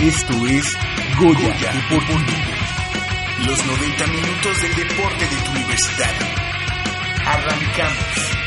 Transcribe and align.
Esto 0.00 0.46
es 0.46 0.76
Goya, 1.18 1.54
Deportivo. 1.72 2.20
Los 3.46 3.66
90 3.66 4.06
minutos 4.06 4.62
del 4.62 4.74
deporte 4.76 5.24
de 5.26 5.36
tu 5.44 5.50
universidad. 5.52 6.10
Arrancamos. 7.26 8.40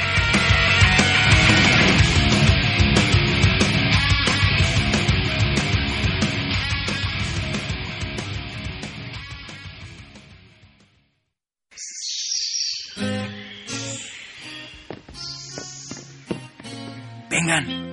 Vengan, 17.29 17.92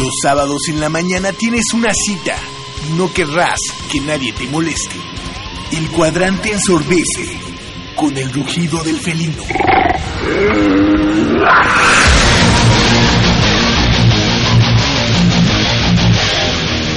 Los 0.00 0.14
sábados 0.22 0.62
en 0.68 0.80
la 0.80 0.88
mañana 0.88 1.32
tienes 1.32 1.64
una 1.74 1.92
cita 1.92 2.36
no 2.96 3.12
querrás 3.12 3.58
que 3.90 4.00
nadie 4.00 4.32
te 4.32 4.46
moleste. 4.48 4.96
El 5.70 5.88
cuadrante 5.90 6.52
ensordece 6.52 7.38
con 7.96 8.16
el 8.16 8.30
rugido 8.32 8.82
del 8.82 8.98
felino. 8.98 9.42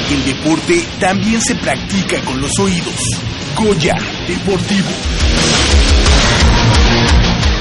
El 0.09 0.25
deporte 0.25 0.83
también 0.99 1.41
se 1.41 1.55
practica 1.55 2.19
con 2.21 2.41
los 2.41 2.51
oídos. 2.59 3.01
Goya 3.55 3.95
Deportivo. 4.27 4.89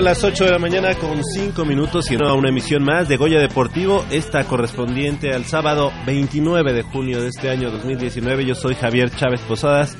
Son 0.00 0.06
las 0.06 0.24
8 0.24 0.44
de 0.46 0.50
la 0.50 0.58
mañana 0.58 0.94
con 0.94 1.22
5 1.22 1.62
minutos 1.66 2.10
y 2.10 2.14
a 2.14 2.32
una 2.32 2.48
emisión 2.48 2.82
más 2.82 3.06
de 3.06 3.18
Goya 3.18 3.38
Deportivo, 3.38 4.02
esta 4.10 4.44
correspondiente 4.44 5.34
al 5.34 5.44
sábado 5.44 5.92
29 6.06 6.72
de 6.72 6.80
junio 6.80 7.20
de 7.20 7.28
este 7.28 7.50
año 7.50 7.70
2019. 7.70 8.46
Yo 8.46 8.54
soy 8.54 8.76
Javier 8.76 9.10
Chávez 9.10 9.42
Posadas 9.42 9.98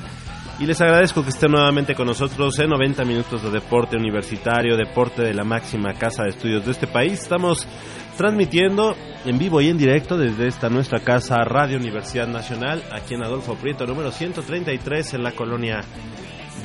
y 0.58 0.64
les 0.64 0.80
agradezco 0.80 1.22
que 1.22 1.28
estén 1.28 1.50
nuevamente 1.50 1.94
con 1.94 2.06
nosotros 2.06 2.58
en 2.60 2.70
90 2.70 3.04
minutos 3.04 3.42
de 3.42 3.50
deporte 3.50 3.98
universitario, 3.98 4.74
deporte 4.78 5.20
de 5.20 5.34
la 5.34 5.44
máxima 5.44 5.92
casa 5.92 6.22
de 6.22 6.30
estudios 6.30 6.64
de 6.64 6.72
este 6.72 6.86
país. 6.86 7.20
Estamos 7.20 7.68
transmitiendo 8.16 8.96
en 9.26 9.36
vivo 9.36 9.60
y 9.60 9.68
en 9.68 9.76
directo 9.76 10.16
desde 10.16 10.48
esta 10.48 10.70
nuestra 10.70 11.00
casa 11.00 11.44
Radio 11.44 11.76
Universidad 11.76 12.26
Nacional, 12.26 12.82
aquí 12.90 13.16
en 13.16 13.22
Adolfo 13.22 13.54
Prieto, 13.56 13.86
número 13.86 14.12
133 14.12 15.12
en 15.12 15.22
la 15.22 15.32
colonia 15.32 15.82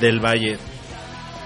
del 0.00 0.24
Valle. 0.24 0.56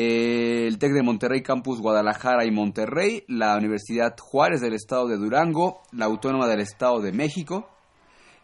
el 0.00 0.78
TEC 0.78 0.92
de 0.92 1.02
Monterrey 1.02 1.42
Campus 1.42 1.80
Guadalajara 1.80 2.44
y 2.44 2.52
Monterrey, 2.52 3.24
la 3.26 3.56
Universidad 3.56 4.14
Juárez 4.16 4.60
del 4.60 4.74
Estado 4.74 5.08
de 5.08 5.16
Durango, 5.16 5.82
la 5.90 6.04
Autónoma 6.04 6.46
del 6.46 6.60
Estado 6.60 7.00
de 7.00 7.10
México 7.10 7.68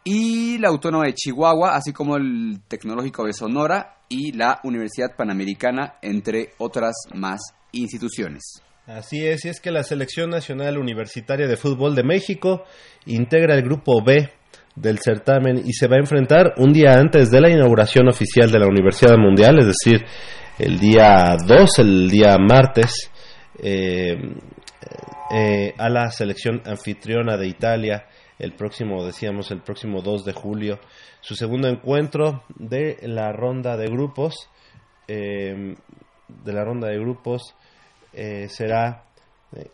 y 0.02 0.58
la 0.58 0.70
Autónoma 0.70 1.04
de 1.04 1.14
Chihuahua, 1.14 1.76
así 1.76 1.92
como 1.92 2.16
el 2.16 2.58
Tecnológico 2.66 3.24
de 3.24 3.32
Sonora 3.32 3.98
y 4.08 4.32
la 4.32 4.58
Universidad 4.64 5.14
Panamericana, 5.16 5.94
entre 6.02 6.54
otras 6.58 6.94
más 7.14 7.40
instituciones. 7.70 8.60
Así 8.88 9.24
es, 9.24 9.44
y 9.44 9.48
es 9.48 9.60
que 9.60 9.70
la 9.70 9.84
Selección 9.84 10.30
Nacional 10.30 10.76
Universitaria 10.76 11.46
de 11.46 11.56
Fútbol 11.56 11.94
de 11.94 12.02
México 12.02 12.64
integra 13.06 13.54
el 13.54 13.62
grupo 13.62 14.02
B 14.04 14.28
del 14.74 14.98
certamen 14.98 15.62
y 15.64 15.72
se 15.72 15.86
va 15.86 15.96
a 15.96 16.00
enfrentar 16.00 16.54
un 16.56 16.72
día 16.72 16.98
antes 16.98 17.30
de 17.30 17.40
la 17.40 17.48
inauguración 17.48 18.08
oficial 18.08 18.50
de 18.50 18.58
la 18.58 18.66
Universidad 18.66 19.16
Mundial, 19.16 19.60
es 19.60 19.66
decir, 19.66 20.04
el 20.58 20.78
día 20.78 21.36
2, 21.44 21.78
el 21.78 22.10
día 22.10 22.36
martes, 22.38 23.10
eh, 23.58 24.16
eh, 25.32 25.74
a 25.76 25.88
la 25.88 26.10
selección 26.10 26.62
anfitriona 26.64 27.36
de 27.36 27.48
Italia 27.48 28.06
el 28.38 28.52
próximo, 28.52 29.04
decíamos, 29.04 29.50
el 29.50 29.62
próximo 29.62 30.00
2 30.00 30.24
de 30.24 30.32
julio, 30.32 30.78
su 31.20 31.34
segundo 31.34 31.68
encuentro 31.68 32.44
de 32.56 32.98
la 33.02 33.32
ronda 33.32 33.76
de 33.76 33.86
grupos, 33.86 34.48
eh, 35.08 35.74
de 36.28 36.52
la 36.52 36.64
ronda 36.64 36.88
de 36.88 36.98
grupos 36.98 37.54
será 38.48 39.06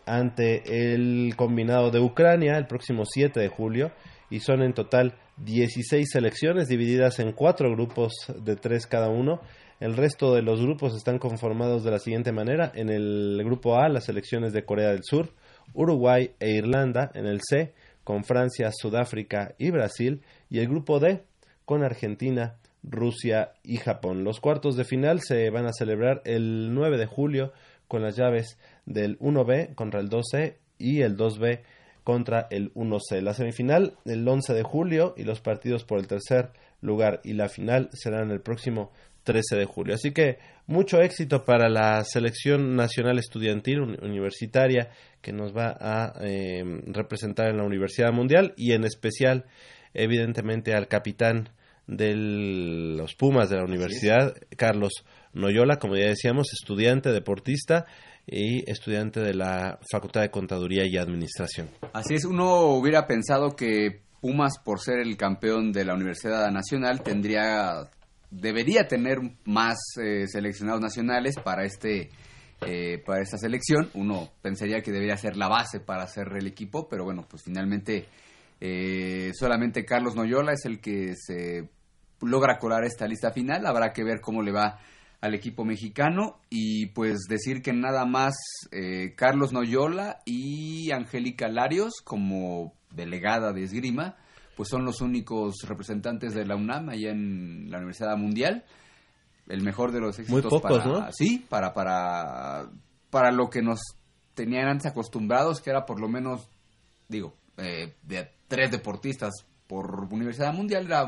ante 0.07 0.63
el 0.93 1.35
combinado 1.35 1.91
de 1.91 1.99
Ucrania 1.99 2.57
el 2.57 2.65
próximo 2.65 3.03
7 3.05 3.39
de 3.39 3.49
julio 3.49 3.91
y 4.31 4.39
son 4.39 4.63
en 4.63 4.73
total 4.73 5.15
16 5.37 6.09
selecciones 6.11 6.67
divididas 6.67 7.19
en 7.19 7.33
cuatro 7.33 7.71
grupos 7.71 8.13
de 8.35 8.55
tres 8.55 8.87
cada 8.87 9.09
uno 9.09 9.41
el 9.81 9.97
resto 9.97 10.35
de 10.35 10.43
los 10.43 10.61
grupos 10.61 10.95
están 10.95 11.17
conformados 11.17 11.83
de 11.83 11.89
la 11.89 11.97
siguiente 11.97 12.31
manera. 12.31 12.71
En 12.75 12.89
el 12.91 13.41
grupo 13.43 13.79
A, 13.79 13.89
las 13.89 14.05
selecciones 14.05 14.53
de 14.53 14.63
Corea 14.63 14.89
del 14.89 15.03
Sur, 15.03 15.33
Uruguay 15.73 16.35
e 16.39 16.51
Irlanda. 16.51 17.09
En 17.15 17.25
el 17.25 17.41
C, 17.41 17.73
con 18.03 18.23
Francia, 18.23 18.69
Sudáfrica 18.71 19.55
y 19.57 19.71
Brasil. 19.71 20.21
Y 20.51 20.59
el 20.59 20.67
grupo 20.67 20.99
D, 20.99 21.23
con 21.65 21.83
Argentina, 21.83 22.57
Rusia 22.83 23.53
y 23.63 23.77
Japón. 23.77 24.23
Los 24.23 24.39
cuartos 24.39 24.75
de 24.75 24.85
final 24.85 25.19
se 25.19 25.49
van 25.49 25.65
a 25.65 25.73
celebrar 25.73 26.21
el 26.25 26.75
9 26.75 26.99
de 26.99 27.07
julio 27.07 27.51
con 27.87 28.03
las 28.03 28.15
llaves 28.15 28.59
del 28.85 29.17
1B 29.17 29.73
contra 29.73 29.99
el 29.99 30.09
2C 30.09 30.57
y 30.77 31.01
el 31.01 31.17
2B 31.17 31.61
contra 32.03 32.45
el 32.51 32.71
1C. 32.75 33.19
La 33.21 33.33
semifinal 33.33 33.95
el 34.05 34.27
11 34.27 34.53
de 34.53 34.63
julio 34.63 35.15
y 35.17 35.23
los 35.23 35.41
partidos 35.41 35.85
por 35.85 35.97
el 35.97 36.05
tercer 36.05 36.51
lugar 36.81 37.21
y 37.23 37.33
la 37.33 37.47
final 37.47 37.89
serán 37.93 38.31
el 38.31 38.41
próximo 38.41 38.91
13 39.23 39.57
de 39.57 39.65
julio. 39.65 39.95
Así 39.95 40.11
que 40.11 40.39
mucho 40.67 41.01
éxito 41.01 41.45
para 41.45 41.69
la 41.69 42.03
selección 42.03 42.75
nacional 42.75 43.19
estudiantil 43.19 43.81
universitaria 43.81 44.89
que 45.21 45.31
nos 45.31 45.55
va 45.55 45.77
a 45.79 46.13
eh, 46.21 46.63
representar 46.87 47.49
en 47.49 47.57
la 47.57 47.63
Universidad 47.63 48.11
Mundial 48.11 48.53
y 48.57 48.73
en 48.73 48.83
especial, 48.83 49.45
evidentemente, 49.93 50.73
al 50.73 50.87
capitán 50.87 51.49
de 51.87 52.15
los 52.15 53.15
Pumas 53.15 53.49
de 53.49 53.57
la 53.57 53.63
universidad, 53.63 54.35
Carlos 54.55 55.03
Noyola, 55.33 55.77
como 55.77 55.95
ya 55.95 56.07
decíamos, 56.07 56.53
estudiante, 56.53 57.11
deportista 57.11 57.85
y 58.25 58.69
estudiante 58.69 59.19
de 59.19 59.33
la 59.33 59.79
Facultad 59.91 60.21
de 60.21 60.31
Contaduría 60.31 60.85
y 60.85 60.97
Administración. 60.97 61.69
Así 61.93 62.15
es, 62.15 62.25
uno 62.25 62.67
hubiera 62.67 63.07
pensado 63.07 63.55
que 63.55 64.01
Pumas, 64.21 64.59
por 64.63 64.79
ser 64.79 64.99
el 64.99 65.17
campeón 65.17 65.71
de 65.71 65.83
la 65.83 65.95
Universidad 65.95 66.51
Nacional, 66.51 67.01
tendría 67.01 67.89
debería 68.31 68.87
tener 68.87 69.19
más 69.45 69.77
eh, 70.01 70.25
seleccionados 70.27 70.81
nacionales 70.81 71.35
para 71.43 71.65
este 71.65 72.09
eh, 72.65 73.01
para 73.05 73.21
esta 73.21 73.37
selección. 73.37 73.89
Uno 73.93 74.29
pensaría 74.41 74.81
que 74.81 74.91
debería 74.91 75.17
ser 75.17 75.35
la 75.35 75.47
base 75.47 75.79
para 75.79 76.03
hacer 76.03 76.27
el 76.37 76.47
equipo, 76.47 76.87
pero 76.89 77.03
bueno, 77.03 77.25
pues 77.29 77.43
finalmente 77.43 78.05
eh, 78.59 79.31
solamente 79.33 79.83
Carlos 79.83 80.15
Noyola 80.15 80.53
es 80.53 80.65
el 80.65 80.79
que 80.79 81.15
se 81.15 81.69
logra 82.21 82.57
colar 82.59 82.83
esta 82.85 83.07
lista 83.07 83.31
final. 83.31 83.65
Habrá 83.65 83.91
que 83.93 84.03
ver 84.03 84.21
cómo 84.21 84.43
le 84.43 84.51
va 84.51 84.79
al 85.21 85.33
equipo 85.33 85.65
mexicano 85.65 86.39
y 86.49 86.87
pues 86.87 87.21
decir 87.29 87.61
que 87.61 87.73
nada 87.73 88.05
más 88.05 88.33
Carlos 89.15 89.53
Noyola 89.53 90.19
y 90.25 90.91
Angélica 90.91 91.47
Larios 91.47 92.01
como 92.03 92.73
delegada 92.91 93.53
de 93.53 93.63
esgrima 93.63 94.17
pues 94.55 94.69
son 94.69 94.85
los 94.85 95.01
únicos 95.01 95.55
representantes 95.67 96.33
de 96.33 96.45
la 96.45 96.55
UNAM 96.55 96.89
allá 96.89 97.11
en 97.11 97.69
la 97.69 97.77
Universidad 97.77 98.17
Mundial. 98.17 98.63
El 99.47 99.63
mejor 99.63 99.91
de 99.91 99.99
los 99.99 100.17
éxitos 100.19 100.43
Muy 100.43 100.49
pocos, 100.49 100.83
para, 100.83 100.85
¿no? 100.85 101.07
sí, 101.11 101.45
para, 101.49 101.73
para, 101.73 102.69
para 103.09 103.31
lo 103.31 103.49
que 103.49 103.61
nos 103.61 103.79
tenían 104.33 104.67
antes 104.67 104.85
acostumbrados, 104.91 105.61
que 105.61 105.69
era 105.69 105.85
por 105.85 105.99
lo 105.99 106.07
menos, 106.07 106.47
digo, 107.07 107.35
eh, 107.57 107.95
de 108.03 108.31
tres 108.47 108.71
deportistas 108.71 109.31
por 109.67 110.07
Universidad 110.11 110.53
Mundial, 110.53 110.85
era 110.85 111.05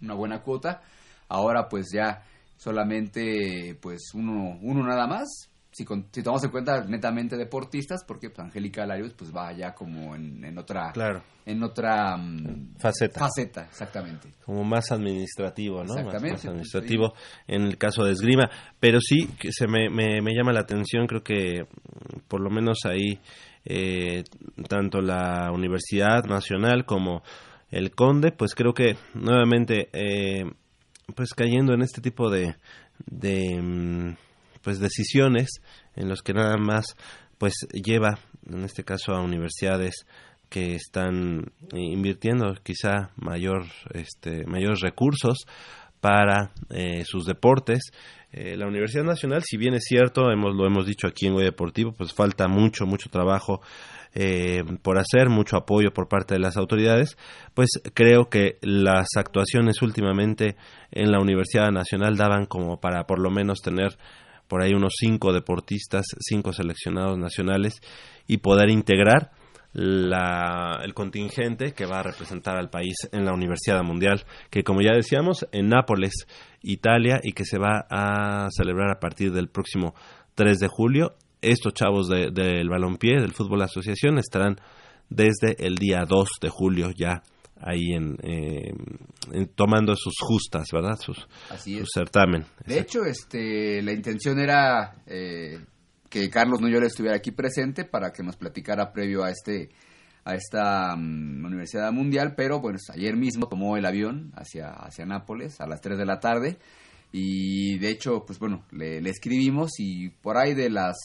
una 0.00 0.14
buena 0.14 0.42
cuota. 0.42 0.82
Ahora 1.28 1.68
pues 1.68 1.88
ya 1.92 2.22
solamente 2.56 3.76
pues 3.80 4.12
uno, 4.14 4.58
uno 4.60 4.86
nada 4.86 5.06
más 5.06 5.51
si, 5.72 5.86
si 6.12 6.22
tomamos 6.22 6.44
en 6.44 6.50
cuenta 6.50 6.84
netamente 6.84 7.36
deportistas, 7.36 8.04
porque 8.06 8.28
pues, 8.28 8.40
Angélica 8.40 8.86
Larios 8.86 9.14
pues 9.14 9.34
va 9.34 9.52
ya 9.52 9.74
como 9.74 10.14
en, 10.14 10.58
otra 10.58 10.92
claro. 10.92 11.22
en 11.46 11.62
otra 11.62 12.16
mm, 12.16 12.76
faceta. 12.78 13.20
Faceta, 13.20 13.62
exactamente. 13.64 14.34
Como 14.44 14.64
más 14.64 14.92
administrativo, 14.92 15.82
¿no? 15.82 15.94
Exactamente. 15.94 16.32
Más, 16.32 16.44
administrativo 16.46 17.14
en 17.46 17.62
el 17.62 17.78
caso 17.78 18.04
de 18.04 18.12
esgrima, 18.12 18.50
pero 18.78 19.00
sí 19.00 19.28
que 19.38 19.50
se 19.50 19.66
me, 19.66 19.88
me, 19.88 20.20
me 20.20 20.34
llama 20.34 20.52
la 20.52 20.60
atención, 20.60 21.06
creo 21.06 21.22
que 21.22 21.62
mm, 21.62 22.20
por 22.28 22.42
lo 22.42 22.50
menos 22.50 22.80
ahí 22.84 23.18
eh, 23.64 24.24
tanto 24.68 25.00
la 25.00 25.50
Universidad 25.52 26.24
Nacional 26.24 26.84
como 26.84 27.22
el 27.70 27.92
Conde, 27.92 28.32
pues 28.32 28.54
creo 28.54 28.74
que 28.74 28.96
nuevamente 29.14 29.88
eh, 29.94 30.44
pues 31.16 31.32
cayendo 31.32 31.72
en 31.72 31.80
este 31.80 32.02
tipo 32.02 32.28
de 32.28 32.56
de 33.06 33.60
mm, 33.60 34.16
pues 34.62 34.78
decisiones 34.78 35.60
en 35.94 36.08
los 36.08 36.22
que 36.22 36.32
nada 36.32 36.56
más 36.56 36.96
pues 37.38 37.54
lleva 37.72 38.18
en 38.48 38.64
este 38.64 38.84
caso 38.84 39.12
a 39.12 39.20
universidades 39.20 40.06
que 40.48 40.74
están 40.74 41.52
invirtiendo 41.72 42.54
quizá 42.62 43.10
mayor 43.16 43.64
este 43.94 44.44
mayores 44.46 44.80
recursos 44.80 45.46
para 46.00 46.52
eh, 46.70 47.04
sus 47.04 47.24
deportes. 47.24 47.92
Eh, 48.32 48.56
la 48.56 48.66
Universidad 48.66 49.04
Nacional 49.04 49.42
si 49.44 49.56
bien 49.56 49.74
es 49.74 49.84
cierto 49.84 50.30
hemos 50.30 50.54
lo 50.54 50.66
hemos 50.66 50.86
dicho 50.86 51.06
aquí 51.06 51.26
en 51.26 51.34
Goya 51.34 51.46
Deportivo 51.46 51.92
pues 51.92 52.14
falta 52.14 52.48
mucho 52.48 52.86
mucho 52.86 53.10
trabajo 53.10 53.60
eh, 54.14 54.62
por 54.82 54.98
hacer, 54.98 55.30
mucho 55.30 55.56
apoyo 55.56 55.90
por 55.92 56.06
parte 56.06 56.34
de 56.34 56.40
las 56.40 56.58
autoridades, 56.58 57.16
pues 57.54 57.70
creo 57.94 58.28
que 58.28 58.58
las 58.60 59.08
actuaciones 59.16 59.80
últimamente 59.80 60.56
en 60.90 61.10
la 61.10 61.18
Universidad 61.18 61.70
Nacional 61.70 62.16
daban 62.16 62.44
como 62.44 62.78
para 62.78 63.04
por 63.04 63.18
lo 63.18 63.30
menos 63.30 63.60
tener 63.62 63.96
por 64.52 64.60
ahí 64.60 64.74
unos 64.74 64.96
cinco 64.98 65.32
deportistas, 65.32 66.04
cinco 66.20 66.52
seleccionados 66.52 67.16
nacionales 67.16 67.80
y 68.26 68.36
poder 68.36 68.68
integrar 68.68 69.30
la, 69.72 70.78
el 70.84 70.92
contingente 70.92 71.72
que 71.72 71.86
va 71.86 72.00
a 72.00 72.02
representar 72.02 72.58
al 72.58 72.68
país 72.68 73.08
en 73.12 73.24
la 73.24 73.32
Universidad 73.32 73.82
Mundial, 73.82 74.26
que 74.50 74.62
como 74.62 74.82
ya 74.82 74.92
decíamos, 74.94 75.46
en 75.52 75.70
Nápoles, 75.70 76.26
Italia, 76.60 77.18
y 77.22 77.32
que 77.32 77.46
se 77.46 77.56
va 77.56 77.86
a 77.88 78.48
celebrar 78.50 78.90
a 78.90 79.00
partir 79.00 79.32
del 79.32 79.48
próximo 79.48 79.94
3 80.34 80.58
de 80.58 80.68
julio. 80.68 81.14
Estos 81.40 81.72
chavos 81.72 82.10
del 82.10 82.34
de, 82.34 82.62
balompié, 82.68 83.22
del 83.22 83.32
fútbol 83.32 83.62
asociación, 83.62 84.18
estarán 84.18 84.60
desde 85.08 85.66
el 85.66 85.76
día 85.76 86.04
2 86.06 86.28
de 86.42 86.50
julio 86.50 86.90
ya 86.94 87.22
ahí 87.62 87.92
en, 87.92 88.16
eh, 88.22 88.72
en, 89.32 89.48
tomando 89.54 89.94
sus 89.96 90.14
justas, 90.20 90.68
¿verdad? 90.72 90.98
Sus, 91.00 91.26
Así 91.50 91.78
su 91.78 91.86
certamen. 91.92 92.44
De 92.66 92.78
hecho, 92.78 93.04
este, 93.04 93.82
la 93.82 93.92
intención 93.92 94.38
era 94.38 94.94
eh, 95.06 95.64
que 96.08 96.28
Carlos 96.28 96.60
Noyola 96.60 96.86
estuviera 96.86 97.16
aquí 97.16 97.30
presente 97.30 97.84
para 97.84 98.12
que 98.12 98.22
nos 98.22 98.36
platicara 98.36 98.92
previo 98.92 99.24
a 99.24 99.30
este 99.30 99.70
a 100.24 100.34
esta 100.36 100.94
um, 100.94 101.44
Universidad 101.44 101.90
Mundial, 101.92 102.34
pero 102.36 102.60
bueno, 102.60 102.78
ayer 102.94 103.16
mismo 103.16 103.48
tomó 103.48 103.76
el 103.76 103.84
avión 103.84 104.32
hacia, 104.36 104.70
hacia 104.70 105.04
Nápoles 105.04 105.60
a 105.60 105.66
las 105.66 105.80
3 105.80 105.98
de 105.98 106.06
la 106.06 106.20
tarde 106.20 106.58
y 107.10 107.78
de 107.78 107.90
hecho, 107.90 108.24
pues 108.24 108.38
bueno, 108.38 108.64
le, 108.70 109.00
le 109.00 109.10
escribimos 109.10 109.72
y 109.78 110.10
por 110.10 110.38
ahí 110.38 110.54
de 110.54 110.70
las 110.70 110.96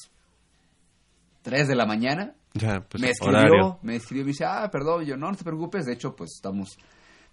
3 1.41 1.67
de 1.67 1.75
la 1.75 1.87
mañana 1.87 2.35
ya, 2.57 2.81
pues, 2.81 3.01
me 3.01 3.09
escribió, 3.11 3.37
horario. 3.39 3.79
me 3.83 3.95
escribió 3.95 4.21
y 4.21 4.25
me 4.25 4.31
dice, 4.31 4.45
ah, 4.45 4.69
perdón, 4.71 5.05
yo 5.05 5.15
no, 5.17 5.29
no 5.31 5.37
te 5.37 5.43
preocupes, 5.43 5.85
de 5.85 5.93
hecho, 5.93 6.15
pues 6.15 6.31
estamos 6.35 6.77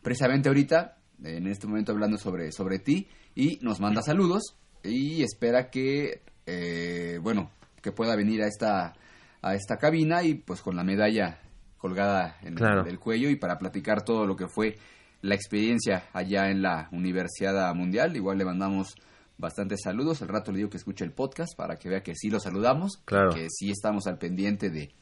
precisamente 0.03 0.49
ahorita, 0.49 0.97
en 1.23 1.47
este 1.47 1.67
momento 1.67 1.93
hablando 1.93 2.19
sobre, 2.19 2.53
sobre 2.53 2.79
ti, 2.79 3.09
y 3.35 3.59
nos 3.63 3.81
manda 3.81 4.03
saludos 4.03 4.57
y 4.83 5.23
espera 5.23 5.71
que, 5.71 6.23
eh, 6.47 7.19
bueno, 7.23 7.51
que 7.83 7.93
pueda 7.93 8.15
venir 8.17 8.43
a 8.43 8.47
esta, 8.47 8.95
a 9.43 9.55
esta 9.55 9.77
cabina 9.77 10.23
y 10.23 10.35
pues 10.35 10.61
con 10.61 10.77
la 10.77 10.85
medalla 10.85 11.41
colgada 11.79 12.37
en 12.43 12.55
Claro. 12.55 12.87
el, 12.87 12.99
cuello 12.99 13.29
y 13.31 13.37
para 13.37 13.59
platicar 13.59 14.05
todo 14.05 14.27
lo 14.27 14.37
que 14.37 14.49
fue 14.49 14.77
la 15.23 15.35
experiencia 15.35 16.05
allá 16.13 16.51
en 16.51 16.63
la 16.63 16.89
Universidad 16.93 17.75
Mundial. 17.75 18.15
Igual 18.17 18.39
le 18.39 18.45
mandamos 18.45 18.95
bastantes 19.39 19.81
saludos. 19.83 20.23
Al 20.23 20.29
rato 20.29 20.51
le 20.53 20.59
digo 20.59 20.71
que 20.71 20.77
escuche 20.77 21.05
el 21.05 21.13
podcast 21.13 21.57
para 21.57 21.77
que 21.77 21.89
vea 21.89 22.03
que 22.03 22.15
sí 22.15 22.31
lo 22.31 22.41
saludamos, 22.41 22.99
Claro. 23.05 23.31
que 23.35 23.49
sí 23.51 23.71
estamos 23.71 24.07
al 24.07 24.19
pendiente 24.19 24.71
de, 24.71 24.95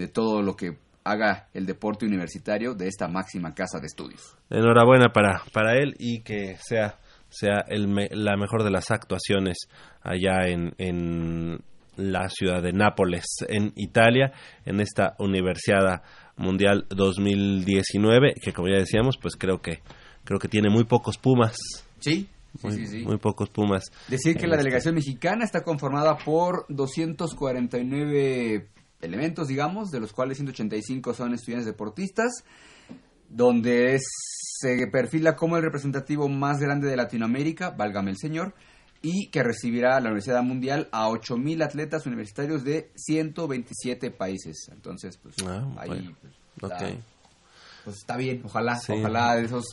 de 0.00 0.08
todo 0.08 0.42
lo 0.42 0.56
que 0.56 0.76
haga 1.04 1.48
el 1.54 1.66
deporte 1.66 2.06
universitario 2.06 2.74
de 2.74 2.88
esta 2.88 3.08
máxima 3.08 3.54
casa 3.54 3.78
de 3.80 3.86
estudios. 3.86 4.36
Enhorabuena 4.50 5.10
para, 5.12 5.42
para 5.52 5.76
él 5.78 5.94
y 5.98 6.20
que 6.22 6.56
sea, 6.60 6.98
sea 7.28 7.64
el 7.68 7.88
me- 7.88 8.08
la 8.10 8.36
mejor 8.36 8.64
de 8.64 8.70
las 8.70 8.90
actuaciones 8.90 9.56
allá 10.02 10.46
en, 10.48 10.74
en 10.78 11.60
la 11.96 12.28
ciudad 12.28 12.62
de 12.62 12.72
Nápoles, 12.72 13.24
en 13.48 13.72
Italia, 13.76 14.32
en 14.64 14.80
esta 14.80 15.14
Universidad 15.18 16.02
Mundial 16.36 16.86
2019, 16.90 18.34
que 18.42 18.52
como 18.52 18.68
ya 18.68 18.78
decíamos, 18.78 19.16
pues 19.20 19.36
creo 19.36 19.60
que 19.60 19.80
creo 20.24 20.38
que 20.38 20.48
tiene 20.48 20.70
muy 20.70 20.84
pocos 20.84 21.18
Pumas. 21.18 21.56
Sí, 21.98 22.28
Muy, 22.62 22.72
sí, 22.72 22.86
sí. 22.86 23.04
muy 23.04 23.18
pocos 23.18 23.50
Pumas. 23.50 23.84
Decir 24.08 24.36
que 24.36 24.46
la 24.46 24.54
este- 24.56 24.64
delegación 24.64 24.94
mexicana 24.94 25.44
está 25.44 25.62
conformada 25.62 26.16
por 26.18 26.64
249 26.68 28.68
elementos, 29.00 29.48
digamos, 29.48 29.90
de 29.90 30.00
los 30.00 30.12
cuales 30.12 30.36
185 30.38 31.14
son 31.14 31.34
estudiantes 31.34 31.66
deportistas, 31.66 32.44
donde 33.28 33.94
es- 33.94 34.02
se 34.60 34.86
perfila 34.88 35.36
como 35.36 35.56
el 35.56 35.62
representativo 35.62 36.28
más 36.28 36.58
grande 36.60 36.88
de 36.88 36.96
Latinoamérica, 36.96 37.70
válgame 37.70 38.10
el 38.10 38.18
señor, 38.18 38.54
y 39.02 39.28
que 39.30 39.42
recibirá 39.42 39.98
la 40.00 40.08
Universidad 40.10 40.42
Mundial 40.42 40.88
a 40.92 41.08
8.000 41.08 41.62
atletas 41.62 42.04
universitarios 42.06 42.64
de 42.64 42.90
127 42.96 44.10
países. 44.10 44.68
Entonces, 44.72 45.16
pues 45.16 45.36
Ah, 45.46 45.64
ahí 45.78 45.88
bueno. 45.88 46.16
pues, 46.20 46.32
está, 46.72 46.90
pues, 47.84 47.96
está 47.96 48.16
bien, 48.18 48.42
ojalá, 48.44 48.76
Sí. 48.76 48.92
ojalá 48.92 49.36
de 49.36 49.44
esos 49.46 49.64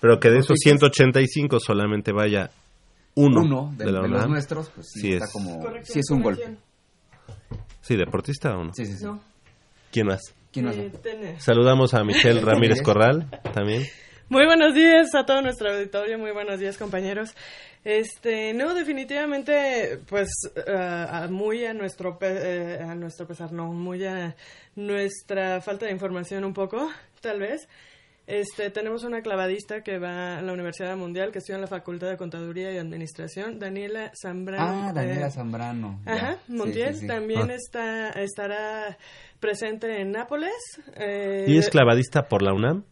Pero 0.00 0.18
que 0.18 0.28
de 0.30 0.38
esos 0.38 0.56
Deportistas. 0.58 0.90
185 0.92 1.60
solamente 1.60 2.10
vaya 2.12 2.50
uno, 3.14 3.42
uno 3.42 3.74
de, 3.76 3.84
de 3.84 3.92
la 3.92 4.02
de 4.02 4.08
los 4.08 4.28
nuestros, 4.28 4.68
pues 4.70 4.88
sí, 4.92 5.00
Sí 5.00 5.12
está 5.12 5.26
es. 5.26 5.32
como, 5.32 5.60
Corrección, 5.60 5.92
sí 5.94 6.00
es 6.00 6.10
un 6.10 6.22
golpe. 6.22 6.56
Sí, 7.86 7.96
deportista 7.96 8.56
o 8.56 8.64
no. 8.64 8.74
Sí, 8.74 8.84
sí, 8.86 8.96
sí. 8.98 9.04
No. 9.04 9.20
¿Quién 9.92 10.06
más? 10.08 10.20
¿Quién 10.52 10.66
más? 10.66 10.76
Eh. 10.76 11.36
Saludamos 11.38 11.94
a 11.94 12.02
Michelle 12.04 12.40
Ramírez. 12.44 12.82
Corral 12.82 13.28
también. 13.54 13.84
Muy 14.28 14.44
buenos 14.44 14.74
días 14.74 15.14
a 15.14 15.24
todo 15.24 15.40
nuestro 15.40 15.72
auditorio, 15.72 16.18
muy 16.18 16.32
buenos 16.32 16.58
días 16.58 16.76
compañeros. 16.76 17.34
Este, 17.84 18.52
no, 18.54 18.74
definitivamente, 18.74 20.00
pues, 20.08 20.28
ah, 20.66 21.22
a- 21.24 21.28
muy 21.28 21.64
a 21.64 21.72
nuestro, 21.74 22.18
pe- 22.18 22.74
eh, 22.74 22.78
a 22.82 22.96
nuestro 22.96 23.28
pesar, 23.28 23.52
no, 23.52 23.72
muy 23.72 24.04
a 24.04 24.34
nuestra 24.74 25.60
falta 25.60 25.86
de 25.86 25.92
información 25.92 26.44
un 26.44 26.52
poco, 26.52 26.90
tal 27.20 27.38
vez. 27.38 27.68
Este, 28.26 28.70
tenemos 28.70 29.04
una 29.04 29.20
clavadista 29.22 29.82
que 29.82 29.98
va 30.00 30.38
a 30.38 30.42
la 30.42 30.52
Universidad 30.52 30.96
Mundial, 30.96 31.30
que 31.30 31.38
estudia 31.38 31.54
en 31.56 31.60
la 31.60 31.68
Facultad 31.68 32.08
de 32.08 32.16
Contaduría 32.16 32.72
y 32.72 32.78
Administración, 32.78 33.60
Daniela 33.60 34.10
Zambrano. 34.20 34.88
Ah, 34.88 34.92
Daniela 34.92 35.28
eh, 35.28 35.30
Zambrano. 35.30 36.00
ya. 36.04 36.12
Ajá, 36.12 36.38
Sí, 36.46 36.52
Montiel 36.52 36.94
sí, 36.94 37.00
sí. 37.02 37.06
también 37.06 37.50
Ah. 37.50 37.54
está, 37.54 38.10
estará 38.10 38.98
presente 39.38 40.00
en 40.00 40.10
Nápoles. 40.10 40.52
eh, 40.96 41.44
¿Y 41.46 41.56
es 41.58 41.68
clavadista 41.70 42.26
por 42.26 42.42
la 42.42 42.52
UNAM? 42.52 42.82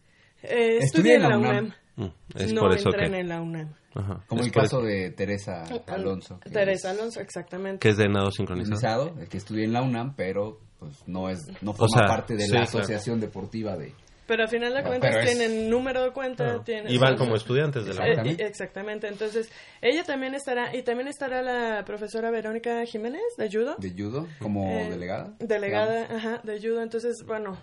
eh, 0.41 0.77
Estudia 0.79 1.15
estudia 1.15 1.15
en 1.15 1.21
la 1.23 1.37
UNAM. 1.37 1.51
UNAM. 1.65 1.73
Mm, 1.97 2.37
es 2.37 2.53
no 2.53 2.61
por 2.61 2.73
eso 2.73 2.89
entran 2.89 3.11
que... 3.11 3.19
en 3.19 3.27
la 3.29 3.41
UNAM. 3.41 3.73
Ajá, 3.93 4.23
Como 4.27 4.41
es 4.41 4.47
el 4.47 4.53
caso 4.53 4.65
eso 4.79 4.81
de 4.85 5.09
Teresa 5.11 5.63
Alonso. 5.87 6.39
que 6.39 6.49
Teresa 6.49 6.91
es 6.91 6.97
Alonso, 6.97 7.19
exactamente. 7.21 7.79
que 7.79 7.89
es 7.89 7.97
de 7.97 8.07
nado 8.09 8.29
sincronizado. 8.31 9.13
el 9.19 9.27
que 9.29 9.37
estudia 9.37 9.63
en 9.65 9.73
la 9.73 9.81
UNAM, 9.81 10.15
pero 10.15 10.59
pues 10.79 11.03
no 11.07 11.29
es 11.29 11.45
no 11.61 11.73
forma 11.73 11.97
sea, 11.99 12.07
parte 12.07 12.35
de 12.35 12.41
sí, 12.45 12.51
la 12.53 12.61
claro. 12.65 12.79
asociación 12.79 13.19
deportiva 13.21 13.77
de 13.77 13.93
Pero 14.27 14.43
a 14.43 14.47
final 14.47 14.73
de 14.73 14.81
No, 14.81 14.87
cuentas 14.87 15.15
es- 15.17 15.25
tienen 15.37 15.69
número 15.69 16.03
de 16.03 16.11
cuenta. 16.11 16.43
Claro. 16.45 16.61
tienen- 16.61 16.91
Y 16.91 16.97
van 16.97 17.15
como 17.15 17.35
estudiantes 17.35 17.85
de 17.85 17.93
la 17.93 18.07
Eh. 18.07 18.09
Exactamente. 18.11 18.43
y- 18.43 18.45
exactamente. 18.47 19.07
Entonces, 19.07 19.51
ella 19.81 20.03
también 20.03 20.33
estará, 20.33 20.75
y 20.75 20.81
también 20.81 21.07
estará 21.07 21.41
la 21.43 21.85
profesora 21.85 22.31
Verónica 22.31 22.83
Jiménez 22.85 23.21
de 23.37 23.49
judo. 23.51 23.75
de 23.77 23.91
judo 23.91 24.27
como 24.39 24.69
Eh, 24.71 24.89
delegada. 24.89 25.33
Delegada, 25.39 26.07
ajá, 26.15 26.41
de 26.43 26.59
judo. 26.59 26.81
Entonces, 26.81 27.23
bueno, 27.25 27.57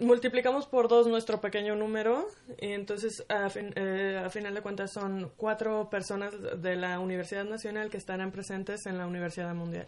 multiplicamos 0.00 0.66
por 0.66 0.88
dos 0.88 1.06
nuestro 1.06 1.40
pequeño 1.42 1.76
número 1.76 2.26
y 2.58 2.68
entonces 2.72 3.22
a, 3.28 3.50
fin- 3.50 3.72
eh, 3.76 4.18
a 4.24 4.30
final 4.30 4.54
de 4.54 4.62
cuentas 4.62 4.90
son 4.92 5.30
cuatro 5.36 5.90
personas 5.90 6.32
de 6.62 6.76
la 6.76 6.98
Universidad 7.00 7.44
Nacional 7.44 7.90
que 7.90 7.98
estarán 7.98 8.32
presentes 8.32 8.86
en 8.86 8.96
la 8.96 9.06
Universidad 9.06 9.54
Mundial. 9.54 9.86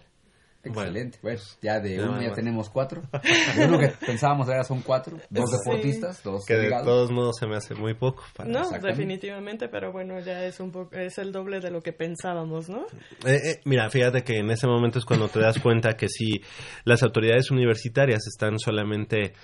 Excelente. 0.65 1.19
Bueno, 1.23 1.41
ya 1.63 1.81
de 1.81 1.99
uno 2.01 2.13
bueno. 2.13 2.29
ya 2.29 2.35
tenemos 2.35 2.71
cuatro. 2.71 3.03
De 3.57 3.67
uno 3.67 3.79
que 3.79 3.89
pensábamos 4.07 4.49
era 4.49 4.65
son 4.65 4.83
cuatro. 4.83 5.19
Dos 5.31 5.51
Sí. 5.51 5.57
deportistas, 5.59 6.23
dos 6.23 6.45
Que 6.47 6.55
de 6.55 6.71
todos 6.71 7.11
modos 7.11 7.37
se 7.39 7.47
me 7.47 7.57
hace 7.57 7.75
muy 7.75 7.95
poco. 7.95 8.23
para- 8.37 8.49
No, 8.51 8.71
definitivamente, 8.71 9.69
pero 9.69 9.93
bueno, 9.93 10.19
ya 10.21 10.45
es 10.45 10.61
un 10.61 10.71
poco, 10.71 10.95
es 10.97 11.19
el 11.19 11.33
doble 11.33 11.61
de 11.61 11.71
lo 11.71 11.81
que 11.83 11.93
pensábamos, 11.93 12.69
¿no? 12.69 12.87
Eh, 13.27 13.37
eh, 13.45 13.61
mira, 13.65 13.89
fíjate 13.91 14.23
que 14.25 14.39
en 14.39 14.51
ese 14.51 14.67
momento 14.67 14.99
es 14.99 15.05
cuando 15.05 15.29
te 15.29 15.41
das 15.41 15.59
cuenta 15.61 15.97
que 15.97 16.09
si 16.09 16.41
las 16.85 17.03
autoridades 17.03 17.51
universitarias 17.51 18.27
están 18.27 18.59
solamente, 18.59 19.35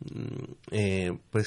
mm, 0.00 0.52
eh, 0.72 1.18
pues, 1.30 1.46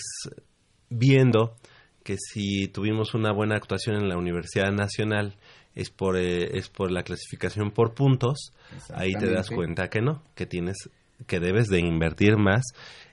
viendo 0.89 1.55
que 2.03 2.15
si 2.17 2.67
tuvimos 2.69 3.13
una 3.13 3.31
buena 3.31 3.55
actuación 3.55 3.95
en 3.97 4.09
la 4.09 4.17
Universidad 4.17 4.71
Nacional 4.71 5.35
es 5.79 5.89
por, 5.89 6.17
eh, 6.17 6.57
es 6.57 6.69
por 6.69 6.91
la 6.91 7.03
clasificación 7.03 7.71
por 7.71 7.93
puntos, 7.93 8.53
ahí 8.93 9.13
te 9.13 9.31
das 9.31 9.49
cuenta 9.49 9.89
que 9.89 10.01
no, 10.01 10.23
que 10.35 10.45
tienes 10.45 10.89
que 11.27 11.39
debes 11.39 11.67
de 11.67 11.79
invertir 11.79 12.37
más 12.37 12.63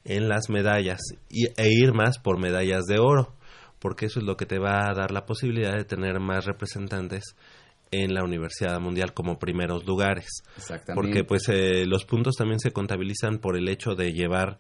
en 0.05 0.29
las 0.29 0.49
medallas 0.49 1.01
y, 1.29 1.47
e 1.57 1.69
ir 1.69 1.93
más 1.93 2.19
por 2.19 2.39
medallas 2.39 2.85
de 2.85 2.99
oro, 2.99 3.35
porque 3.79 4.07
eso 4.07 4.21
es 4.21 4.27
lo 4.27 4.37
que 4.37 4.47
te 4.47 4.59
va 4.59 4.89
a 4.89 4.95
dar 4.95 5.11
la 5.11 5.27
posibilidad 5.27 5.75
de 5.77 5.85
tener 5.85 6.21
más 6.21 6.45
representantes 6.45 7.37
en 7.91 8.15
la 8.15 8.25
Universidad 8.25 8.81
Mundial 8.81 9.13
como 9.13 9.39
primeros 9.39 9.87
lugares. 9.87 10.43
Exactamente. 10.57 10.95
Porque 10.95 11.25
pues 11.25 11.49
eh, 11.49 11.85
los 11.87 12.05
puntos 12.05 12.35
también 12.37 12.59
se 12.59 12.73
contabilizan 12.73 13.39
por 13.39 13.57
el 13.57 13.69
hecho 13.69 13.95
de 13.95 14.13
llevar 14.13 14.59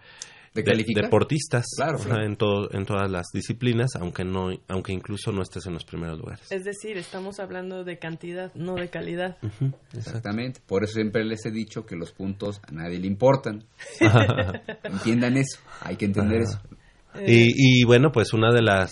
De 0.62 0.72
de- 0.76 1.02
deportistas 1.02 1.66
Claro, 1.76 1.98
en 2.22 2.36
todo, 2.36 2.68
en 2.72 2.84
todas 2.84 3.10
las 3.10 3.26
disciplinas, 3.32 3.90
aunque 3.96 4.25
no 4.25 4.50
aunque 4.68 4.92
incluso 4.92 5.32
no 5.32 5.42
estés 5.42 5.66
en 5.66 5.75
los 5.75 5.84
primeros 5.84 6.18
lugares. 6.18 6.50
Es 6.50 6.64
decir, 6.64 6.96
estamos 6.96 7.38
hablando 7.40 7.84
de 7.84 7.98
cantidad, 7.98 8.52
no 8.54 8.75
de 8.75 8.88
calidad. 8.88 9.36
Exactamente. 9.96 10.60
Por 10.66 10.84
eso 10.84 10.94
siempre 10.94 11.25
les 11.25 11.44
he 11.46 11.50
dicho 11.50 11.86
que 11.86 11.96
los 11.96 12.12
puntos 12.12 12.60
a 12.66 12.72
nadie 12.72 12.98
le 12.98 13.06
importan. 13.06 13.64
Entiendan 14.84 15.36
eso. 15.36 15.58
Hay 15.80 15.96
que 15.96 16.06
entender 16.06 16.42
eso. 16.42 16.60
Y, 17.26 17.80
y 17.80 17.84
bueno, 17.84 18.12
pues 18.12 18.32
una 18.34 18.52
de 18.52 18.62
las, 18.62 18.90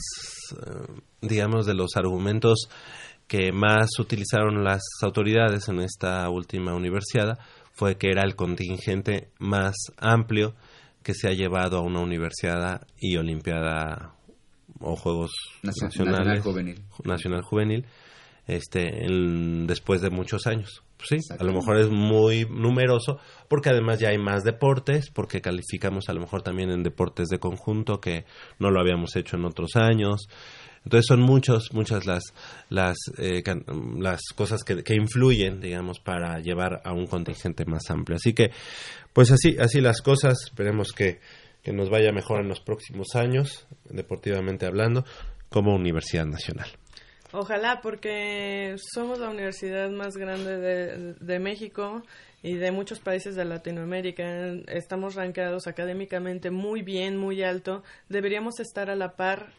eh, 0.53 0.93
digamos, 1.21 1.67
de 1.67 1.75
los 1.75 1.97
argumentos 1.97 2.69
que 3.27 3.53
más 3.53 3.89
utilizaron 3.99 4.65
las 4.65 4.83
autoridades 5.03 5.69
en 5.69 5.81
esta 5.81 6.29
última 6.31 6.75
universidad 6.75 7.39
fue 7.73 7.97
que 7.97 8.09
era 8.11 8.23
el 8.23 8.37
contingente 8.37 9.31
más 9.39 9.75
amplio 9.99 10.55
que 11.05 11.15
se 11.15 11.29
ha 11.29 11.33
llevado 11.33 11.79
a 11.79 11.83
una 11.83 12.01
universidad 12.01 12.87
y 12.99 13.17
olimpiada 13.17 14.15
o 14.81 14.97
Juegos 14.97 15.31
Nacio- 15.63 15.85
Nacionales 15.85 16.19
Nacional 16.19 16.41
Juvenil. 16.43 16.83
Nacional 17.05 17.43
Juvenil 17.43 17.87
este 18.47 19.05
en- 19.07 19.67
después 19.67 20.01
de 20.03 20.11
muchos 20.11 20.47
años 20.47 20.83
sí, 21.03 21.17
a 21.39 21.45
lo 21.45 21.53
mejor 21.53 21.77
es 21.79 21.91
muy 21.91 22.47
numeroso, 22.47 23.19
porque 23.49 23.69
además 23.69 23.99
ya 24.01 24.09
hay 24.09 24.17
más 24.19 24.43
deportes, 24.43 25.11
porque 25.11 25.43
calificamos 25.43 26.09
a 26.09 26.15
lo 26.15 26.21
mejor 26.21 26.41
también 26.41 26.71
en 26.71 26.83
deportes 26.83 27.29
de 27.29 27.39
conjunto 27.39 28.01
que 28.01 28.25
no 28.59 28.71
lo 28.71 28.81
habíamos 28.81 29.15
hecho 29.17 29.37
en 29.37 29.45
otros 29.45 29.77
años. 29.77 30.29
Entonces 30.85 31.07
son 31.07 31.21
muchos, 31.21 31.73
muchas 31.73 32.07
las, 32.07 32.23
las, 32.69 32.97
eh, 33.19 33.43
can- 33.43 33.65
las 33.99 34.21
cosas 34.35 34.63
que, 34.65 34.83
que 34.83 34.95
influyen, 34.95 35.61
digamos, 35.61 35.99
para 35.99 36.39
llevar 36.41 36.83
a 36.85 36.93
un 36.93 37.07
contingente 37.07 37.65
más 37.65 37.91
amplio. 37.91 38.17
Así 38.17 38.35
que, 38.35 38.51
pues 39.13 39.31
así, 39.31 39.57
así 39.59 39.81
las 39.81 40.03
cosas, 40.03 40.35
esperemos 40.45 40.93
que, 40.93 41.21
que 41.63 41.73
nos 41.73 41.89
vaya 41.89 42.13
mejor 42.13 42.43
en 42.43 42.49
los 42.49 42.61
próximos 42.61 43.15
años, 43.15 43.67
deportivamente 43.89 44.67
hablando, 44.67 45.05
como 45.49 45.75
Universidad 45.75 46.27
Nacional. 46.27 46.69
Ojalá, 47.33 47.81
porque 47.83 48.77
somos 48.93 49.19
la 49.19 49.29
universidad 49.29 49.91
más 49.91 50.17
grande 50.17 50.57
de, 50.59 51.15
de 51.15 51.39
México 51.41 52.03
y 52.43 52.55
de 52.55 52.71
muchos 52.71 53.01
países 53.01 53.35
de 53.35 53.45
Latinoamérica. 53.45 54.53
Estamos 54.69 55.17
rankeados 55.17 55.67
académicamente 55.67 56.51
muy 56.53 56.83
bien, 56.83 57.17
muy 57.17 57.43
alto. 57.43 57.83
Deberíamos 58.09 58.61
estar 58.61 58.89
a 58.89 58.95
la 58.95 59.17
par, 59.17 59.53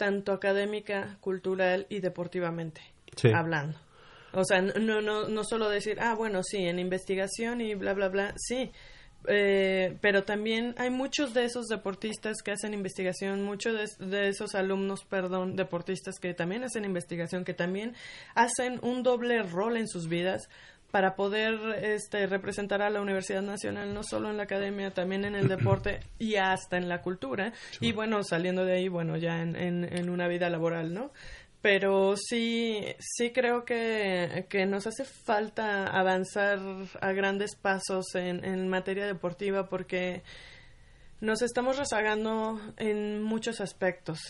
tanto 0.00 0.32
académica, 0.32 1.18
cultural 1.20 1.86
y 1.90 2.00
deportivamente, 2.00 2.80
Sí. 3.16 3.28
hablando. 3.28 3.78
O 4.32 4.44
sea, 4.44 4.62
no, 4.62 5.02
no, 5.02 5.28
no 5.28 5.44
solo 5.44 5.68
decir, 5.68 5.98
ah, 6.00 6.14
bueno, 6.14 6.42
sí, 6.42 6.56
en 6.58 6.78
investigación 6.78 7.60
y 7.60 7.74
bla, 7.74 7.92
bla, 7.92 8.08
bla, 8.08 8.32
sí. 8.38 8.70
Eh, 9.28 9.98
pero 10.00 10.22
también 10.24 10.74
hay 10.78 10.88
muchos 10.88 11.34
de 11.34 11.44
esos 11.44 11.66
deportistas 11.66 12.38
que 12.42 12.52
hacen 12.52 12.72
investigación, 12.72 13.42
muchos 13.42 13.98
de, 13.98 14.06
de 14.06 14.28
esos 14.28 14.54
alumnos, 14.54 15.04
perdón, 15.04 15.56
deportistas 15.56 16.18
que 16.18 16.32
también 16.32 16.64
hacen 16.64 16.86
investigación, 16.86 17.44
que 17.44 17.52
también 17.52 17.94
hacen 18.34 18.78
un 18.82 19.02
doble 19.02 19.42
rol 19.42 19.76
en 19.76 19.88
sus 19.88 20.08
vidas 20.08 20.48
para 20.90 21.14
poder 21.14 21.54
este, 21.82 22.26
representar 22.26 22.82
a 22.82 22.90
la 22.90 23.00
Universidad 23.00 23.42
Nacional, 23.42 23.94
no 23.94 24.02
solo 24.02 24.30
en 24.30 24.36
la 24.36 24.44
academia, 24.44 24.90
también 24.92 25.24
en 25.24 25.34
el 25.34 25.48
deporte 25.48 26.00
y 26.18 26.36
hasta 26.36 26.76
en 26.76 26.88
la 26.88 27.02
cultura. 27.02 27.52
Y 27.80 27.92
bueno, 27.92 28.22
saliendo 28.22 28.64
de 28.64 28.74
ahí, 28.74 28.88
bueno, 28.88 29.16
ya 29.16 29.42
en, 29.42 29.56
en, 29.56 29.84
en 29.84 30.10
una 30.10 30.28
vida 30.28 30.50
laboral, 30.50 30.92
¿no? 30.92 31.12
pero 31.62 32.14
sí, 32.16 32.80
sí 32.98 33.32
creo 33.32 33.64
que, 33.64 34.46
que 34.48 34.64
nos 34.64 34.86
hace 34.86 35.04
falta 35.04 35.84
avanzar 35.86 36.58
a 37.00 37.12
grandes 37.12 37.54
pasos 37.54 38.14
en, 38.14 38.44
en 38.44 38.66
materia 38.68 39.06
deportiva 39.06 39.68
porque 39.68 40.22
nos 41.20 41.42
estamos 41.42 41.76
rezagando 41.76 42.58
en 42.78 43.22
muchos 43.22 43.60
aspectos. 43.60 44.20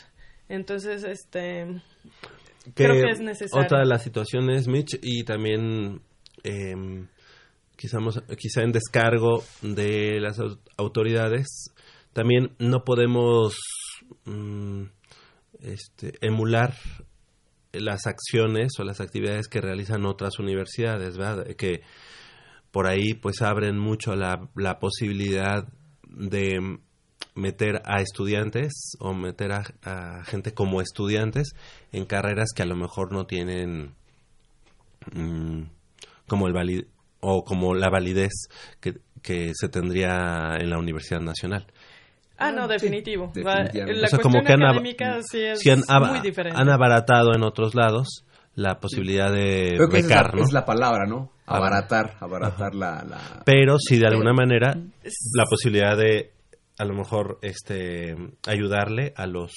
Entonces, 0.48 1.04
este, 1.04 1.80
creo 2.74 2.94
que 2.94 3.12
es 3.12 3.20
necesario. 3.20 3.64
Otra 3.64 3.78
de 3.78 3.86
las 3.86 4.02
situaciones, 4.02 4.66
Mitch, 4.66 4.98
y 5.00 5.22
también 5.22 6.02
eh, 6.44 7.06
quizás, 7.76 8.22
quizá 8.38 8.62
en 8.62 8.72
descargo 8.72 9.44
de 9.62 10.20
las 10.20 10.38
au- 10.38 10.58
autoridades, 10.76 11.72
también 12.12 12.54
no 12.58 12.84
podemos 12.84 13.56
mm, 14.24 14.82
este, 15.60 16.14
emular 16.20 16.74
las 17.72 18.06
acciones 18.06 18.72
o 18.78 18.84
las 18.84 19.00
actividades 19.00 19.48
que 19.48 19.60
realizan 19.60 20.04
otras 20.04 20.38
universidades, 20.38 21.16
¿verdad? 21.16 21.46
Que 21.56 21.82
por 22.70 22.86
ahí 22.86 23.14
pues 23.14 23.42
abren 23.42 23.78
mucho 23.78 24.14
la, 24.14 24.48
posibilidad 24.80 25.68
de 26.08 26.78
meter 27.34 27.82
a 27.84 28.00
estudiantes 28.00 28.96
o 28.98 29.14
meter 29.14 29.52
a, 29.52 29.64
a 29.82 30.24
gente 30.24 30.52
como 30.52 30.80
estudiantes 30.80 31.54
en 31.92 32.04
carreras 32.04 32.50
que 32.54 32.62
a 32.62 32.66
lo 32.66 32.76
mejor 32.76 33.12
no 33.12 33.26
tienen 33.26 33.94
mm, 35.12 35.62
como 36.30 36.46
el 36.46 36.52
valid 36.52 36.84
o 37.18 37.42
como 37.44 37.74
la 37.74 37.90
validez 37.90 38.30
que, 38.78 38.94
que 39.20 39.50
se 39.54 39.68
tendría 39.68 40.54
en 40.60 40.70
la 40.70 40.78
Universidad 40.78 41.20
Nacional. 41.20 41.66
Ah, 42.38 42.52
no, 42.52 42.68
definitivo. 42.68 43.32
Sí, 43.34 43.42
Va-. 43.42 43.64
La 43.64 43.64
O 43.64 43.70
sea, 43.72 43.84
cuestión 43.84 44.20
como 44.22 44.42
que 44.44 44.52
han, 44.52 44.62
académica 44.62 45.18
sí 45.28 45.40
es 45.42 45.58
sí 45.58 45.70
han, 45.70 45.82
muy 46.08 46.20
diferente. 46.20 46.58
han 46.58 46.70
abaratado 46.70 47.34
en 47.34 47.42
otros 47.42 47.74
lados 47.74 48.24
la 48.54 48.78
posibilidad 48.78 49.30
de 49.32 49.74
Creo 49.76 49.88
que 49.88 50.02
becar, 50.02 50.26
es, 50.26 50.32
la, 50.32 50.38
¿no? 50.38 50.44
es 50.44 50.52
la 50.52 50.64
palabra, 50.64 51.06
¿no? 51.06 51.30
Abaratar, 51.46 52.16
abaratar 52.20 52.74
la, 52.76 53.04
la... 53.08 53.42
pero 53.44 53.76
sí 53.78 53.98
de 53.98 54.06
alguna 54.06 54.32
manera 54.32 54.76
la 55.34 55.44
posibilidad 55.46 55.96
de 55.96 56.30
a 56.80 56.84
lo 56.84 56.94
mejor 56.94 57.38
este 57.42 58.16
ayudarle 58.46 59.12
a 59.16 59.26
los 59.26 59.52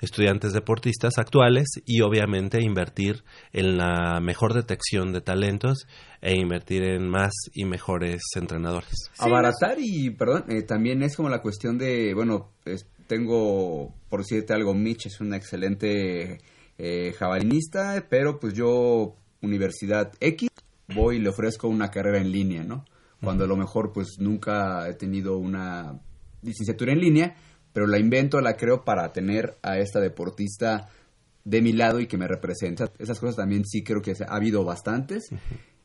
estudiantes 0.00 0.52
deportistas 0.52 1.18
actuales 1.18 1.68
y 1.86 2.00
obviamente 2.00 2.62
invertir 2.62 3.22
en 3.52 3.76
la 3.76 4.18
mejor 4.20 4.54
detección 4.54 5.12
de 5.12 5.20
talentos 5.20 5.86
e 6.22 6.34
invertir 6.34 6.82
en 6.82 7.08
más 7.08 7.32
y 7.52 7.64
mejores 7.64 8.20
entrenadores. 8.34 9.10
Abaratar 9.18 9.76
y, 9.78 10.10
perdón, 10.10 10.44
eh, 10.48 10.62
también 10.62 11.02
es 11.02 11.16
como 11.16 11.28
la 11.28 11.42
cuestión 11.42 11.78
de, 11.78 12.14
bueno, 12.14 12.50
es- 12.64 12.86
tengo, 13.06 13.92
por 14.08 14.20
decirte 14.20 14.52
algo, 14.54 14.72
Mitch 14.74 15.06
es 15.06 15.20
un 15.20 15.34
excelente 15.34 16.38
eh, 16.78 17.12
jabalinista, 17.18 18.06
pero 18.08 18.40
pues 18.40 18.54
yo, 18.54 19.16
Universidad 19.42 20.12
X, 20.20 20.48
voy 20.94 21.16
y 21.16 21.18
le 21.18 21.28
ofrezco 21.28 21.68
una 21.68 21.90
carrera 21.90 22.20
en 22.20 22.32
línea, 22.32 22.64
¿no? 22.64 22.84
Cuando 23.22 23.44
a 23.44 23.46
lo 23.46 23.56
mejor 23.56 23.92
pues 23.92 24.16
nunca 24.18 24.88
he 24.88 24.94
tenido 24.94 25.36
una 25.36 26.00
licenciatura 26.42 26.92
en 26.92 27.00
línea, 27.00 27.34
pero 27.72 27.86
la 27.86 27.98
invento, 27.98 28.40
la 28.40 28.56
creo 28.56 28.84
para 28.84 29.12
tener 29.12 29.58
a 29.62 29.78
esta 29.78 30.00
deportista 30.00 30.88
de 31.44 31.62
mi 31.62 31.72
lado 31.72 32.00
y 32.00 32.06
que 32.06 32.18
me 32.18 32.28
representa. 32.28 32.92
Esas 32.98 33.18
cosas 33.18 33.36
también 33.36 33.64
sí 33.64 33.82
creo 33.82 34.02
que 34.02 34.12
ha 34.12 34.34
habido 34.34 34.64
bastantes 34.64 35.30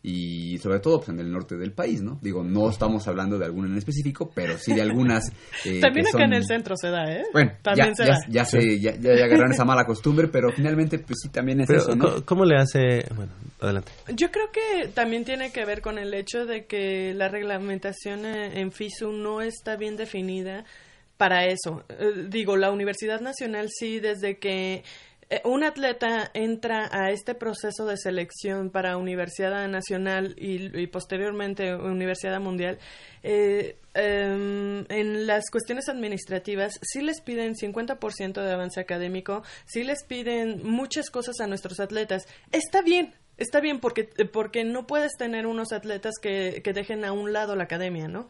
y 0.08 0.60
sobre 0.60 0.80
todo 0.80 0.98
pues, 1.00 1.10
en 1.10 1.20
el 1.20 1.32
norte 1.32 1.56
del 1.58 1.72
país, 1.72 2.02
¿no? 2.04 2.20
Digo, 2.22 2.44
no 2.44 2.70
estamos 2.70 3.08
hablando 3.08 3.40
de 3.40 3.46
alguna 3.46 3.68
en 3.70 3.78
específico, 3.78 4.30
pero 4.36 4.56
sí 4.60 4.74
de 4.74 4.82
algunas. 4.84 5.24
eh, 5.66 5.80
También 5.82 6.06
que 6.06 6.10
acá 6.10 6.18
son- 6.20 6.22
en 6.22 6.34
el 6.34 6.46
centro 6.46 6.76
se 6.78 6.90
da, 6.90 7.12
¿eh? 7.12 7.24
Bueno, 7.34 7.54
también 7.64 7.90
ya, 7.90 7.96
se 7.96 8.06
ya, 8.06 8.12
da. 8.14 8.20
ya 8.30 8.46
sé, 8.46 8.80
ya, 8.80 8.96
ya 8.96 9.12
agarraron 9.26 9.52
esa 9.52 9.66
mala 9.66 9.84
costumbre, 9.86 10.28
pero 10.28 10.52
finalmente 10.52 11.00
pues 11.00 11.18
sí 11.24 11.30
también 11.30 11.62
es 11.62 11.68
Pero, 11.68 11.80
eso, 11.80 11.96
¿no? 11.96 12.06
¿cómo- 12.06 12.26
¿Cómo 12.26 12.46
le 12.46 12.58
hace? 12.58 13.06
Bueno, 13.16 13.32
adelante. 13.60 13.92
Yo 14.14 14.30
creo 14.30 14.52
que 14.52 14.90
también 14.90 15.26
tiene 15.26 15.52
que 15.52 15.66
ver 15.66 15.82
con 15.82 15.98
el 15.98 16.14
hecho 16.14 16.46
de 16.46 16.66
que 16.66 17.14
la 17.16 17.28
reglamentación 17.28 18.26
eh, 18.26 18.60
en 18.60 18.72
FISU 18.72 19.12
no 19.12 19.42
está 19.42 19.76
bien 19.76 19.96
definida 19.98 20.66
para 21.18 21.46
eso. 21.48 21.84
Eh, 21.90 22.28
digo, 22.30 22.58
la 22.58 22.72
Universidad 22.72 23.22
Nacional 23.22 23.70
sí, 23.72 24.00
desde 24.00 24.38
que 24.38 24.76
eh, 24.76 24.84
un 25.44 25.64
atleta 25.64 26.30
entra 26.34 26.88
a 26.92 27.10
este 27.10 27.34
proceso 27.34 27.86
de 27.86 27.98
selección 27.98 28.70
para 28.70 28.98
Universidad 28.98 29.68
Nacional 29.68 30.36
y, 30.38 30.80
y 30.80 30.88
posteriormente 30.88 31.76
Universidad 31.76 32.40
Mundial, 32.40 32.78
eh, 33.24 33.78
em, 33.96 34.86
en 34.90 35.26
las 35.26 35.50
cuestiones 35.50 35.90
administrativas 35.90 36.80
sí 36.82 37.02
les 37.02 37.22
piden 37.22 37.56
50% 37.56 38.44
de 38.44 38.52
avance 38.52 38.80
académico, 38.80 39.44
sí 39.66 39.84
les 39.84 40.04
piden 40.04 40.62
muchas 40.64 41.10
cosas 41.10 41.40
a 41.40 41.48
nuestros 41.48 41.80
atletas. 41.80 42.28
Está 42.52 42.82
bien, 42.82 43.14
Está 43.38 43.60
bien 43.60 43.82
porque, 43.82 44.06
porque 44.32 44.64
no 44.64 44.88
puedes 44.88 45.18
tener 45.18 45.46
unos 45.46 45.74
atletas 45.74 46.14
que, 46.22 46.62
que 46.64 46.72
dejen 46.72 47.04
a 47.04 47.12
un 47.12 47.34
lado 47.34 47.58
la 47.58 47.66
academia, 47.66 48.08
¿no? 48.08 48.30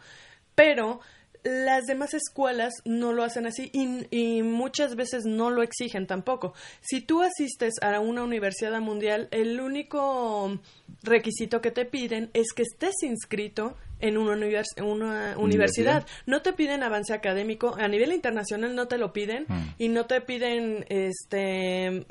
Pero 0.55 0.99
las 1.45 1.85
demás 1.85 2.15
escuelas 2.15 2.73
no 2.85 3.13
lo 3.13 3.23
hacen 3.23 3.45
así 3.45 3.69
y, 3.71 4.07
y 4.09 4.41
muchas 4.41 4.95
veces 4.95 5.25
no 5.25 5.51
lo 5.51 5.61
exigen 5.61 6.07
tampoco. 6.07 6.53
Si 6.81 7.01
tú 7.01 7.21
asistes 7.21 7.75
a 7.81 7.99
una 7.99 8.23
universidad 8.23 8.81
mundial, 8.81 9.27
el 9.29 9.61
único 9.61 10.59
requisito 11.03 11.61
que 11.61 11.69
te 11.69 11.85
piden 11.85 12.31
es 12.33 12.47
que 12.53 12.63
estés 12.63 12.95
inscrito 13.03 13.75
en 13.99 14.17
una, 14.17 14.33
univers- 14.35 14.81
una 14.81 15.35
universidad. 15.37 15.39
Universidad. 15.39 16.05
No 16.25 16.41
te 16.41 16.53
piden 16.53 16.83
avance 16.83 17.13
académico, 17.13 17.75
a 17.79 17.87
nivel 17.87 18.11
internacional 18.13 18.75
no 18.75 18.87
te 18.87 18.97
lo 18.97 19.13
piden 19.13 19.45
y 19.77 19.89
no 19.89 20.05
te 20.05 20.21
piden 20.21 20.85
este 20.89 22.05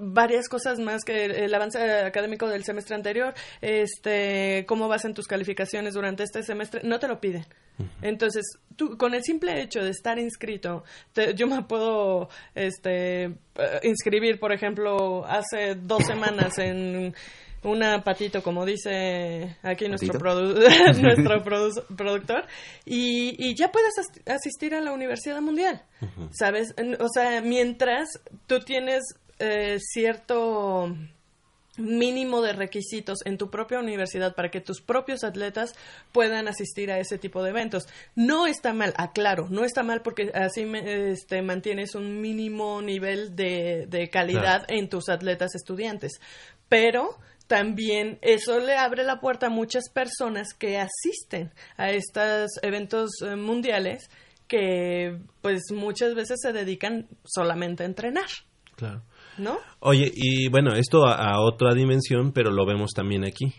varias 0.00 0.48
cosas 0.48 0.80
más 0.80 1.04
que 1.04 1.26
el 1.26 1.54
avance 1.54 1.78
académico 1.80 2.48
del 2.48 2.64
semestre 2.64 2.96
anterior, 2.96 3.34
este 3.60 4.64
cómo 4.66 4.88
vas 4.88 5.04
en 5.04 5.14
tus 5.14 5.26
calificaciones 5.28 5.94
durante 5.94 6.24
este 6.24 6.42
semestre, 6.42 6.80
no 6.82 6.98
te 6.98 7.06
lo 7.06 7.20
piden. 7.20 7.46
Entonces, 8.02 8.42
tú 8.74 8.96
con 8.96 9.14
el 9.14 9.22
simple 9.22 9.60
hecho 9.60 9.84
de 9.84 9.90
estar 9.90 10.18
inscrito, 10.18 10.82
te- 11.12 11.34
yo 11.34 11.46
me 11.46 11.62
puedo 11.62 12.30
este 12.54 13.24
eh, 13.24 13.34
inscribir, 13.84 14.40
por 14.40 14.52
ejemplo, 14.52 15.24
hace 15.26 15.74
dos 15.76 16.04
semanas 16.04 16.58
en 16.58 17.14
una 17.66 18.02
patito, 18.02 18.42
como 18.42 18.64
dice 18.64 19.56
aquí 19.62 19.86
nuestro, 19.88 20.18
nuestro 21.02 21.44
produ- 21.44 21.84
productor, 21.96 22.44
y, 22.84 23.34
y 23.38 23.54
ya 23.54 23.70
puedes 23.70 23.98
as- 23.98 24.20
asistir 24.34 24.74
a 24.74 24.80
la 24.80 24.92
Universidad 24.92 25.40
Mundial, 25.40 25.82
¿sabes? 26.32 26.74
O 27.00 27.08
sea, 27.12 27.40
mientras 27.42 28.08
tú 28.46 28.60
tienes 28.60 29.02
eh, 29.38 29.78
cierto 29.80 30.96
mínimo 31.78 32.40
de 32.40 32.54
requisitos 32.54 33.18
en 33.26 33.36
tu 33.36 33.50
propia 33.50 33.78
universidad 33.78 34.34
para 34.34 34.50
que 34.50 34.62
tus 34.62 34.80
propios 34.80 35.24
atletas 35.24 35.74
puedan 36.10 36.48
asistir 36.48 36.90
a 36.90 36.98
ese 36.98 37.18
tipo 37.18 37.42
de 37.42 37.50
eventos. 37.50 37.86
No 38.14 38.46
está 38.46 38.72
mal, 38.72 38.94
aclaro, 38.96 39.48
no 39.50 39.62
está 39.62 39.82
mal 39.82 40.00
porque 40.00 40.30
así 40.34 40.64
me- 40.64 41.10
este, 41.10 41.42
mantienes 41.42 41.94
un 41.94 42.22
mínimo 42.22 42.80
nivel 42.80 43.36
de, 43.36 43.84
de 43.90 44.08
calidad 44.08 44.64
en 44.68 44.88
tus 44.88 45.10
atletas 45.10 45.54
estudiantes, 45.54 46.12
pero 46.70 47.10
también 47.46 48.18
eso 48.22 48.58
le 48.58 48.76
abre 48.76 49.04
la 49.04 49.20
puerta 49.20 49.46
a 49.46 49.50
muchas 49.50 49.88
personas 49.90 50.48
que 50.58 50.78
asisten 50.78 51.52
a 51.76 51.90
estos 51.90 52.50
eventos 52.62 53.10
eh, 53.22 53.36
mundiales 53.36 54.10
que 54.48 55.18
pues 55.42 55.64
muchas 55.72 56.14
veces 56.14 56.38
se 56.40 56.52
dedican 56.52 57.08
solamente 57.24 57.82
a 57.82 57.86
entrenar, 57.86 58.28
Claro. 58.76 59.02
¿no? 59.38 59.58
Oye, 59.80 60.10
y 60.14 60.48
bueno, 60.48 60.74
esto 60.74 61.06
a, 61.06 61.14
a 61.14 61.40
otra 61.40 61.74
dimensión, 61.74 62.32
pero 62.32 62.50
lo 62.50 62.66
vemos 62.66 62.92
también 62.94 63.24
aquí, 63.24 63.54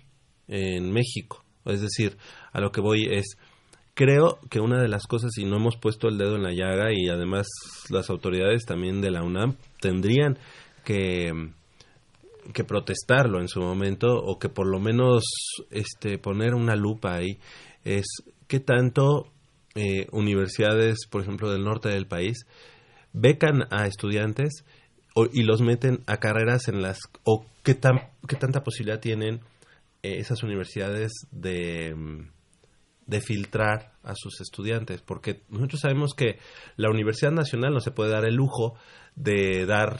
en 0.48 0.92
México. 0.92 1.44
Es 1.66 1.82
decir, 1.82 2.18
a 2.54 2.62
lo 2.62 2.72
que 2.72 2.82
voy 2.82 3.08
es, 3.12 3.38
creo 3.94 4.40
que 4.50 4.60
una 4.60 4.82
de 4.82 4.88
las 4.88 5.08
cosas, 5.08 5.32
y 5.38 5.46
no 5.46 5.58
hemos 5.58 5.76
puesto 5.78 6.08
el 6.08 6.18
dedo 6.18 6.36
en 6.36 6.44
la 6.44 6.54
llaga, 6.54 6.94
y 6.94 7.10
además 7.10 7.48
las 7.90 8.10
autoridades 8.10 8.66
también 8.66 9.02
de 9.02 9.12
la 9.12 9.24
UNAM 9.24 9.58
tendrían 9.82 10.38
que, 10.86 11.32
que 12.54 12.64
protestarlo 12.64 13.40
en 13.42 13.48
su 13.48 13.60
momento, 13.62 14.08
o 14.16 14.40
que 14.40 14.50
por 14.50 14.68
lo 14.68 14.80
menos 14.80 15.24
este, 15.72 16.18
poner 16.18 16.54
una 16.54 16.76
lupa 16.76 17.16
ahí, 17.16 17.40
es 17.84 18.06
qué 18.48 18.60
tanto 18.60 19.28
eh, 19.76 20.08
universidades, 20.12 21.06
por 21.10 21.22
ejemplo, 21.22 21.52
del 21.52 21.64
norte 21.64 21.90
del 21.90 22.08
país, 22.08 22.46
becan 23.14 23.64
a 23.72 23.86
estudiantes 23.88 24.64
o- 25.16 25.28
y 25.32 25.44
los 25.44 25.62
meten 25.62 26.04
a 26.08 26.18
carreras 26.18 26.68
en 26.68 26.82
las 26.82 27.00
o 27.24 27.46
qué 27.64 27.74
tan 27.74 28.00
qué 28.28 28.36
tanta 28.36 28.64
posibilidad 28.64 29.00
tienen 29.00 29.42
eh, 30.04 30.18
esas 30.20 30.44
universidades 30.44 31.12
de 31.32 31.96
mm, 31.96 32.30
de 33.08 33.22
filtrar 33.22 33.94
a 34.04 34.14
sus 34.16 34.42
estudiantes 34.42 35.02
porque 35.02 35.42
nosotros 35.50 35.82
sabemos 35.82 36.14
que 36.14 36.40
la 36.76 36.90
Universidad 36.90 37.32
Nacional 37.32 37.74
no 37.74 37.80
se 37.80 37.92
puede 37.92 38.12
dar 38.12 38.26
el 38.26 38.36
lujo 38.36 38.76
de 39.16 39.66
dar 39.66 40.00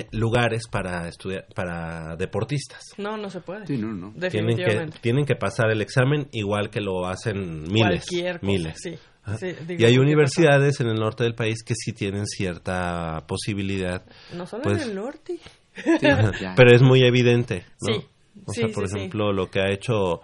eh, 0.00 0.06
lugares 0.12 0.68
para 0.70 1.08
estudiar 1.08 1.46
para 1.54 2.16
deportistas 2.16 2.80
No, 2.98 3.16
no 3.16 3.30
se 3.30 3.40
puede. 3.40 3.66
Sí, 3.66 3.76
no, 3.78 3.92
no. 3.92 4.12
tienen 4.12 4.30
que 4.30 4.30
Definitivamente. 4.30 4.98
tienen 5.00 5.24
que 5.24 5.36
pasar 5.36 5.70
el 5.70 5.80
examen 5.80 6.28
igual 6.32 6.70
que 6.70 6.80
lo 6.80 7.06
hacen 7.06 7.62
miles 7.64 8.06
Cualquier 8.06 8.40
cosa, 8.40 8.46
miles 8.52 8.74
sí. 8.82 8.94
Ajá. 9.24 9.38
Sí, 9.38 9.52
digo, 9.66 9.82
y 9.82 9.84
hay 9.84 9.98
universidades 9.98 10.78
en 10.80 10.86
el 10.86 10.96
norte 11.00 11.24
del 11.24 11.34
país 11.34 11.62
que 11.64 11.74
sí 11.74 11.92
tienen 11.92 12.26
cierta 12.26 13.24
posibilidad. 13.26 14.04
No 14.32 14.46
solo 14.46 14.62
pues, 14.62 14.82
en 14.82 14.90
el 14.90 14.94
norte. 14.94 15.38
Sí, 15.74 16.06
pero 16.56 16.72
es 16.74 16.80
muy 16.82 17.02
evidente, 17.02 17.64
¿no? 17.80 17.94
Sí, 17.94 18.06
O 18.46 18.52
sí, 18.52 18.60
sea, 18.60 18.68
por 18.72 18.86
sí, 18.86 18.92
sí. 18.92 18.98
ejemplo, 18.98 19.32
lo 19.32 19.50
que 19.50 19.60
ha 19.60 19.72
hecho 19.72 20.20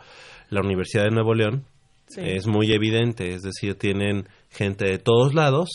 la 0.50 0.60
Universidad 0.60 1.04
de 1.04 1.10
Nuevo 1.10 1.34
León 1.34 1.64
Sí. 2.08 2.20
es 2.22 2.46
muy 2.46 2.70
evidente, 2.72 3.32
es 3.34 3.40
decir, 3.42 3.74
tienen 3.74 4.28
gente 4.50 4.84
de 4.84 4.98
todos 4.98 5.32
lados 5.34 5.68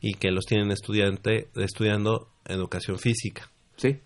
y 0.00 0.14
que 0.14 0.30
los 0.30 0.46
tienen 0.46 0.70
estudiante 0.70 1.48
estudiando 1.56 2.28
educación 2.46 2.98
física, 2.98 3.50
Sí. 3.76 3.98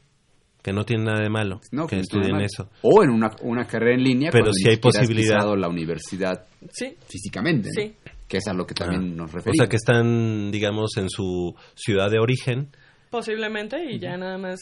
que 0.62 0.72
no 0.72 0.84
tiene 0.84 1.04
nada 1.04 1.20
de 1.22 1.30
malo 1.30 1.60
No, 1.72 1.86
que 1.86 2.00
estudien 2.00 2.40
eso. 2.40 2.68
O 2.82 3.02
en 3.02 3.10
una, 3.10 3.30
una 3.42 3.66
carrera 3.66 3.94
en 3.94 4.02
línea, 4.04 4.30
Pero 4.30 4.50
ni 4.64 4.70
hay 4.70 4.76
posibilidad. 4.78 5.44
la 5.56 5.68
universidad 5.68 6.46
Sí, 6.72 6.96
físicamente, 7.06 7.68
¿no? 7.74 7.82
Sí. 7.82 7.94
Que 8.28 8.38
es 8.38 8.46
a 8.48 8.52
lo 8.52 8.66
que 8.66 8.74
también 8.74 9.12
Ah. 9.12 9.16
nos 9.22 9.30
O 9.32 9.36
referimos. 9.36 9.56
sea, 9.58 9.68
que 9.68 9.76
están, 9.76 10.50
digamos, 10.50 10.96
en 10.98 11.08
su 11.08 11.54
ciudad 11.74 12.10
de 12.10 12.18
origen 12.18 12.68
posiblemente, 13.10 13.82
y 13.90 13.98
ya 13.98 14.16
nada 14.18 14.36
más 14.36 14.58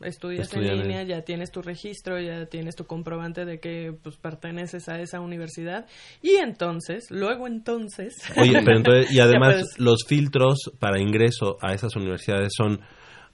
estudias 0.00 0.52
en 0.54 0.62
línea, 0.78 1.02
ya 1.02 1.22
tienes 1.22 1.50
tu 1.50 1.62
registro, 1.62 2.20
ya 2.20 2.46
tienes 2.46 2.76
tu 2.76 2.84
comprobante 2.86 3.44
de 3.44 3.58
que 3.60 3.92
pues 4.02 4.16
perteneces 4.16 4.88
a 4.88 5.00
esa 5.00 5.20
universidad, 5.20 5.86
y 6.22 6.36
entonces, 6.36 7.06
luego 7.10 7.46
entonces... 7.46 8.14
Oye, 8.36 8.60
pero 8.64 8.76
entonces, 8.78 9.12
y 9.12 9.20
además 9.20 9.54
puedes- 9.54 9.78
los 9.78 10.04
filtros 10.06 10.70
para 10.78 11.00
ingreso 11.00 11.56
a 11.60 11.72
esas 11.74 11.94
universidades 11.96 12.52
son 12.56 12.80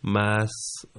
más 0.03 0.51
eh, 0.95 0.99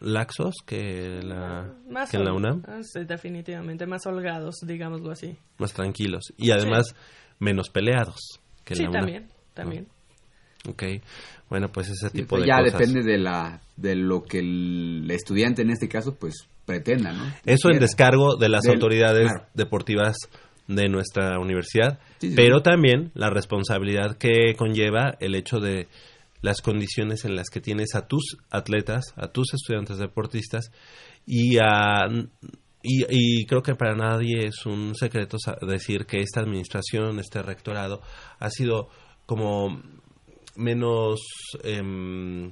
laxos 0.00 0.54
que 0.66 1.20
la, 1.22 1.72
más 1.88 2.10
que 2.10 2.16
en 2.16 2.24
la 2.24 2.32
UNAM, 2.32 2.62
ah, 2.66 2.80
sí, 2.82 3.04
definitivamente, 3.04 3.86
más 3.86 4.06
holgados, 4.06 4.56
digámoslo 4.64 5.10
así. 5.10 5.36
más 5.58 5.72
tranquilos 5.72 6.32
y 6.36 6.50
además 6.50 6.94
menos 7.38 7.68
peleados 7.70 8.40
que 8.64 8.74
en 8.74 8.76
Sí, 8.78 8.82
la 8.84 8.90
UNAM. 8.90 9.00
también, 9.00 9.28
también. 9.54 9.86
Ok, 10.68 10.82
bueno, 11.50 11.68
pues 11.68 11.88
ese 11.88 12.10
tipo 12.10 12.30
pues 12.30 12.42
de 12.42 12.48
ya 12.48 12.58
cosas. 12.58 12.78
depende 12.78 13.02
de 13.02 13.18
la 13.18 13.60
de 13.76 13.94
lo 13.96 14.22
que 14.24 14.38
el 14.40 15.08
estudiante 15.10 15.62
en 15.62 15.70
este 15.70 15.88
caso 15.88 16.14
pues 16.14 16.46
pretenda, 16.66 17.12
¿no? 17.12 17.24
Eso 17.46 17.70
en 17.70 17.78
descargo 17.78 18.36
de 18.36 18.48
las 18.48 18.62
Del- 18.62 18.74
autoridades 18.74 19.30
claro. 19.32 19.46
deportivas 19.54 20.16
de 20.66 20.88
nuestra 20.88 21.38
universidad, 21.38 21.98
Sí, 22.20 22.28
sí, 22.30 22.34
pero 22.36 22.60
también 22.62 23.10
la 23.14 23.30
responsabilidad 23.30 24.18
que 24.18 24.54
conlleva 24.56 25.16
el 25.20 25.34
hecho 25.34 25.60
de 25.60 25.88
las 26.42 26.60
condiciones 26.60 27.24
en 27.24 27.34
las 27.36 27.48
que 27.48 27.60
tienes 27.60 27.94
a 27.94 28.06
tus 28.06 28.36
atletas, 28.50 29.14
a 29.16 29.28
tus 29.28 29.54
estudiantes 29.54 29.96
deportistas 29.98 30.70
y 31.26 31.56
a 31.58 32.06
y, 32.82 33.04
y 33.10 33.46
creo 33.46 33.62
que 33.62 33.74
para 33.74 33.94
nadie 33.96 34.46
es 34.46 34.64
un 34.66 34.94
secreto 34.94 35.36
decir 35.66 36.06
que 36.06 36.20
esta 36.20 36.40
administración, 36.40 37.18
este 37.18 37.42
rectorado, 37.42 38.02
ha 38.38 38.50
sido 38.50 38.88
como 39.26 39.82
menos 40.58 41.20
em, 41.64 42.46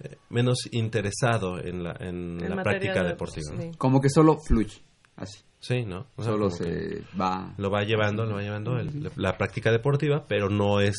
eh, 0.00 0.16
menos 0.30 0.58
interesado 0.72 1.58
en 1.58 1.82
la, 1.82 1.96
en 2.00 2.38
En 2.42 2.56
la 2.56 2.62
práctica 2.62 3.02
de- 3.02 3.08
deportiva. 3.10 3.52
Como 3.78 4.00
que 4.00 4.08
solo 4.08 4.36
fluye, 4.46 4.80
así. 5.16 5.40
Sí, 5.60 5.84
¿no? 5.84 6.06
O 6.16 6.22
sea, 6.24 6.32
Solo 6.32 6.50
se 6.50 7.02
va. 7.20 7.54
lo 7.56 7.70
va 7.70 7.84
llevando, 7.84 8.24
lo 8.26 8.34
va 8.34 8.42
llevando 8.42 8.78
el- 8.78 9.10
la 9.16 9.36
práctica 9.38 9.70
deportiva, 9.70 10.24
pero 10.28 10.48
no 10.48 10.80
es 10.80 10.96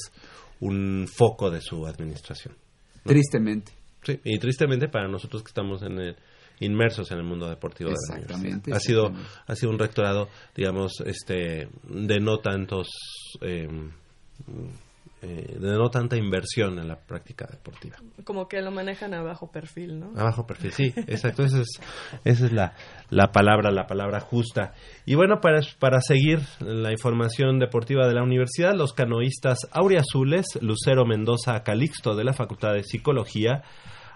un 0.62 1.06
foco 1.14 1.52
de 1.52 1.60
su 1.60 1.86
administración. 1.86 2.56
Tristemente. 3.04 3.74
Sí, 4.04 4.20
y 4.24 4.40
tristemente 4.40 4.88
para 4.88 5.10
nosotros 5.10 5.44
que 5.44 5.50
estamos 5.50 5.82
en 5.84 6.00
el, 6.00 6.16
inmersos 6.62 7.12
en 7.12 7.18
el 7.18 7.24
mundo 7.26 7.50
deportivo 7.50 7.90
de 7.90 7.96
la 8.10 8.16
Exactamente, 8.20 8.72
universidad. 8.72 8.78
Ha 8.78 8.80
sido, 8.80 9.02
exactamente. 9.08 9.42
ha 9.48 9.56
sido 9.56 9.72
un 9.72 9.80
rectorado, 9.80 10.30
digamos, 10.56 10.94
este, 11.06 11.68
de 11.90 12.20
no 12.22 12.38
tantos, 12.40 12.88
eh, 13.42 13.68
eh, 15.24 15.58
de 15.58 15.72
no 15.78 15.90
tanta 15.90 16.18
inversión 16.18 16.78
en 16.80 16.90
la 16.90 17.00
práctica 17.00 17.48
deportiva. 17.50 17.96
Como 18.26 18.50
que 18.50 18.62
lo 18.62 18.72
manejan 18.72 19.14
a 19.14 19.22
bajo 19.22 19.50
perfil, 19.50 19.98
¿no? 19.98 20.12
A 20.18 20.24
bajo 20.26 20.46
perfil, 20.46 20.74
sí, 20.74 20.94
exacto. 21.08 21.44
Esa 21.44 21.62
es, 21.62 21.80
esa 22.26 22.46
es 22.46 22.52
la, 22.52 22.74
la 23.10 23.32
palabra, 23.32 23.72
la 23.72 23.88
palabra 23.88 24.20
justa. 24.20 24.74
Y 25.06 25.16
bueno, 25.16 25.40
para, 25.40 25.62
para 25.80 26.02
seguir 26.02 26.42
la 26.60 26.92
información 26.92 27.58
deportiva 27.58 28.06
de 28.06 28.16
la 28.16 28.22
universidad, 28.22 28.74
los 28.76 28.92
canoístas 28.92 29.60
auriazules, 29.72 30.46
Lucero 30.60 31.06
Mendoza 31.06 31.64
Calixto 31.64 32.16
de 32.16 32.26
la 32.26 32.34
Facultad 32.34 32.74
de 32.74 32.84
Psicología, 32.84 33.64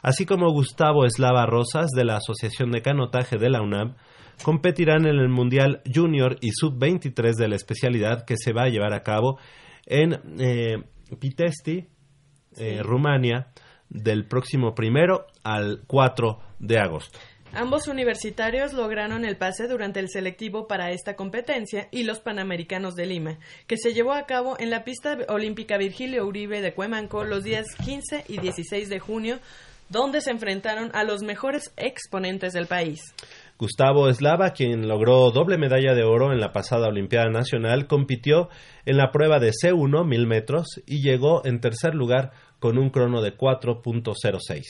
así 0.01 0.25
como 0.25 0.51
Gustavo 0.51 1.05
Eslava 1.05 1.45
Rosas 1.45 1.87
de 1.95 2.03
la 2.03 2.17
Asociación 2.17 2.71
de 2.71 2.81
Canotaje 2.81 3.37
de 3.37 3.49
la 3.49 3.61
UNAM, 3.61 3.95
competirán 4.43 5.05
en 5.07 5.19
el 5.19 5.29
Mundial 5.29 5.81
Junior 5.93 6.35
y 6.41 6.51
Sub-23 6.51 7.35
de 7.35 7.47
la 7.47 7.55
especialidad 7.55 8.25
que 8.25 8.35
se 8.37 8.51
va 8.51 8.63
a 8.63 8.69
llevar 8.69 8.93
a 8.93 9.03
cabo 9.03 9.39
en 9.85 10.19
eh, 10.39 10.83
Pitesti, 11.19 11.87
eh, 12.57 12.81
Rumania, 12.83 13.47
del 13.89 14.25
próximo 14.25 14.75
primero 14.75 15.27
al 15.43 15.83
4 15.87 16.39
de 16.59 16.79
agosto. 16.79 17.19
Ambos 17.53 17.87
universitarios 17.87 18.73
lograron 18.73 19.23
el 19.23 19.37
pase 19.37 19.67
durante 19.67 19.99
el 19.99 20.09
selectivo 20.09 20.67
para 20.67 20.91
esta 20.91 21.15
competencia 21.15 21.87
y 21.91 22.03
los 22.03 22.19
Panamericanos 22.19 22.95
de 22.95 23.05
Lima, 23.05 23.39
que 23.67 23.77
se 23.77 23.93
llevó 23.93 24.13
a 24.13 24.25
cabo 24.25 24.57
en 24.59 24.69
la 24.69 24.83
pista 24.83 25.17
olímpica 25.29 25.77
Virgilio 25.77 26.25
Uribe 26.25 26.61
de 26.61 26.73
Cuemanco 26.73 27.23
los 27.23 27.43
días 27.43 27.67
15 27.83 28.25
y 28.27 28.39
16 28.39 28.89
de 28.89 28.99
junio, 28.99 29.39
donde 29.89 30.19
se 30.19 30.31
enfrentaron 30.31 30.91
a 30.93 31.05
los 31.05 31.23
mejores 31.23 31.71
exponentes 31.77 32.51
del 32.51 32.67
país. 32.67 32.99
Gustavo 33.59 34.07
Eslava, 34.07 34.51
quien 34.51 34.87
logró 34.87 35.31
doble 35.31 35.57
medalla 35.57 35.95
de 35.95 36.03
oro 36.03 36.31
en 36.31 36.39
la 36.39 36.53
pasada 36.53 36.89
Olimpiada 36.89 37.29
Nacional, 37.29 37.87
compitió 37.87 38.49
en 38.85 38.97
la 38.97 39.11
prueba 39.11 39.39
de 39.39 39.51
C1 39.51 40.05
mil 40.05 40.27
metros 40.27 40.81
y 40.85 41.01
llegó 41.01 41.43
en 41.43 41.59
tercer 41.59 41.95
lugar 41.95 42.33
con 42.59 42.77
un 42.77 42.91
crono 42.91 43.21
de 43.21 43.35
4.06. 43.35 44.63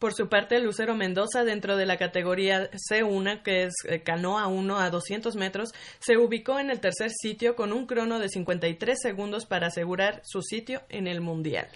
Por 0.00 0.12
su 0.12 0.28
parte, 0.28 0.60
Lucero 0.60 0.94
Mendoza, 0.94 1.44
dentro 1.44 1.76
de 1.76 1.86
la 1.86 1.96
categoría 1.96 2.70
C1, 2.90 3.42
que 3.42 3.62
es 3.62 3.74
eh, 3.88 4.02
canoa 4.02 4.46
1 4.46 4.78
a 4.78 4.90
200 4.90 5.36
metros, 5.36 5.70
se 6.00 6.18
ubicó 6.18 6.58
en 6.58 6.70
el 6.70 6.80
tercer 6.80 7.10
sitio 7.10 7.56
con 7.56 7.72
un 7.72 7.86
crono 7.86 8.18
de 8.18 8.28
53 8.28 8.98
segundos 9.00 9.46
para 9.46 9.68
asegurar 9.68 10.20
su 10.24 10.42
sitio 10.42 10.82
en 10.90 11.06
el 11.06 11.22
Mundial. 11.22 11.68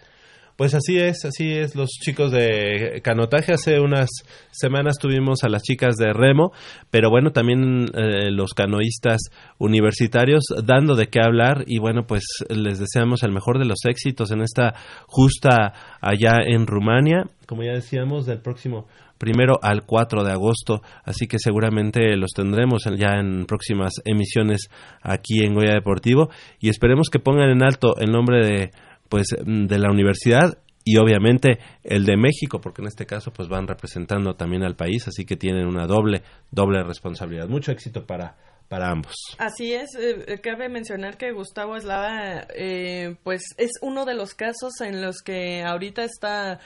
Pues 0.61 0.75
así 0.75 0.99
es, 0.99 1.25
así 1.25 1.55
es, 1.55 1.75
los 1.75 1.89
chicos 1.89 2.31
de 2.33 3.01
canotaje. 3.03 3.55
Hace 3.55 3.81
unas 3.81 4.11
semanas 4.51 4.99
tuvimos 5.01 5.43
a 5.43 5.49
las 5.49 5.63
chicas 5.63 5.97
de 5.97 6.13
remo, 6.13 6.53
pero 6.91 7.09
bueno, 7.09 7.33
también 7.33 7.87
eh, 7.95 8.31
los 8.31 8.53
canoístas 8.53 9.31
universitarios 9.57 10.43
dando 10.63 10.97
de 10.97 11.07
qué 11.07 11.21
hablar 11.23 11.65
y 11.67 11.79
bueno, 11.79 12.03
pues 12.07 12.25
les 12.51 12.79
deseamos 12.79 13.23
el 13.23 13.33
mejor 13.33 13.59
de 13.59 13.65
los 13.65 13.87
éxitos 13.89 14.33
en 14.33 14.43
esta 14.43 14.75
justa 15.07 15.73
allá 16.03 16.41
en 16.45 16.67
Rumania, 16.67 17.25
como 17.47 17.63
ya 17.63 17.73
decíamos, 17.73 18.27
del 18.27 18.43
próximo 18.43 18.87
primero 19.17 19.59
al 19.63 19.87
4 19.87 20.25
de 20.25 20.33
agosto, 20.33 20.83
así 21.05 21.27
que 21.27 21.39
seguramente 21.39 22.17
los 22.17 22.33
tendremos 22.33 22.85
ya 22.99 23.19
en 23.19 23.47
próximas 23.47 23.93
emisiones 24.05 24.69
aquí 25.03 25.43
en 25.43 25.55
Goya 25.55 25.73
Deportivo 25.73 26.29
y 26.59 26.69
esperemos 26.69 27.09
que 27.11 27.19
pongan 27.19 27.49
en 27.49 27.63
alto 27.63 27.97
el 27.99 28.11
nombre 28.11 28.45
de 28.45 28.71
pues 29.11 29.27
de 29.45 29.79
la 29.79 29.91
universidad 29.91 30.57
y 30.83 30.97
obviamente 30.97 31.59
el 31.85 32.07
de 32.07 32.17
México, 32.17 32.61
porque 32.63 32.81
en 32.81 32.89
este 32.89 33.05
caso 33.05 33.33
pues 33.33 33.49
van 33.49 33.67
representando 33.67 34.35
también 34.35 34.63
al 34.63 34.77
país, 34.77 35.07
así 35.07 35.27
que 35.27 35.37
tienen 35.37 35.67
una 35.67 35.87
doble, 35.87 36.23
doble 36.51 36.83
responsabilidad. 36.83 37.49
Mucho 37.49 37.73
éxito 37.73 38.07
para, 38.07 38.37
para 38.69 38.91
ambos. 38.91 39.15
Así 39.37 39.75
es, 39.75 39.91
eh, 39.99 40.41
cabe 40.43 40.71
mencionar 40.71 41.19
que 41.19 41.33
Gustavo 41.33 41.77
Eslava, 41.77 42.47
eh, 42.57 43.17
pues 43.23 43.43
es 43.59 43.73
uno 43.83 44.07
de 44.07 44.15
los 44.15 44.35
casos 44.35 44.81
en 44.81 45.03
los 45.03 45.21
que 45.23 45.63
ahorita 45.63 46.05
está 46.05 46.61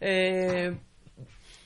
eh, 0.00 0.78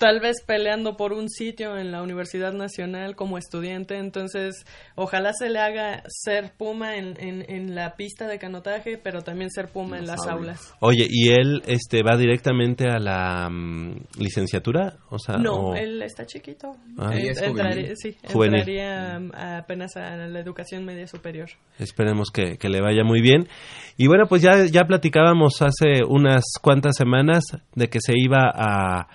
tal 0.03 0.19
vez 0.19 0.43
peleando 0.45 0.97
por 0.97 1.12
un 1.12 1.29
sitio 1.29 1.79
en 1.79 1.93
la 1.93 2.03
Universidad 2.03 2.53
Nacional 2.53 3.15
como 3.15 3.38
estudiante, 3.38 3.99
entonces 3.99 4.67
ojalá 4.97 5.33
se 5.33 5.49
le 5.49 5.61
haga 5.61 6.03
ser 6.09 6.55
Puma 6.59 6.97
en, 6.97 7.15
en, 7.21 7.77
la 7.77 7.95
pista 7.95 8.27
de 8.27 8.41
canotaje, 8.41 8.99
pero 8.99 9.23
también 9.23 9.51
ser 9.53 9.69
Puma 9.69 9.99
en 9.99 10.09
las 10.09 10.27
aulas. 10.27 10.75
Oye, 10.81 11.07
¿y 11.09 11.29
él 11.29 11.62
este 11.69 12.03
va 12.03 12.17
directamente 12.17 12.88
a 12.88 12.99
la 12.99 13.49
mm, 13.49 14.07
licenciatura? 14.19 14.97
O 15.09 15.21
sea, 15.21 15.37
no, 15.37 15.77
él 15.77 16.03
está 16.03 16.27
chiquito. 16.27 16.75
Ah. 16.99 17.12
entraría, 17.15 17.95
sí, 17.95 18.17
entraría 18.25 19.21
apenas 19.57 19.97
a 19.97 20.17
la 20.17 20.41
educación 20.41 20.85
media 20.85 21.07
superior. 21.07 21.49
Esperemos 21.79 22.31
que, 22.33 22.59
que 22.59 22.69
le 22.69 22.81
vaya 22.81 23.05
muy 23.05 23.21
bien. 23.21 23.47
Y 23.97 24.09
bueno, 24.09 24.27
pues 24.27 24.43
ya, 24.43 24.65
ya 24.65 24.83
platicábamos 24.83 25.62
hace 25.62 26.03
unas 26.05 26.43
cuantas 26.61 26.97
semanas 26.97 27.45
de 27.77 27.87
que 27.87 28.01
se 28.01 28.15
iba 28.17 28.51
a 28.53 29.07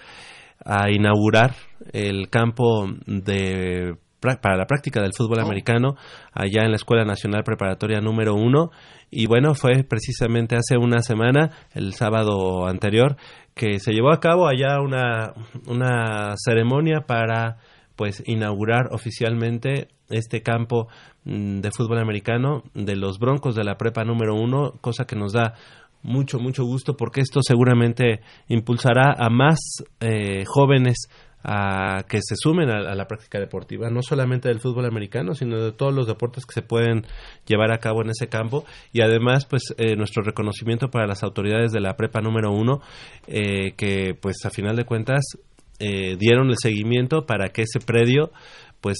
a 0.65 0.89
inaugurar 0.91 1.55
el 1.93 2.29
campo 2.29 2.87
de 3.05 3.95
para 4.19 4.57
la 4.57 4.65
práctica 4.65 5.01
del 5.01 5.13
fútbol 5.13 5.39
oh. 5.39 5.45
americano 5.45 5.95
allá 6.33 6.63
en 6.63 6.71
la 6.71 6.75
Escuela 6.75 7.05
Nacional 7.05 7.43
Preparatoria 7.43 8.01
número 8.01 8.33
uno 8.33 8.71
y 9.11 9.27
bueno 9.27 9.53
fue 9.53 9.83
precisamente 9.83 10.55
hace 10.55 10.77
una 10.77 10.99
semana 10.99 11.51
el 11.73 11.93
sábado 11.93 12.67
anterior 12.67 13.15
que 13.53 13.79
se 13.79 13.93
llevó 13.93 14.11
a 14.11 14.19
cabo 14.19 14.47
allá 14.47 14.81
una 14.81 15.33
una 15.67 16.33
ceremonia 16.35 17.01
para 17.01 17.57
pues 17.95 18.23
inaugurar 18.25 18.89
oficialmente 18.91 19.89
este 20.09 20.41
campo 20.41 20.87
mm, 21.25 21.59
de 21.59 21.71
fútbol 21.71 21.99
americano 21.99 22.63
de 22.73 22.95
los 22.95 23.19
Broncos 23.19 23.55
de 23.55 23.63
la 23.63 23.77
Prepa 23.77 24.03
número 24.03 24.33
uno 24.35 24.73
cosa 24.81 25.05
que 25.05 25.15
nos 25.15 25.33
da 25.33 25.53
mucho, 26.07 26.39
mucho 26.39 26.63
gusto 26.63 26.95
porque 26.95 27.21
esto 27.21 27.41
seguramente 27.43 28.21
impulsará 28.47 29.13
a 29.17 29.29
más 29.29 29.59
eh, 29.99 30.45
jóvenes 30.47 31.09
a 31.43 32.03
que 32.09 32.19
se 32.21 32.35
sumen 32.35 32.69
a, 32.69 32.95
la 32.95 33.07
práctica 33.07 33.39
deportiva, 33.39 33.89
no 33.89 34.01
solamente 34.01 34.49
del 34.49 34.59
fútbol 34.59 34.85
americano, 34.85 35.33
sino 35.33 35.61
de 35.61 35.71
todos 35.71 35.93
los 35.93 36.07
deportes 36.07 36.45
que 36.45 36.53
se 36.53 36.61
pueden 36.61 37.05
llevar 37.45 37.71
a 37.71 37.77
cabo 37.77 38.01
en 38.01 38.09
ese 38.09 38.27
campo. 38.27 38.65
Y 38.91 39.01
además, 39.01 39.45
pues, 39.45 39.73
eh, 39.77 39.95
nuestro 39.95 40.23
reconocimiento 40.23 40.89
para 40.89 41.07
las 41.07 41.23
autoridades 41.23 41.71
de 41.71 41.79
la 41.79 41.95
prepa 41.95 42.21
número 42.21 42.51
uno, 42.51 42.81
eh, 43.27 43.73
que, 43.77 44.13
pues, 44.19 44.37
a 44.45 44.49
final 44.49 44.75
de 44.75 44.85
cuentas, 44.85 45.23
dieron 45.79 46.49
el 46.49 46.55
seguimiento 46.59 47.27
para 47.27 47.49
que 47.49 47.61
ese 47.61 47.79
predio 47.79 48.31
pues 48.81 48.97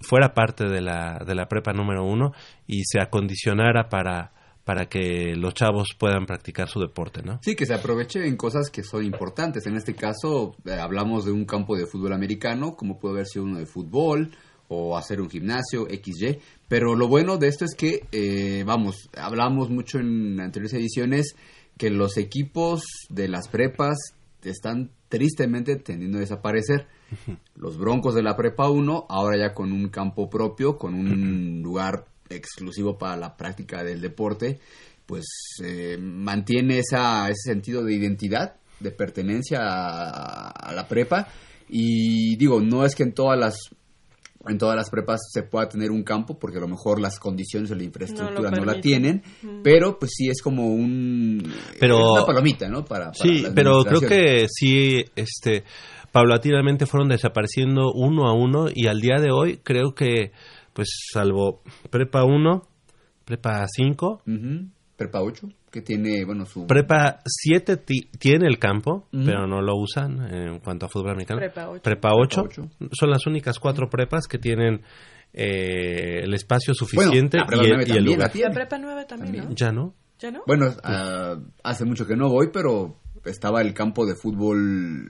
fuera 0.00 0.34
parte 0.34 0.68
de 0.68 0.80
la, 0.80 1.18
de 1.26 1.34
la 1.34 1.48
prepa 1.48 1.72
número 1.72 2.04
uno 2.04 2.30
y 2.68 2.82
se 2.84 3.00
acondicionara 3.00 3.88
para 3.88 4.30
para 4.66 4.88
que 4.88 5.36
los 5.36 5.54
chavos 5.54 5.90
puedan 5.96 6.26
practicar 6.26 6.68
su 6.68 6.80
deporte, 6.80 7.22
¿no? 7.22 7.38
Sí, 7.40 7.54
que 7.54 7.66
se 7.66 7.72
aproveche 7.72 8.26
en 8.26 8.36
cosas 8.36 8.68
que 8.68 8.82
son 8.82 9.04
importantes. 9.04 9.64
En 9.68 9.76
este 9.76 9.94
caso, 9.94 10.56
eh, 10.64 10.72
hablamos 10.72 11.24
de 11.24 11.30
un 11.30 11.44
campo 11.44 11.76
de 11.76 11.86
fútbol 11.86 12.12
americano, 12.12 12.74
como 12.74 12.98
puede 12.98 13.14
haber 13.14 13.26
sido 13.26 13.44
uno 13.44 13.60
de 13.60 13.66
fútbol 13.66 14.32
o 14.66 14.98
hacer 14.98 15.20
un 15.20 15.30
gimnasio, 15.30 15.86
XY. 15.86 16.40
Pero 16.66 16.96
lo 16.96 17.06
bueno 17.06 17.36
de 17.36 17.46
esto 17.46 17.64
es 17.64 17.76
que, 17.76 18.08
eh, 18.10 18.64
vamos, 18.66 19.08
hablamos 19.16 19.70
mucho 19.70 20.00
en 20.00 20.40
anteriores 20.40 20.74
ediciones 20.74 21.36
que 21.78 21.90
los 21.90 22.16
equipos 22.16 22.82
de 23.08 23.28
las 23.28 23.46
prepas 23.46 24.16
están 24.42 24.90
tristemente 25.08 25.76
tendiendo 25.76 26.18
a 26.18 26.22
desaparecer. 26.22 26.88
Los 27.54 27.78
Broncos 27.78 28.16
de 28.16 28.24
la 28.24 28.36
Prepa 28.36 28.68
1, 28.68 29.06
ahora 29.08 29.38
ya 29.38 29.54
con 29.54 29.70
un 29.70 29.90
campo 29.90 30.28
propio, 30.28 30.76
con 30.76 30.94
un 30.94 31.62
lugar 31.62 32.06
exclusivo 32.30 32.98
para 32.98 33.16
la 33.16 33.36
práctica 33.36 33.82
del 33.84 34.00
deporte, 34.00 34.58
pues 35.06 35.26
eh, 35.64 35.96
mantiene 36.00 36.78
esa, 36.78 37.28
ese 37.28 37.52
sentido 37.52 37.84
de 37.84 37.94
identidad, 37.94 38.56
de 38.80 38.90
pertenencia 38.90 39.60
a, 39.62 40.72
la 40.74 40.86
prepa. 40.88 41.28
Y 41.68 42.36
digo, 42.36 42.60
no 42.60 42.84
es 42.84 42.94
que 42.94 43.04
en 43.04 43.12
todas 43.12 43.38
las 43.38 43.58
en 44.48 44.58
todas 44.58 44.76
las 44.76 44.90
prepas 44.90 45.20
se 45.32 45.42
pueda 45.42 45.68
tener 45.68 45.90
un 45.90 46.04
campo 46.04 46.38
porque 46.38 46.58
a 46.58 46.60
lo 46.60 46.68
mejor 46.68 47.00
las 47.00 47.18
condiciones 47.18 47.68
o 47.72 47.74
la 47.74 47.82
infraestructura 47.82 48.48
no, 48.48 48.64
la 48.64 48.80
tienen, 48.80 49.20
pero 49.64 49.98
pues 49.98 50.12
sí 50.14 50.28
es 50.28 50.40
como 50.40 50.68
un 50.68 51.52
pero, 51.80 52.12
una 52.12 52.24
palomita, 52.24 52.68
¿no? 52.68 52.84
Para, 52.84 53.12
sí, 53.12 53.44
pero 53.52 53.82
creo 53.82 54.00
que 54.02 54.46
sí, 54.48 55.04
este, 55.16 55.64
paulatinamente 56.12 56.86
fueron 56.86 57.08
desapareciendo 57.08 57.90
uno 57.92 58.28
a 58.28 58.34
uno 58.34 58.68
y 58.72 58.86
al 58.86 59.00
día 59.00 59.16
de 59.20 59.32
hoy 59.32 59.58
creo 59.64 59.96
que 59.96 60.30
pues 60.76 61.08
salvo 61.10 61.62
Prepa 61.88 62.24
1, 62.24 62.62
Prepa 63.24 63.66
5. 63.66 64.22
Prepa 64.94 65.22
8, 65.22 65.48
que 65.70 65.80
tiene, 65.80 66.24
bueno, 66.26 66.44
su... 66.44 66.66
Prepa 66.66 67.20
7 67.24 67.78
tiene 68.18 68.46
el 68.46 68.58
campo, 68.58 69.08
pero 69.10 69.46
no 69.46 69.62
lo 69.62 69.74
usan 69.76 70.20
en 70.32 70.60
cuanto 70.60 70.84
a 70.84 70.88
fútbol 70.90 71.12
americano. 71.12 71.40
Prepa 71.82 72.12
8. 72.14 72.48
Son 72.92 73.10
las 73.10 73.26
únicas 73.26 73.58
cuatro 73.58 73.88
prepas 73.88 74.26
que 74.28 74.38
tienen 74.38 74.82
eh, 75.32 76.20
el 76.22 76.34
espacio 76.34 76.74
suficiente 76.74 77.38
y, 77.38 77.92
el, 77.92 78.04
lugar. 78.04 78.30
La 78.36 78.50
Prepa 78.50 78.78
9 78.78 79.04
también, 79.08 79.54
¿Ya 79.56 79.72
no? 79.72 79.94
¿Ya 80.18 80.30
no? 80.30 80.42
Bueno, 80.46 80.66
ah, 80.82 81.36
hace 81.62 81.86
mucho 81.86 82.06
que 82.06 82.16
no 82.16 82.28
voy, 82.28 82.48
pero 82.52 83.00
estaba 83.24 83.62
el 83.62 83.72
campo 83.72 84.04
de 84.04 84.14
fútbol 84.14 85.08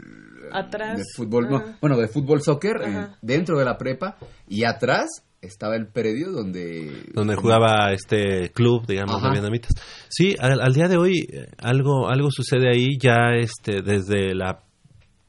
atrás 0.52 0.98
de 0.98 1.04
fútbol 1.14 1.50
no, 1.50 1.62
bueno 1.80 1.96
de 1.96 2.08
fútbol 2.08 2.40
soccer 2.40 2.76
eh, 2.82 3.08
dentro 3.20 3.58
de 3.58 3.64
la 3.64 3.76
prepa 3.76 4.16
y 4.48 4.64
atrás 4.64 5.26
estaba 5.46 5.76
el 5.76 5.86
predio 5.88 6.30
donde... 6.30 7.04
Donde 7.12 7.36
jugaba 7.36 7.92
este 7.92 8.50
club, 8.50 8.86
digamos, 8.86 9.22
de 9.22 9.30
vietnamitas. 9.30 9.72
Sí, 10.08 10.34
al, 10.38 10.72
día 10.72 10.88
de 10.88 10.96
hoy 10.96 11.26
eh, 11.32 11.48
algo, 11.58 12.08
algo 12.08 12.30
sucede 12.30 12.70
ahí 12.70 12.98
ya 13.00 13.34
este, 13.36 13.82
desde 13.82 14.34
la 14.34 14.62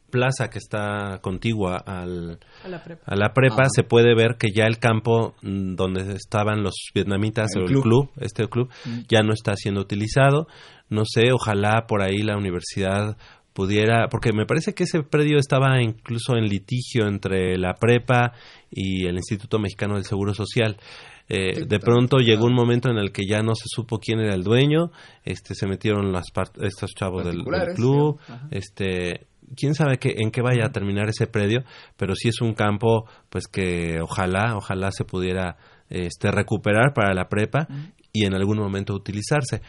plaza 0.10 0.49
que 0.49 0.60
está 0.60 1.19
contigua 1.21 1.77
al, 1.86 2.39
a 2.63 2.67
la 2.67 2.84
prepa, 2.84 3.03
a 3.06 3.15
la 3.15 3.34
prepa 3.34 3.65
se 3.69 3.84
puede 3.84 4.15
ver 4.15 4.38
que 4.38 4.51
ya 4.53 4.65
el 4.65 4.80
campo 4.80 5.36
mm, 5.41 5.75
donde 5.75 6.13
estaban 6.13 6.63
los 6.63 6.75
vietnamitas 6.93 7.47
o 7.56 7.60
el 7.60 7.82
club, 7.82 8.10
este 8.17 8.47
club, 8.47 8.69
mm. 8.86 9.01
ya 9.10 9.21
no 9.21 9.34
está 9.34 9.56
siendo 9.56 9.82
utilizado. 9.82 10.47
No 10.89 11.03
sé, 11.06 11.34
ojalá 11.34 11.86
por 11.86 12.01
ahí 12.01 12.19
la 12.19 12.38
universidad 12.38 13.17
pudiera, 13.58 14.08
porque 14.08 14.34
me 14.34 14.46
parece 14.46 14.76
que 14.76 14.84
ese 14.84 15.02
predio 15.02 15.39
estaba 15.39 15.82
incluso 15.82 16.38
en 16.38 16.48
litigio 16.48 17.08
entre 17.08 17.58
la 17.58 17.74
prepa 17.74 18.34
y 18.70 19.08
el 19.08 19.15
Instituto 19.15 19.58
Mexicano 19.58 19.96
del 19.96 20.04
Seguro 20.04 20.36
Social. 20.36 20.78
Eh, 21.28 21.65
de 21.65 21.80
pronto 21.80 22.20
llegó 22.20 22.46
un 22.46 22.54
momento 22.54 22.91
en 22.91 23.00
el 23.00 23.12
que 23.12 23.24
ya 23.28 23.41
no 23.41 23.56
se 23.56 23.65
supo 23.65 23.98
quién 23.98 24.20
era 24.20 24.36
el 24.36 24.43
dueño, 24.43 24.91
este 25.26 25.56
se 25.56 25.65
metieron 25.65 26.12
las 26.12 26.28
estos 26.62 26.91
chavos 26.93 27.26
del, 27.26 27.43
club, 27.74 28.20
este 28.52 29.26
quién 29.56 29.74
sabe 29.74 29.98
qué, 29.98 30.13
en 30.17 30.30
qué 30.30 30.43
vaya 30.43 30.67
a 30.67 30.72
terminar 30.72 31.10
ese 31.10 31.26
predio, 31.26 31.63
pero 31.98 32.13
sí 32.13 32.28
es 32.28 32.41
un 32.41 32.54
campo 32.54 33.10
pues 33.32 33.48
que 33.48 34.00
ojalá, 34.02 34.56
ojalá 34.56 34.91
se 34.91 35.04
pudiera 35.04 35.58
este 35.89 36.30
recuperar 36.30 36.93
para 36.93 37.15
la 37.15 37.28
prepa 37.28 37.67
y 38.13 38.26
en 38.26 38.36
algún 38.36 38.60
momento 38.60 38.93
utilizarse 38.93 39.62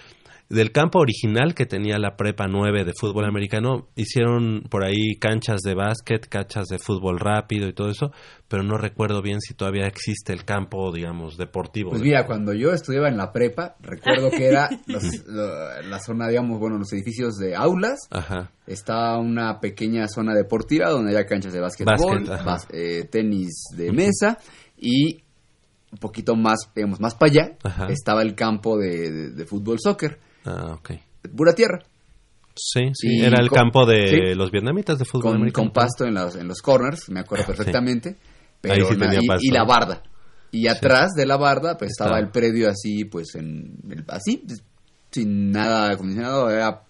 del 0.48 0.72
campo 0.72 0.98
original 0.98 1.54
que 1.54 1.66
tenía 1.66 1.98
la 1.98 2.16
Prepa 2.16 2.46
9 2.48 2.84
de 2.84 2.92
fútbol 2.98 3.26
americano, 3.26 3.88
hicieron 3.96 4.62
por 4.70 4.82
ahí 4.82 5.16
canchas 5.20 5.60
de 5.60 5.74
básquet, 5.74 6.26
canchas 6.26 6.68
de 6.68 6.78
fútbol 6.78 7.18
rápido 7.20 7.68
y 7.68 7.74
todo 7.74 7.90
eso, 7.90 8.12
pero 8.48 8.62
no 8.62 8.78
recuerdo 8.78 9.20
bien 9.20 9.40
si 9.40 9.52
todavía 9.52 9.86
existe 9.86 10.32
el 10.32 10.46
campo, 10.46 10.90
digamos, 10.90 11.36
deportivo. 11.36 11.90
Pues 11.90 12.02
mira, 12.02 12.26
cuando 12.26 12.54
yo 12.54 12.72
estudiaba 12.72 13.08
en 13.08 13.18
la 13.18 13.30
prepa, 13.30 13.76
recuerdo 13.80 14.30
que 14.30 14.46
era 14.46 14.70
la 14.86 16.00
zona, 16.00 16.28
digamos, 16.28 16.58
bueno, 16.58 16.78
los 16.78 16.90
edificios 16.94 17.36
de 17.36 17.54
aulas, 17.54 18.08
Ajá. 18.10 18.50
está 18.66 19.18
una 19.18 19.60
pequeña 19.60 20.08
zona 20.08 20.34
deportiva 20.34 20.88
donde 20.88 21.10
había 21.10 21.26
canchas 21.26 21.52
de 21.52 21.60
básquetbol, 21.60 22.24
eh, 22.72 23.04
tenis 23.10 23.64
de 23.76 23.92
mesa 23.92 24.38
y 24.78 25.22
un 25.92 25.98
poquito 25.98 26.36
más, 26.36 26.70
digamos, 26.74 27.00
más 27.00 27.14
para 27.14 27.32
allá, 27.32 27.88
estaba 27.90 28.22
el 28.22 28.34
campo 28.34 28.78
de 28.78 29.44
fútbol 29.46 29.78
soccer. 29.78 30.27
Ah, 30.48 30.74
ok. 30.74 30.90
Pura 31.36 31.52
tierra. 31.52 31.80
Sí, 32.54 32.90
sí, 32.92 33.20
era 33.20 33.40
el 33.40 33.50
campo 33.50 33.86
de 33.86 34.34
los 34.34 34.50
vietnamitas 34.50 34.98
de 34.98 35.04
fútbol 35.04 35.32
con, 35.32 35.36
americano. 35.36 35.66
Con 35.66 35.72
pasto 35.72 36.04
en 36.04 36.14
los, 36.14 36.34
en 36.34 36.48
los 36.48 36.60
corners, 36.60 37.08
me 37.08 37.20
acuerdo 37.20 37.46
perfectamente. 37.46 38.16
Pero 38.60 38.88
y, 39.40 39.50
la 39.50 39.64
barda. 39.64 40.02
Y 40.50 40.66
atrás 40.66 41.12
de 41.14 41.24
la 41.26 41.36
barda 41.36 41.76
pues 41.76 41.92
estaba 41.92 42.18
el 42.18 42.30
predio 42.30 42.68
así, 42.68 43.04
pues 43.04 43.36
en 43.36 44.04
así, 44.08 44.44
sin 45.10 45.52
nada 45.52 45.92
acondicionado, 45.92 46.50
era 46.50 46.82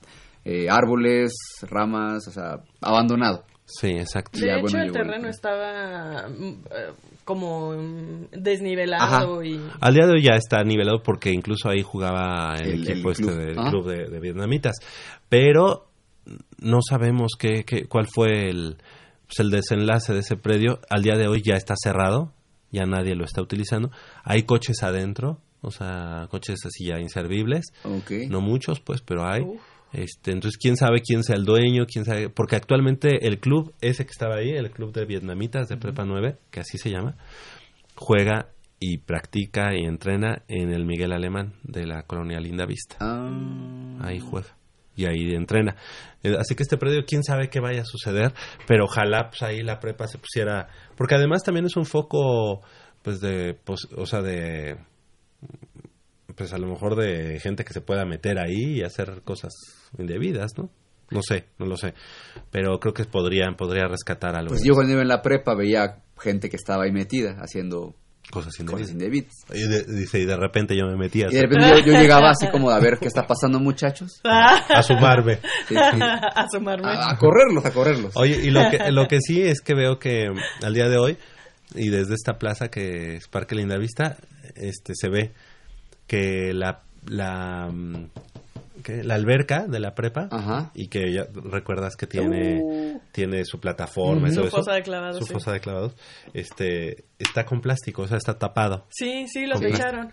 eh, 0.44 0.68
árboles, 0.70 1.34
ramas, 1.62 2.26
o 2.26 2.30
sea, 2.30 2.60
abandonado. 2.80 3.44
Sí, 3.66 3.88
exacto. 3.88 4.38
De 4.38 4.58
hecho, 4.58 4.78
el 4.78 4.92
terreno 4.92 5.28
estaba 5.28 6.26
mm, 6.28 6.64
eh, 6.70 6.92
como 7.28 7.74
mm, 7.76 8.30
desnivelado 8.32 9.44
y... 9.44 9.60
Al 9.82 9.92
día 9.92 10.06
de 10.06 10.12
hoy 10.12 10.22
ya 10.22 10.34
está 10.34 10.64
nivelado 10.64 11.02
porque 11.02 11.30
incluso 11.30 11.68
ahí 11.68 11.82
jugaba 11.82 12.56
el, 12.56 12.88
equipo 12.88 13.10
este 13.10 13.30
del 13.30 13.54
club 13.54 13.86
de, 13.86 14.18
vietnamitas. 14.18 14.76
Pero 15.28 15.90
no 16.58 16.78
sabemos 16.80 17.32
qué, 17.38 17.64
qué, 17.66 17.84
cuál 17.84 18.06
fue 18.06 18.48
el, 18.48 18.78
pues, 19.26 19.40
el 19.40 19.50
desenlace 19.50 20.14
de 20.14 20.20
ese 20.20 20.36
predio. 20.36 20.80
Al 20.88 21.02
día 21.02 21.16
de 21.16 21.28
hoy 21.28 21.42
ya 21.44 21.56
está 21.56 21.74
cerrado, 21.76 22.32
ya 22.70 22.86
nadie 22.86 23.14
lo 23.14 23.26
está 23.26 23.42
utilizando. 23.42 23.90
Hay 24.24 24.44
coches 24.44 24.82
adentro, 24.82 25.38
o 25.60 25.70
sea, 25.70 26.28
coches 26.30 26.60
así 26.64 26.86
ya 26.86 26.98
inservibles. 26.98 27.66
No 28.30 28.40
muchos, 28.40 28.80
pues, 28.80 29.02
pero 29.02 29.28
hay. 29.28 29.42
Este, 29.92 30.32
entonces, 30.32 30.58
quién 30.58 30.76
sabe 30.76 31.00
quién 31.00 31.22
sea 31.24 31.36
el 31.36 31.44
dueño, 31.44 31.86
quién 31.86 32.04
sabe, 32.04 32.28
porque 32.28 32.56
actualmente 32.56 33.26
el 33.26 33.38
club 33.38 33.74
ese 33.80 34.04
que 34.04 34.10
estaba 34.10 34.36
ahí, 34.36 34.50
el 34.50 34.70
club 34.70 34.92
de 34.92 35.06
vietnamitas 35.06 35.68
de 35.68 35.76
Prepa 35.76 36.04
9, 36.04 36.36
que 36.50 36.60
así 36.60 36.78
se 36.78 36.90
llama, 36.90 37.16
juega 37.94 38.48
y 38.80 38.98
practica 38.98 39.74
y 39.74 39.84
entrena 39.84 40.42
en 40.46 40.72
el 40.72 40.84
Miguel 40.84 41.12
Alemán 41.12 41.54
de 41.62 41.86
la 41.86 42.02
colonia 42.02 42.38
Linda 42.38 42.66
Vista. 42.66 42.96
Ah, 43.00 43.98
Ahí 44.02 44.20
juega 44.20 44.58
y 44.98 45.06
ahí 45.06 45.32
entrena. 45.34 45.76
Eh, 46.24 46.34
Así 46.38 46.56
que 46.56 46.64
este 46.64 46.76
predio, 46.76 47.04
quién 47.06 47.22
sabe 47.22 47.48
qué 47.48 47.60
vaya 47.60 47.82
a 47.82 47.84
suceder, 47.84 48.34
pero 48.66 48.84
ojalá 48.84 49.30
pues 49.30 49.42
ahí 49.42 49.62
la 49.62 49.78
prepa 49.78 50.08
se 50.08 50.18
pusiera, 50.18 50.68
porque 50.96 51.14
además 51.14 51.44
también 51.44 51.66
es 51.66 51.76
un 51.76 51.86
foco, 51.86 52.62
pues 53.02 53.20
de, 53.20 53.54
pues, 53.54 53.86
o 53.96 54.06
sea, 54.06 54.22
de, 54.22 54.76
pues 56.38 56.52
a 56.52 56.58
lo 56.58 56.68
mejor 56.68 56.94
de 56.94 57.40
gente 57.40 57.64
que 57.64 57.72
se 57.72 57.80
pueda 57.80 58.04
meter 58.04 58.38
ahí 58.38 58.78
y 58.78 58.82
hacer 58.82 59.22
cosas 59.24 59.52
indebidas, 59.98 60.52
¿no? 60.56 60.70
No 61.10 61.20
sé, 61.22 61.46
no 61.58 61.66
lo 61.66 61.76
sé, 61.76 61.94
pero 62.50 62.78
creo 62.78 62.94
que 62.94 63.04
podrían, 63.04 63.56
podría 63.56 63.88
rescatar 63.88 64.36
algo. 64.36 64.50
pues 64.50 64.62
yo 64.62 64.74
cuando 64.74 64.92
iba 64.92 65.02
en 65.02 65.08
la 65.08 65.22
prepa 65.22 65.54
veía 65.54 66.02
gente 66.18 66.48
que 66.48 66.56
estaba 66.56 66.84
ahí 66.84 66.92
metida 66.92 67.38
haciendo 67.40 67.94
cosas 68.30 68.54
cosas 68.64 68.90
indebidas. 68.90 69.32
Y 69.52 69.66
de, 69.66 69.84
dice, 69.84 70.20
y 70.20 70.26
de 70.26 70.36
repente 70.36 70.76
yo 70.76 70.86
me 70.86 70.96
metí 70.96 71.22
a, 71.22 71.28
Y 71.30 71.34
de 71.34 71.42
repente 71.42 71.68
yo, 71.70 71.92
yo 71.92 71.98
llegaba 71.98 72.30
así 72.30 72.46
como 72.50 72.70
a 72.70 72.78
ver 72.78 72.98
qué 72.98 73.08
está 73.08 73.26
pasando 73.26 73.58
muchachos. 73.58 74.20
a 74.24 74.82
sumarme. 74.82 75.36
Sí, 75.66 75.74
sí. 75.74 75.76
a 76.00 76.46
sumarme. 76.52 76.88
A, 76.88 77.10
a 77.10 77.18
correrlos, 77.18 77.64
a 77.64 77.72
correrlos. 77.72 78.12
Oye, 78.14 78.38
y 78.44 78.50
lo 78.50 78.70
que, 78.70 78.92
lo 78.92 79.08
que 79.08 79.20
sí 79.20 79.42
es 79.42 79.62
que 79.62 79.74
veo 79.74 79.98
que 79.98 80.26
al 80.62 80.74
día 80.74 80.90
de 80.90 80.98
hoy, 80.98 81.16
y 81.74 81.88
desde 81.88 82.14
esta 82.14 82.38
plaza 82.38 82.68
que 82.68 83.16
es 83.16 83.28
Parque 83.28 83.54
Lindavista, 83.54 84.18
este, 84.54 84.92
se 84.94 85.08
ve 85.08 85.32
que 86.08 86.52
la, 86.52 86.80
la, 87.06 87.68
mm, 87.72 88.08
la 89.04 89.14
alberca 89.14 89.66
de 89.68 89.78
la 89.78 89.94
prepa, 89.94 90.28
Ajá. 90.32 90.70
y 90.74 90.88
que 90.88 91.12
ya 91.12 91.26
recuerdas 91.44 91.94
que 91.96 92.06
tiene, 92.06 93.00
tiene 93.12 93.44
su 93.44 93.60
plataforma, 93.60 94.30
Su 94.32 94.48
fosa 94.48 94.72
de 94.72 94.82
clavados, 94.82 95.18
su 95.18 95.26
sí. 95.26 95.32
fosa 95.34 95.52
de 95.52 95.60
clavados, 95.60 95.94
este, 96.34 97.04
está 97.18 97.44
con 97.44 97.60
plástico, 97.60 98.02
o 98.02 98.08
sea, 98.08 98.16
está 98.16 98.38
tapado. 98.38 98.86
Sí, 98.90 99.26
sí, 99.28 99.46
lo 99.46 99.60
echaron. 99.62 100.12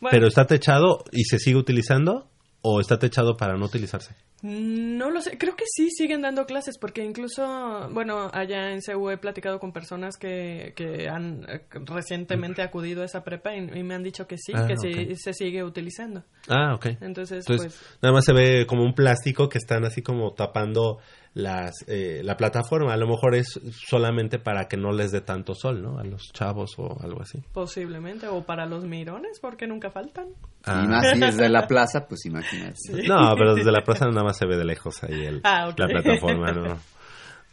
Bueno, 0.00 0.10
Pero 0.12 0.26
está 0.28 0.46
techado 0.46 1.04
y 1.12 1.24
se 1.24 1.38
sigue 1.38 1.56
utilizando, 1.56 2.26
o 2.62 2.80
está 2.80 2.98
techado 2.98 3.36
para 3.36 3.56
no 3.56 3.66
utilizarse. 3.66 4.14
No 4.46 5.10
lo 5.10 5.22
sé, 5.22 5.38
creo 5.38 5.56
que 5.56 5.64
sí 5.66 5.88
siguen 5.90 6.20
dando 6.20 6.44
clases 6.44 6.76
porque 6.76 7.02
incluso, 7.02 7.88
bueno, 7.92 8.30
allá 8.30 8.72
en 8.72 8.82
CEU 8.82 9.08
he 9.08 9.16
platicado 9.16 9.58
con 9.58 9.72
personas 9.72 10.18
que, 10.18 10.74
que 10.76 11.08
han 11.08 11.46
eh, 11.48 11.62
recientemente 11.86 12.60
acudido 12.60 13.00
a 13.00 13.06
esa 13.06 13.24
prepa 13.24 13.54
y, 13.56 13.60
y 13.60 13.82
me 13.82 13.94
han 13.94 14.02
dicho 14.02 14.26
que 14.26 14.36
sí, 14.36 14.52
Ah, 14.54 14.66
que 14.66 14.76
sí 14.76 15.16
se 15.16 15.32
sigue 15.32 15.64
utilizando. 15.64 16.24
Ah, 16.48 16.74
ok. 16.74 16.86
Entonces, 17.00 17.46
Entonces, 17.48 17.74
pues, 17.80 17.98
nada 18.02 18.12
más 18.12 18.26
se 18.26 18.34
ve 18.34 18.66
como 18.66 18.84
un 18.84 18.94
plástico 18.94 19.48
que 19.48 19.56
están 19.56 19.86
así 19.86 20.02
como 20.02 20.34
tapando 20.34 20.98
las 21.32 21.72
eh, 21.88 22.20
la 22.22 22.36
plataforma. 22.36 22.92
A 22.92 22.96
lo 22.96 23.08
mejor 23.08 23.34
es 23.34 23.58
solamente 23.72 24.38
para 24.38 24.68
que 24.68 24.76
no 24.76 24.92
les 24.92 25.10
dé 25.10 25.20
tanto 25.20 25.54
sol, 25.54 25.82
¿no? 25.82 25.98
A 25.98 26.04
los 26.04 26.32
chavos 26.32 26.78
o 26.78 26.96
algo 27.02 27.22
así. 27.22 27.42
posiblemente, 27.52 28.28
o 28.28 28.42
para 28.44 28.66
los 28.66 28.84
mirones, 28.84 29.40
porque 29.40 29.66
nunca 29.66 29.90
faltan. 29.90 30.28
Ah. 30.64 30.82
Y 30.84 30.88
más 30.88 31.10
si 31.10 31.22
es 31.24 31.36
de 31.36 31.48
la 31.48 31.66
plaza, 31.66 32.06
pues 32.06 32.24
imagínate. 32.26 32.74
No, 33.08 33.34
pero 33.36 33.54
desde 33.54 33.72
la 33.72 33.82
plaza 33.82 34.06
nada 34.06 34.22
más 34.22 34.33
se 34.34 34.46
ve 34.46 34.56
de 34.56 34.64
lejos 34.64 35.02
ahí 35.04 35.24
el, 35.24 35.40
Ah, 35.44 35.72
la 35.76 35.86
plataforma, 35.88 36.52
¿no? 36.52 36.78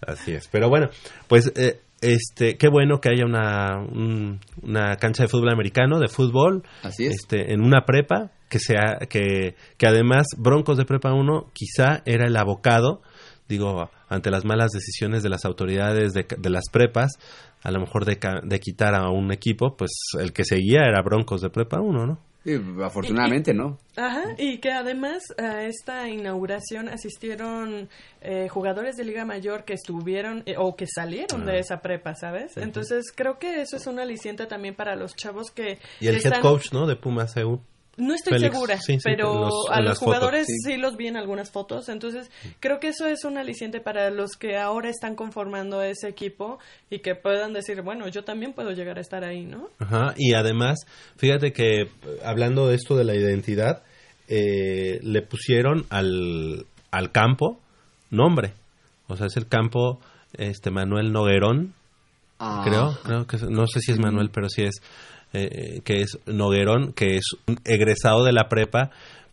Así 0.06 0.32
es. 0.34 0.48
Pero 0.48 0.68
bueno, 0.70 0.90
pues 1.28 1.52
eh, 1.56 1.80
este, 2.02 2.58
qué 2.58 2.68
bueno 2.68 3.00
que 3.00 3.10
haya 3.10 3.26
una, 3.26 3.78
un- 3.78 4.40
una 4.64 4.96
cancha 4.98 5.24
de 5.24 5.30
fútbol 5.30 5.52
americano, 5.52 6.00
de 6.00 6.08
fútbol, 6.08 6.64
Así 6.84 7.06
es. 7.06 7.14
este, 7.22 7.54
en 7.54 7.62
una 7.62 7.86
prepa, 7.86 8.32
que 8.50 8.60
sea, 8.60 8.98
que, 9.10 9.56
que 9.78 9.88
además 9.88 10.26
Broncos 10.38 10.78
de 10.78 10.86
Prepa 10.86 11.14
1 11.14 11.52
quizá 11.54 12.02
era 12.06 12.26
el 12.28 12.36
abocado, 12.36 13.02
digo, 13.48 13.90
ante 14.10 14.32
las 14.32 14.44
malas 14.44 14.72
decisiones 14.72 15.24
de 15.24 15.30
las 15.30 15.46
autoridades 15.46 16.14
de, 16.14 16.26
de 16.38 16.50
las 16.50 16.64
prepas, 16.72 17.12
a 17.64 17.70
lo 17.72 17.80
mejor 17.80 18.04
de, 18.06 18.18
ca- 18.18 18.42
de 18.44 18.60
quitar 18.60 18.96
a 18.96 19.10
un 19.10 19.32
equipo, 19.32 19.78
pues 19.78 19.92
el 20.20 20.34
que 20.34 20.44
seguía 20.44 20.82
era 20.88 21.02
Broncos 21.04 21.42
de 21.42 21.50
Prepa 21.52 21.80
1, 21.80 22.08
¿no? 22.08 22.20
Sí, 22.44 22.60
afortunadamente, 22.84 23.54
¿no? 23.54 23.78
Ajá, 23.96 24.24
y 24.38 24.58
que 24.60 24.72
además 24.72 25.22
a 25.38 25.64
esta 25.64 26.10
inauguración 26.10 26.90
asistieron 26.90 27.88
eh, 28.22 28.48
jugadores 28.50 28.96
de 28.96 29.06
Liga 29.06 29.26
Mayor 29.26 29.64
que 29.64 29.74
estuvieron 29.74 30.42
eh, 30.48 30.56
o 30.58 30.76
que 30.76 30.88
salieron 30.88 31.44
Ah. 31.44 31.52
de 31.52 31.60
esa 31.60 31.82
prepa, 31.82 32.16
¿sabes? 32.16 32.58
Entonces 32.58 33.12
creo 33.16 33.38
que 33.38 33.62
eso 33.62 33.78
es 33.78 33.86
un 33.86 34.00
aliciente 34.00 34.48
también 34.48 34.74
para 34.76 34.96
los 34.96 35.16
chavos 35.16 35.52
que 35.52 35.78
Y 36.00 36.08
el 36.08 36.16
están- 36.16 36.34
head 36.34 36.42
coach, 36.42 36.72
¿no? 36.74 36.88
De 36.88 36.96
Pumas 36.96 37.36
EU. 37.38 37.60
No 38.02 38.14
estoy 38.16 38.34
Félix, 38.34 38.54
segura, 38.54 38.78
sí, 38.82 38.94
sí, 38.94 39.00
pero 39.04 39.46
los- 39.46 39.54
a 39.70 39.80
los 39.82 40.00
fotos, 40.00 40.00
jugadores 40.00 40.48
sí. 40.48 40.54
sí. 40.74 40.78
los 40.78 40.98
vi 40.98 41.08
en 41.08 41.18
algunas 41.18 41.52
fotos, 41.52 41.88
entonces 41.90 42.30
creo 42.60 42.80
que 42.80 42.88
eso 42.90 43.08
es 43.08 43.24
un 43.26 43.38
aliciente 43.38 43.80
para 43.80 44.10
los 44.10 44.32
que 44.32 44.58
ahora 44.58 44.90
están 44.90 45.16
conformando 45.16 45.82
ese 45.84 46.08
equipo 46.10 46.60
y 46.90 47.00
que 47.00 47.16
puedan 47.16 47.54
decir, 47.54 47.82
bueno, 47.82 48.08
yo 48.08 48.24
también 48.24 48.54
puedo 48.54 48.72
llegar 48.72 48.98
a 48.98 49.02
estar 49.02 49.24
ahí, 49.24 49.46
¿no? 49.46 49.70
Ajá, 49.80 50.14
y 50.18 50.34
además, 50.34 50.80
fíjate 51.18 51.54
que 51.54 51.82
eh, 51.84 51.90
hablando 52.26 52.68
de 52.68 52.76
esto 52.76 52.96
de 52.98 53.04
la 53.04 53.16
identidad, 53.16 53.84
eh, 54.28 55.00
le 55.04 55.22
pusieron 55.22 55.86
al, 55.90 56.66
al 56.92 57.12
campo 57.12 57.60
nombre. 58.10 58.54
O 59.08 59.18
sea, 59.18 59.28
es 59.28 59.36
el 59.38 59.48
campo 59.48 60.00
este 60.38 60.72
Manuel 60.72 61.12
Noguerón, 61.12 61.74
Ah, 62.44 62.64
creo, 62.66 62.98
creo 63.04 63.28
que 63.28 63.38
no 63.50 63.68
sé 63.68 63.82
si 63.82 63.92
es 63.92 64.00
Manuel, 64.00 64.32
pero 64.34 64.50
sí 64.50 64.64
es 64.64 64.82
eh, 65.34 65.82
que 65.84 66.02
es 66.02 66.20
Noguerón, 66.26 66.94
que 66.94 67.16
es 67.18 67.26
un 67.48 67.58
egresado 67.66 68.24
de 68.24 68.34
la 68.34 68.50
prepa, 68.50 68.92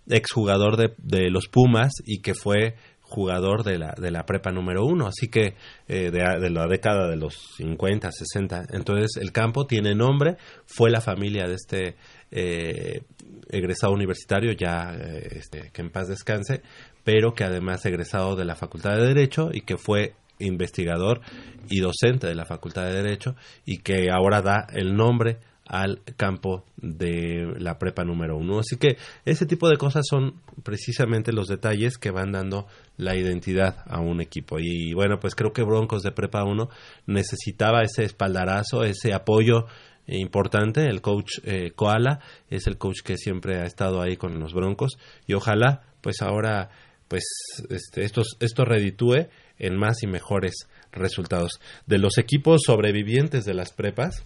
exjugador 0.08 0.76
de, 0.76 0.94
de 0.98 1.30
los 1.30 1.48
Pumas 1.48 1.92
y 2.04 2.20
que 2.20 2.34
fue 2.34 2.76
jugador 3.08 3.64
de 3.64 3.78
la, 3.78 3.94
de 3.98 4.10
la 4.10 4.26
prepa 4.26 4.50
número 4.52 4.84
uno, 4.84 5.06
así 5.06 5.28
que 5.28 5.54
eh, 5.88 6.10
de, 6.10 6.50
la 6.50 6.66
década 6.66 7.08
de 7.08 7.16
los 7.16 7.54
50, 7.56 8.12
60. 8.12 8.66
Entonces 8.70 9.16
el 9.20 9.32
campo 9.32 9.66
tiene 9.66 9.94
nombre, 9.94 10.36
fue 10.66 10.90
la 10.90 11.00
familia 11.00 11.48
de 11.48 11.54
este 11.54 11.96
eh, 12.30 13.02
egresado 13.48 13.94
universitario, 13.94 14.52
ya 14.52 14.94
este, 15.30 15.70
que 15.72 15.80
en 15.80 15.90
paz 15.90 16.08
descanse, 16.08 16.60
pero 17.02 17.32
que 17.32 17.44
además 17.44 17.84
egresado 17.86 18.36
de 18.36 18.44
la 18.44 18.56
Facultad 18.56 18.96
de 18.96 19.06
Derecho 19.06 19.48
y 19.52 19.62
que 19.62 19.78
fue 19.78 20.14
investigador 20.38 21.22
y 21.70 21.80
docente 21.80 22.26
de 22.26 22.34
la 22.34 22.44
Facultad 22.44 22.84
de 22.84 23.02
Derecho 23.02 23.36
y 23.64 23.78
que 23.78 24.10
ahora 24.10 24.42
da 24.42 24.66
el 24.74 24.94
nombre 24.94 25.38
al 25.68 26.00
campo 26.16 26.64
de 26.76 27.54
la 27.58 27.78
prepa 27.78 28.04
número 28.04 28.36
uno. 28.36 28.58
Así 28.58 28.76
que 28.76 28.96
ese 29.24 29.46
tipo 29.46 29.68
de 29.68 29.76
cosas 29.76 30.06
son 30.08 30.40
precisamente 30.62 31.32
los 31.32 31.46
detalles 31.46 31.98
que 31.98 32.10
van 32.10 32.32
dando 32.32 32.66
la 32.96 33.14
identidad 33.16 33.84
a 33.86 34.00
un 34.00 34.20
equipo. 34.20 34.58
Y 34.58 34.94
bueno, 34.94 35.20
pues 35.20 35.34
creo 35.34 35.52
que 35.52 35.62
Broncos 35.62 36.02
de 36.02 36.12
prepa 36.12 36.44
1 36.44 36.68
necesitaba 37.06 37.82
ese 37.82 38.04
espaldarazo, 38.04 38.82
ese 38.82 39.12
apoyo 39.12 39.66
importante. 40.06 40.86
El 40.86 41.02
coach 41.02 41.38
eh, 41.44 41.72
Koala 41.74 42.20
es 42.48 42.66
el 42.66 42.78
coach 42.78 43.02
que 43.04 43.18
siempre 43.18 43.58
ha 43.58 43.64
estado 43.64 44.00
ahí 44.00 44.16
con 44.16 44.40
los 44.40 44.54
Broncos 44.54 44.98
y 45.26 45.34
ojalá 45.34 45.82
pues 46.00 46.22
ahora 46.22 46.70
pues 47.08 47.24
este, 47.70 48.04
esto, 48.04 48.22
esto 48.40 48.64
reditúe 48.64 49.28
en 49.58 49.76
más 49.76 50.02
y 50.02 50.06
mejores 50.06 50.68
resultados. 50.92 51.52
De 51.86 51.98
los 51.98 52.18
equipos 52.18 52.62
sobrevivientes 52.64 53.44
de 53.44 53.54
las 53.54 53.72
prepas, 53.72 54.24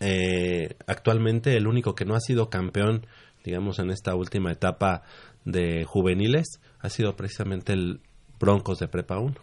eh, 0.00 0.76
actualmente 0.86 1.56
el 1.56 1.66
único 1.66 1.94
que 1.94 2.04
no 2.04 2.14
ha 2.14 2.20
sido 2.20 2.50
campeón, 2.50 3.06
digamos, 3.44 3.78
en 3.78 3.90
esta 3.90 4.14
última 4.14 4.52
etapa 4.52 5.02
de 5.44 5.84
juveniles, 5.84 6.60
ha 6.80 6.88
sido 6.90 7.14
precisamente 7.16 7.72
el 7.72 8.00
Broncos 8.38 8.78
de 8.78 8.88
Prepa 8.88 9.18
1. 9.18 9.34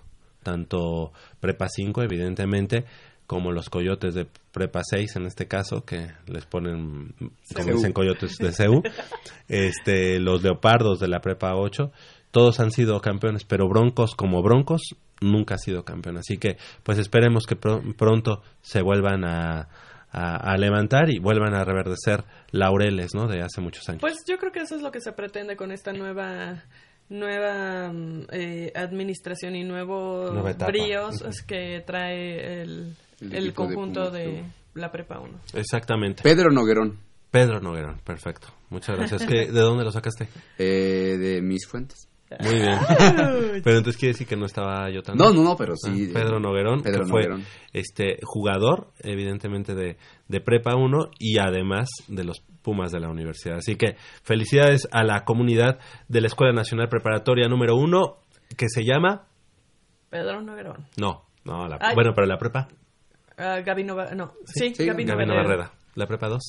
Tanto 0.43 1.13
Prepa 1.39 1.67
5, 1.69 2.03
evidentemente, 2.03 2.85
como 3.25 3.51
los 3.53 3.69
Coyotes 3.69 4.13
de 4.13 4.27
Prepa 4.51 4.81
6, 4.83 5.15
en 5.15 5.25
este 5.25 5.47
caso, 5.47 5.85
que 5.85 6.09
les 6.27 6.45
ponen, 6.45 7.13
como 7.55 7.71
dicen 7.71 7.93
Coyotes 7.93 8.35
de 8.37 8.51
CEU, 8.51 8.83
este, 9.47 10.19
los 10.19 10.43
Leopardos 10.43 10.99
de 10.99 11.07
la 11.07 11.21
Prepa 11.21 11.55
8, 11.55 11.91
todos 12.31 12.59
han 12.59 12.71
sido 12.71 12.99
campeones, 12.99 13.45
pero 13.45 13.69
Broncos 13.69 14.15
como 14.15 14.41
Broncos 14.41 14.81
nunca 15.21 15.55
ha 15.55 15.59
sido 15.59 15.83
campeón. 15.85 16.17
Así 16.17 16.37
que, 16.37 16.57
pues 16.83 16.97
esperemos 16.99 17.45
que 17.45 17.55
pro- 17.55 17.81
pronto 17.97 18.41
se 18.61 18.81
vuelvan 18.81 19.23
a, 19.23 19.69
a, 20.13 20.37
a 20.37 20.57
levantar 20.57 21.09
y 21.09 21.19
vuelvan 21.19 21.53
a 21.55 21.65
reverdecer 21.65 22.23
laureles, 22.51 23.13
¿no? 23.13 23.27
De 23.27 23.41
hace 23.41 23.59
muchos 23.59 23.89
años. 23.89 23.99
Pues 23.99 24.15
yo 24.27 24.37
creo 24.37 24.51
que 24.53 24.59
eso 24.61 24.75
es 24.75 24.81
lo 24.81 24.91
que 24.91 25.01
se 25.01 25.11
pretende 25.11 25.55
con 25.57 25.71
esta 25.71 25.91
nueva 25.91 26.63
nueva 27.09 27.91
mm, 27.91 28.27
eh, 28.31 28.71
administración 28.75 29.55
y 29.55 29.63
nuevo 29.63 30.31
Nueva 30.31 30.51
etapa. 30.51 30.71
bríos 30.71 31.15
Ujú. 31.21 31.27
es 31.29 31.43
que 31.43 31.83
trae 31.85 32.61
el, 32.61 32.95
El 33.19 33.35
el, 33.35 33.45
de 33.47 33.53
conjunto 33.53 34.09
de, 34.09 34.41
¿no? 34.43 34.53
la 34.81 34.91
prepa 34.91 35.19
1. 35.19 35.39
Exactamente. 35.55 36.23
Pedro 36.23 36.49
Noguerón, 36.51 36.99
Pedro 37.29 37.59
Noguerón, 37.59 37.99
perfecto. 38.03 38.47
Muchas 38.69 38.97
gracias. 38.97 39.25
¿Qué- 39.25 39.51
¿De 39.51 39.61
dónde 39.61 39.83
lo 39.83 39.91
sacaste? 39.91 40.27
eh, 40.57 41.17
de 41.19 41.41
mis 41.41 41.67
fuentes. 41.67 42.07
Muy 42.41 42.55
bien. 42.55 42.77
Pero 43.63 43.77
entonces 43.77 43.97
quiere 43.97 44.13
decir 44.13 44.27
que 44.27 44.35
no 44.35 44.45
estaba 44.45 44.89
yo 44.91 45.01
tan... 45.01 45.15
No, 45.17 45.31
no, 45.31 45.43
no, 45.43 45.55
pero 45.57 45.73
Ah, 45.73 45.77
sí. 45.93 46.09
Pedro 46.13 46.39
Noguerón, 46.39 46.81
Pedro 46.81 47.03
que 47.03 47.09
fue 47.09 47.21
Noguerón. 47.23 47.45
este 47.73 48.17
jugador, 48.23 48.87
evidentemente, 48.99 49.75
de, 49.75 49.97
de 50.27 50.41
Prepa 50.41 50.75
1 50.75 51.11
y 51.19 51.37
además 51.39 51.89
de 52.07 52.23
los 52.23 52.41
Pumas 52.61 52.91
de 52.91 52.99
la 53.01 53.09
universidad. 53.09 53.57
Así 53.57 53.75
que 53.75 53.97
felicidades 54.23 54.87
a 54.91 55.03
la 55.03 55.25
comunidad 55.25 55.79
de 56.07 56.21
la 56.21 56.27
Escuela 56.27 56.53
Nacional 56.53 56.87
Preparatoria 56.89 57.47
número 57.49 57.75
1, 57.75 58.17
que 58.57 58.67
se 58.69 58.83
llama... 58.85 59.27
Pedro 60.09 60.41
Noguerón. 60.41 60.85
No, 60.97 61.23
no, 61.43 61.67
la, 61.67 61.77
Ay. 61.81 61.93
bueno, 61.95 62.11
pero 62.15 62.25
la 62.27 62.37
Prepa... 62.37 62.67
Ah, 63.37 63.59
Gaby 63.65 63.83
Nova- 63.83 64.13
no, 64.15 64.33
sí, 64.45 64.73
Sí, 64.75 64.85
Gaby 64.85 65.03
Gabriela 65.05 65.33
Noguerón. 65.33 65.57
Barrera. 65.59 65.71
La 65.95 66.05
Prepa 66.07 66.27
2 66.29 66.41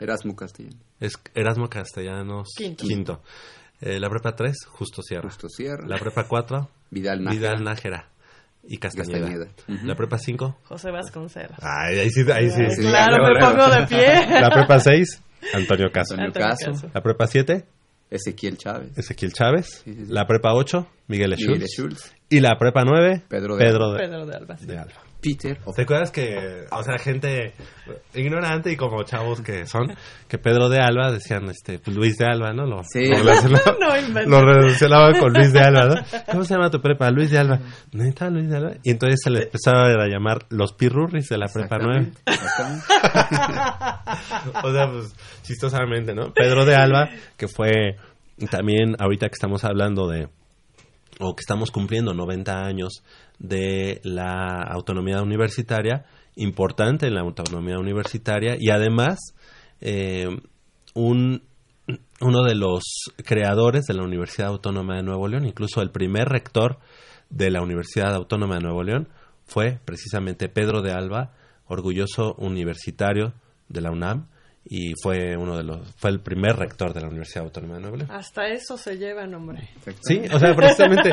Erasmo 0.00 0.34
Castellano. 0.34 0.76
es 1.00 1.14
Erasmo 1.34 1.68
Castellanos 1.68 2.48
Quinto. 2.56 3.20
Eh, 3.82 3.98
la 3.98 4.08
Prepa 4.08 4.34
3, 4.36 4.56
Justo 4.68 5.02
Sierra. 5.02 5.28
Justo 5.28 5.48
Sierra. 5.48 5.84
La 5.86 5.98
Prepa 5.98 6.24
4, 6.28 6.68
Vidal 6.90 7.22
Nájera. 7.24 7.40
Vidal 7.40 7.64
Nájera 7.64 8.08
y 8.64 8.78
Castañeda. 8.78 9.18
Castañeda. 9.18 9.46
Ujú. 9.68 9.86
La 9.86 9.94
Prepa 9.96 10.18
5, 10.18 10.58
José 10.64 10.90
Vasconcelos. 10.92 11.58
ay, 11.60 11.98
ahí 11.98 12.10
sí, 12.10 12.24
ahí 12.32 12.48
sí. 12.48 12.62
sí, 12.70 12.82
claro, 12.82 13.16
ya, 13.16 13.28
me 13.28 13.38
claro. 13.38 13.56
pongo 13.58 13.74
de 13.74 13.86
pie. 13.88 14.26
La 14.40 14.50
Prepa 14.50 14.78
6, 14.78 15.22
Antonio 15.54 15.90
Caso. 15.92 16.14
Antonio 16.14 16.48
Caso. 16.48 16.90
La 16.94 17.00
Prepa 17.02 17.26
7, 17.26 17.64
Ezequiel 18.10 18.56
Chávez. 18.56 18.96
Ezequiel 18.96 19.32
Chávez. 19.32 19.82
Sí, 19.84 19.94
sí, 19.94 20.06
sí. 20.06 20.12
La 20.12 20.26
Prepa 20.26 20.54
8, 20.54 20.86
Miguel 21.08 21.30
Miguel 21.36 21.38
Schultz. 21.58 21.74
Schultz. 21.74 22.14
Y 22.28 22.38
la 22.40 22.56
Prepa 22.58 22.84
9, 22.84 23.22
Pedro 23.28 23.56
de 23.56 23.64
Pedro 23.64 23.92
de, 23.92 23.98
Pedro 23.98 24.26
de 24.26 24.36
Alba. 24.36 24.54
de 24.60 24.78
Alba. 24.78 24.92
Peter. 25.22 25.58
¿Te 25.76 25.82
acuerdas 25.82 26.10
que, 26.10 26.64
o 26.70 26.82
sea, 26.82 26.98
gente 26.98 27.54
ignorante 28.14 28.72
y 28.72 28.76
como 28.76 29.04
chavos 29.04 29.40
que 29.40 29.66
son, 29.66 29.94
que 30.28 30.38
Pedro 30.38 30.68
de 30.68 30.80
Alba 30.80 31.12
decían, 31.12 31.44
este, 31.48 31.78
pues, 31.78 31.96
Luis 31.96 32.16
de 32.18 32.26
Alba, 32.26 32.52
¿no? 32.52 32.66
Lo, 32.66 32.82
Sí. 32.84 33.06
lo 33.06 33.18
relacionaban- 33.18 33.76
No 34.26 34.42
lo 34.42 34.54
relacionaban 34.54 35.18
con 35.20 35.32
Luis 35.32 35.52
de 35.52 35.60
Alba, 35.60 35.86
¿no? 35.86 35.94
¿Cómo 36.32 36.44
se 36.44 36.54
llama 36.54 36.70
tu 36.70 36.80
prepa? 36.80 37.10
Luis 37.10 37.30
de 37.30 37.38
Alba. 37.38 37.60
¿Neta 37.92 38.28
Luis 38.30 38.50
de 38.50 38.56
Alba? 38.56 38.72
Y 38.82 38.90
entonces 38.90 39.20
se 39.22 39.30
le 39.30 39.44
empezaron 39.44 40.00
a 40.00 40.06
llamar 40.08 40.46
los 40.50 40.72
pirurris 40.72 41.28
de 41.28 41.38
la 41.38 41.46
prepa 41.46 41.78
9. 41.78 42.10
Exactamente. 42.26 42.82
Exactamente. 42.86 43.62
O 44.64 44.72
sea, 44.72 44.90
pues, 44.90 45.14
chistosamente, 45.42 46.14
¿no? 46.14 46.32
Pedro 46.32 46.64
de 46.64 46.74
Alba, 46.74 47.08
que 47.36 47.48
fue 47.48 47.96
también, 48.50 48.96
ahorita 48.98 49.26
que 49.28 49.34
estamos 49.34 49.64
hablando 49.64 50.08
de, 50.08 50.28
o 51.20 51.34
que 51.34 51.40
estamos 51.40 51.70
cumpliendo 51.70 52.12
90 52.14 52.64
años 52.64 53.02
de 53.42 54.00
la 54.04 54.62
autonomía 54.62 55.20
universitaria, 55.20 56.06
importante 56.36 57.08
en 57.08 57.14
la 57.14 57.22
autonomía 57.22 57.78
universitaria, 57.78 58.56
y 58.58 58.70
además, 58.70 59.18
eh, 59.80 60.28
un, 60.94 61.42
uno 62.20 62.42
de 62.44 62.54
los 62.54 62.82
creadores 63.24 63.84
de 63.86 63.94
la 63.94 64.04
Universidad 64.04 64.48
Autónoma 64.48 64.96
de 64.96 65.02
Nuevo 65.02 65.26
León, 65.26 65.44
incluso 65.44 65.82
el 65.82 65.90
primer 65.90 66.28
rector 66.28 66.78
de 67.30 67.50
la 67.50 67.62
Universidad 67.62 68.14
Autónoma 68.14 68.54
de 68.54 68.62
Nuevo 68.62 68.84
León, 68.84 69.08
fue 69.44 69.80
precisamente 69.84 70.48
Pedro 70.48 70.80
de 70.80 70.92
Alba, 70.92 71.32
orgulloso 71.66 72.34
universitario 72.38 73.34
de 73.68 73.80
la 73.80 73.90
UNAM, 73.90 74.28
y 74.64 74.92
fue 75.02 75.36
uno 75.36 75.56
de 75.56 75.64
los 75.64 75.92
fue 75.96 76.10
el 76.10 76.20
primer 76.20 76.54
rector 76.56 76.92
de 76.94 77.00
la 77.00 77.08
Universidad 77.08 77.44
Autónoma 77.44 77.74
de 77.74 77.80
Nuevo 77.80 77.96
León. 77.96 78.10
Hasta 78.12 78.46
eso 78.48 78.76
se 78.76 78.96
llevan, 78.96 79.34
hombre. 79.34 79.68
Sí, 80.02 80.22
o 80.32 80.38
sea, 80.38 80.54
precisamente, 80.54 81.10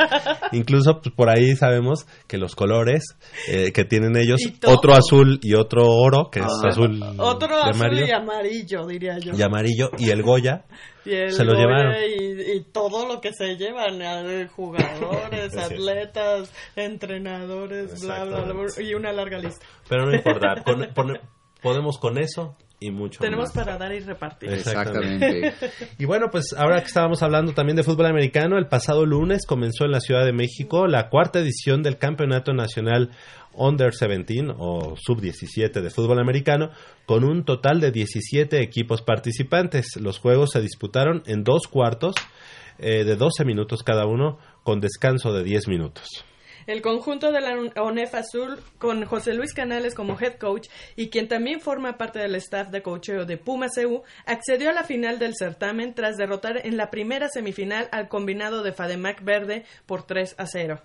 incluso 0.51 1.01
pues, 1.01 1.13
por 1.15 1.29
ahí 1.29 1.55
sabemos 1.55 2.05
que 2.27 2.37
los 2.37 2.55
colores 2.55 3.03
eh, 3.47 3.71
que 3.73 3.85
tienen 3.85 4.15
ellos, 4.17 4.39
otro 4.67 4.93
azul 4.93 5.39
y 5.41 5.55
otro 5.55 5.87
oro, 5.87 6.29
que 6.31 6.39
es 6.39 6.45
Ah. 6.45 6.67
azul 6.69 7.01
Otro 7.17 7.55
de 7.55 7.69
azul 7.71 7.99
y 8.07 8.11
amarillo, 8.11 8.85
diría 8.85 9.17
yo. 9.17 9.33
y 9.35 9.41
amarillo, 9.41 9.89
y 9.97 10.09
el 10.11 10.21
Goya, 10.21 10.65
Y 11.05 11.13
el 11.15 11.31
Se 11.31 11.43
lo 11.43 11.53
Goya 11.53 11.65
llevaron. 11.65 11.93
Y, 12.19 12.51
y 12.57 12.63
todo 12.71 13.07
lo 13.07 13.19
que 13.19 13.33
se 13.33 13.55
llevan, 13.55 13.99
eh, 14.01 14.47
jugadores, 14.47 15.55
atletas, 15.57 16.53
entrenadores, 16.75 18.01
bla, 18.01 18.25
bla, 18.25 18.41
bla, 18.41 18.65
y 18.83 18.93
una 18.93 19.11
larga 19.11 19.39
lista. 19.39 19.65
pero 19.87 20.05
no 20.05 20.15
importa, 20.15 20.61
con- 20.63 20.87
pone- 20.93 21.19
podemos 21.61 21.97
con 21.97 22.17
eso 22.19 22.55
y 22.79 22.91
mucho 22.91 23.19
Tenemos 23.19 23.53
más. 23.53 23.65
para 23.65 23.77
dar 23.77 23.93
y 23.93 23.99
repartir. 23.99 24.49
Exactamente. 24.51 25.53
Y 25.97 26.05
bueno, 26.05 26.27
pues 26.31 26.53
ahora 26.57 26.79
que 26.79 26.87
estábamos 26.87 27.21
hablando 27.21 27.53
también 27.53 27.75
de 27.75 27.83
fútbol 27.83 28.05
americano, 28.05 28.57
el 28.57 28.67
pasado 28.67 29.05
lunes 29.05 29.45
comenzó 29.45 29.85
en 29.85 29.91
la 29.91 29.99
Ciudad 29.99 30.23
de 30.23 30.31
México 30.31 30.87
la 30.87 31.09
cuarta 31.09 31.39
edición 31.39 31.83
del 31.83 31.97
Campeonato 31.97 32.53
Nacional 32.53 33.11
Under 33.53 33.91
17 33.91 34.53
o 34.57 34.95
Sub-17 34.95 35.81
de 35.81 35.89
fútbol 35.89 36.19
americano, 36.19 36.71
con 37.05 37.25
un 37.25 37.43
total 37.43 37.81
de 37.81 37.91
17 37.91 38.61
equipos 38.61 39.01
participantes. 39.01 39.97
Los 39.99 40.19
juegos 40.19 40.51
se 40.51 40.61
disputaron 40.61 41.23
en 41.25 41.43
dos 41.43 41.67
cuartos 41.67 42.15
eh, 42.77 43.03
de 43.03 43.15
12 43.17 43.43
minutos 43.43 43.83
cada 43.83 44.05
uno, 44.05 44.37
con 44.63 44.79
descanso 44.79 45.33
de 45.33 45.43
10 45.43 45.67
minutos. 45.67 46.23
El 46.69 46.83
conjunto 46.83 47.31
de 47.31 47.41
la 47.41 47.81
ONEF 47.81 48.13
Azul, 48.13 48.59
con 48.77 49.03
José 49.03 49.33
Luis 49.33 49.55
Canales 49.55 49.95
como 49.95 50.19
head 50.19 50.35
coach 50.35 50.67
y 50.95 51.09
quien 51.09 51.27
también 51.27 51.61
forma 51.61 51.97
parte 51.97 52.19
del 52.19 52.35
staff 52.35 52.69
de 52.69 52.83
coacheo 52.83 53.25
de 53.25 53.37
Pumas 53.37 53.75
EU, 53.77 54.03
accedió 54.27 54.69
a 54.69 54.73
la 54.73 54.83
final 54.83 55.17
del 55.17 55.33
certamen 55.35 55.95
tras 55.95 56.15
derrotar 56.15 56.63
en 56.63 56.77
la 56.77 56.91
primera 56.91 57.27
semifinal 57.27 57.89
al 57.91 58.07
combinado 58.07 58.61
de 58.61 58.71
Fademac 58.71 59.23
Verde 59.23 59.65
por 59.87 60.03
3 60.03 60.35
a 60.37 60.45
0. 60.45 60.79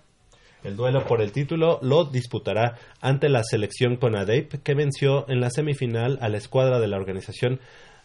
El 0.63 0.75
duelo 0.75 1.05
por 1.05 1.21
el 1.21 1.31
título 1.31 1.77
lo 1.83 2.05
disputará 2.05 2.79
ante 2.99 3.29
la 3.29 3.43
selección 3.43 3.97
Conadeip, 3.97 4.63
que 4.63 4.73
venció 4.73 5.29
en 5.29 5.39
la 5.39 5.51
semifinal 5.51 6.17
a 6.19 6.29
la 6.29 6.37
escuadra 6.37 6.79
de 6.79 6.87
la 6.87 6.97
Organización 6.97 7.59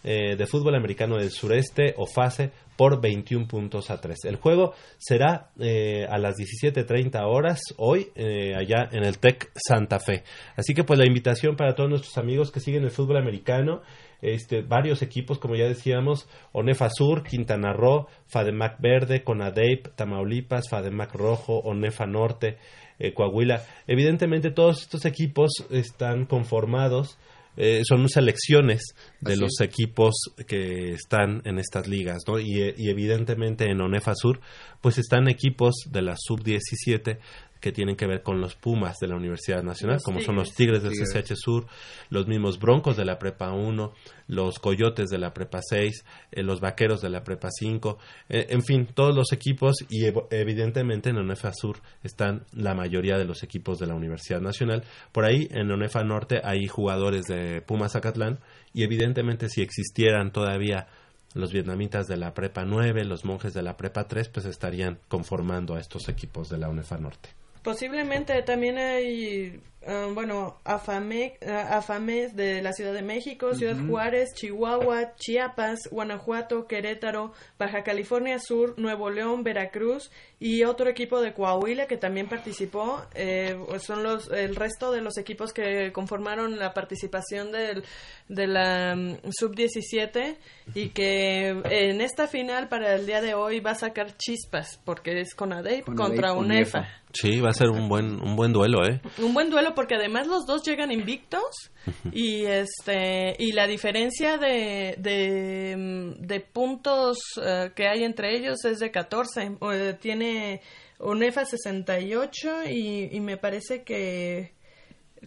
eh, 0.05 0.37
de 0.37 0.47
Fútbol 0.47 0.75
Americano 0.75 1.17
del 1.17 1.31
Sureste, 1.31 1.95
o 1.97 2.07
FASE, 2.07 2.51
por 2.81 2.99
21 2.99 3.47
puntos 3.47 3.91
a 3.91 4.01
3. 4.01 4.25
El 4.25 4.37
juego 4.37 4.73
será 4.97 5.51
eh, 5.59 6.07
a 6.09 6.17
las 6.17 6.37
17.30 6.39 7.21
horas 7.27 7.61
hoy, 7.77 8.07
eh, 8.15 8.55
allá 8.57 8.89
en 8.91 9.05
el 9.05 9.19
TEC 9.19 9.51
Santa 9.55 10.01
Fe. 10.01 10.23
Así 10.57 10.73
que 10.73 10.83
pues 10.83 10.99
la 10.99 11.05
invitación 11.05 11.57
para 11.57 11.75
todos 11.75 11.91
nuestros 11.91 12.17
amigos 12.17 12.51
que 12.51 12.61
siguen 12.61 12.85
el 12.85 12.91
fútbol 12.91 13.19
americano, 13.19 13.83
este, 14.23 14.63
varios 14.63 15.03
equipos, 15.03 15.39
como 15.39 15.57
ya 15.57 15.67
decíamos, 15.67 16.27
Onefa 16.53 16.89
Sur, 16.89 17.23
Quintana 17.23 17.75
Roo, 17.75 18.07
Fademac 18.29 18.81
Verde, 18.81 19.25
Conadeip, 19.25 19.89
Tamaulipas, 19.95 20.71
Fademac 20.71 21.15
Rojo, 21.15 21.59
Onefa 21.59 22.07
Norte, 22.07 22.57
eh, 22.99 23.13
Coahuila. 23.13 23.63
Evidentemente 23.89 24.53
todos 24.53 24.81
estos 24.81 25.05
equipos 25.05 25.51
están 25.69 26.25
conformados, 26.25 27.19
eh, 27.57 27.83
son 27.85 28.09
selecciones 28.09 28.95
de 29.21 29.33
Así 29.33 29.41
los 29.41 29.61
equipos 29.61 30.15
que 30.47 30.93
están 30.93 31.43
en 31.45 31.59
estas 31.59 31.89
ligas, 31.89 32.23
¿no? 32.27 32.39
Y, 32.39 32.61
eh, 32.61 32.75
y 32.77 32.91
evidentemente 32.91 33.71
en 33.71 33.81
Onefa 33.81 34.15
Sur, 34.15 34.41
pues 34.81 34.99
están 34.99 35.29
equipos 35.29 35.75
de 35.91 36.03
la 36.03 36.15
Sub-17 36.17 37.19
que 37.61 37.73
tienen 37.73 37.95
que 37.97 38.07
ver 38.07 38.23
con 38.23 38.41
los 38.41 38.55
Pumas 38.55 38.97
de 39.01 39.07
la 39.09 39.17
Universidad 39.17 39.63
Nacional, 39.63 39.97
Los 39.97 40.03
como 40.05 40.21
son 40.21 40.37
los 40.37 40.55
Tigres. 40.55 40.83
Del 40.83 40.93
Tigres. 40.93 41.13
CCH 41.13 41.35
Sur, 41.37 41.67
los 42.09 42.27
mismos 42.27 42.59
Broncos 42.59 42.97
de 42.97 43.05
la 43.05 43.19
Prepa 43.19 43.53
1, 43.53 43.93
los 44.29 44.59
Coyotes 44.59 45.09
de 45.11 45.19
la 45.19 45.35
Prepa 45.35 45.61
6, 45.63 46.05
eh, 46.33 46.43
los 46.43 46.61
Vaqueros 46.61 47.01
de 47.03 47.11
la 47.11 47.23
Prepa 47.23 47.49
5, 47.51 47.99
eh, 48.29 48.47
en 48.51 48.63
fin, 48.63 48.89
todos 48.95 49.15
los 49.15 49.33
equipos 49.33 49.77
y 49.89 50.05
ev- 50.07 50.27
evidentemente 50.31 51.11
en 51.11 51.19
ONEFA 51.19 51.53
Sur 51.53 51.79
están 52.03 52.45
la 52.53 52.75
mayoría 52.75 53.19
de 53.19 53.25
los 53.25 53.43
equipos 53.43 53.79
de 53.79 53.87
la 53.87 53.95
Universidad 53.95 54.41
Nacional. 54.41 54.85
Por 55.13 55.25
ahí 55.25 55.47
en 55.51 55.71
ONEFA 55.71 56.03
Norte 56.05 56.41
hay 56.43 56.67
jugadores 56.67 57.27
de 57.27 57.61
Pumas 57.61 57.93
Zacatlán 57.93 58.39
y 58.73 58.85
evidentemente 58.85 59.49
si 59.49 59.63
existieran 59.63 60.33
todavía 60.33 60.87
los 61.35 61.53
vietnamitas 61.53 62.07
de 62.09 62.17
la 62.17 62.35
Prepa 62.35 62.65
9, 62.65 63.05
los 63.05 63.25
monjes 63.25 63.53
de 63.55 63.63
la 63.63 63.77
Prepa 63.77 64.09
3, 64.09 64.29
pues 64.31 64.47
estarían 64.47 64.99
conformando 65.09 65.77
a 65.77 65.81
estos 65.81 66.09
equipos 66.09 66.49
de 66.49 66.59
la 66.59 66.69
UNEFA 66.69 66.99
Norte. 66.99 67.29
Posiblemente 67.63 68.43
también 68.43 68.79
hay, 68.79 69.63
ah, 69.87 70.09
bueno, 70.13 70.61
Afame, 70.65 71.39
ah, 71.47 71.79
Afames 71.79 72.35
de 72.35 72.63
la 72.63 72.73
Ciudad 72.73 72.93
de 72.93 73.03
México, 73.03 73.55
Ciudad 73.55 73.77
Juárez, 73.87 74.35
Chihuahua, 74.35 75.15
Chiapas, 75.17 75.89
Guanajuato, 75.91 76.67
Querétaro, 76.67 77.33
Baja 77.59 77.83
California 77.83 78.39
Sur, 78.39 78.79
Nuevo 78.79 79.11
León, 79.11 79.45
Veracruz 79.45 80.11
y 80.39 80.65
otro 80.65 80.89
equipo 80.89 81.21
de 81.21 81.33
Coahuila 81.35 81.87
que 81.87 81.97
también 81.97 82.29
participó. 82.29 83.03
Eh, 83.15 83.57
son 83.79 84.03
los 84.03 84.31
el 84.31 84.57
resto 84.57 84.93
de 84.93 85.03
los 85.03 85.19
equipos 85.19 85.53
que 85.53 85.93
conformaron 85.93 86.59
la 86.59 86.73
participación 86.73 87.53
del, 87.53 87.85
de 88.29 88.47
la 88.47 88.97
mm, 88.97 89.31
sub-17 89.31 90.37
y 90.75 90.89
que 90.91 91.49
en 91.49 92.01
esta 92.01 92.27
final 92.27 92.69
para 92.69 92.95
el 92.95 93.07
día 93.07 93.21
de 93.21 93.35
hoy 93.35 93.61
va 93.61 93.73
a 93.73 93.75
sacar 93.75 94.17
chispas 94.17 94.81
porque 94.85 95.21
es 95.21 95.35
Conadeip 95.35 95.61
Conadeip, 95.61 95.87
contra 95.97 96.33
UNEFA. 96.33 96.79
UNEFA. 96.79 97.01
Sí, 97.13 97.41
va 97.41 97.51
a 97.51 97.53
ser 97.53 97.71
un 97.71 97.89
buen, 97.89 98.23
un 98.23 98.37
buen 98.37 98.53
duelo, 98.53 98.85
¿eh? 98.87 99.01
Un 99.19 99.35
buen 99.35 99.51
duelo 99.51 99.70
porque 99.75 99.95
además 99.97 100.27
los 100.27 100.47
dos 100.47 100.63
llegan 100.63 100.93
invictos 100.93 101.45
y 102.13 102.45
este 102.45 103.35
y 103.39 103.53
la 103.53 103.67
diferencia 103.67 104.37
de, 104.39 104.95
de, 104.99 105.77
mm, 105.77 106.27
de 106.27 106.41
puntos 106.41 107.19
eh, 107.43 107.71
que 107.75 107.89
hay 107.89 108.05
entre 108.05 108.37
ellos 108.37 108.65
es 108.65 108.79
de 108.79 108.91
14. 108.91 109.57
Eh, 109.73 109.97
tiene 110.01 110.61
UNEFA 110.99 111.45
68 111.45 112.65
y, 112.69 113.09
y 113.17 113.21
me 113.21 113.37
parece 113.37 113.83
que 113.85 114.53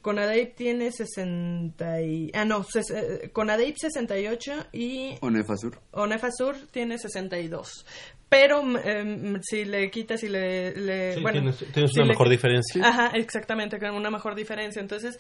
Conadeip 0.01 0.55
tiene 0.55 0.91
60 0.91 2.01
y, 2.01 2.31
ah 2.33 2.45
no, 2.45 2.63
ses- 2.63 2.91
eh, 2.91 3.29
Conadeip 3.31 3.77
68 3.77 4.67
y 4.73 5.15
Onefa 5.21 5.55
Sur. 5.55 5.79
Onefa 5.91 6.29
Sur 6.31 6.55
tiene 6.71 6.97
62. 6.97 7.85
Pero 8.34 8.61
em, 8.84 9.39
si 9.41 9.65
le 9.65 9.89
quitas 9.91 10.23
y 10.23 10.29
le... 10.29 10.73
le 10.75 11.13
Sí, 11.13 11.21
bueno, 11.21 11.39
tienes, 11.39 11.57
tienes 11.71 11.91
si 11.91 11.99
una 11.99 12.07
le 12.07 12.13
mejor 12.13 12.29
diferencia. 12.29 12.84
Ajá, 12.88 13.11
exactamente, 13.15 13.77
con 13.79 13.91
una 13.91 14.09
mejor 14.09 14.34
diferencia. 14.36 14.81
Entonces, 14.81 15.17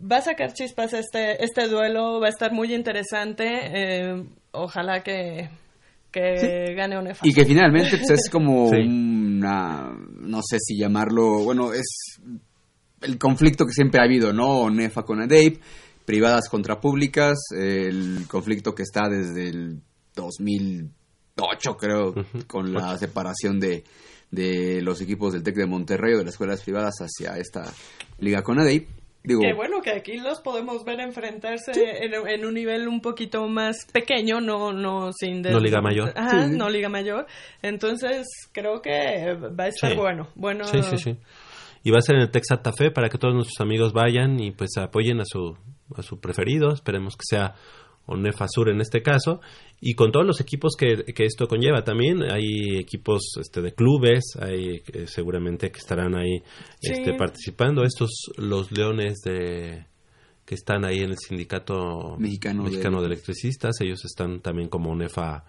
va 0.00 0.18
a 0.18 0.22
sacar 0.22 0.52
chispas 0.52 0.92
este, 0.92 1.42
este 1.44 1.66
duelo, 1.68 2.20
va 2.20 2.26
a 2.26 2.30
estar 2.30 2.52
muy 2.52 2.72
interesante. 2.72 3.44
eh, 3.46 4.24
ojalá 4.52 5.02
que, 5.02 5.50
que 6.12 6.74
gane 6.74 6.96
Onefa. 6.98 7.26
Y 7.26 7.32
que 7.32 7.44
finalmente 7.44 7.96
pues, 7.98 8.10
es 8.10 8.30
como 8.30 8.68
Sí. 8.70 8.76
una, 8.86 9.92
no 10.20 10.40
sé 10.42 10.58
si 10.60 10.78
llamarlo, 10.78 11.40
bueno, 11.44 11.72
es 11.72 12.20
el 13.00 13.18
conflicto 13.18 13.64
que 13.64 13.72
siempre 13.72 14.00
ha 14.00 14.04
habido, 14.04 14.32
¿no? 14.32 14.68
Nefa 14.70 15.02
con 15.02 15.20
ADAPE, 15.20 15.58
privadas 16.04 16.48
contra 16.48 16.80
públicas, 16.80 17.38
el 17.52 18.26
conflicto 18.28 18.74
que 18.74 18.82
está 18.82 19.08
desde 19.08 19.48
el 19.48 19.80
2008, 21.40 21.76
creo, 21.76 22.14
con 22.46 22.72
la 22.72 22.96
separación 22.98 23.58
de, 23.60 23.84
de 24.30 24.80
los 24.82 25.00
equipos 25.00 25.32
del 25.32 25.42
TEC 25.42 25.56
de 25.56 25.66
Monterrey 25.66 26.14
o 26.14 26.18
de 26.18 26.24
las 26.24 26.34
escuelas 26.34 26.62
privadas 26.62 26.94
hacia 27.00 27.36
esta 27.38 27.64
liga 28.18 28.42
con 28.42 28.58
ADAPE. 28.58 28.88
Digo, 29.22 29.42
Que 29.42 29.52
bueno, 29.52 29.82
que 29.82 29.90
aquí 29.90 30.16
los 30.16 30.40
podemos 30.40 30.82
ver 30.82 30.98
enfrentarse 31.00 31.72
en, 31.74 32.14
en 32.26 32.46
un 32.46 32.54
nivel 32.54 32.88
un 32.88 33.02
poquito 33.02 33.46
más 33.48 33.84
pequeño, 33.92 34.40
no, 34.40 34.72
no 34.72 35.12
sin... 35.12 35.42
No 35.42 35.60
liga 35.60 35.82
mayor. 35.82 36.14
Ajá, 36.16 36.46
Sí. 36.48 36.56
no 36.56 36.70
liga 36.70 36.88
mayor. 36.88 37.26
Entonces, 37.60 38.26
creo 38.52 38.80
que 38.80 39.34
va 39.34 39.64
a 39.64 39.68
estar 39.68 39.90
Sí. 39.90 39.96
bueno. 39.96 40.28
Bueno, 40.36 40.64
Sí, 40.64 40.82
sí, 40.82 40.96
sí. 40.96 41.16
Y 41.82 41.90
va 41.90 41.98
a 41.98 42.00
ser 42.02 42.16
en 42.16 42.22
el 42.22 42.30
Tec 42.30 42.44
Santa 42.48 42.72
Fe 42.72 42.90
para 42.90 43.10
que 43.10 43.18
todos 43.18 43.34
nuestros 43.34 43.60
amigos 43.60 43.92
vayan 43.92 44.40
y 44.40 44.52
pues 44.52 44.70
apoyen 44.78 45.20
a 45.20 45.24
su, 45.26 45.54
a 45.94 46.02
su 46.02 46.18
preferido. 46.18 46.72
Esperemos 46.72 47.14
que 47.14 47.24
sea 47.28 47.54
Onefa 48.10 48.46
Sur 48.48 48.68
en 48.68 48.80
este 48.80 49.02
caso. 49.02 49.40
Y 49.80 49.94
con 49.94 50.12
todos 50.12 50.26
los 50.26 50.40
equipos 50.40 50.74
que, 50.78 51.04
que 51.14 51.24
esto 51.24 51.46
conlleva 51.48 51.82
también. 51.84 52.22
Hay 52.30 52.76
equipos 52.78 53.22
este, 53.40 53.62
de 53.62 53.72
clubes, 53.72 54.36
hay 54.40 54.82
eh, 54.92 55.06
seguramente 55.06 55.70
que 55.70 55.78
estarán 55.78 56.14
ahí 56.16 56.42
Sí. 56.80 56.92
este, 56.92 57.14
participando. 57.14 57.84
Estos, 57.84 58.10
los 58.36 58.70
leones 58.72 59.20
de 59.24 59.86
que 60.44 60.54
están 60.56 60.84
ahí 60.84 60.98
en 60.98 61.10
el 61.10 61.16
sindicato 61.18 62.16
Mexicano 62.18 62.64
de- 62.64 63.00
de 63.00 63.06
electricistas, 63.06 63.80
ellos 63.80 64.04
están 64.04 64.40
también 64.40 64.68
como 64.68 64.90
Onefa 64.90 65.44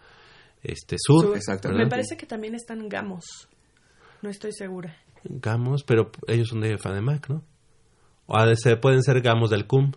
este, 0.64 0.96
Sur. 1.00 1.26
Sur. 1.26 1.36
Exactamente. 1.38 1.84
Me 1.86 1.90
parece 1.90 2.16
que 2.16 2.26
también 2.28 2.54
están 2.54 2.88
gamos. 2.88 3.26
No 4.22 4.30
estoy 4.30 4.52
segura. 4.52 4.96
Gamos, 5.24 5.84
pero 5.84 6.12
ellos 6.28 6.50
son 6.50 6.62
de 6.62 6.78
FADEMAC, 6.78 7.30
¿no? 7.30 7.44
O 8.28 8.46
de 8.46 8.56
ser- 8.56 8.80
pueden 8.80 9.02
ser 9.02 9.22
Gamos 9.22 9.50
del 9.50 9.66
CUM, 9.66 9.92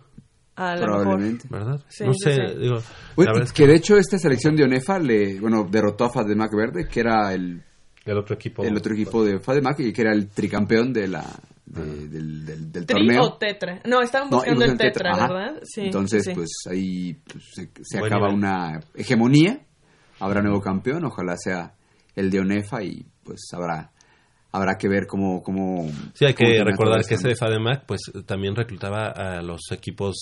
A 0.57 0.75
lo 0.75 0.81
mejor. 0.87 1.01
probablemente. 1.03 1.47
¿verdad? 1.49 1.81
Sí, 1.89 2.03
no 2.05 2.13
sí, 2.13 2.19
sé, 2.23 2.33
sí. 2.35 2.59
digo, 2.59 2.77
Bueno, 3.15 3.33
la 3.33 3.43
es 3.43 3.51
que 3.53 3.67
de 3.67 3.75
hecho 3.75 3.97
esta 3.97 4.17
selección 4.17 4.55
de 4.55 4.63
Onefa 4.63 4.99
le, 4.99 5.39
bueno, 5.39 5.67
derrotó 5.69 6.05
a 6.05 6.09
FADEMAC 6.09 6.51
Verde, 6.55 6.87
que 6.87 6.99
era 7.01 7.33
el, 7.33 7.61
el 8.05 8.17
otro 8.17 8.35
equipo. 8.35 8.63
el 8.63 8.75
otro 8.77 8.93
equipo 8.93 9.23
de 9.25 9.39
FADEMAC 9.39 9.79
y 9.81 9.93
que 9.93 10.01
era 10.01 10.13
el 10.13 10.29
tricampeón 10.29 10.93
de 10.93 11.07
la, 11.07 11.25
de- 11.65 12.07
del, 12.07 12.45
del, 12.45 12.71
del 12.71 12.85
¿Tri 12.85 12.95
torneo. 13.05 13.21
o 13.23 13.37
tetra? 13.37 13.81
No, 13.85 14.01
estaban 14.01 14.29
No, 14.29 14.37
buscando 14.37 14.65
y 14.65 14.69
el 14.69 14.77
tetra, 14.77 15.11
ajá. 15.11 15.27
¿verdad? 15.33 15.59
Sí, 15.63 15.81
Entonces, 15.81 16.23
sí. 16.23 16.31
pues 16.33 16.49
ahí 16.69 17.13
pues, 17.31 17.43
se, 17.53 17.69
se 17.81 17.97
acaba 17.97 18.27
nivel. 18.27 18.35
una 18.35 18.79
hegemonía, 18.93 19.59
habrá 20.19 20.41
nuevo 20.41 20.61
campeón, 20.61 21.03
ojalá 21.05 21.35
sea 21.37 21.73
el 22.15 22.29
de 22.31 22.39
Onefa 22.39 22.81
y 22.81 23.05
pues 23.23 23.41
habrá 23.53 23.91
habrá 24.55 24.77
que 24.77 24.87
ver 24.87 25.07
cómo... 25.07 25.41
cómo 25.43 25.89
Sí, 26.13 26.25
hay 26.25 26.33
cómo 26.33 26.49
que 26.49 26.63
recordar 26.63 27.05
que 27.05 27.15
ese 27.15 27.27
de 27.27 27.35
FADEMAC, 27.35 27.85
pues 27.85 28.01
también 28.25 28.55
reclutaba 28.55 29.07
a 29.09 29.41
los 29.41 29.61
equipos 29.71 30.15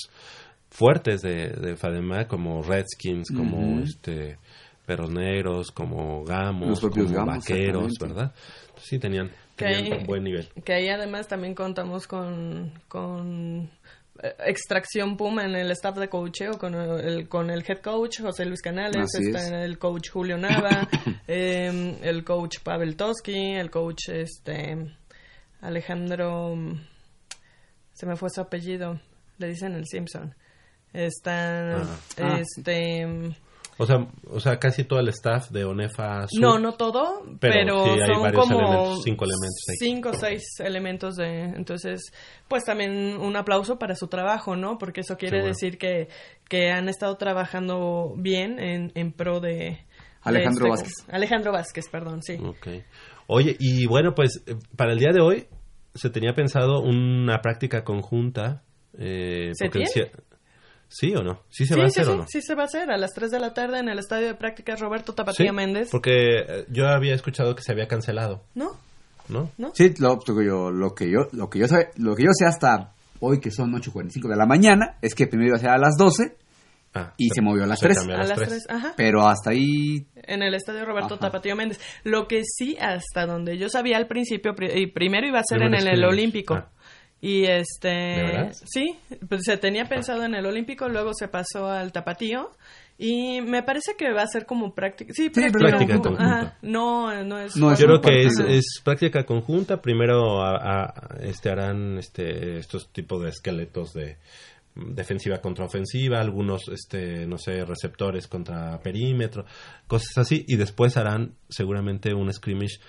fuertes 0.70 1.22
de, 1.22 1.50
de 1.50 1.76
FADEMAC, 1.76 2.28
como 2.28 2.62
Redskins, 2.64 3.30
como 3.32 3.58
Ujú. 3.76 3.84
este 3.84 4.38
Perros 4.86 5.12
Negros, 5.12 5.72
como 5.72 6.24
Gamos, 6.26 6.68
Los 6.70 6.80
propios 6.82 7.06
como 7.12 7.26
Gamos, 7.26 7.38
Vaqueros. 7.48 7.94
¿verdad? 8.00 8.34
Sí, 8.82 9.00
tenían, 9.00 9.32
tenían 9.56 9.84
ahí- 9.86 9.92
un 10.00 10.06
buen 10.06 10.24
nivel. 10.24 10.50
Que 10.66 10.74
ahí 10.74 10.90
además 10.90 11.28
también 11.28 11.54
contamos 11.56 12.06
con, 12.08 12.72
con 12.90 13.70
Extracción 14.46 15.18
Puma 15.18 15.44
en 15.44 15.56
el 15.56 15.72
staff 15.72 15.98
de 15.98 16.08
coacheo, 16.08 16.58
con 16.60 16.76
el, 16.76 17.28
con 17.28 17.50
el 17.50 17.64
head 17.68 17.80
coach 17.82 18.22
José 18.22 18.46
Luis 18.46 18.62
Canales, 18.62 19.10
Así 19.16 19.26
está 19.28 19.40
es. 19.40 19.66
el 19.66 19.80
coach 19.80 20.10
Julio 20.12 20.38
Nava, 20.38 20.88
eh, 21.28 21.98
el 22.04 22.24
coach 22.24 22.60
Pavel 22.64 22.96
Toski, 22.96 23.54
el 23.56 23.72
coach 23.72 24.10
este 24.10 24.96
Alejandro, 25.62 26.56
se 27.94 28.06
me 28.06 28.16
fue 28.16 28.30
su 28.30 28.42
apellido, 28.42 29.00
le 29.40 29.48
dicen 29.48 29.74
el 29.74 29.88
Simpson. 29.88 30.36
Están, 30.94 31.72
Ah. 31.82 31.98
Ah, 32.22 32.40
este... 32.40 33.36
O 33.78 33.86
sea, 33.86 34.08
o 34.30 34.40
sea, 34.40 34.60
casi 34.60 34.84
todo 34.84 35.00
el 35.00 35.08
staff 35.10 35.50
de 35.50 35.66
ONEFA 35.66 36.28
Sur. 36.28 36.42
No, 36.42 36.60
no 36.60 36.74
todo, 36.74 37.24
Pero 37.40 37.54
pero, 37.54 37.84
sí 37.86 37.90
hay 38.02 38.14
son 38.14 38.22
varios 38.22 38.46
como 38.48 38.60
elementos, 38.60 39.04
cinco 39.04 39.26
elementos 39.26 39.64
ahí. 39.70 39.76
cinco 39.80 40.10
o 40.10 40.14
seis 40.14 40.44
elementos 40.60 41.16
de, 41.16 41.40
entonces, 41.56 42.14
pues 42.48 42.64
también 42.66 43.18
un 43.18 43.36
aplauso 43.36 43.80
para 43.80 43.96
su 43.96 44.08
trabajo, 44.08 44.56
¿no? 44.56 44.78
Porque 44.78 45.02
eso 45.02 45.18
quiere 45.18 45.38
bueno. 45.40 45.48
decir 45.54 45.78
que, 45.80 46.08
que 46.48 46.70
han 46.72 46.88
estado 46.88 47.16
trabajando 47.18 48.14
bien 48.16 48.60
en, 48.60 48.92
en 48.96 49.12
pro 49.12 49.40
de 49.40 49.54
de 49.54 49.80
Alejandro 50.22 50.68
este- 50.68 50.70
Vázquez. 50.70 50.94
Alejandro 51.10 51.52
Vázquez, 51.52 51.90
perdón, 51.90 52.22
sí. 52.24 52.38
Ok. 52.42 52.68
Oye, 53.28 53.56
y 53.60 53.88
bueno, 53.88 54.14
pues 54.16 54.44
eh, 54.46 54.56
para 54.76 54.94
el 54.94 55.00
día 55.00 55.12
de 55.12 55.20
hoy 55.22 55.48
se 55.96 56.10
tenía 56.10 56.34
pensado 56.34 56.80
una 56.82 57.42
práctica 57.42 57.84
conjunta. 57.84 58.64
Eh, 58.98 59.50
¿Se 59.54 59.70
tiene? 59.70 60.12
¿Sí 60.88 61.14
o 61.16 61.24
no? 61.24 61.42
¿Sí 61.50 61.66
se 61.66 61.74
sí, 61.74 61.80
va 61.80 61.86
a 61.86 61.88
hacer 61.88 62.06
sí, 62.06 62.12
o 62.12 62.16
no? 62.18 62.26
sí 62.28 62.42
se 62.42 62.56
va 62.56 62.64
a 62.64 62.66
hacer 62.66 62.92
a 62.92 62.98
las 62.98 63.12
3 63.14 63.32
de 63.32 63.40
la 63.40 63.54
tarde 63.54 63.80
en 63.80 63.90
el 63.90 63.98
estadio 64.00 64.28
de 64.28 64.36
prácticas 64.36 64.80
Roberto 64.80 65.14
Tapatío 65.14 65.48
Sí, 65.48 65.52
Méndez. 65.52 65.90
Porque 65.92 66.40
eh, 66.40 66.66
yo 66.70 66.88
había 66.88 67.16
escuchado 67.16 67.56
que 67.56 67.64
se 67.64 67.72
había 67.72 67.88
cancelado, 67.88 68.44
¿No? 68.54 68.72
¿no? 69.30 69.50
¿No? 69.58 69.72
Sí, 69.74 69.94
lo, 70.00 70.20
lo 70.28 70.36
que 70.36 70.46
yo, 70.46 70.72
lo 70.72 70.94
que 70.94 71.10
yo, 71.10 71.20
lo 71.32 71.50
que 71.50 71.60
yo 71.60 71.68
sé, 71.68 71.90
lo 71.98 72.16
que 72.16 72.24
yo 72.24 72.30
sé 72.34 72.46
hasta 72.46 72.94
hoy 73.20 73.40
que 73.40 73.50
son 73.52 73.72
8.45 73.72 74.28
de 74.30 74.36
la 74.36 74.46
mañana 74.46 74.98
es 75.02 75.16
que 75.16 75.28
primero 75.28 75.50
iba 75.50 75.58
a 75.58 75.60
ser 75.62 75.70
a 75.70 75.78
las 75.78 75.96
12, 75.98 76.36
Ah, 76.96 77.12
Y 77.18 77.30
se 77.34 77.42
movió 77.42 77.64
a 77.64 77.66
las 77.66 77.80
se 77.80 77.88
tres. 77.88 77.98
cambió 77.98 78.16
A 78.18 78.20
las 78.20 78.34
tres. 78.38 78.50
3, 78.50 78.66
ajá. 78.70 78.94
pero 78.96 79.28
hasta 79.28 79.50
ahí 79.50 80.06
En 80.14 80.44
el 80.44 80.54
estadio 80.54 80.86
Roberto 80.86 81.16
Ajá. 81.16 81.22
Tapatío 81.22 81.56
Méndez. 81.56 81.80
Lo 82.04 82.28
que 82.28 82.44
sí, 82.46 82.78
hasta 82.80 83.26
donde 83.26 83.58
yo 83.58 83.68
sabía 83.68 83.98
al 83.98 84.06
principio, 84.06 84.54
pri- 84.54 84.80
y 84.80 84.86
primero 84.92 85.26
iba 85.26 85.40
a 85.40 85.44
ser 85.44 85.58
Primero 85.58 85.82
en 85.82 85.88
el. 85.88 86.06
Olímpico. 86.06 86.54
Ah. 86.54 86.70
Y 87.26 87.44
¿De 87.44 87.60
este. 87.60 87.88
verdad? 87.90 88.54
Sí, 88.66 88.98
pues 89.30 89.44
se 89.46 89.56
tenía 89.58 89.86
pensado 89.86 90.26
en 90.26 90.36
el 90.36 90.46
Olímpico, 90.46 90.90
luego 90.90 91.12
se 91.14 91.30
pasó 91.30 91.68
al 91.70 91.94
Tapatío. 91.94 92.52
Y 92.98 93.40
me 93.42 93.64
parece 93.64 93.96
que 93.98 94.12
va 94.12 94.22
a 94.24 94.28
ser 94.28 94.46
como 94.46 94.76
práctica. 94.76 95.14
Sí, 95.16 95.30
práctica, 95.30 96.00
conjunta. 96.00 96.58
No, 96.62 97.24
no 97.24 97.40
es. 97.40 97.56
No 97.56 97.72
es 97.72 97.80
Yo 97.80 97.86
creo 97.88 98.02
que 98.02 98.24
es, 98.26 98.82
práctica 98.84 99.26
conjunta. 99.26 99.82
Primero 99.82 100.42
a- 100.44 100.58
a- 100.58 101.18
este, 101.22 101.50
harán 101.50 101.98
este, 101.98 102.58
estos 102.58 102.92
tipos 102.92 103.24
de 103.24 103.30
esqueletos 103.30 103.94
de 103.94 104.18
defensiva 104.76 105.38
contra 105.40 105.66
ofensiva, 105.66 106.20
algunos, 106.20 106.68
este, 106.68 107.26
no 107.28 107.38
sé, 107.38 107.64
receptores 107.64 108.28
contra 108.28 108.80
perímetro, 108.82 109.46
cosas 109.88 110.18
así, 110.18 110.44
y 110.48 110.56
después 110.56 110.98
harán 110.98 111.36
seguramente 111.48 112.14
un 112.14 112.32
scrimmage 112.34 112.80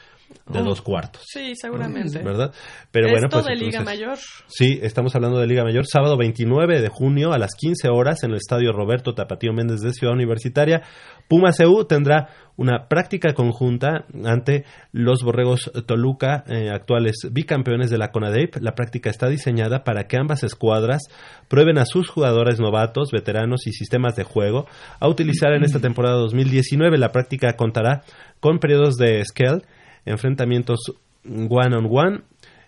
de 0.46 0.60
Oh. 0.60 0.64
dos 0.64 0.82
cuartos, 0.82 1.22
Sí, 1.26 1.52
seguramente. 1.54 2.18
¿verdad? 2.22 2.52
Pero 2.90 3.08
bueno, 3.10 3.28
pues 3.30 3.44
de 3.46 3.54
Liga 3.56 3.78
entonces- 3.78 3.84
Mayor. 4.00 4.18
Sí, 4.46 4.78
estamos 4.82 5.14
hablando 5.14 5.38
de 5.38 5.46
Liga 5.46 5.64
Mayor, 5.64 5.86
sábado 5.86 6.16
29 6.16 6.80
de 6.80 6.88
junio 6.88 7.32
a 7.32 7.38
las 7.38 7.54
15 7.54 7.88
horas 7.88 8.22
en 8.24 8.30
el 8.30 8.36
Estadio 8.36 8.72
Roberto 8.72 9.14
Tapatío 9.14 9.52
Méndez 9.52 9.80
de 9.80 9.92
Ciudad 9.92 10.14
Universitaria. 10.14 10.82
Puma 11.28 11.50
CU 11.52 11.84
tendrá 11.86 12.28
una 12.56 12.86
práctica 12.88 13.32
conjunta 13.32 14.04
ante 14.24 14.64
los 14.92 15.22
Borregos 15.24 15.70
Toluca, 15.86 16.44
eh, 16.48 16.70
actuales 16.70 17.16
bicampeones 17.32 17.90
de 17.90 17.98
la 17.98 18.12
CONADEIP. 18.12 18.56
La 18.60 18.74
práctica 18.74 19.10
está 19.10 19.28
diseñada 19.28 19.82
para 19.82 20.04
que 20.06 20.16
ambas 20.18 20.44
escuadras 20.44 21.02
prueben 21.48 21.78
a 21.78 21.84
sus 21.86 22.08
jugadores 22.10 22.60
novatos, 22.60 23.10
veteranos 23.12 23.66
y 23.66 23.72
sistemas 23.72 24.14
de 24.14 24.24
juego 24.24 24.66
a 25.00 25.08
utilizar 25.08 25.52
en 25.54 25.64
esta 25.64 25.78
temporada 25.80 26.16
2019. 26.16 26.98
La 26.98 27.10
práctica 27.12 27.54
contará 27.56 28.02
con 28.40 28.58
periodos 28.58 28.96
de 28.96 29.24
scale, 29.24 29.62
enfrentamientos 30.04 30.80
one 31.24 31.76
on 31.76 31.88
one 31.90 32.20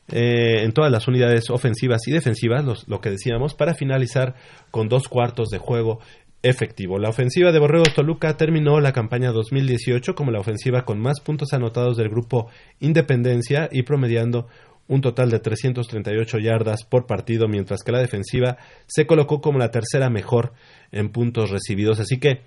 eh, 0.09 0.63
en 0.63 0.73
todas 0.73 0.91
las 0.91 1.09
unidades 1.09 1.51
ofensivas 1.51 2.07
y 2.07 2.13
defensivas, 2.13 2.87
lo 2.87 3.01
que 3.01 3.11
decíamos, 3.11 3.55
para 3.55 3.75
finalizar 3.75 4.35
con 4.71 4.89
dos 4.89 5.09
cuartos 5.09 5.49
de 5.49 5.59
juego 5.59 5.99
efectivo. 6.43 6.99
La 6.99 7.09
ofensiva 7.09 7.51
de 7.51 7.59
Borregos 7.59 7.95
Toluca 7.95 8.37
terminó 8.37 8.81
la 8.81 8.93
campaña 8.93 9.33
2018 9.33 10.15
como 10.15 10.31
la 10.31 10.39
ofensiva 10.39 10.85
con 10.85 11.01
más 11.01 11.21
puntos 11.21 11.53
anotados 11.53 11.97
del 11.97 12.09
grupo 12.09 12.49
Independencia 12.79 13.69
y 13.73 13.83
promediando 13.83 14.47
un 14.89 15.01
total 15.01 15.31
de 15.31 15.41
338 15.41 16.39
yardas 16.39 16.85
por 16.85 17.07
partido, 17.07 17.49
mientras 17.49 17.83
que 17.83 17.91
la 17.91 17.99
defensiva 17.99 18.59
se 18.87 19.07
colocó 19.07 19.41
como 19.41 19.59
la 19.59 19.73
tercera 19.73 20.11
mejor 20.11 20.53
en 20.93 21.11
puntos 21.11 21.51
recibidos. 21.51 21.99
Así 21.99 22.19
que, 22.19 22.43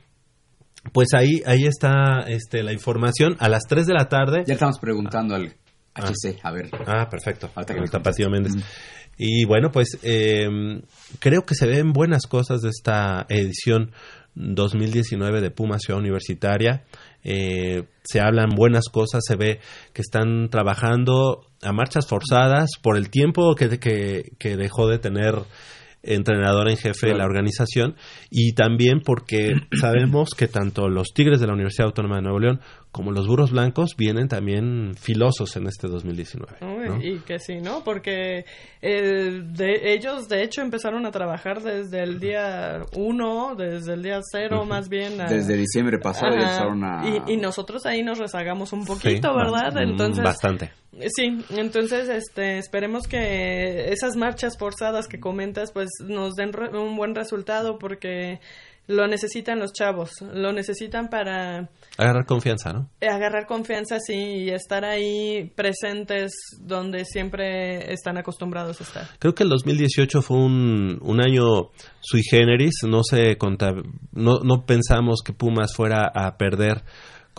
pues 0.94 1.14
ahí, 1.14 1.42
ahí 1.46 1.66
está 1.66 2.22
este, 2.28 2.64
la 2.64 2.74
información. 2.74 3.36
A 3.40 3.50
las 3.50 3.64
3 3.68 3.86
de 3.88 3.94
la 3.94 4.10
tarde. 4.10 4.44
ya 4.46 4.54
estamos 4.54 4.80
preguntando 4.80 5.36
al 5.36 5.54
HC, 5.94 6.40
a 6.44 6.52
ver. 6.52 6.70
Ah, 6.88 7.08
perfecto. 7.10 7.50
Tapatío. 7.92 8.30
Méndez. 8.30 8.54
Y 9.18 9.44
bueno, 9.46 9.70
pues 9.72 10.00
eh, 10.04 10.48
creo 11.20 11.46
que 11.46 11.56
se 11.56 11.68
ven 11.68 11.92
buenas 11.92 12.26
cosas 12.26 12.62
de 12.62 12.70
esta 12.70 13.26
edición 13.28 13.92
2019 14.36 15.42
de 15.42 15.52
Puma 15.52 15.80
Ciudad 15.80 16.00
Universitaria. 16.00 16.84
eh, 17.24 17.84
se 18.04 18.22
hablan 18.22 18.50
buenas 18.56 18.86
cosas, 18.90 19.22
se 19.28 19.36
ve 19.36 19.60
que 19.94 20.02
están 20.02 20.50
trabajando 20.50 21.46
a 21.62 21.74
marchas 21.74 22.08
forzadas 22.08 22.72
por 22.82 22.96
el 22.96 23.10
tiempo 23.10 23.56
que, 23.56 23.78
que, 23.78 24.32
que 24.40 24.56
dejó 24.56 24.88
de 24.88 25.00
tener 25.00 25.36
entrenador 26.04 26.70
en 26.70 26.78
jefe 26.78 27.08
de 27.08 27.16
la 27.16 27.26
organización 27.26 27.96
y 28.30 28.54
también 28.54 29.02
porque 29.02 29.54
sabemos 29.80 30.30
que 30.32 30.48
tanto 30.48 30.88
los 30.90 31.10
Tigres 31.14 31.40
de 31.40 31.48
la 31.48 31.54
Universidad 31.54 31.88
Autónoma 31.88 32.18
de 32.18 32.22
Nuevo 32.24 32.40
León 32.40 32.62
como 32.92 33.12
los 33.12 33.28
Burros 33.28 33.52
Blancos 33.52 33.96
vienen 33.96 34.28
también 34.28 34.96
filosos 35.00 35.56
en 35.56 35.68
este 35.68 35.88
2019. 35.88 36.54
¿no? 36.62 37.02
Y 37.04 37.20
que 37.20 37.38
sí, 37.38 37.60
¿no? 37.62 37.84
Porque 37.84 38.46
eh, 38.82 39.42
de, 39.46 39.94
ellos 39.94 40.28
de 40.28 40.44
hecho 40.44 40.62
empezaron 40.62 41.06
a 41.06 41.12
trabajar 41.12 41.62
desde 41.62 42.02
el 42.02 42.20
día 42.20 42.82
uno, 42.96 43.54
desde 43.56 43.94
el 43.94 44.02
día 44.02 44.20
cero 44.32 44.66
más 44.66 44.90
bien. 44.90 45.22
A, 45.22 45.28
desde 45.28 45.56
diciembre 45.56 46.00
pasado 46.00 46.34
Ajá. 46.36 46.42
empezaron 46.42 46.84
a... 46.84 47.24
y, 47.28 47.34
y 47.34 47.38
nosotros 47.38 47.86
ahí 47.86 48.02
nos 48.02 48.18
rezagamos 48.18 48.74
un 48.74 48.86
poquito, 48.86 49.30
Sí, 49.30 49.38
¿verdad? 49.38 49.78
Entonces, 49.82 50.24
Bastante. 50.24 50.72
Sí, 51.16 51.38
entonces 51.52 52.10
este, 52.10 52.58
esperemos 52.58 53.08
que 53.08 53.92
esas 53.92 54.16
marchas 54.16 54.58
forzadas 54.58 55.08
que 55.08 55.20
comentas 55.20 55.72
pues 55.72 55.90
nos 56.08 56.36
den 56.36 56.54
re- 56.54 56.78
un 56.78 56.96
buen 56.98 57.16
resultado 57.16 57.78
porque 57.80 58.40
lo 58.88 59.08
necesitan 59.08 59.60
los 59.60 59.72
chavos, 59.72 60.10
lo 60.34 60.52
necesitan 60.52 61.10
para 61.10 61.70
Agarrar 61.96 62.26
confianza, 62.26 62.74
¿no? 62.74 62.90
agarrar 63.08 63.46
confianza 63.46 64.00
sí 64.00 64.16
y 64.16 64.50
estar 64.50 64.84
ahí 64.84 65.52
presentes 65.56 66.32
donde 66.60 67.06
siempre 67.06 67.94
están 67.94 68.18
acostumbrados 68.18 68.82
a 68.82 68.84
estar. 68.84 69.08
Creo 69.20 69.36
que 69.36 69.44
el 69.44 69.50
2018 69.50 70.24
fue 70.24 70.38
un, 70.38 70.98
un 71.04 71.22
año 71.22 71.70
sui 72.00 72.24
generis. 72.24 72.74
No, 72.88 73.04
se 73.04 73.38
conta- 73.38 73.76
no, 74.12 74.40
no 74.40 74.66
pensamos 74.66 75.20
que 75.24 75.34
Pumas 75.34 75.76
fuera 75.76 76.12
a 76.12 76.36
perder 76.38 76.82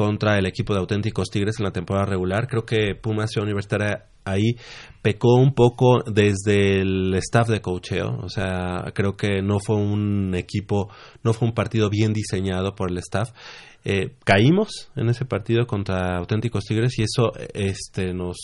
contra 0.01 0.39
el 0.39 0.47
equipo 0.47 0.73
de 0.73 0.81
auténticos 0.81 1.29
Tigres 1.29 1.57
en 1.59 1.65
la 1.65 1.73
temporada 1.73 2.07
regular. 2.07 2.49
Creo 2.49 2.65
que 2.65 2.95
Pumas 2.95 3.31
Ciudad 3.31 3.45
Universitaria 3.45 4.07
ahí 4.25 4.57
pecó 5.03 5.35
un 5.35 5.53
poco 5.53 6.03
desde 6.11 6.81
el 6.81 7.13
staff 7.17 7.49
de 7.49 7.61
cocheo. 7.61 8.19
O 8.23 8.31
sea, 8.31 8.93
creo 8.95 9.15
que 9.15 9.43
no 9.43 9.59
fue 9.61 9.77
un 9.77 10.35
equipo, 10.35 10.89
no 11.23 11.35
fue 11.35 11.49
un 11.49 11.53
partido 11.53 11.91
bien 11.91 12.15
diseñado 12.15 12.75
por 12.75 12.91
el 12.91 12.97
staff. 12.97 13.33
Eh, 13.85 14.15
caímos 14.25 14.89
en 14.97 15.11
ese 15.11 15.27
partido 15.27 15.67
contra 15.67 16.17
auténticos 16.17 16.65
Tigres 16.65 16.99
y 16.99 17.03
eso 17.03 17.35
este 17.53 18.15
nos 18.15 18.39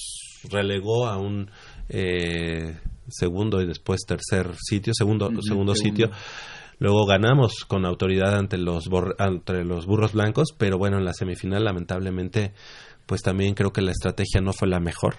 relegó 0.51 1.07
a 1.07 1.17
un 1.17 1.51
eh, 1.89 2.77
segundo 3.09 3.63
y 3.63 3.67
después 3.67 4.03
tercer 4.07 4.51
sitio, 4.61 4.93
segundo, 4.95 5.31
segundo. 5.41 5.75
sitio. 5.75 6.11
Luego 6.79 7.07
ganamos 7.07 7.65
con 7.67 7.87
autoridad 7.87 8.37
ante 8.37 8.59
los 8.59 8.89
ante 9.19 9.65
los 9.65 9.87
burros 9.87 10.13
blancos, 10.13 10.49
pero 10.57 10.79
bueno, 10.79 10.99
en 10.99 11.05
la 11.05 11.15
semifinal 11.15 11.65
lamentablemente 11.65 12.53
pues 13.07 13.23
también 13.23 13.55
creo 13.55 13.73
que 13.73 13.83
la 13.83 13.93
estrategia 13.93 14.41
no 14.41 14.53
fue 14.53 14.69
la 14.69 14.81
mejor 14.81 15.17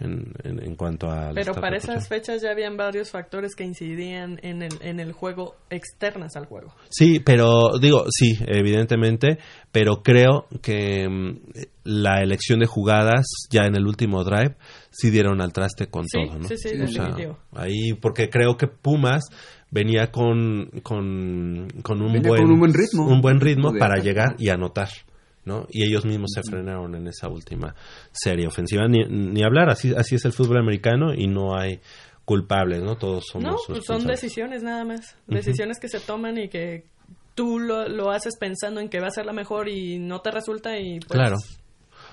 en, 0.00 0.32
en, 0.44 0.60
en 0.62 0.76
cuanto 0.76 1.08
a 1.10 1.30
Pero 1.34 1.54
para 1.54 1.76
esas 1.76 2.08
fechas 2.08 2.42
ya 2.42 2.50
habían 2.50 2.76
varios 2.76 3.10
factores 3.10 3.54
que 3.54 3.64
incidían 3.64 4.38
en 4.42 4.62
el, 4.62 4.72
en 4.80 4.98
el 5.00 5.12
juego 5.12 5.56
externas 5.70 6.36
al 6.36 6.46
juego. 6.46 6.74
Sí, 6.90 7.20
pero 7.20 7.78
digo, 7.80 8.04
sí, 8.10 8.36
evidentemente, 8.46 9.38
pero 9.72 10.02
creo 10.02 10.46
que 10.62 11.08
mm, 11.08 11.38
la 11.84 12.22
elección 12.22 12.60
de 12.60 12.66
jugadas 12.66 13.26
ya 13.50 13.66
en 13.66 13.76
el 13.76 13.86
último 13.86 14.24
drive 14.24 14.56
sí 14.90 15.10
dieron 15.10 15.40
al 15.40 15.52
traste 15.52 15.86
con 15.88 16.04
Sí, 16.06 16.18
todo, 16.26 16.38
¿no? 16.38 16.48
sí, 16.48 16.56
sí, 16.56 16.68
O 16.80 16.86
sea, 16.88 17.04
definitivo. 17.04 17.38
ahí, 17.52 17.92
porque 18.00 18.30
creo 18.30 18.56
que 18.56 18.66
Pumas 18.68 19.24
venía 19.70 20.10
con, 20.10 20.70
con, 20.82 21.68
con 21.82 22.02
un, 22.02 22.12
Venía 22.12 22.28
buen, 22.28 22.42
con 22.42 22.52
un 22.52 22.60
buen 22.60 22.74
ritmo. 22.74 23.06
un 23.06 23.20
buen 23.20 23.40
ritmo 23.40 23.72
De 23.72 23.78
para 23.78 23.96
llegar 24.02 24.36
y 24.38 24.48
anotar. 24.48 24.88
¿no? 25.44 25.66
Y 25.70 25.82
ellos 25.84 26.06
mismos 26.06 26.30
se 26.34 26.42
frenaron 26.42 26.94
en 26.94 27.06
esa 27.06 27.28
última 27.28 27.74
serie 28.12 28.46
ofensiva. 28.46 28.86
Ni, 28.88 29.04
ni 29.04 29.42
hablar, 29.42 29.68
así, 29.68 29.92
así 29.94 30.14
es 30.14 30.24
el 30.24 30.32
fútbol 30.32 30.58
americano 30.58 31.12
y 31.14 31.26
no 31.26 31.56
hay 31.56 31.80
culpables, 32.24 32.82
¿no? 32.82 32.96
Todos 32.96 33.24
somos 33.30 33.50
No, 33.50 33.56
pues 33.66 33.84
son 33.84 34.06
decisiones 34.06 34.62
nada 34.62 34.84
más. 34.84 35.16
Decisiones 35.26 35.78
que 35.78 35.88
se 35.88 36.00
toman 36.00 36.38
y 36.38 36.48
que 36.48 36.84
tú 37.34 37.58
lo, 37.58 37.88
lo 37.88 38.10
haces 38.10 38.34
pensando 38.38 38.80
en 38.80 38.88
que 38.88 39.00
va 39.00 39.08
a 39.08 39.10
ser 39.10 39.26
la 39.26 39.32
mejor 39.32 39.68
y 39.68 39.98
no 39.98 40.20
te 40.20 40.30
resulta 40.30 40.78
y 40.78 41.00
pues... 41.00 41.10
Claro. 41.10 41.36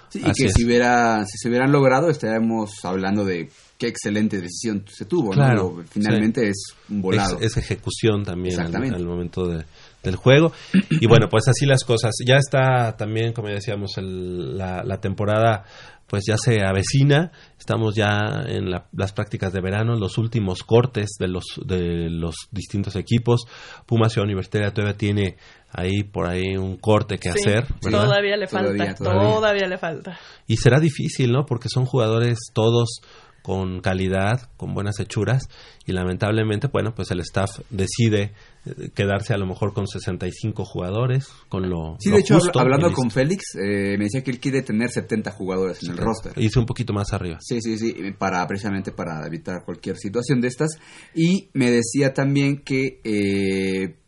Sí, 0.10 0.22
y 0.26 0.30
Así 0.30 0.44
que 0.44 0.50
si, 0.52 0.66
hubiera, 0.66 1.24
si 1.26 1.38
se 1.38 1.48
hubieran 1.48 1.72
logrado, 1.72 2.10
estaríamos 2.10 2.84
hablando 2.84 3.24
de 3.24 3.50
qué 3.82 3.88
excelente 3.88 4.38
decisión 4.40 4.86
se 4.88 5.06
tuvo. 5.06 5.30
¿no? 5.30 5.32
Claro, 5.32 5.74
Lo- 5.78 5.84
finalmente 5.90 6.48
es 6.48 6.76
un 6.88 7.02
volado. 7.02 7.40
Es, 7.40 7.58
es 7.58 7.58
ejecución 7.58 8.24
también 8.24 8.60
al, 8.60 8.68
Exactamente. 8.68 8.96
al 8.96 9.06
momento 9.08 9.48
de- 9.48 9.66
del 10.04 10.16
juego. 10.16 10.52
Y 10.92 11.08
bueno, 11.08 11.28
pues 11.30 11.48
así 11.48 11.66
las 11.66 11.84
cosas. 11.84 12.12
Ya 12.26 12.36
está 12.38 12.96
también, 12.96 13.34
como 13.34 13.48
ya 13.48 13.56
decíamos, 13.56 13.98
el- 13.98 14.56
la, 14.58 14.84
la 14.84 15.00
temporada 15.02 15.64
pues 16.08 16.24
ya 16.28 16.36
se 16.38 16.62
avecina. 16.66 17.32
Estamos 17.58 17.96
ya 17.96 18.44
en 18.46 18.70
la- 18.70 18.86
las 18.92 19.14
prácticas 19.14 19.54
de 19.54 19.62
verano, 19.62 19.96
los 19.96 20.18
últimos 20.18 20.62
cortes 20.64 21.12
de 21.18 21.28
los, 21.30 21.46
de 21.66 22.10
los 22.10 22.36
distintos 22.52 22.96
equipos. 22.98 23.46
Puma 23.86 24.10
Ciudad 24.10 24.26
Universitaria 24.26 24.74
todavía 24.74 24.98
tiene 24.98 25.38
ahí 25.72 26.04
por 26.04 26.28
ahí 26.28 26.58
un 26.58 26.76
corte 26.78 27.18
que 27.18 27.32
Sí, 27.32 27.40
hacer. 27.40 27.66
¿verdad? 27.82 28.06
todavía 28.08 28.36
le 28.36 28.48
falta, 28.48 28.72
Todavía, 28.74 28.96
todavía, 28.96 29.34
todavía. 29.36 29.68
le 29.68 29.78
falta. 29.78 30.20
Y 30.48 30.58
será 30.58 30.82
difícil, 30.82 31.32
¿no? 31.32 31.46
Porque 31.46 31.70
son 31.70 31.86
jugadores 31.86 32.40
todos 32.54 33.00
con 33.42 33.82
calidad, 33.82 34.50
con 34.58 34.74
buenas 34.74 35.00
hechuras, 35.00 35.44
y 35.86 35.94
lamentablemente, 35.94 36.68
bueno, 36.68 36.94
pues 36.94 37.12
el 37.12 37.20
staff 37.22 37.60
decide 37.70 38.34
eh, 38.66 38.90
quedarse 38.94 39.34
a 39.34 39.38
lo 39.38 39.48
mejor 39.48 39.74
con 39.74 39.88
65 39.88 40.64
jugadores, 40.66 41.28
con 41.50 41.70
lo. 41.70 41.98
Sí, 42.00 42.10
lo 42.10 42.16
de 42.16 42.22
hecho, 42.22 42.36
justo 42.36 42.60
hablando 42.60 42.92
con 42.94 43.10
Félix, 43.10 43.56
eh, 43.56 43.98
me 43.98 44.06
decía 44.06 44.24
que 44.24 44.32
él 44.32 44.40
quiere 44.40 44.62
tener 44.62 44.90
70 44.90 45.32
jugadores 45.32 45.82
en 45.84 45.92
el 45.92 45.98
roster. 45.98 46.34
Hice 46.38 46.60
un 46.60 46.66
poquito 46.66 46.94
más 46.94 47.14
arriba. 47.14 47.38
Sí, 47.42 47.62
sí, 47.62 47.78
sí, 47.78 47.96
para 48.18 48.46
precisamente 48.48 48.92
para 48.92 49.26
evitar 49.26 49.64
cualquier 49.66 49.98
situación 49.98 50.42
de 50.42 50.48
estas. 50.48 50.78
Y 51.16 51.50
me 51.54 51.72
decía 51.72 52.14
también 52.14 52.62
que, 52.64 53.02
eh, 53.04 54.01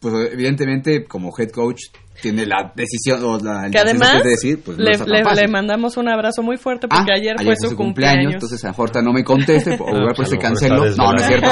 pues 0.00 0.30
evidentemente, 0.32 1.04
como 1.04 1.32
head 1.38 1.50
coach, 1.50 1.80
tiene 2.22 2.46
la 2.46 2.72
decisión 2.74 3.22
o 3.24 3.38
la, 3.38 3.68
Que 3.70 3.78
además 3.78 4.22
de 4.24 4.30
decir, 4.30 4.60
pues 4.64 4.78
no 4.78 4.84
le, 4.84 4.96
le- 4.96 5.48
mandamos 5.48 5.98
un 5.98 6.08
abrazo 6.08 6.42
muy 6.42 6.56
fuerte 6.56 6.88
porque 6.88 7.12
Ah, 7.12 7.16
ayer 7.16 7.36
fue 7.42 7.54
su 7.56 7.76
cumpleaños. 7.76 8.32
entonces 8.34 8.64
a 8.64 8.70
ahorita 8.70 9.02
no 9.02 9.12
me 9.12 9.22
conteste, 9.22 9.72
o 9.72 9.74
igual 9.88 10.14
por 10.16 10.24
a 10.24 10.28
ese 10.28 10.36
lo 10.36 10.40
mejor 10.40 10.40
cancelo. 10.40 10.84
está 10.86 11.02
No, 11.02 11.12
no 11.12 11.18
es 11.18 11.26
cierto. 11.26 11.48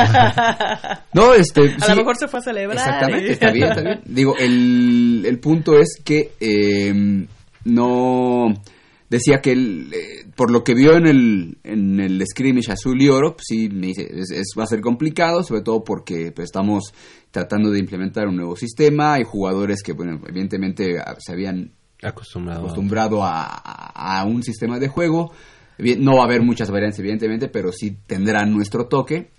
No, 1.12 1.34
este, 1.34 1.61
A 1.80 1.84
sí, 1.84 1.90
lo 1.90 1.97
mejor 1.97 2.16
se 2.16 2.28
fue 2.28 2.40
a 2.40 2.42
celebrar. 2.42 2.76
Exactamente, 2.78 3.28
y- 3.28 3.32
está 3.32 3.51
bien, 3.51 3.68
está 3.68 3.82
bien. 3.82 4.01
Digo, 4.07 4.36
el, 4.38 5.24
el 5.26 5.38
punto 5.38 5.78
es 5.78 6.01
que 6.03 6.32
eh, 6.40 7.26
no 7.64 8.55
decía 9.11 9.40
que 9.40 9.53
él, 9.53 9.92
eh, 9.92 10.26
por 10.34 10.51
lo 10.51 10.64
que 10.64 10.74
vio 10.74 10.97
en 10.97 11.07
el, 11.07 11.59
en 11.62 12.01
el 12.01 12.22
scrimmage 12.26 12.72
azul 12.72 13.01
y 13.01 13.09
oro, 13.09 13.34
pues 13.36 13.45
sí, 13.49 13.68
me 13.68 13.88
dice, 13.88 14.09
es, 14.11 14.30
es- 14.30 14.55
va 14.59 14.64
a 14.64 14.66
ser 14.66 14.80
complicado, 14.80 15.42
sobre 15.42 15.61
todo 15.62 15.84
porque 15.84 16.32
pues, 16.32 16.47
estamos 16.47 16.92
tratando 17.35 17.72
de 17.72 17.80
implementar 17.80 18.28
un 18.28 18.37
nuevo 18.37 18.55
sistema, 18.55 19.14
hay 19.14 19.24
jugadores 19.24 19.82
que, 19.82 19.93
bueno, 19.93 20.20
evidentemente 20.28 21.01
ah, 21.01 21.16
se 21.18 21.32
habían 21.32 21.72
Acostumbrado. 22.01 22.61
acostumbrado 22.61 23.24
a, 23.24 23.43
a- 23.45 24.20
a 24.20 24.24
un 24.24 24.45
sistema 24.45 24.78
de 24.78 24.87
juego. 24.87 25.32
No 25.99 26.14
va 26.18 26.22
a 26.22 26.26
haber 26.26 26.43
muchas 26.43 26.70
variantes, 26.70 27.01
evidentemente, 27.01 27.49
pero 27.49 27.72
sí 27.72 27.97
tendrán 28.07 28.53
nuestro 28.53 28.87
toque. 28.87 29.30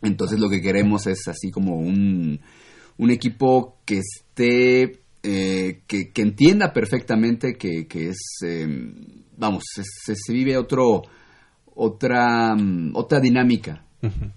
Entonces 0.00 0.38
lo 0.38 0.48
que 0.48 0.60
queremos 0.62 1.08
es 1.08 1.26
así 1.26 1.50
como 1.50 1.74
un, 1.76 2.38
un 2.98 3.10
equipo 3.10 3.78
que 3.84 3.98
esté, 3.98 5.00
eh, 5.24 5.80
que, 5.88 6.12
que 6.12 6.22
entienda 6.22 6.72
perfectamente 6.72 7.54
que, 7.54 7.88
que 7.88 8.10
es, 8.10 8.18
eh, 8.46 8.92
vamos, 9.36 9.64
se, 9.74 9.82
se- 9.82 10.14
se 10.14 10.32
vive 10.32 10.56
otro, 10.56 11.02
otra, 11.74 12.54
mm, 12.54 12.92
otra 12.94 13.18
dinámica. 13.18 13.80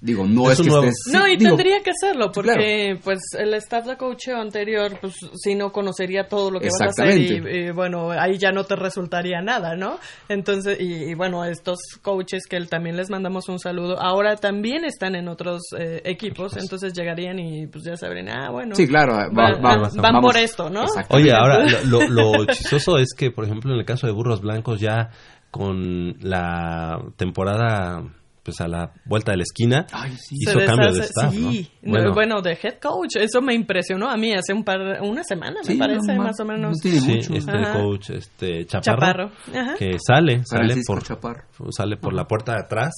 Digo, 0.01 0.25
no 0.25 0.49
Es 0.51 0.59
es, 0.59 0.65
que 0.65 0.69
nuevo- 0.69 0.85
estés... 0.85 1.13
No, 1.13 1.27
y 1.27 1.37
digo, 1.37 1.55
tendría 1.55 1.81
que 1.83 1.91
hacerlo, 1.91 2.31
porque 2.31 2.99
pues 3.03 3.19
el 3.37 3.53
staff 3.55 3.85
de 3.85 3.97
coacheo 3.97 4.37
anterior, 4.39 4.97
pues 5.01 5.15
si 5.35 5.55
no 5.55 5.71
conocería 5.71 6.27
todo 6.27 6.51
lo 6.51 6.59
que 6.59 6.67
vas 6.67 6.81
a 6.81 7.03
hacer 7.03 7.19
y, 7.19 7.71
bueno, 7.71 8.11
ahí 8.11 8.37
ya 8.37 8.51
no 8.51 8.63
te 8.63 8.75
resultaría 8.75 9.41
nada, 9.41 9.75
¿no? 9.75 9.97
Entonces, 10.29 10.79
y, 10.79 11.11
y, 11.11 11.13
bueno, 11.15 11.43
estos 11.45 11.79
coaches 12.01 12.43
que 12.49 12.55
él 12.57 12.69
también 12.69 12.97
les 12.97 13.09
mandamos 13.09 13.49
un 13.49 13.59
saludo, 13.59 13.99
ahora 14.01 14.35
también 14.35 14.85
están 14.85 15.15
en 15.15 15.27
otros 15.27 15.61
eh, 15.77 16.01
equipos, 16.05 16.55
entonces 16.57 16.93
llegarían 16.93 17.39
y 17.39 17.67
pues 17.67 17.83
ya 17.83 17.95
sabrían, 17.95 18.29
ah, 18.29 18.49
bueno. 18.51 18.75
Sí, 18.75 18.87
claro, 18.87 19.13
va- 19.13 19.27
van, 19.31 19.53
va- 19.55 19.59
van- 19.61 19.81
van 19.81 20.01
vamos- 20.01 20.21
por 20.33 20.37
esto, 20.37 20.69
¿no? 20.69 20.85
Oye, 21.09 21.31
ahora 21.33 21.65
lo, 21.85 22.07
lo, 22.07 22.33
lo 22.37 22.45
chistoso 22.47 22.97
es 22.97 23.13
que, 23.17 23.31
por 23.31 23.45
ejemplo, 23.45 23.71
en 23.73 23.79
el 23.79 23.85
caso 23.85 24.07
de 24.07 24.13
Burros 24.13 24.41
Blancos, 24.41 24.79
ya 24.79 25.09
con 25.51 26.15
la 26.21 26.99
temporada 27.15 28.03
pues 28.47 28.61
a 28.61 28.67
la 28.69 28.93
vuelta 29.03 29.31
de 29.31 29.37
la 29.39 29.43
esquina 29.43 29.85
hizo 30.31 30.57
cambio 30.65 30.93
de 30.93 31.01
staff, 31.01 31.33
sí. 31.33 31.69
¿no? 31.81 32.13
Bueno, 32.13 32.41
de 32.41 32.51
head 32.53 32.79
coach. 32.81 33.17
Eso 33.19 33.41
me 33.41 33.53
impresionó 33.53 34.09
a 34.09 34.15
mí 34.15 34.31
hace 34.33 34.53
un 34.53 34.63
par, 34.63 34.79
una 35.01 35.21
semana, 35.23 35.59
me 35.67 35.75
parece, 35.75 36.13
no, 36.15 36.23
más 36.23 36.39
o 36.39 36.45
menos. 36.45 36.71
no 36.71 36.81
tiene 36.81 37.01
sí, 37.01 37.09
mucho. 37.09 37.33
este 37.33 37.51
Ajá. 37.51 37.73
coach 37.73 38.09
este 38.11 38.65
Chaparro, 38.65 39.31
Chaparro. 39.31 39.31
Ajá. 39.53 39.75
que 39.77 39.97
sale, 39.99 40.45
sale 40.45 40.63
Francisco 40.65 40.93
por 40.93 41.03
Chaparro. 41.03 41.43
sale 41.71 41.97
por 41.97 42.13
la 42.13 42.23
puerta 42.25 42.53
de 42.53 42.59
atrás, 42.61 42.93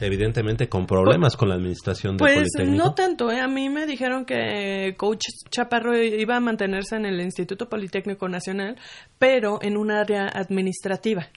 evidentemente 0.00 0.68
con 0.68 0.84
problemas 0.84 1.36
con 1.36 1.48
la 1.48 1.54
administración 1.54 2.16
del 2.16 2.26
Pues 2.26 2.48
Politécnico. 2.56 2.84
no 2.84 2.94
tanto, 2.94 3.30
¿eh? 3.30 3.38
a 3.40 3.46
mí 3.46 3.68
me 3.68 3.86
dijeron 3.86 4.24
que 4.24 4.96
coach 4.98 5.26
Chaparro 5.48 5.96
iba 5.96 6.34
a 6.34 6.40
mantenerse 6.40 6.96
en 6.96 7.06
el 7.06 7.20
Instituto 7.20 7.68
Politécnico 7.68 8.28
Nacional, 8.28 8.74
pero 9.16 9.60
en 9.62 9.76
un 9.76 9.92
área 9.92 10.26
administrativa. 10.26 11.28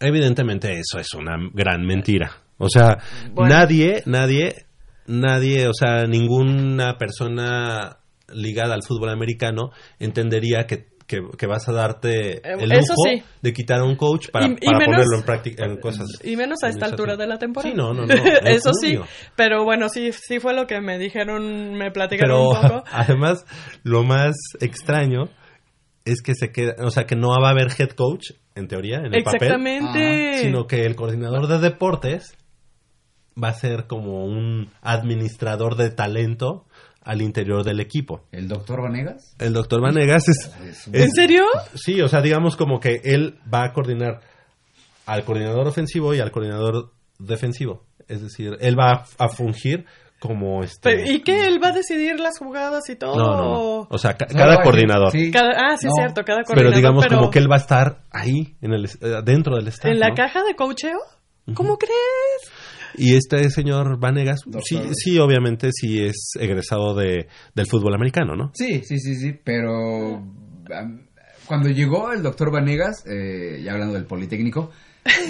Evidentemente 0.00 0.72
eso 0.78 0.98
es 0.98 1.12
una 1.14 1.36
gran 1.52 1.84
mentira. 1.86 2.32
O 2.58 2.68
sea, 2.68 2.98
Bueno. 3.32 3.54
nadie, 3.54 4.02
nadie, 4.06 4.64
nadie, 5.06 5.66
o 5.68 5.74
sea, 5.74 6.06
ninguna 6.06 6.96
persona 6.98 7.98
ligada 8.32 8.74
al 8.74 8.82
fútbol 8.82 9.10
americano 9.10 9.70
entendería 9.98 10.66
que, 10.66 10.86
que, 11.06 11.20
que 11.36 11.46
vas 11.46 11.68
a 11.68 11.72
darte 11.72 12.36
Eh, 12.38 12.56
el 12.60 12.70
lujo 12.70 12.94
sí. 13.06 13.22
de 13.42 13.52
quitar 13.52 13.80
a 13.80 13.84
un 13.84 13.96
coach 13.96 14.30
para, 14.30 14.46
Y- 14.46 14.52
y 14.52 14.64
para 14.66 14.78
menos- 14.78 14.94
ponerlo 14.94 15.16
en 15.18 15.22
práctica 15.24 15.66
en 15.66 15.76
cosas. 15.78 16.06
y 16.24 16.34
menos 16.36 16.62
a 16.62 16.68
esta 16.68 16.86
altura 16.86 17.16
de 17.16 17.26
la 17.26 17.38
temporada. 17.38 17.70
Sí, 17.70 17.76
no, 17.76 17.92
no, 17.92 18.06
no. 18.06 18.14
Eso 18.46 18.72
sí, 18.72 18.98
pero 19.36 19.64
bueno, 19.64 19.88
sí, 19.90 20.10
sí 20.12 20.38
fue 20.40 20.54
lo 20.54 20.66
que 20.66 20.80
me 20.80 20.98
dijeron, 20.98 21.74
me 21.74 21.90
platicaron 21.90 22.48
Pero 22.48 22.48
un 22.48 22.68
poco. 22.68 22.84
además, 22.92 23.44
lo 23.82 24.04
más 24.04 24.34
extraño 24.60 25.24
es 26.04 26.20
que 26.22 26.34
se 26.34 26.52
queda, 26.52 26.74
o 26.84 26.90
sea, 26.90 27.06
que 27.06 27.16
no 27.16 27.28
va 27.40 27.48
a 27.48 27.50
haber 27.52 27.68
head 27.78 27.90
coach, 27.90 28.32
en 28.54 28.68
teoría, 28.68 28.98
en 28.98 29.14
el 29.14 29.22
papel. 29.24 29.42
Exactamente. 29.42 30.38
sino 30.38 30.66
que 30.66 30.84
el 30.84 30.94
coordinador 30.96 31.46
de 31.48 31.58
deportes 31.58 32.36
va 33.42 33.48
a 33.48 33.54
ser 33.54 33.86
como 33.86 34.24
un 34.24 34.70
administrador 34.82 35.76
de 35.76 35.90
talento 35.90 36.66
al 37.02 37.20
interior 37.20 37.64
del 37.64 37.80
equipo. 37.80 38.22
¿El 38.32 38.48
doctor 38.48 38.82
Vanegas? 38.82 39.34
El 39.38 39.52
doctor 39.52 39.80
Vanegas 39.82 40.28
es, 40.28 40.86
¿En 40.88 40.94
es- 41.02 41.10
serio? 41.14 41.44
Sí, 41.74 42.00
o 42.00 42.08
sea, 42.08 42.22
digamos 42.22 42.56
como 42.56 42.80
que 42.80 43.00
él 43.04 43.38
va 43.52 43.64
a 43.64 43.72
coordinar 43.72 44.20
al 45.06 45.24
coordinador 45.24 45.66
ofensivo 45.68 46.14
y 46.14 46.20
al 46.20 46.30
coordinador 46.30 46.92
defensivo. 47.18 47.84
Es 48.08 48.22
decir, 48.22 48.56
él 48.60 48.78
va 48.78 49.06
a, 49.18 49.24
a 49.24 49.28
fungir 49.28 49.84
como 50.26 50.62
este... 50.62 50.78
Pero, 50.82 51.10
¿Y 51.12 51.20
qué? 51.22 51.46
¿Él 51.46 51.62
va 51.62 51.68
a 51.68 51.72
decidir 51.72 52.18
las 52.18 52.38
jugadas 52.38 52.88
y 52.88 52.96
todo? 52.96 53.14
No, 53.16 53.36
no, 53.36 53.52
no. 53.54 53.86
o- 53.90 53.98
sea, 53.98 54.14
ca- 54.14 54.26
No, 54.30 54.38
cada 54.38 54.54
no, 54.56 54.62
coordinador. 54.62 55.10
sí. 55.12 55.30
Cada- 55.30 55.50
ah, 55.56 55.76
sí, 55.76 55.86
No. 55.86 55.92
cierto, 55.94 56.22
cada 56.24 56.38
Pero 56.38 56.46
coordinador. 56.46 56.76
digamos 56.76 57.04
pero 57.06 57.18
como 57.18 57.30
que 57.30 57.38
él 57.38 57.50
va 57.50 57.56
a 57.56 57.58
estar 57.58 58.04
ahí, 58.10 58.56
en 58.60 58.72
el, 58.72 58.86
eh, 58.86 58.90
dentro 59.24 59.56
del 59.56 59.68
staff. 59.68 59.90
¿En 59.90 60.00
la 60.00 60.08
¿no? 60.08 60.14
caja 60.14 60.42
de 60.42 60.54
coacheo? 60.56 60.98
¿Cómo 61.54 61.76
crees? 61.76 61.94
Y 62.96 63.16
este 63.16 63.50
señor 63.50 63.98
Vanegas, 63.98 64.40
sí, 64.64 64.80
sí, 64.94 65.18
obviamente 65.18 65.70
sí 65.72 66.02
es 66.04 66.30
egresado 66.40 66.94
de, 66.94 67.26
del 67.54 67.66
fútbol 67.66 67.94
americano, 67.94 68.34
¿no? 68.36 68.50
Sí, 68.54 68.82
sí, 68.84 68.98
sí, 68.98 69.16
sí, 69.16 69.32
pero 69.44 70.22
am, 70.74 71.06
cuando 71.46 71.68
llegó 71.68 72.12
el 72.12 72.22
doctor 72.22 72.50
Vanegas, 72.52 73.04
eh, 73.06 73.60
ya 73.62 73.72
hablando 73.72 73.94
del 73.94 74.06
Politécnico, 74.06 74.70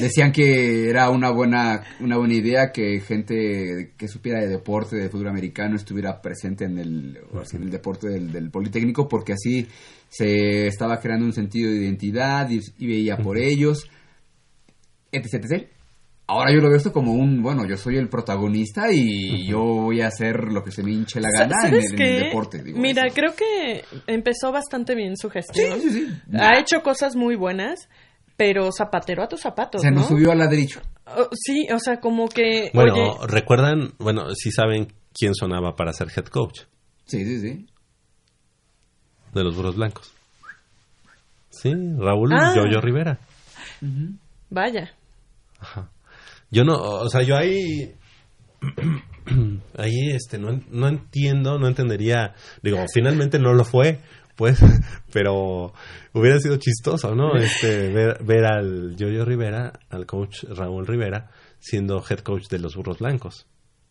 decían 0.00 0.32
que 0.32 0.88
era 0.88 1.10
una 1.10 1.30
buena, 1.30 1.82
una 2.00 2.16
buena 2.16 2.34
idea 2.34 2.70
que 2.72 3.00
gente 3.00 3.92
que 3.96 4.08
supiera 4.08 4.40
de 4.40 4.48
deporte, 4.48 4.96
de 4.96 5.08
fútbol 5.08 5.28
americano, 5.28 5.76
estuviera 5.76 6.20
presente 6.22 6.64
en 6.64 6.78
el, 6.78 7.18
en 7.52 7.62
el 7.62 7.70
deporte 7.70 8.08
del, 8.08 8.30
del 8.32 8.50
Politécnico, 8.50 9.08
porque 9.08 9.32
así 9.32 9.66
se 10.08 10.66
estaba 10.68 11.00
creando 11.00 11.26
un 11.26 11.32
sentido 11.32 11.70
de 11.70 11.78
identidad 11.78 12.48
y, 12.50 12.60
y 12.78 12.86
veía 12.86 13.16
por 13.16 13.36
ellos, 13.38 13.88
etc, 15.10 15.34
etc. 15.34 15.68
Ahora 16.26 16.52
yo 16.54 16.60
lo 16.60 16.68
veo 16.68 16.78
esto 16.78 16.90
como 16.92 17.12
un, 17.12 17.42
bueno, 17.42 17.66
yo 17.66 17.76
soy 17.76 17.98
el 17.98 18.08
protagonista 18.08 18.90
y 18.90 19.46
yo 19.46 19.58
voy 19.62 20.00
a 20.00 20.06
hacer 20.06 20.44
lo 20.44 20.64
que 20.64 20.70
se 20.70 20.82
me 20.82 20.90
hinche 20.90 21.20
la 21.20 21.28
gana 21.30 21.54
en 21.64 21.70
¿Sabes 21.70 21.92
el, 21.92 22.00
en 22.00 22.06
el 22.06 22.18
qué? 22.20 22.24
deporte. 22.26 22.62
digo, 22.62 22.78
Mira, 22.78 23.02
eso. 23.06 23.14
creo 23.14 23.34
que 23.34 23.84
empezó 24.06 24.50
bastante 24.50 24.94
bien 24.94 25.18
su 25.18 25.28
gestión. 25.28 25.78
Sí, 25.82 25.90
sí, 25.90 26.06
sí. 26.06 26.12
Ha 26.38 26.58
hecho 26.58 26.82
cosas 26.82 27.14
muy 27.14 27.36
buenas, 27.36 27.90
pero 28.37 28.70
zapatero 28.72 29.22
a 29.22 29.28
tus 29.28 29.41
zapatos, 29.41 29.82
Se 29.82 29.91
¿no? 29.91 29.99
nos 30.01 30.09
subió 30.09 30.32
al 30.32 30.39
ladrillo. 30.39 30.80
Oh, 31.07 31.28
sí, 31.32 31.66
o 31.72 31.78
sea, 31.78 32.01
como 32.01 32.28
que... 32.28 32.70
Bueno, 32.74 32.95
oye, 32.95 33.26
recuerdan, 33.28 33.93
bueno, 33.99 34.35
sí 34.35 34.51
saben 34.51 34.93
quién 35.12 35.35
sonaba 35.35 35.76
para 35.76 35.93
ser 35.93 36.09
head 36.16 36.26
coach 36.26 36.62
Sí, 37.07 37.24
sí, 37.24 37.41
sí. 37.41 37.66
de 39.35 39.45
los 39.45 39.55
Burros 39.55 39.76
Blancos. 39.76 40.12
Sí, 41.51 41.72
Raúl 41.99 42.32
Ah. 42.32 42.53
Yoyo 42.57 42.80
Rivera. 42.80 43.18
vaya. 44.51 44.93
Ajá. 45.61 45.91
Yo 46.51 46.64
no, 46.64 46.74
o 46.76 47.09
sea, 47.09 47.22
yo 47.22 47.37
ahí, 47.37 47.95
ahí, 49.78 50.11
este, 50.12 50.39
no, 50.39 50.61
no 50.70 50.89
entiendo, 50.89 51.59
no 51.59 51.66
entendería, 51.68 52.35
digo, 52.62 52.78
finalmente 52.93 53.39
no 53.39 53.53
lo 53.55 53.64
fue, 53.64 54.01
pues, 54.37 54.59
pero 55.12 55.72
hubiera 56.12 56.39
sido 56.39 56.57
chistoso, 56.57 57.14
¿no? 57.14 57.37
Este, 57.37 57.93
ver, 57.93 58.22
ver 58.24 58.45
al 58.45 58.97
Yoyo 58.97 59.24
Rivera, 59.24 59.72
al 59.91 60.07
coach 60.07 60.45
Raúl 60.45 60.87
Rivera, 60.87 61.30
siendo 61.59 62.03
head 62.09 62.20
coach 62.20 62.49
de 62.49 62.59
los 62.59 62.76
Burros 62.76 62.99
Blancos. 62.99 63.47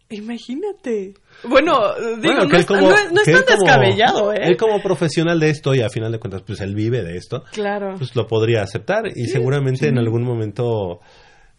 Imagínate. 0.10 1.16
Bueno, 1.44 1.80
digo, 2.22 2.22
Bueno, 2.22 2.46
no, 2.46 2.56
es, 2.58 2.70
no 2.70 2.76
es- 2.96 3.12
no 3.12 3.22
es 3.22 3.26
tan 3.26 3.44
como- 3.44 3.64
descabellado, 3.66 4.34
¿eh? 4.34 4.38
Él 4.44 4.58
como 4.58 4.82
profesional 4.82 5.40
de 5.40 5.50
esto, 5.50 5.74
y 5.74 5.82
a 5.82 5.90
final 5.90 6.12
de 6.12 6.20
cuentas, 6.20 6.44
pues 6.46 6.62
él 6.62 6.76
vive 6.76 7.02
de 7.04 7.18
esto, 7.18 7.44
Claro. 7.52 7.96
pues 7.98 8.16
lo 8.16 8.28
podría 8.28 8.62
aceptar 8.62 9.06
y 9.16 9.26
seguramente 9.26 9.88
en 9.88 9.98
algún 9.98 10.24
momento 10.24 11.00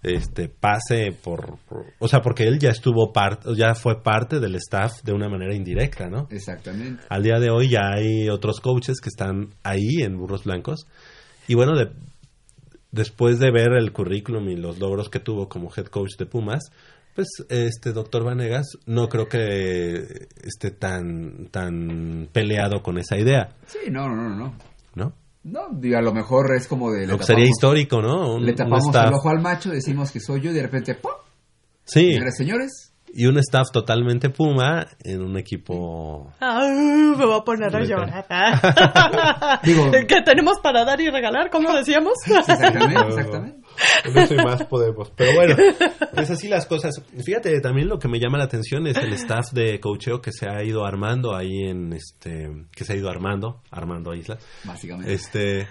este 0.04 0.48
pase 0.48 1.12
por, 1.12 1.56
por- 1.68 1.86
o 1.98 2.06
sea 2.08 2.20
porque 2.20 2.44
él 2.44 2.58
ya 2.58 2.70
estuvo 2.70 3.12
parte 3.12 3.54
ya 3.56 3.74
fue 3.74 4.02
parte 4.02 4.38
del 4.38 4.54
staff 4.56 5.02
de 5.02 5.12
una 5.12 5.28
manera 5.28 5.54
indirecta 5.54 6.08
no 6.08 6.28
Exactamente. 6.30 7.02
al 7.08 7.22
día 7.22 7.38
de 7.40 7.50
hoy 7.50 7.70
ya 7.70 7.90
hay 7.94 8.28
otros 8.28 8.60
coaches 8.60 9.00
que 9.00 9.08
están 9.08 9.50
ahí 9.62 10.02
en 10.02 10.16
burros 10.18 10.44
blancos 10.44 10.86
y 11.48 11.54
bueno 11.54 11.74
de- 11.76 11.90
después 12.92 13.38
de 13.38 13.50
ver 13.50 13.72
el 13.72 13.92
currículum 13.92 14.48
y 14.50 14.56
los 14.56 14.78
logros 14.78 15.08
que 15.08 15.20
tuvo 15.20 15.48
como 15.48 15.70
head 15.76 15.86
coach 15.86 16.16
de 16.18 16.26
Pumas 16.26 16.64
pues 17.14 17.28
este 17.48 17.92
doctor 17.92 18.24
Vanegas 18.24 18.66
no 18.86 19.08
creo 19.08 19.28
que 19.28 20.26
esté 20.42 20.70
tan 20.70 21.46
tan 21.50 22.28
peleado 22.32 22.82
con 22.82 22.98
esa 22.98 23.16
idea 23.18 23.54
Sí, 23.66 23.90
no, 23.90 24.08
no, 24.08 24.28
no, 24.28 24.36
no. 24.36 24.54
no 24.94 25.12
No, 25.44 25.68
digo, 25.72 25.98
a 25.98 26.02
lo 26.02 26.12
mejor 26.14 26.54
es 26.56 26.66
como 26.66 26.90
de... 26.90 27.06
lo 27.06 27.18
que 27.18 27.24
sería 27.24 27.44
histórico 27.46 28.00
no 28.00 28.36
Un- 28.36 28.46
Le 28.46 28.54
tapamos 28.54 28.94
el 28.94 29.12
ojo 29.12 29.28
al 29.28 29.40
macho, 29.40 29.70
decimos 29.70 30.10
que 30.10 30.18
soy 30.20 30.40
yo 30.40 30.50
y 30.50 30.54
de 30.54 30.62
repente 30.62 30.94
¡pum! 30.94 31.12
sí. 31.84 32.12
Señores, 32.12 32.34
señores, 32.36 32.93
y 33.16 33.26
un 33.26 33.38
staff 33.38 33.68
totalmente 33.72 34.28
Puma 34.30 34.86
en 35.02 35.22
un 35.22 35.36
equipo 35.38 36.32
Ah, 36.40 36.66
me 37.16 37.24
voy 37.24 37.38
a 37.38 37.44
poner 37.44 37.74
a 37.74 37.84
llorar. 37.84 38.26
Digo- 39.62 39.90
¿Qué 40.06 40.20
tenemos 40.24 40.58
para 40.60 40.84
dar 40.84 41.00
y 41.00 41.08
regalar? 41.10 41.50
¿Cómo 41.50 41.72
decíamos? 41.72 42.14
exactamente, 42.26 43.00
exactamente. 43.08 43.58
Eso 44.14 44.34
y 44.34 44.36
más 44.36 44.64
podemos. 44.66 45.10
Pero 45.16 45.32
bueno, 45.34 45.56
es 46.16 46.30
así 46.30 46.48
las 46.48 46.66
cosas. 46.66 47.02
Fíjate, 47.24 47.60
también 47.60 47.88
lo 47.88 47.98
que 47.98 48.08
me 48.08 48.20
llama 48.20 48.38
la 48.38 48.44
atención 48.44 48.86
es 48.86 48.96
el 48.96 49.12
staff 49.14 49.50
de 49.52 49.80
coacheo 49.80 50.20
que 50.20 50.30
se 50.32 50.48
ha 50.48 50.62
ido 50.62 50.84
armando 50.84 51.34
ahí 51.34 51.64
en 51.68 51.92
este, 51.92 52.50
que 52.74 52.84
se 52.84 52.92
ha 52.92 52.96
ido 52.96 53.10
armando, 53.10 53.62
armando 53.70 54.14
Isla, 54.14 54.38
Básicamente. 54.64 55.12
este, 55.12 55.66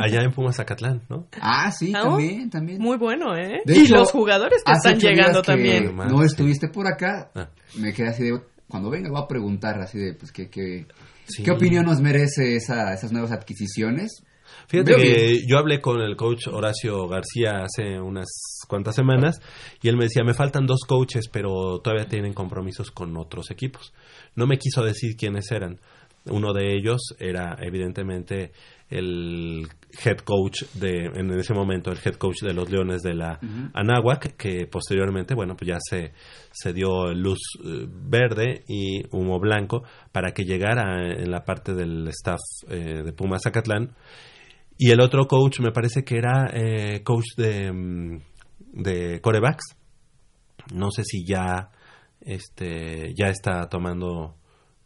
allá 0.00 0.22
en 0.22 0.32
Pumas 0.32 0.56
Zacatlán, 0.56 1.02
¿no? 1.10 1.26
Ah, 1.40 1.70
sí, 1.72 1.92
también, 1.92 2.48
también. 2.50 2.80
Muy 2.80 2.96
bueno, 2.96 3.36
¿eh? 3.36 3.60
De 3.66 3.76
y 3.76 3.80
hecho, 3.82 3.96
los 3.96 4.10
jugadores 4.10 4.62
que 4.64 4.72
están 4.72 4.98
llegando 4.98 5.42
que 5.42 5.46
también. 5.46 5.94
No 5.96 6.22
estuviste 6.22 6.68
por 6.68 6.81
acá. 6.90 7.30
Ah. 7.34 7.48
Me 7.78 7.92
quedé 7.92 8.08
así 8.08 8.24
de. 8.24 8.40
Cuando 8.68 8.90
venga, 8.90 9.10
voy 9.10 9.22
a 9.22 9.28
preguntar 9.28 9.80
así 9.80 9.98
de. 9.98 10.14
Pues, 10.14 10.32
¿qué, 10.32 10.48
qué, 10.48 10.86
Sí. 11.26 11.42
¿qué 11.44 11.50
opinión 11.52 11.84
nos 11.86 12.00
merece 12.00 12.56
esa, 12.56 12.92
esas 12.92 13.12
nuevas 13.12 13.30
adquisiciones? 13.32 14.22
Fíjate 14.68 14.92
Veo 14.92 15.00
que 15.00 15.26
bien. 15.26 15.40
yo 15.48 15.58
hablé 15.58 15.80
con 15.80 16.00
el 16.00 16.14
coach 16.16 16.46
Horacio 16.48 17.06
García 17.08 17.62
hace 17.64 17.98
unas 18.00 18.26
cuantas 18.68 18.94
semanas 18.94 19.40
y 19.80 19.88
él 19.88 19.96
me 19.96 20.04
decía, 20.04 20.24
me 20.24 20.34
faltan 20.34 20.66
dos 20.66 20.80
coaches, 20.86 21.28
pero 21.32 21.80
todavía 21.82 22.06
tienen 22.06 22.34
compromisos 22.34 22.90
con 22.90 23.16
otros 23.16 23.50
equipos. 23.50 23.92
No 24.34 24.46
me 24.46 24.58
quiso 24.58 24.82
decir 24.84 25.16
quiénes 25.16 25.50
eran. 25.50 25.80
Uno 26.26 26.52
de 26.52 26.76
ellos 26.76 27.00
era 27.18 27.56
evidentemente 27.60 28.52
el 28.88 29.66
head 30.04 30.18
coach 30.18 30.64
de, 30.74 31.06
en 31.14 31.30
ese 31.32 31.54
momento, 31.54 31.90
el 31.90 31.98
head 32.04 32.14
coach 32.14 32.42
de 32.42 32.52
los 32.52 32.70
Leones 32.70 33.02
de 33.02 33.14
la 33.14 33.40
Anáhuac, 33.72 34.36
que 34.36 34.66
posteriormente, 34.66 35.34
bueno, 35.34 35.56
pues 35.56 35.68
ya 35.68 35.78
se, 35.80 36.12
se 36.52 36.72
dio 36.72 37.12
luz 37.12 37.40
eh, 37.64 37.86
verde 37.88 38.64
y 38.68 39.02
humo 39.10 39.40
blanco 39.40 39.82
para 40.12 40.32
que 40.32 40.44
llegara 40.44 41.12
en 41.12 41.30
la 41.30 41.44
parte 41.44 41.74
del 41.74 42.06
staff 42.08 42.40
eh, 42.68 43.02
de 43.02 43.12
Pumas 43.12 43.42
Zacatlán. 43.42 43.94
Y 44.78 44.90
el 44.90 45.00
otro 45.00 45.26
coach 45.26 45.60
me 45.60 45.72
parece 45.72 46.04
que 46.04 46.18
era 46.18 46.50
eh, 46.52 47.02
coach 47.02 47.36
de, 47.36 47.72
mm, 47.72 48.18
de 48.74 49.20
corebacks. 49.20 49.76
No 50.74 50.90
sé 50.90 51.02
si 51.04 51.24
ya, 51.26 51.70
este, 52.20 53.14
ya 53.14 53.28
está 53.28 53.68
tomando 53.68 54.36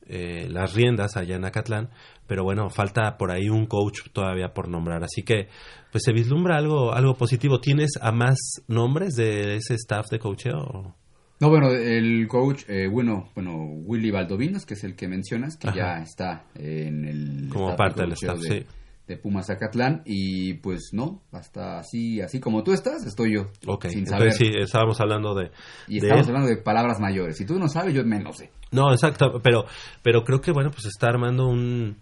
eh, 0.09 0.49
las 0.51 0.75
riendas 0.75 1.17
allá 1.17 1.37
en 1.37 1.45
Acatlán, 1.45 1.91
pero 2.27 2.45
bueno, 2.45 2.71
falta 2.71 3.17
por 3.17 3.31
ahí 3.31 3.49
un 3.49 3.67
coach 3.67 4.01
todavía 4.13 4.55
por 4.55 4.69
nombrar, 4.69 5.05
así 5.05 5.23
que 5.23 5.49
pues 5.93 6.05
se 6.05 6.13
vislumbra 6.13 6.57
algo, 6.57 6.93
algo 6.93 7.15
positivo. 7.15 7.61
¿Tienes 7.61 7.93
a 8.01 8.13
más 8.13 8.39
nombres 8.69 9.15
de 9.17 9.57
ese 9.57 9.75
staff 9.75 10.07
de 10.11 10.19
coacheo? 10.19 10.95
No, 11.39 11.51
bueno, 11.51 11.71
el 11.71 12.27
coach, 12.29 12.65
eh, 12.69 12.89
bueno, 12.89 13.31
bueno, 13.35 13.57
Willy 13.85 14.11
Valdovinos, 14.11 14.65
que 14.65 14.75
es 14.75 14.85
el 14.85 14.97
que 14.97 15.07
mencionas, 15.07 15.59
que 15.59 15.69
Ajá. 15.69 15.77
ya 15.77 16.03
está 16.03 16.45
en 16.55 17.05
el... 17.05 17.49
Como 17.51 17.77
parte 17.77 18.01
de 18.01 18.07
del 18.07 18.13
staff, 18.15 18.39
de, 18.39 18.49
sí. 18.49 18.67
De 19.07 19.17
Pumas 19.17 19.47
Zacatlán, 19.47 20.03
y 20.05 20.55
pues 20.55 20.91
no, 20.93 21.23
hasta 21.33 21.79
así, 21.79 22.21
así 22.21 22.41
como 22.41 22.65
tú 22.65 22.73
estás, 22.73 23.07
estoy 23.07 23.35
yo, 23.35 23.49
Ok, 23.67 23.87
sin 23.87 24.05
saber. 24.07 24.29
entonces 24.29 24.37
sí, 24.53 24.53
estábamos 24.59 25.01
hablando 25.01 25.35
de... 25.35 25.51
y 25.87 26.01
de 26.01 26.09
él. 26.09 26.19
hablando 26.29 26.49
de 26.49 26.57
palabras 26.57 26.99
mayores. 26.99 27.37
Si 27.37 27.45
tú 27.47 27.59
no 27.59 27.69
sabes, 27.69 27.95
yo 27.95 28.05
menos 28.05 28.39
sé. 28.39 28.51
No, 28.73 28.91
exacto, 28.93 29.41
pero, 29.43 29.65
pero 30.03 30.25
creo 30.25 30.41
que 30.41 30.51
bueno, 30.51 30.71
pues 30.73 30.87
está 30.87 31.07
armando 31.07 31.47
un, 31.47 31.99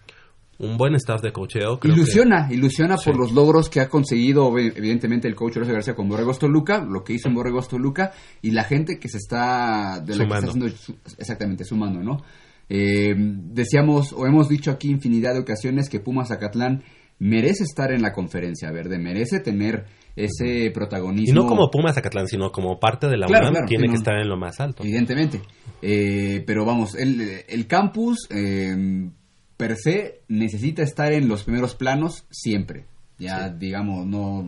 un 0.58 0.76
buen 0.78 0.94
staff 0.94 1.20
de 1.20 1.30
que- 1.30 1.88
Ilusiona, 1.88 2.48
ilusiona 2.50 2.96
por 2.96 3.18
los 3.18 3.32
logros 3.32 3.68
que 3.68 3.80
ha 3.80 3.88
conseguido 3.90 4.56
evidentemente 4.58 5.28
el 5.28 5.34
coach 5.34 5.56
Horacio 5.56 5.74
García 5.74 5.94
con 5.94 6.08
Borregos 6.08 6.38
Toluca, 6.38 6.78
lo 6.82 7.04
que 7.04 7.12
hizo 7.12 7.28
en 7.28 7.34
Borregos 7.34 7.68
Toluca 7.68 8.12
y 8.40 8.52
la 8.52 8.64
gente 8.64 8.98
que 8.98 9.08
se 9.10 9.18
está 9.18 10.00
de 10.00 10.16
la 10.16 10.26
que 10.26 10.34
está 10.34 10.46
haciendo 10.48 10.68
su- 10.70 10.96
exactamente 11.18 11.64
sumando, 11.64 12.00
¿no? 12.02 12.22
Eh, 12.68 13.14
decíamos 13.16 14.12
o 14.12 14.26
hemos 14.26 14.48
dicho 14.48 14.70
aquí 14.70 14.88
infinidad 14.90 15.34
de 15.34 15.40
ocasiones 15.40 15.88
que 15.88 16.00
Pumas 16.00 16.28
Zacatlán 16.28 16.82
merece 17.18 17.62
estar 17.64 17.92
en 17.92 18.02
la 18.02 18.12
conferencia 18.12 18.70
verde, 18.72 18.98
merece 18.98 19.40
tener 19.40 19.84
ese 20.16 20.70
protagonismo. 20.72 21.30
Y 21.32 21.34
no 21.42 21.46
como 21.46 21.70
Pumas 21.70 21.94
Zacatlán, 21.94 22.26
sino 22.28 22.50
como 22.52 22.78
parte 22.80 23.06
de 23.08 23.16
la 23.16 23.26
Claro, 23.26 23.44
UNAM, 23.44 23.52
claro, 23.54 23.66
tiene 23.68 23.88
que 23.88 23.94
estar 23.96 24.14
en 24.20 24.28
lo 24.28 24.36
más 24.36 24.60
alto. 24.60 24.82
Evidentemente. 24.82 25.40
Eh, 25.82 26.42
pero 26.46 26.64
vamos, 26.64 26.94
el, 26.94 27.20
el 27.48 27.66
campus 27.66 28.26
eh, 28.30 29.10
per 29.56 29.76
se 29.76 30.22
necesita 30.28 30.82
estar 30.82 31.12
en 31.12 31.28
los 31.28 31.44
primeros 31.44 31.74
planos 31.74 32.26
siempre. 32.30 32.86
Ya 33.18 33.48
digamos, 33.48 34.04
no 34.06 34.44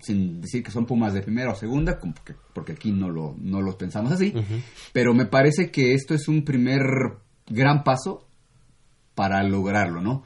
sin 0.00 0.40
decir 0.40 0.62
que 0.62 0.70
son 0.70 0.86
Pumas 0.86 1.12
de 1.14 1.20
primera 1.22 1.52
o 1.52 1.54
segunda, 1.54 1.98
como 1.98 2.14
que- 2.24 2.34
porque 2.54 2.72
aquí 2.72 2.90
no 2.90 3.10
lo, 3.10 3.36
no 3.38 3.60
los 3.60 3.76
pensamos 3.76 4.12
así. 4.12 4.32
Pero 4.92 5.12
me 5.14 5.26
parece 5.26 5.70
que 5.70 5.92
esto 5.92 6.14
es 6.14 6.26
un 6.28 6.42
primer 6.44 6.80
gran 7.52 7.84
paso 7.84 8.26
para 9.14 9.42
lograrlo, 9.42 10.00
¿no? 10.00 10.24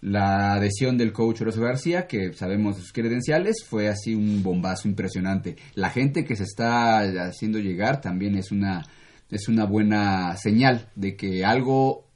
La 0.00 0.54
adhesión 0.54 0.98
del 0.98 1.12
coach 1.12 1.42
Horacio 1.42 1.62
García, 1.62 2.08
que 2.08 2.32
sabemos 2.32 2.76
sus 2.76 2.92
credenciales, 2.92 3.64
fue 3.64 3.88
así 3.88 4.14
un 4.16 4.42
bombazo 4.42 4.88
impresionante. 4.88 5.56
La 5.74 5.90
gente 5.90 6.24
que 6.24 6.34
se 6.34 6.42
está 6.42 7.00
haciendo 7.28 7.60
llegar 7.60 8.00
también 8.00 8.34
es 8.34 8.50
una, 8.50 8.84
es 9.30 9.48
una 9.48 9.64
buena 9.64 10.36
señal 10.36 10.88
de 10.96 11.14
que 11.14 11.44
algo 11.44 12.08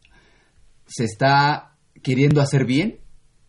se 0.86 1.04
está 1.04 1.76
queriendo 2.02 2.40
hacer 2.40 2.64
bien, 2.64 2.98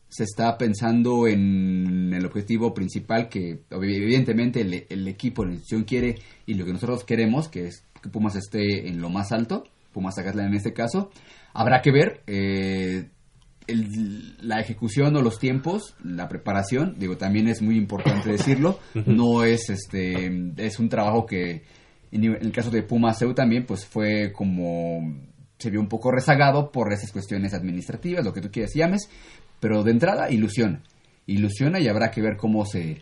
se 0.10 0.24
está 0.24 0.56
pensando 0.58 1.28
en 1.28 2.14
el 2.14 2.26
objetivo 2.26 2.74
principal 2.74 3.30
que 3.30 3.64
evidentemente 3.72 4.62
el, 4.62 4.86
el 4.88 5.08
equipo, 5.08 5.46
la 5.46 5.54
institución 5.54 5.84
quiere 5.84 6.16
y 6.46 6.54
lo 6.54 6.66
que 6.66 6.74
nosotros 6.74 7.04
queremos, 7.04 7.50
que 7.50 7.68
es 7.68 7.84
que 8.02 8.10
Pumas 8.10 8.36
esté 8.36 8.88
en 8.88 9.02
lo 9.02 9.10
más 9.10 9.32
alto, 9.32 9.64
Pumas 9.98 10.14
Zacatlán 10.16 10.48
en 10.50 10.54
este 10.54 10.74
caso. 10.74 11.10
Habrá 11.54 11.82
que 11.82 11.92
ver 11.92 12.22
eh, 12.28 13.10
el- 13.66 14.38
la 14.48 14.60
ejecución 14.60 15.16
o 15.16 15.22
los 15.24 15.40
tiempos, 15.40 15.96
la 16.04 16.28
preparación, 16.30 16.94
digo, 17.00 17.18
también 17.18 17.48
es 17.48 17.62
muy 17.64 17.76
importante 17.78 18.30
decirlo, 18.32 18.80
no 19.08 19.44
es 19.44 19.70
este, 19.72 20.32
es 20.58 20.80
un 20.80 20.88
trabajo 20.90 21.26
que 21.26 21.64
en 22.12 22.24
el 22.24 22.52
caso 22.52 22.70
de 22.70 22.84
Pumas 22.84 23.22
EU 23.24 23.34
también, 23.34 23.66
pues 23.66 23.86
fue 23.86 24.32
como 24.32 25.02
se 25.58 25.72
vio 25.72 25.80
un 25.80 25.88
poco 25.90 26.12
rezagado 26.12 26.72
por 26.72 26.94
esas 26.94 27.12
cuestiones 27.12 27.54
administrativas, 27.56 28.24
lo 28.24 28.32
que 28.32 28.42
tú 28.42 28.52
quieras 28.52 28.74
llames, 28.76 29.10
pero 29.60 29.84
de 29.84 29.92
entrada 29.92 30.30
ilusiona, 30.30 30.84
ilusiona 31.26 31.80
y 31.80 31.88
habrá 31.88 32.12
que 32.12 32.22
ver 32.22 32.38
cómo 32.38 32.64
se 32.66 33.02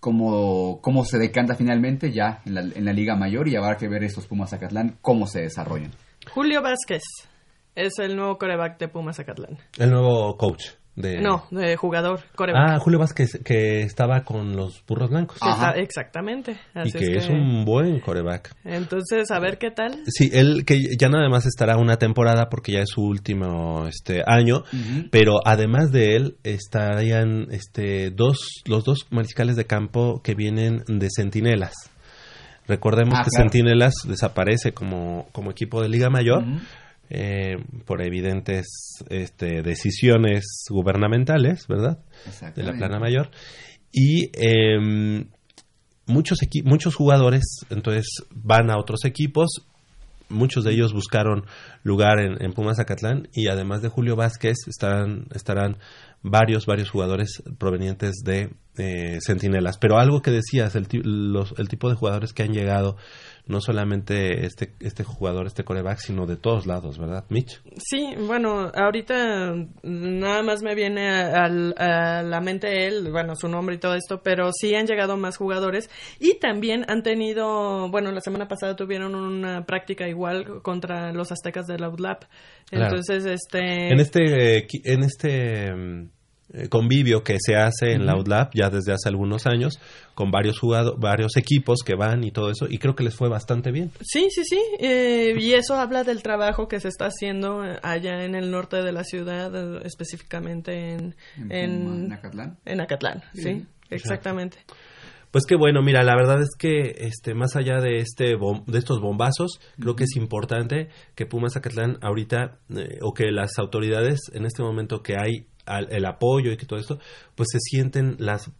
cómo, 0.00 0.80
cómo 0.80 1.04
se 1.04 1.18
decanta 1.18 1.54
finalmente 1.54 2.10
ya 2.10 2.40
en 2.46 2.54
la, 2.54 2.60
en 2.62 2.84
la 2.86 2.92
Liga 2.94 3.16
Mayor 3.16 3.48
y 3.48 3.56
habrá 3.56 3.76
que 3.76 3.86
ver 3.86 4.02
estos 4.02 4.26
Pumas 4.26 4.48
Zacatlán 4.50 4.96
cómo 5.02 5.26
se 5.26 5.42
desarrollan. 5.42 5.90
Julio 6.28 6.62
Vázquez 6.62 7.02
es 7.74 7.98
el 7.98 8.16
nuevo 8.16 8.36
coreback 8.36 8.78
de 8.78 8.88
Pumas 8.88 9.16
Zacatlán. 9.16 9.58
El 9.78 9.90
nuevo 9.90 10.36
coach 10.36 10.66
de... 10.94 11.20
No, 11.20 11.46
de 11.50 11.76
jugador, 11.76 12.20
coreback. 12.34 12.72
Ah, 12.72 12.78
Julio 12.78 12.98
Vázquez, 12.98 13.40
que 13.42 13.80
estaba 13.80 14.22
con 14.22 14.54
los 14.54 14.84
burros 14.86 15.08
blancos. 15.08 15.38
Ajá. 15.40 15.72
Exactamente. 15.76 16.58
Y 16.84 16.92
que 16.92 17.16
es, 17.16 17.28
un 17.28 17.64
buen 17.64 18.00
coreback. 18.00 18.54
Entonces, 18.64 19.30
a 19.30 19.38
ver 19.38 19.56
qué 19.58 19.70
tal. 19.70 20.02
Sí, 20.06 20.30
él 20.32 20.64
que 20.66 20.78
ya 20.98 21.08
nada 21.08 21.28
más 21.30 21.46
estará 21.46 21.78
una 21.78 21.96
temporada 21.96 22.48
porque 22.50 22.72
ya 22.72 22.80
es 22.80 22.90
su 22.90 23.02
último 23.02 23.86
este 23.86 24.22
año, 24.26 24.64
pero 25.10 25.38
además 25.44 25.90
de 25.90 26.16
él 26.16 26.36
estarían 26.44 27.46
este 27.50 28.10
dos 28.10 28.62
los 28.66 28.84
dos 28.84 29.06
mariscales 29.10 29.56
de 29.56 29.66
campo 29.66 30.20
que 30.22 30.34
vienen 30.34 30.82
de 30.86 31.08
Centinelas. 31.14 31.74
Recordemos 32.70 33.14
Ah, 33.18 33.24
que 33.24 33.30
claro. 33.30 33.50
Centinelas 33.50 33.94
desaparece 34.06 34.72
como, 34.72 35.28
como 35.32 35.50
equipo 35.50 35.82
de 35.82 35.88
Liga 35.88 36.08
Mayor 36.08 36.44
eh, 37.10 37.56
por 37.86 38.00
evidentes 38.00 38.66
este, 39.08 39.62
decisiones 39.62 40.44
gubernamentales, 40.70 41.66
¿verdad? 41.66 41.98
De 42.54 42.62
la 42.62 42.72
plana 42.72 43.00
mayor. 43.00 43.30
Y 43.92 44.30
em, 44.34 45.26
muchos, 46.06 46.38
muchos 46.62 46.94
jugadores 46.94 47.42
entonces 47.68 48.06
van 48.30 48.70
a 48.70 48.78
otros 48.78 49.04
equipos. 49.04 49.66
Muchos 50.28 50.62
de 50.62 50.70
ellos 50.70 50.92
buscaron 50.92 51.44
lugar 51.82 52.20
en, 52.20 52.40
en 52.40 52.52
Pumas 52.52 52.76
Zacatlán 52.76 53.26
y 53.32 53.48
además 53.48 53.82
de 53.82 53.88
Julio 53.88 54.14
Vázquez 54.14 54.58
estarán, 54.68 55.26
estarán 55.34 55.78
varios, 56.22 56.66
varios 56.66 56.90
jugadores 56.90 57.42
provenientes 57.58 58.16
de 58.24 58.50
eh, 58.76 59.18
Centinelas. 59.24 59.78
Pero 59.78 59.98
algo 59.98 60.22
que 60.22 60.30
decías, 60.30 60.74
el, 60.76 60.86
los- 61.02 61.54
el 61.58 61.68
tipo 61.68 61.88
de 61.88 61.96
jugadores 61.96 62.32
que 62.32 62.42
han 62.42 62.52
llegado, 62.52 62.96
no 63.50 63.60
solamente 63.60 64.46
este, 64.46 64.74
este 64.78 65.02
jugador, 65.02 65.46
este 65.46 65.64
coreback, 65.64 65.98
sino 65.98 66.24
de 66.24 66.36
todos 66.36 66.66
lados, 66.66 66.98
¿verdad, 66.98 67.24
Mitch? 67.30 67.60
Sí, 67.76 68.14
bueno, 68.16 68.70
ahorita 68.72 69.54
nada 69.82 70.42
más 70.42 70.62
me 70.62 70.76
viene 70.76 71.10
a, 71.10 71.48
la 72.22 72.40
mente 72.40 72.86
él, 72.86 73.10
bueno, 73.10 73.34
su 73.34 73.48
nombre 73.48 73.74
y 73.74 73.78
todo 73.78 73.96
esto, 73.96 74.22
pero 74.22 74.50
sí 74.52 74.74
han 74.74 74.86
llegado 74.86 75.16
más 75.16 75.36
jugadores 75.36 75.90
y 76.20 76.38
también 76.38 76.84
han 76.88 77.02
tenido, 77.02 77.90
bueno, 77.90 78.12
la 78.12 78.20
semana 78.20 78.46
pasada 78.46 78.76
tuvieron 78.76 79.16
una 79.16 79.66
práctica 79.66 80.08
igual 80.08 80.62
contra 80.62 81.12
los 81.12 81.32
aztecas 81.32 81.66
del 81.66 81.82
Outlap. 81.82 82.24
Claro. 82.70 82.96
Entonces, 82.96 83.26
este... 83.26 83.88
En 83.88 83.98
este, 83.98 84.66
en 84.84 85.02
este 85.02 85.74
mm, 85.74 86.08
convivio 86.68 87.22
que 87.22 87.36
se 87.38 87.54
hace 87.56 87.92
en 87.92 88.06
la 88.06 88.12
Outlap 88.12 88.52
ya 88.54 88.70
desde 88.70 88.92
hace 88.92 89.08
algunos 89.08 89.46
años, 89.46 89.78
con 90.14 90.30
varios 90.30 90.58
jugadores, 90.58 90.98
varios 91.00 91.36
equipos 91.36 91.80
que 91.84 91.94
van 91.94 92.24
y 92.24 92.30
todo 92.32 92.50
eso, 92.50 92.66
y 92.68 92.78
creo 92.78 92.94
que 92.94 93.04
les 93.04 93.14
fue 93.14 93.28
bastante 93.28 93.70
bien. 93.70 93.90
Sí, 94.00 94.28
sí, 94.30 94.42
sí. 94.44 94.60
eh, 94.80 95.34
y 95.38 95.52
eso 95.54 95.76
habla 95.76 96.02
del 96.04 96.22
trabajo 96.22 96.66
que 96.68 96.80
se 96.80 96.88
está 96.88 97.06
haciendo 97.06 97.64
eh, 97.64 97.78
allá 97.82 98.24
en 98.24 98.34
el 98.34 98.50
norte 98.50 98.82
de 98.82 98.92
la 98.92 99.04
ciudad, 99.04 99.54
eh, 99.54 99.80
específicamente 99.84 100.92
en, 100.94 101.14
En 101.50 102.12
Acatlán. 102.12 102.58
en 102.64 102.80
Acatlán. 102.80 103.22
Sí, 103.34 103.64
exactamente. 103.90 104.58
Pues 105.30 105.46
que 105.46 105.54
bueno, 105.54 105.80
mira, 105.80 106.02
la 106.02 106.16
verdad 106.16 106.42
es 106.42 106.56
que 106.58 106.92
este 107.06 107.34
más 107.34 107.54
allá 107.54 107.80
de 107.80 107.98
este 107.98 108.34
bom- 108.36 108.64
de 108.66 108.78
estos 108.78 109.00
bombazos, 109.00 109.60
creo 109.78 109.94
que 109.94 110.02
es 110.02 110.16
importante 110.16 110.88
que 111.14 111.24
Pumas 111.24 111.52
Zacatlán 111.54 111.98
ahorita 112.02 112.58
eh, 112.76 112.98
o 113.00 113.14
que 113.14 113.30
las 113.30 113.52
autoridades 113.60 114.18
en 114.34 114.44
este 114.44 114.64
momento 114.64 115.02
que 115.04 115.14
hay 115.16 115.46
al- 115.66 115.92
el 115.92 116.04
apoyo 116.06 116.50
y 116.52 116.56
que 116.56 116.66
todo 116.66 116.78
esto, 116.78 116.98
pues 117.34 117.48
se 117.52 117.58
sienten 117.60 118.16
las 118.18 118.50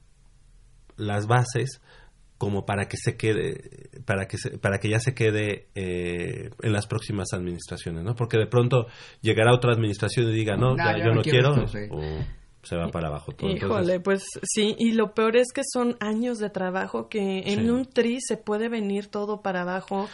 las 0.97 1.27
bases 1.27 1.81
como 2.39 2.65
para 2.65 2.89
que 2.89 2.97
se 2.97 3.17
quede 3.17 3.91
para 4.07 4.27
que 4.27 4.39
se- 4.39 4.59
para 4.59 4.79
que 4.79 4.89
ya 4.89 4.99
se 5.01 5.15
quede 5.15 5.69
eh, 5.75 6.51
en 6.63 6.73
las 6.73 6.87
próximas 6.87 7.33
administraciones, 7.33 8.03
¿no? 8.05 8.15
Porque 8.15 8.39
de 8.39 8.47
pronto 8.47 8.87
llegará 9.21 9.55
otra 9.55 9.73
administración 9.73 10.29
y 10.29 10.33
diga, 10.33 10.57
"No, 10.57 10.71
No, 10.71 10.77
ya, 10.77 10.93
yo 10.99 11.05
yo 11.05 11.09
no 11.11 11.15
no 11.17 11.23
quiero 11.23 11.53
quiero", 11.55 11.65
esto, 11.67 11.79
sí. 11.79 11.87
o 11.91 12.25
se 12.63 12.77
va 12.77 12.89
para 12.91 13.09
abajo 13.09 13.33
todo. 13.33 13.51
Entonces, 13.51 13.69
Híjole, 13.79 14.01
pues 14.01 14.23
sí, 14.43 14.75
y 14.79 14.93
lo 14.93 15.15
peor 15.15 15.37
es 15.37 15.49
que 15.55 15.63
son 15.71 15.97
años 16.01 16.39
de 16.39 16.51
trabajo 16.51 17.09
que 17.09 17.41
en 17.47 17.61
Sí. 17.65 17.71
un 17.71 17.87
tri 17.87 18.19
se 18.21 18.37
puede 18.37 18.69
venir 18.69 19.07
todo 19.09 19.41
para 19.43 19.63
abajo. 19.63 20.09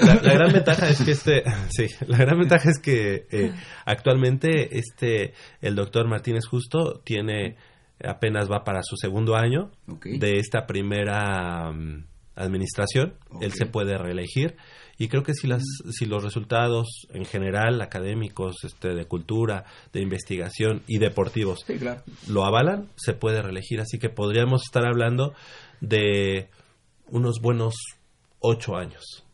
La, 0.00 0.14
la 0.16 0.34
gran 0.34 0.52
ventaja 0.52 0.88
es 0.88 1.02
que 1.02 1.10
este, 1.12 1.42
sí, 1.70 1.86
la 2.06 2.18
gran 2.18 2.38
ventaja 2.38 2.70
es 2.70 2.78
que 2.78 3.26
eh, 3.30 3.52
actualmente 3.84 4.78
este, 4.78 5.34
el 5.60 5.74
doctor 5.74 6.08
Martínez 6.08 6.46
Justo 6.46 7.00
tiene, 7.04 7.56
apenas 8.04 8.50
va 8.50 8.64
para 8.64 8.82
su 8.82 8.96
segundo 8.96 9.36
año 9.36 9.70
de 9.86 10.38
esta 10.38 10.66
primera 10.66 11.72
mm, 11.72 12.04
administración. 12.34 13.14
Él 13.40 13.52
se 13.52 13.66
puede 13.66 13.96
reelegir 13.96 14.56
y 14.98 15.08
creo 15.08 15.22
que 15.22 15.34
si 15.34 15.46
las, 15.46 15.62
si 15.90 16.06
los 16.06 16.22
resultados 16.22 17.06
en 17.12 17.24
general 17.24 17.80
académicos, 17.80 18.64
este, 18.64 18.94
de 18.94 19.04
cultura, 19.06 19.64
de 19.92 20.00
investigación 20.00 20.82
y 20.86 20.98
deportivos 20.98 21.64
Sí, 21.66 21.78
claro. 21.78 22.02
lo 22.28 22.44
avalan, 22.44 22.88
se 22.96 23.12
puede 23.12 23.42
reelegir. 23.42 23.80
Así 23.80 23.98
que 23.98 24.08
podríamos 24.08 24.62
estar 24.64 24.86
hablando 24.86 25.34
de 25.80 26.48
unos 27.08 27.40
buenos 27.40 27.74
ocho 28.40 28.76
años 28.76 29.25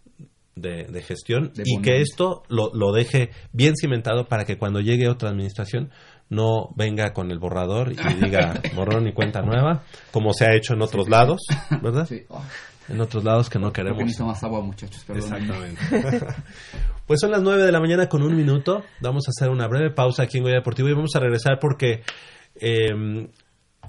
de, 0.54 0.84
de 0.84 1.02
gestión 1.02 1.52
De 1.54 1.62
y 1.64 1.80
que 1.80 2.00
esto 2.00 2.42
lo, 2.48 2.70
lo 2.74 2.92
deje 2.92 3.30
bien 3.52 3.74
cimentado 3.76 4.26
para 4.26 4.44
que 4.44 4.58
cuando 4.58 4.80
llegue 4.80 5.08
otra 5.08 5.30
administración 5.30 5.90
no 6.28 6.70
venga 6.76 7.12
con 7.12 7.30
el 7.30 7.38
borrador 7.38 7.92
y 7.92 7.96
diga 8.24 8.60
borrón 8.74 9.06
y 9.08 9.12
cuenta 9.12 9.42
nueva, 9.42 9.82
como 10.10 10.32
se 10.32 10.46
ha 10.46 10.54
hecho 10.54 10.74
en 10.74 10.82
otros 10.82 11.08
lados, 11.08 11.40
¿verdad? 11.82 12.06
Sí. 12.06 12.22
Oh, 12.28 12.42
En 12.88 13.00
otros 13.00 13.22
lados 13.22 13.48
que 13.50 13.58
no 13.58 13.72
queremos. 13.72 13.98
que 13.98 14.04
necesito 14.04 14.26
más 14.26 14.42
agua, 14.42 14.60
muchachos. 14.62 15.04
Exactamente. 15.08 15.80
pues 17.06 17.20
son 17.20 17.30
las 17.30 17.42
9 17.42 17.62
de 17.64 17.72
la 17.72 17.80
mañana 17.80 18.08
con 18.08 18.22
un 18.22 18.34
minuto. 18.34 18.82
Vamos 19.00 19.24
a 19.28 19.30
hacer 19.30 19.50
una 19.50 19.68
breve 19.68 19.90
pausa 19.90 20.22
aquí 20.24 20.38
en 20.38 20.44
Goya 20.44 20.56
Deportivo 20.56 20.88
y 20.88 20.94
vamos 20.94 21.14
a 21.14 21.20
regresar 21.20 21.58
porque 21.60 22.02
eh, 22.56 23.28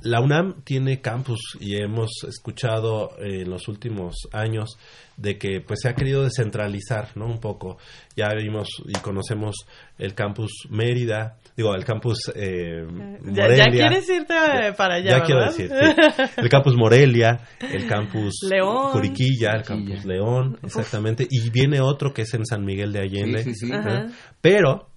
la 0.03 0.21
UNAM 0.21 0.61
tiene 0.63 1.01
campus 1.01 1.57
y 1.59 1.75
hemos 1.77 2.11
escuchado 2.27 3.11
eh, 3.19 3.41
en 3.41 3.49
los 3.49 3.67
últimos 3.67 4.15
años 4.31 4.77
de 5.17 5.37
que 5.37 5.61
pues 5.61 5.79
se 5.81 5.89
ha 5.89 5.93
querido 5.95 6.23
descentralizar, 6.23 7.09
¿no? 7.15 7.25
Un 7.27 7.39
poco. 7.39 7.77
Ya 8.15 8.29
vimos 8.35 8.67
y 8.87 8.93
conocemos 8.99 9.55
el 9.97 10.13
campus 10.15 10.51
Mérida, 10.69 11.37
digo, 11.55 11.73
el 11.75 11.85
campus 11.85 12.31
eh, 12.35 12.83
Ya, 13.25 13.43
Morelia. 13.43 13.65
ya 13.65 13.71
quieres 13.71 14.09
irte 14.09 14.33
eh, 14.33 14.73
para 14.75 14.95
allá, 14.95 15.19
Ya 15.19 15.23
quiero 15.23 15.41
¿verdad? 15.41 15.55
decir, 15.57 15.69
sí. 15.69 16.31
el 16.41 16.49
campus 16.49 16.75
Morelia, 16.75 17.39
el 17.59 17.87
campus 17.87 18.33
León. 18.49 18.91
Juriquilla, 18.91 19.51
el 19.51 19.63
campus 19.63 20.03
León, 20.05 20.57
exactamente, 20.63 21.27
y 21.29 21.49
viene 21.51 21.79
otro 21.79 22.13
que 22.13 22.23
es 22.23 22.33
en 22.33 22.45
San 22.45 22.65
Miguel 22.65 22.91
de 22.91 22.99
Allende. 23.01 23.43
Sí, 23.43 23.53
sí, 23.53 23.67
sí. 23.67 23.71
Ajá. 23.73 24.07
Pero 24.41 24.87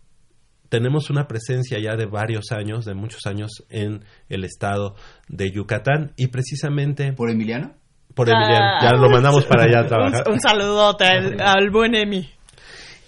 tenemos 0.68 1.10
una 1.10 1.26
presencia 1.26 1.78
ya 1.80 1.96
de 1.96 2.06
varios 2.06 2.52
años, 2.52 2.84
de 2.84 2.94
muchos 2.94 3.26
años 3.26 3.50
en 3.70 4.04
el 4.28 4.44
estado 4.44 4.94
de 5.28 5.50
Yucatán 5.50 6.12
y 6.16 6.28
precisamente 6.28 7.12
¿Por 7.12 7.30
Emiliano? 7.30 7.72
por 8.14 8.28
Emiliano, 8.28 8.64
Ah. 8.64 8.78
ya 8.82 8.96
lo 8.96 9.10
mandamos 9.10 9.44
para 9.44 9.64
allá 9.64 9.78
a 9.80 9.82
Un, 9.82 9.88
trabajar. 9.88 10.24
un 10.30 10.40
saludote 10.40 11.04
al, 11.04 11.40
al 11.40 11.70
buen 11.70 11.94
Emi. 11.94 12.28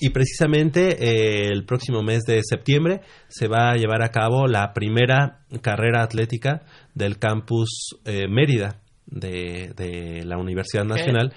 Y 0.00 0.10
precisamente 0.10 0.90
eh, 1.00 1.48
el 1.50 1.64
próximo 1.64 2.02
mes 2.02 2.22
de 2.24 2.40
septiembre 2.44 3.00
se 3.28 3.48
va 3.48 3.70
a 3.70 3.74
llevar 3.76 4.02
a 4.02 4.10
cabo 4.10 4.46
la 4.46 4.72
primera 4.72 5.40
carrera 5.60 6.02
atlética 6.02 6.62
del 6.94 7.18
campus 7.18 7.96
eh, 8.04 8.28
Mérida 8.28 8.76
de, 9.10 9.72
de 9.76 10.24
la 10.24 10.38
Universidad 10.38 10.84
Nacional. 10.84 11.32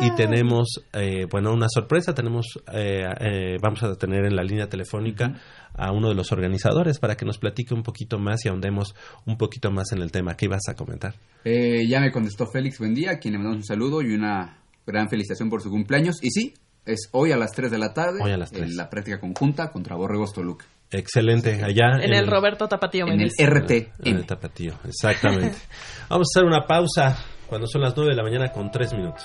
Y 0.00 0.14
tenemos, 0.16 0.80
eh, 0.92 1.26
bueno, 1.30 1.52
una 1.52 1.68
sorpresa. 1.68 2.14
Tenemos, 2.14 2.58
eh, 2.72 3.04
eh, 3.20 3.56
vamos 3.62 3.82
a 3.84 3.94
tener 3.94 4.24
en 4.24 4.34
la 4.34 4.42
línea 4.42 4.68
telefónica 4.68 5.40
a 5.74 5.92
uno 5.92 6.08
de 6.08 6.14
los 6.14 6.32
organizadores 6.32 6.98
para 6.98 7.16
que 7.16 7.24
nos 7.24 7.38
platique 7.38 7.74
un 7.74 7.82
poquito 7.82 8.18
más 8.18 8.44
y 8.44 8.48
ahondemos 8.48 8.94
un 9.26 9.36
poquito 9.36 9.70
más 9.70 9.92
en 9.92 10.02
el 10.02 10.10
tema. 10.10 10.36
¿Qué 10.36 10.46
ibas 10.46 10.68
a 10.68 10.74
comentar? 10.74 11.14
Eh, 11.44 11.86
ya 11.88 12.00
me 12.00 12.10
contestó 12.10 12.46
Félix 12.46 12.78
Buendía, 12.78 13.12
a 13.12 13.18
quien 13.18 13.32
le 13.32 13.38
mandamos 13.38 13.58
un 13.58 13.64
saludo 13.64 14.02
y 14.02 14.12
una 14.14 14.58
gran 14.86 15.08
felicitación 15.08 15.48
por 15.48 15.62
su 15.62 15.70
cumpleaños. 15.70 16.16
Y 16.22 16.30
sí, 16.30 16.54
es 16.86 17.08
hoy 17.12 17.32
a 17.32 17.36
las 17.36 17.52
3 17.52 17.70
de 17.70 17.78
la 17.78 17.94
tarde, 17.94 18.20
Hoy 18.22 18.32
a 18.32 18.36
las 18.36 18.50
3. 18.50 18.70
en 18.70 18.76
la 18.76 18.90
práctica 18.90 19.20
conjunta 19.20 19.70
contra 19.70 19.96
Borregos 19.96 20.32
Toluca. 20.32 20.66
Excelente, 20.94 21.60
allá 21.64 21.98
En 22.00 22.14
el 22.14 22.26
Roberto 22.28 22.68
Tapatío 22.68 23.06
En 23.08 23.20
el. 23.20 23.30
RT. 23.30 23.70
En 24.04 24.16
el 24.16 24.26
tapatío, 24.26 24.74
exactamente. 24.84 25.58
Vamos 26.08 26.28
a 26.28 26.38
hacer 26.38 26.46
una 26.46 26.66
pausa 26.66 27.16
cuando 27.46 27.66
son 27.66 27.82
las 27.82 27.96
9 27.96 28.10
de 28.10 28.16
la 28.16 28.22
mañana 28.22 28.52
con 28.52 28.70
3 28.70 28.94
minutos. 28.94 29.24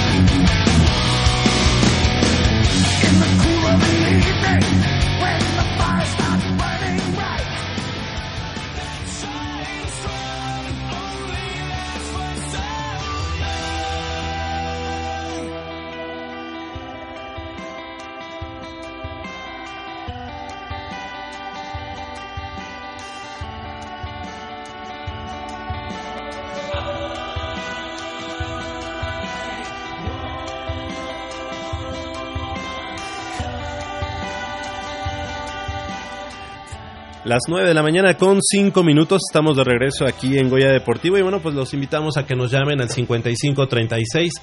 Las 37.31 37.43
9 37.47 37.65
de 37.65 37.73
la 37.73 37.81
mañana 37.81 38.15
con 38.17 38.41
5 38.41 38.83
minutos 38.83 39.21
estamos 39.29 39.55
de 39.55 39.63
regreso 39.63 40.05
aquí 40.05 40.37
en 40.37 40.49
Goya 40.49 40.67
Deportivo 40.67 41.17
y 41.17 41.21
bueno, 41.21 41.39
pues 41.39 41.55
los 41.55 41.73
invitamos 41.73 42.17
a 42.17 42.25
que 42.25 42.35
nos 42.35 42.51
llamen 42.51 42.81
al 42.81 42.89
5536 42.89 44.33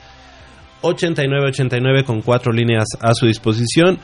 8989 0.80 2.04
con 2.04 2.22
cuatro 2.22 2.50
líneas 2.50 2.86
a 2.98 3.12
su 3.12 3.26
disposición. 3.26 3.98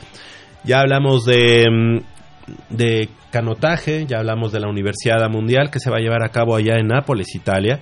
Ya 0.63 0.81
hablamos 0.81 1.25
de, 1.25 1.65
mm, 1.67 2.75
de 2.75 3.09
canotaje, 3.31 4.05
ya 4.05 4.19
hablamos 4.19 4.51
de 4.51 4.59
la 4.59 4.69
Universidad 4.69 5.27
Mundial 5.31 5.71
que 5.71 5.79
se 5.79 5.89
va 5.89 5.97
a 5.97 6.01
llevar 6.01 6.21
a 6.21 6.29
cabo 6.29 6.55
allá 6.55 6.75
en 6.75 6.85
Nápoles, 6.85 7.33
Italia. 7.33 7.79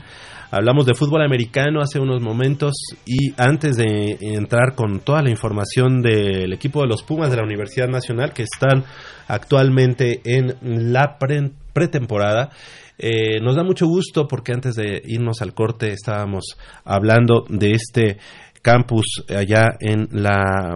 Hablamos 0.56 0.86
de 0.86 0.94
fútbol 0.94 1.24
americano 1.24 1.82
hace 1.82 2.00
unos 2.00 2.22
momentos 2.22 2.74
y 3.08 3.34
antes 3.38 3.76
de 3.76 4.20
entrar 4.22 4.76
con 4.76 5.00
toda 5.00 5.24
la 5.24 5.32
información 5.32 6.04
del 6.04 6.54
equipo 6.54 6.82
de 6.82 6.88
los 6.90 7.02
Pumas 7.02 7.32
de 7.32 7.38
la 7.38 7.44
Universidad 7.44 7.88
Nacional 7.88 8.34
que 8.34 8.44
están 8.44 8.84
actualmente 9.28 10.22
en 10.26 10.94
la 10.94 11.18
pre- 11.18 11.54
pretemporada, 11.74 12.52
eh, 13.00 13.40
nos 13.42 13.56
da 13.56 13.64
mucho 13.64 13.88
gusto 13.88 14.28
porque 14.28 14.54
antes 14.54 14.76
de 14.76 15.02
irnos 15.04 15.42
al 15.42 15.56
corte 15.56 15.88
estábamos 15.92 16.44
hablando 16.86 17.46
de 17.50 17.72
este 17.72 18.18
campus 18.62 19.26
allá 19.36 19.70
en 19.80 20.08
la, 20.12 20.76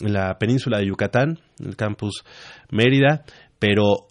en 0.00 0.12
la 0.12 0.38
península 0.38 0.78
de 0.78 0.86
Yucatán, 0.86 1.40
el 1.58 1.74
campus 1.74 2.22
Mérida, 2.70 3.24
pero 3.58 4.06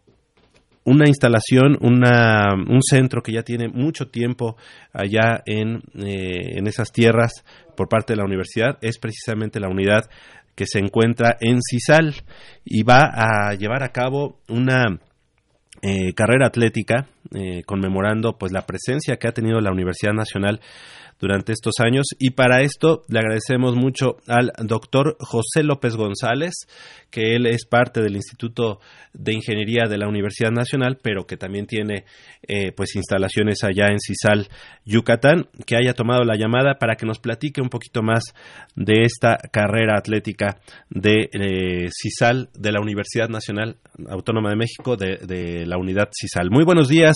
una 0.83 1.07
instalación, 1.07 1.77
una, 1.81 2.53
un 2.53 2.81
centro 2.81 3.21
que 3.21 3.33
ya 3.33 3.43
tiene 3.43 3.67
mucho 3.67 4.09
tiempo 4.09 4.57
allá 4.93 5.41
en, 5.45 5.83
eh, 5.95 6.57
en 6.57 6.67
esas 6.67 6.91
tierras 6.91 7.31
por 7.75 7.87
parte 7.87 8.13
de 8.13 8.17
la 8.17 8.25
universidad, 8.25 8.77
es 8.81 8.97
precisamente 8.97 9.59
la 9.59 9.69
unidad 9.69 10.09
que 10.55 10.65
se 10.65 10.79
encuentra 10.79 11.37
en 11.39 11.59
CISAL 11.61 12.15
y 12.65 12.83
va 12.83 13.09
a 13.13 13.53
llevar 13.53 13.83
a 13.83 13.91
cabo 13.91 14.39
una 14.49 14.99
eh, 15.81 16.13
carrera 16.13 16.47
atlética 16.47 17.07
eh, 17.33 17.63
conmemorando 17.65 18.37
pues 18.37 18.51
la 18.51 18.65
presencia 18.65 19.17
que 19.17 19.27
ha 19.27 19.33
tenido 19.33 19.59
la 19.61 19.71
Universidad 19.71 20.13
Nacional 20.13 20.59
durante 21.21 21.53
estos 21.53 21.75
años 21.79 22.07
y 22.19 22.31
para 22.31 22.61
esto 22.61 23.03
le 23.07 23.19
agradecemos 23.19 23.75
mucho 23.75 24.17
al 24.27 24.51
doctor 24.63 25.15
José 25.19 25.63
López 25.63 25.95
González, 25.95 26.53
que 27.11 27.35
él 27.35 27.45
es 27.45 27.65
parte 27.65 28.01
del 28.01 28.15
Instituto 28.15 28.79
de 29.13 29.33
Ingeniería 29.33 29.87
de 29.87 29.99
la 29.99 30.07
Universidad 30.07 30.51
Nacional, 30.51 30.97
pero 31.01 31.27
que 31.27 31.37
también 31.37 31.67
tiene 31.67 32.05
eh, 32.47 32.71
pues 32.71 32.95
instalaciones 32.95 33.63
allá 33.63 33.89
en 33.89 33.99
Cisal, 33.99 34.49
Yucatán, 34.83 35.47
que 35.65 35.75
haya 35.75 35.93
tomado 35.93 36.23
la 36.23 36.37
llamada 36.37 36.79
para 36.79 36.95
que 36.95 37.05
nos 37.05 37.19
platique 37.19 37.61
un 37.61 37.69
poquito 37.69 38.01
más 38.01 38.23
de 38.75 39.03
esta 39.03 39.37
carrera 39.51 39.97
atlética 39.97 40.59
de 40.89 41.29
eh, 41.33 41.89
Cisal 41.91 42.49
de 42.57 42.71
la 42.71 42.81
Universidad 42.81 43.29
Nacional 43.29 43.77
Autónoma 44.09 44.49
de 44.49 44.55
México 44.55 44.95
de 44.95 45.65
la 45.67 45.77
unidad 45.77 46.09
Cisal. 46.19 46.49
Muy 46.49 46.63
buenos 46.63 46.87
días, 46.87 47.15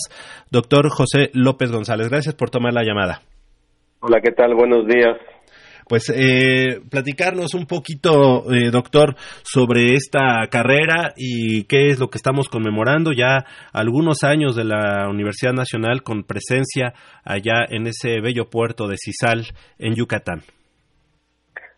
doctor 0.51 0.89
José 0.89 1.31
López 1.33 1.71
González. 1.71 2.09
Gracias 2.09 2.35
por 2.35 2.51
tomar 2.51 2.73
la 2.73 2.83
llamada. 2.83 3.21
Hola, 4.07 4.21
¿qué 4.21 4.33
tal? 4.33 4.53
Buenos 4.53 4.85
días. 4.85 5.17
Pues 5.89 6.13
eh, 6.15 6.79
platicarnos 6.91 7.55
un 7.55 7.65
poquito, 7.65 8.43
eh, 8.53 8.69
doctor, 8.71 9.15
sobre 9.41 9.95
esta 9.95 10.45
carrera 10.51 11.13
y 11.17 11.63
qué 11.63 11.87
es 11.87 11.99
lo 11.99 12.09
que 12.09 12.19
estamos 12.19 12.47
conmemorando 12.47 13.13
ya 13.13 13.45
algunos 13.73 14.23
años 14.23 14.55
de 14.55 14.63
la 14.63 15.09
Universidad 15.09 15.53
Nacional 15.53 16.03
con 16.03 16.23
presencia 16.23 16.93
allá 17.23 17.65
en 17.67 17.87
ese 17.87 18.21
bello 18.21 18.45
puerto 18.47 18.87
de 18.87 18.97
Cisal, 19.03 19.45
en 19.79 19.95
Yucatán. 19.95 20.41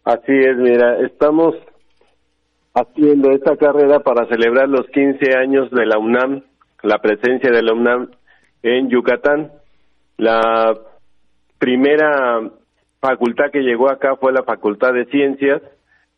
Así 0.04 0.34
es, 0.34 0.58
mira, 0.58 1.00
estamos 1.06 1.56
haciendo 2.74 3.32
esta 3.32 3.56
carrera 3.56 4.02
para 4.02 4.28
celebrar 4.28 4.68
los 4.68 4.86
15 4.88 5.38
años 5.38 5.72
de 5.72 5.86
la 5.86 5.98
UNAM, 5.98 6.44
la 6.84 6.98
presencia 6.98 7.52
de 7.54 7.64
la 7.64 7.72
UNAM 7.72 8.12
en 8.64 8.90
Yucatán. 8.90 9.54
La 10.18 10.74
primera 11.58 12.42
facultad 13.00 13.52
que 13.52 13.62
llegó 13.62 13.90
acá 13.90 14.16
fue 14.16 14.32
la 14.32 14.44
Facultad 14.44 14.94
de 14.94 15.06
Ciencias 15.06 15.62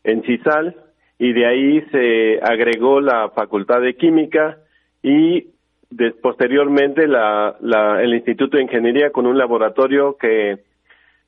en 0.03 0.23
Cisal 0.23 0.75
y 1.17 1.33
de 1.33 1.45
ahí 1.45 1.81
se 1.91 2.39
agregó 2.41 3.01
la 3.01 3.29
Facultad 3.29 3.81
de 3.81 3.95
Química 3.95 4.57
y 5.03 5.47
posteriormente 6.21 7.07
la, 7.07 7.57
la, 7.61 8.01
el 8.01 8.13
Instituto 8.13 8.57
de 8.57 8.63
Ingeniería 8.63 9.11
con 9.11 9.25
un 9.25 9.37
laboratorio 9.37 10.15
que 10.19 10.59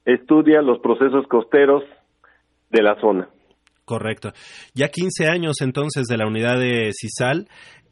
estudia 0.06 0.62
los 0.62 0.80
procesos 0.80 1.28
costeros 1.28 1.84
de 2.70 2.82
la 2.82 3.00
zona. 3.00 3.28
Correcto. 3.86 4.32
Ya 4.74 4.88
15 4.88 5.28
años 5.28 5.56
entonces 5.62 6.06
de 6.08 6.18
la 6.18 6.28
unidad 6.28 6.58
de 6.60 6.92
CISAL 6.94 7.48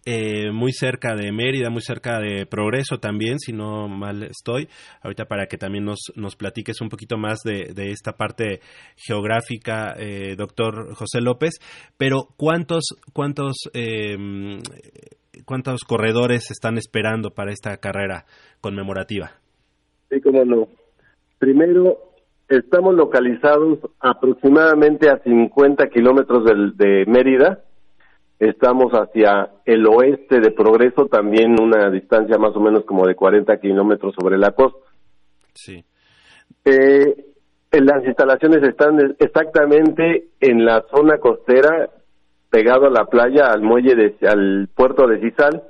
eh, 0.05 0.51
muy 0.51 0.71
cerca 0.71 1.15
de 1.15 1.31
Mérida, 1.31 1.69
muy 1.69 1.81
cerca 1.81 2.19
de 2.19 2.45
Progreso 2.45 2.99
también, 2.99 3.39
si 3.39 3.51
no 3.53 3.87
mal 3.87 4.23
estoy. 4.23 4.67
Ahorita 5.01 5.25
para 5.25 5.47
que 5.47 5.57
también 5.57 5.85
nos, 5.85 5.99
nos 6.15 6.35
platiques 6.35 6.81
un 6.81 6.89
poquito 6.89 7.17
más 7.17 7.39
de, 7.43 7.73
de 7.73 7.91
esta 7.91 8.13
parte 8.13 8.61
geográfica, 8.95 9.93
eh, 9.97 10.35
doctor 10.37 10.93
José 10.95 11.21
López. 11.21 11.59
Pero 11.97 12.27
¿cuántos, 12.37 12.95
cuántos, 13.13 13.69
eh, 13.73 14.17
cuántos 15.45 15.83
corredores 15.83 16.49
están 16.51 16.77
esperando 16.77 17.31
para 17.31 17.51
esta 17.51 17.77
carrera 17.77 18.25
conmemorativa? 18.61 19.31
Sí, 20.09 20.21
cómo 20.21 20.45
no. 20.45 20.67
Primero, 21.39 21.97
estamos 22.47 22.95
localizados 22.95 23.79
aproximadamente 23.99 25.09
a 25.09 25.19
50 25.19 25.87
kilómetros 25.89 26.45
de 26.75 27.05
Mérida 27.05 27.63
Estamos 28.39 28.93
hacia 28.93 29.49
el 29.65 29.85
oeste 29.85 30.39
de 30.39 30.51
Progreso, 30.51 31.07
también 31.07 31.59
una 31.61 31.89
distancia 31.89 32.37
más 32.37 32.55
o 32.55 32.61
menos 32.61 32.85
como 32.85 33.05
de 33.05 33.13
40 33.13 33.57
kilómetros 33.59 34.15
sobre 34.17 34.37
la 34.37 34.51
costa. 34.51 34.79
Sí. 35.53 35.83
Eh, 36.63 37.25
las 37.71 38.05
instalaciones 38.05 38.63
están 38.63 39.15
exactamente 39.19 40.29
en 40.39 40.63
la 40.63 40.85
zona 40.89 41.17
costera, 41.17 41.89
pegado 42.49 42.87
a 42.87 42.91
la 42.91 43.05
playa, 43.05 43.51
al 43.51 43.61
muelle, 43.61 43.95
de, 43.95 44.15
al 44.27 44.69
puerto 44.73 45.05
de 45.05 45.19
Cisal, 45.19 45.63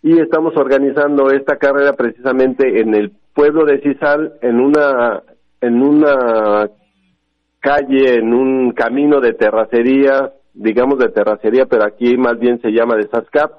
y 0.00 0.20
estamos 0.20 0.56
organizando 0.56 1.32
esta 1.32 1.56
carrera 1.56 1.94
precisamente 1.94 2.80
en 2.80 2.94
el 2.94 3.10
pueblo 3.34 3.64
de 3.64 3.80
Cisal, 3.80 4.34
en 4.40 4.60
una, 4.60 5.22
en 5.60 5.82
una 5.82 6.70
calle, 7.58 8.14
en 8.14 8.32
un 8.32 8.70
camino 8.70 9.20
de 9.20 9.32
terracería 9.32 10.32
digamos, 10.58 10.98
de 10.98 11.08
terracería, 11.08 11.66
pero 11.66 11.84
aquí 11.84 12.16
más 12.16 12.38
bien 12.38 12.60
se 12.60 12.70
llama 12.70 12.96
de 12.96 13.08
SASCAP, 13.08 13.52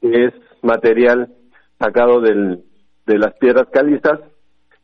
que 0.00 0.26
es 0.26 0.34
material 0.62 1.32
sacado 1.78 2.20
del, 2.20 2.64
de 3.06 3.18
las 3.18 3.34
piedras 3.34 3.68
calizas, 3.72 4.20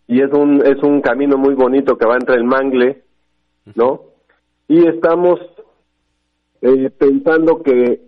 y 0.06 0.22
es 0.22 0.32
un, 0.32 0.64
es 0.64 0.82
un 0.82 1.00
camino 1.00 1.36
muy 1.36 1.54
bonito 1.54 1.96
que 1.98 2.06
va 2.06 2.14
entre 2.14 2.36
el 2.36 2.44
mangle, 2.44 3.02
¿no? 3.74 4.02
Y 4.68 4.86
estamos 4.86 5.40
eh, 6.62 6.90
pensando 6.96 7.62
que 7.62 8.00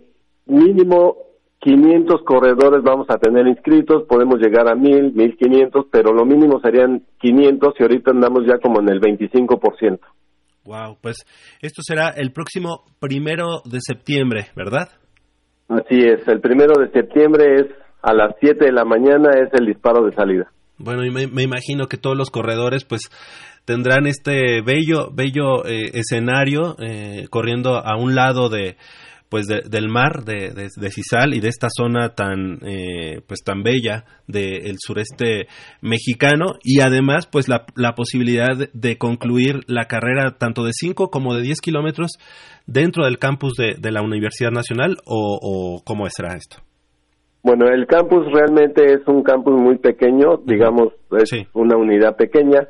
mínimo 0.46 1.16
500 1.58 2.22
corredores 2.22 2.82
vamos 2.82 3.08
a 3.10 3.18
tener 3.18 3.46
inscritos, 3.46 4.04
podemos 4.04 4.38
llegar 4.40 4.68
a 4.68 4.74
1000, 4.74 5.14
1500, 5.14 5.86
pero 5.90 6.12
lo 6.12 6.24
mínimo 6.24 6.60
serían 6.60 7.02
500 7.18 7.74
y 7.78 7.82
ahorita 7.82 8.10
andamos 8.12 8.46
ya 8.46 8.58
como 8.58 8.80
en 8.80 8.88
el 8.88 9.00
25%. 9.00 10.00
Wow, 10.64 10.98
pues 11.00 11.16
esto 11.60 11.82
será 11.82 12.10
el 12.10 12.32
próximo 12.32 12.84
primero 13.00 13.62
de 13.64 13.78
septiembre, 13.80 14.46
¿verdad? 14.54 14.88
Así 15.68 15.98
es, 15.98 16.26
el 16.28 16.40
primero 16.40 16.74
de 16.80 16.90
septiembre 16.90 17.54
es 17.56 17.66
a 18.02 18.12
las 18.12 18.34
7 18.40 18.64
de 18.66 18.72
la 18.72 18.84
mañana, 18.84 19.30
es 19.30 19.48
el 19.58 19.66
disparo 19.66 20.04
de 20.04 20.12
salida. 20.12 20.50
Bueno, 20.78 21.04
y 21.04 21.10
me, 21.10 21.42
imagino 21.42 21.86
que 21.86 21.96
todos 21.96 22.16
los 22.16 22.30
corredores, 22.30 22.84
pues 22.84 23.02
tendrán 23.64 24.06
este 24.06 24.62
bello, 24.62 25.10
bello 25.12 25.64
eh, 25.64 25.90
escenario 25.94 26.76
eh, 26.80 27.26
corriendo 27.30 27.76
a 27.76 27.96
un 27.96 28.14
lado 28.14 28.48
de, 28.48 28.76
pues 29.32 29.46
del 29.46 29.88
mar 29.88 30.24
de, 30.26 30.52
de, 30.52 30.90
Cisal 30.90 31.32
y 31.32 31.40
de 31.40 31.48
esta 31.48 31.68
zona 31.74 32.10
tan 32.10 32.58
eh, 32.66 33.22
pues 33.26 33.40
tan 33.42 33.62
bella 33.62 34.04
del 34.28 34.76
sureste 34.78 35.46
mexicano. 35.80 36.56
Y 36.62 36.82
además 36.82 37.26
pues 37.26 37.48
la, 37.48 37.64
la 37.74 37.94
posibilidad 37.94 38.54
de, 38.74 38.98
concluir 38.98 39.60
la 39.68 39.86
carrera 39.86 40.36
tanto 40.36 40.64
de 40.64 40.72
5 40.74 41.08
como 41.08 41.34
de 41.34 41.40
10 41.40 41.62
kilómetros 41.62 42.10
dentro 42.66 43.06
del 43.06 43.18
campus 43.18 43.54
de, 43.54 43.90
la 43.90 44.02
Universidad 44.02 44.50
Nacional 44.50 44.98
o, 45.06 45.38
o 45.40 45.82
cómo 45.82 46.06
será 46.10 46.34
esto 46.36 46.58
bueno 47.42 47.68
el 47.68 47.86
campus 47.86 48.26
realmente 48.30 48.84
es 48.84 49.00
un 49.06 49.22
campus 49.22 49.54
muy 49.54 49.78
pequeño 49.78 50.42
digamos 50.44 50.92
es 51.18 51.30
una 51.54 51.78
unidad 51.78 52.16
pequeña. 52.16 52.68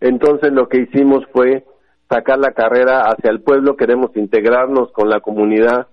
Entonces 0.00 0.52
lo 0.52 0.68
que 0.68 0.80
hicimos 0.80 1.24
fue 1.34 1.64
sacar 2.08 2.38
la 2.38 2.52
carrera 2.52 3.02
hacia 3.02 3.30
el 3.30 3.42
pueblo. 3.42 3.76
Queremos 3.76 4.16
integrarnos 4.16 4.90
con 4.92 5.10
la 5.10 5.20
comunidad 5.20 5.88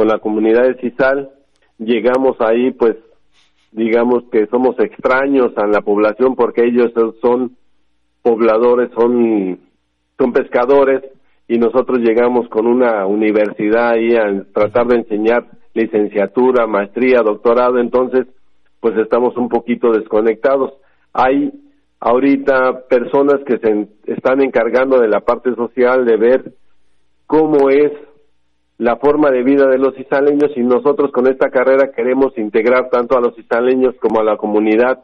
con 0.00 0.08
la 0.08 0.18
comunidad 0.18 0.62
de 0.62 0.80
Cisal, 0.80 1.28
llegamos 1.76 2.40
ahí 2.40 2.70
pues 2.70 2.96
digamos 3.70 4.24
que 4.32 4.46
somos 4.46 4.74
extraños 4.78 5.52
a 5.58 5.66
la 5.66 5.82
población 5.82 6.36
porque 6.36 6.64
ellos 6.64 6.90
son 7.20 7.54
pobladores, 8.22 8.90
son, 8.98 9.60
son 10.18 10.32
pescadores 10.32 11.02
y 11.48 11.58
nosotros 11.58 11.98
llegamos 11.98 12.48
con 12.48 12.66
una 12.66 13.04
universidad 13.04 13.90
ahí 13.90 14.16
a 14.16 14.42
tratar 14.54 14.86
de 14.86 15.00
enseñar 15.00 15.44
licenciatura, 15.74 16.66
maestría, 16.66 17.20
doctorado, 17.20 17.78
entonces 17.78 18.26
pues 18.80 18.96
estamos 18.96 19.36
un 19.36 19.50
poquito 19.50 19.92
desconectados. 19.92 20.72
Hay 21.12 21.52
ahorita 22.00 22.86
personas 22.88 23.40
que 23.44 23.58
se 23.58 23.86
están 24.10 24.40
encargando 24.40 24.98
de 24.98 25.08
la 25.08 25.20
parte 25.20 25.54
social 25.56 26.06
de 26.06 26.16
ver 26.16 26.52
cómo 27.26 27.68
es 27.68 27.92
la 28.80 28.96
forma 28.96 29.30
de 29.30 29.42
vida 29.42 29.66
de 29.66 29.76
los 29.76 29.96
isaleños 29.98 30.52
y 30.56 30.60
nosotros 30.60 31.12
con 31.12 31.26
esta 31.26 31.50
carrera 31.50 31.92
queremos 31.94 32.36
integrar 32.38 32.88
tanto 32.88 33.14
a 33.16 33.20
los 33.20 33.38
isaleños 33.38 33.94
como 34.00 34.20
a 34.20 34.24
la 34.24 34.38
comunidad 34.38 35.00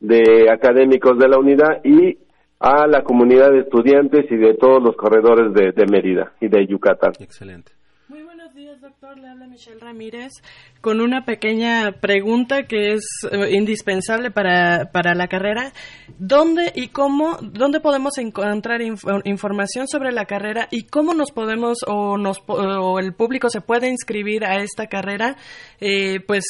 de 0.00 0.50
académicos 0.50 1.18
de 1.18 1.28
la 1.28 1.38
unidad 1.38 1.84
y 1.84 2.16
a 2.58 2.86
la 2.86 3.02
comunidad 3.04 3.50
de 3.50 3.60
estudiantes 3.60 4.24
y 4.30 4.36
de 4.36 4.54
todos 4.54 4.82
los 4.82 4.96
corredores 4.96 5.52
de, 5.52 5.86
Mérida 5.86 6.32
y 6.40 6.48
de 6.48 6.66
Yucatán. 6.66 7.12
Excelente. 7.20 7.72
Muy 8.08 8.22
buenos 8.22 8.54
días, 8.54 8.80
días, 8.80 8.89
doctor. 9.00 9.18
Le 9.18 9.28
habla 9.28 9.46
Michelle 9.46 9.78
Ramírez 9.80 10.32
con 10.80 11.00
una 11.00 11.24
pequeña 11.24 11.92
pregunta 12.00 12.64
que 12.64 12.92
es 12.92 13.04
eh, 13.30 13.50
indispensable 13.52 14.30
para, 14.30 14.90
para 14.92 15.14
la 15.14 15.28
carrera. 15.28 15.72
¿Dónde 16.18 16.72
y 16.74 16.88
cómo, 16.88 17.38
dónde 17.40 17.80
podemos 17.80 18.18
encontrar 18.18 18.80
información 19.24 19.88
sobre 19.88 20.12
la 20.12 20.24
carrera 20.24 20.68
y 20.70 20.84
cómo 20.84 21.14
nos 21.14 21.30
podemos 21.32 21.78
o, 21.86 22.16
nos, 22.18 22.38
o 22.46 22.98
el 22.98 23.14
público 23.14 23.48
se 23.50 23.60
puede 23.60 23.88
inscribir 23.88 24.44
a 24.44 24.62
esta 24.62 24.86
carrera? 24.86 25.36
Eh, 25.80 26.20
pues 26.26 26.44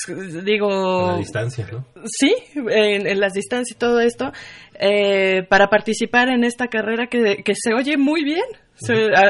digo... 0.45 1.09
A 1.09 1.13
la 1.13 1.19
distancia, 1.19 1.67
¿no? 1.71 1.85
Sí, 2.05 2.35
en, 2.55 3.07
en 3.07 3.21
las 3.21 3.33
distancias 3.33 3.77
y 3.77 3.79
todo 3.79 4.01
esto. 4.01 4.33
Eh, 4.75 5.43
para 5.49 5.69
participar 5.69 6.29
en 6.29 6.45
esta 6.45 6.69
carrera 6.69 7.07
que, 7.09 7.43
que 7.45 7.53
se 7.55 7.75
oye 7.75 7.97
muy 7.97 8.25
bien. 8.25 8.45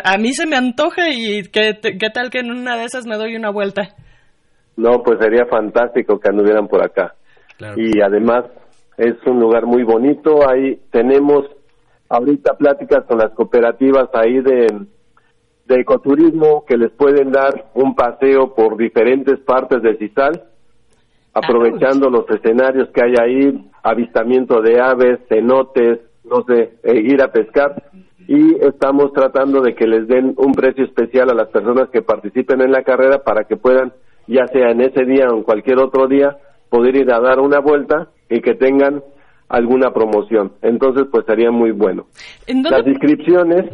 A, 0.04 0.16
mí 0.18 0.32
se 0.32 0.46
me 0.46 0.56
antoja 0.56 1.08
y 1.10 1.42
¿qué, 1.44 1.74
tal 2.12 2.30
que 2.30 2.40
en 2.40 2.50
una 2.50 2.76
de 2.76 2.84
esas 2.84 3.06
me 3.06 3.16
doy 3.16 3.36
una 3.36 3.50
vuelta. 3.50 3.94
No, 4.76 5.02
pues 5.02 5.18
sería 5.20 5.46
fantástico 5.46 6.18
que 6.18 6.30
anduvieran 6.30 6.68
por 6.68 6.82
acá. 6.84 7.14
Y 7.76 8.00
además 8.00 8.44
es 8.96 9.14
un 9.26 9.38
lugar 9.38 9.66
muy 9.66 9.82
bonito. 9.82 10.48
Ahí 10.48 10.80
tenemos 10.90 11.44
ahorita 12.08 12.54
pláticas 12.54 13.04
con 13.06 13.18
las 13.18 13.32
cooperativas 13.32 14.08
ahí 14.14 14.40
de, 14.40 14.66
de 15.66 15.80
ecoturismo 15.80 16.64
que 16.66 16.76
les 16.76 16.90
pueden 16.92 17.30
dar 17.30 17.70
un 17.74 17.94
paseo 17.94 18.54
por 18.54 18.76
diferentes 18.76 19.38
partes 19.40 19.82
de 19.82 19.96
Cisal 19.98 20.44
aprovechando 21.32 22.10
los 22.10 22.28
escenarios 22.28 22.88
que 22.90 23.02
hay 23.02 23.14
ahí, 23.20 23.70
avistamiento 23.82 24.60
de 24.60 24.80
aves, 24.80 25.20
cenotes, 25.28 26.00
no 26.24 26.42
sé, 26.44 26.74
eh, 26.82 27.00
ir 27.00 27.22
a 27.22 27.30
pescar 27.30 27.89
y 28.30 28.54
estamos 28.64 29.12
tratando 29.12 29.60
de 29.60 29.74
que 29.74 29.88
les 29.88 30.06
den 30.06 30.34
un 30.36 30.52
precio 30.52 30.84
especial 30.84 31.30
a 31.30 31.34
las 31.34 31.48
personas 31.48 31.90
que 31.90 32.00
participen 32.00 32.60
en 32.60 32.70
la 32.70 32.84
carrera 32.84 33.24
para 33.24 33.42
que 33.42 33.56
puedan, 33.56 33.92
ya 34.28 34.46
sea 34.46 34.70
en 34.70 34.82
ese 34.82 35.04
día 35.04 35.26
o 35.28 35.38
en 35.38 35.42
cualquier 35.42 35.80
otro 35.80 36.06
día, 36.06 36.36
poder 36.68 36.94
ir 36.94 37.12
a 37.12 37.18
dar 37.18 37.40
una 37.40 37.58
vuelta 37.58 38.10
y 38.28 38.40
que 38.40 38.54
tengan 38.54 39.02
alguna 39.48 39.92
promoción. 39.92 40.52
Entonces, 40.62 41.08
pues 41.10 41.26
sería 41.26 41.50
muy 41.50 41.72
bueno. 41.72 42.06
Las 42.46 42.86
inscripciones 42.86 43.64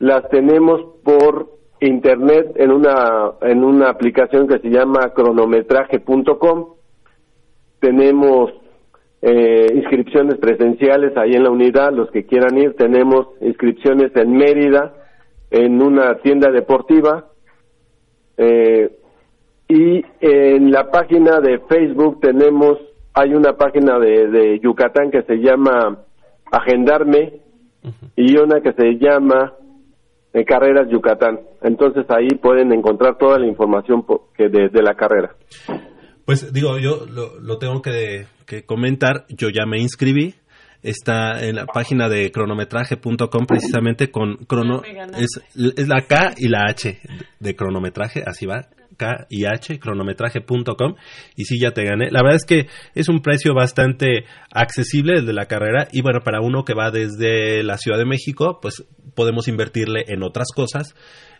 las 0.00 0.28
tenemos 0.28 0.82
por 1.02 1.48
internet 1.80 2.52
en 2.56 2.72
una 2.72 3.30
en 3.40 3.64
una 3.64 3.88
aplicación 3.88 4.48
que 4.48 4.58
se 4.58 4.68
llama 4.68 5.14
cronometraje.com 5.14 6.74
tenemos 7.80 8.52
eh, 9.22 9.66
inscripciones 9.74 10.36
presenciales 10.38 11.16
ahí 11.16 11.32
en 11.32 11.44
la 11.44 11.50
unidad 11.50 11.92
los 11.92 12.10
que 12.10 12.26
quieran 12.26 12.58
ir 12.58 12.74
tenemos 12.74 13.28
inscripciones 13.40 14.14
en 14.16 14.32
Mérida 14.32 14.94
en 15.50 15.80
una 15.80 16.18
tienda 16.18 16.50
deportiva 16.50 17.26
eh, 18.36 18.90
y 19.68 20.04
en 20.20 20.70
la 20.70 20.90
página 20.90 21.40
de 21.40 21.60
Facebook 21.68 22.20
tenemos 22.20 22.78
hay 23.14 23.34
una 23.34 23.56
página 23.56 23.98
de, 23.98 24.58
Yucatán 24.62 25.10
que 25.10 25.22
se 25.22 25.36
llama 25.36 25.98
Agendarme 26.50 27.40
y 28.16 28.36
una 28.36 28.60
que 28.60 28.72
se 28.72 28.98
llama 28.98 29.54
en 30.32 30.44
Carreras 30.44 30.88
Yucatán. 30.90 31.40
Entonces 31.62 32.06
ahí 32.08 32.28
pueden 32.40 32.72
encontrar 32.72 33.18
toda 33.18 33.38
la 33.38 33.46
información 33.46 34.04
que 34.34 34.48
de, 34.48 34.82
la 34.82 34.94
carrera. 34.94 35.34
Pues 36.24 36.52
digo, 36.52 36.78
yo 36.78 37.04
lo, 37.06 37.58
tengo 37.58 37.82
que, 37.82 38.26
comentar, 38.66 39.24
yo 39.28 39.48
ya 39.48 39.66
me 39.66 39.78
inscribí, 39.78 40.34
está 40.82 41.44
en 41.44 41.56
la 41.56 41.66
página 41.66 42.08
de 42.08 42.30
cronometraje.com 42.30 43.46
precisamente 43.46 44.10
con 44.10 44.36
crono 44.46 44.82
es, 45.16 45.40
es 45.54 45.88
la 45.88 46.02
K 46.02 46.34
y 46.36 46.48
la 46.48 46.64
H 46.68 46.98
de 47.38 47.56
cronometraje, 47.56 48.22
así 48.26 48.46
va, 48.46 48.68
K 48.96 49.26
y 49.30 49.44
H, 49.46 49.78
cronometraje.com, 49.78 50.94
y 51.36 51.44
sí, 51.44 51.58
ya 51.60 51.72
te 51.72 51.84
gané. 51.84 52.10
La 52.10 52.22
verdad 52.22 52.36
es 52.36 52.44
que 52.44 52.66
es 52.94 53.08
un 53.08 53.20
precio 53.20 53.54
bastante 53.54 54.24
accesible 54.50 55.18
el 55.18 55.26
de 55.26 55.32
la 55.32 55.46
carrera, 55.46 55.88
y 55.92 56.02
bueno, 56.02 56.20
para 56.24 56.40
uno 56.40 56.64
que 56.64 56.74
va 56.74 56.90
desde 56.90 57.62
la 57.62 57.78
Ciudad 57.78 57.98
de 57.98 58.04
México, 58.04 58.58
pues 58.60 58.84
podemos 59.14 59.48
invertirle 59.48 60.04
en 60.08 60.22
otras 60.22 60.48
cosas 60.54 60.94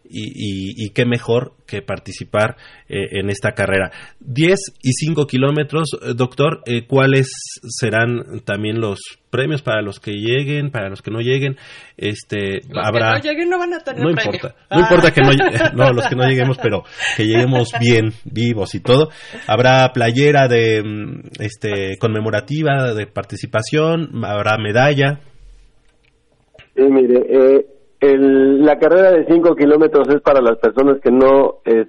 y, 0.08 0.90
qué 0.90 1.06
mejor 1.06 1.52
que 1.66 1.80
participar 1.80 2.56
eh, 2.88 3.18
en 3.20 3.30
esta 3.30 3.52
carrera. 3.52 3.90
10 4.20 4.58
y 4.82 4.92
5 4.92 5.26
kilómetros, 5.26 5.88
eh, 6.02 6.12
doctor, 6.14 6.62
eh, 6.66 6.86
¿cuáles 6.86 7.30
serán 7.62 8.40
también 8.44 8.80
los 8.80 9.00
premios 9.30 9.62
para 9.62 9.80
los 9.80 9.98
que 9.98 10.12
lleguen, 10.12 10.70
para 10.70 10.90
los 10.90 11.00
que 11.00 11.10
no 11.10 11.20
lleguen? 11.20 11.56
Este, 11.96 12.60
los 12.68 12.86
habrá... 12.86 13.20
que 13.20 13.28
no 13.28 13.32
lleguen 13.32 13.50
no 13.50 13.58
van 13.58 13.74
a 13.74 13.80
tener 13.80 14.02
No 14.02 14.10
importa, 14.10 14.54
no 14.70 14.80
importa 14.80 15.10
que 15.12 15.22
no, 15.22 15.30
no, 15.84 15.92
los 15.92 16.06
que 16.06 16.16
no 16.16 16.28
lleguemos, 16.28 16.58
pero 16.58 16.84
que 17.16 17.24
lleguemos 17.24 17.70
bien, 17.80 18.12
vivos 18.24 18.74
y 18.74 18.80
todo. 18.80 19.08
Habrá 19.46 19.90
playera 19.92 20.48
de, 20.48 20.82
mm, 20.82 21.20
este, 21.40 21.96
conmemorativa 21.98 22.92
de 22.92 23.06
participación, 23.06 24.24
habrá 24.24 24.58
medalla. 24.58 25.20
Sí, 26.74 26.82
mire, 26.82 27.20
eh, 27.28 27.66
la 28.08 28.78
carrera 28.78 29.12
de 29.12 29.26
5 29.26 29.54
kilómetros 29.54 30.08
es 30.08 30.20
para 30.22 30.40
las 30.40 30.58
personas 30.58 31.00
que 31.00 31.12
no 31.12 31.58
eh, 31.64 31.86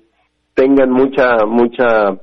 tengan 0.54 0.92
mucha 0.92 1.46
mucha 1.48 2.20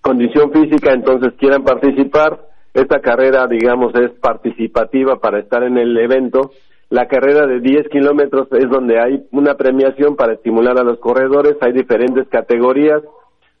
condición 0.00 0.52
física, 0.52 0.92
entonces 0.92 1.32
quieran 1.38 1.64
participar. 1.64 2.48
Esta 2.72 3.00
carrera, 3.00 3.48
digamos, 3.48 3.92
es 3.96 4.12
participativa 4.20 5.16
para 5.16 5.40
estar 5.40 5.64
en 5.64 5.76
el 5.76 5.96
evento. 5.98 6.52
La 6.88 7.08
carrera 7.08 7.44
de 7.46 7.58
10 7.58 7.88
kilómetros 7.88 8.46
es 8.52 8.70
donde 8.70 9.00
hay 9.00 9.26
una 9.32 9.54
premiación 9.54 10.14
para 10.14 10.34
estimular 10.34 10.78
a 10.78 10.84
los 10.84 11.00
corredores. 11.00 11.56
Hay 11.62 11.72
diferentes 11.72 12.28
categorías, 12.28 13.02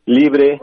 libre, 0.06 0.60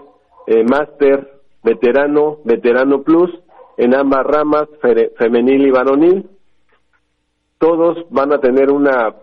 eh, 0.48 0.64
máster, 0.64 1.30
veterano, 1.62 2.38
veterano 2.46 3.04
plus, 3.04 3.32
en 3.76 3.94
ambas 3.94 4.26
ramas, 4.26 4.70
femenil 5.18 5.68
y 5.68 5.72
varonil 5.72 6.37
todos 7.58 8.06
van 8.10 8.34
a 8.34 8.40
tener 8.40 8.72
una 8.72 9.16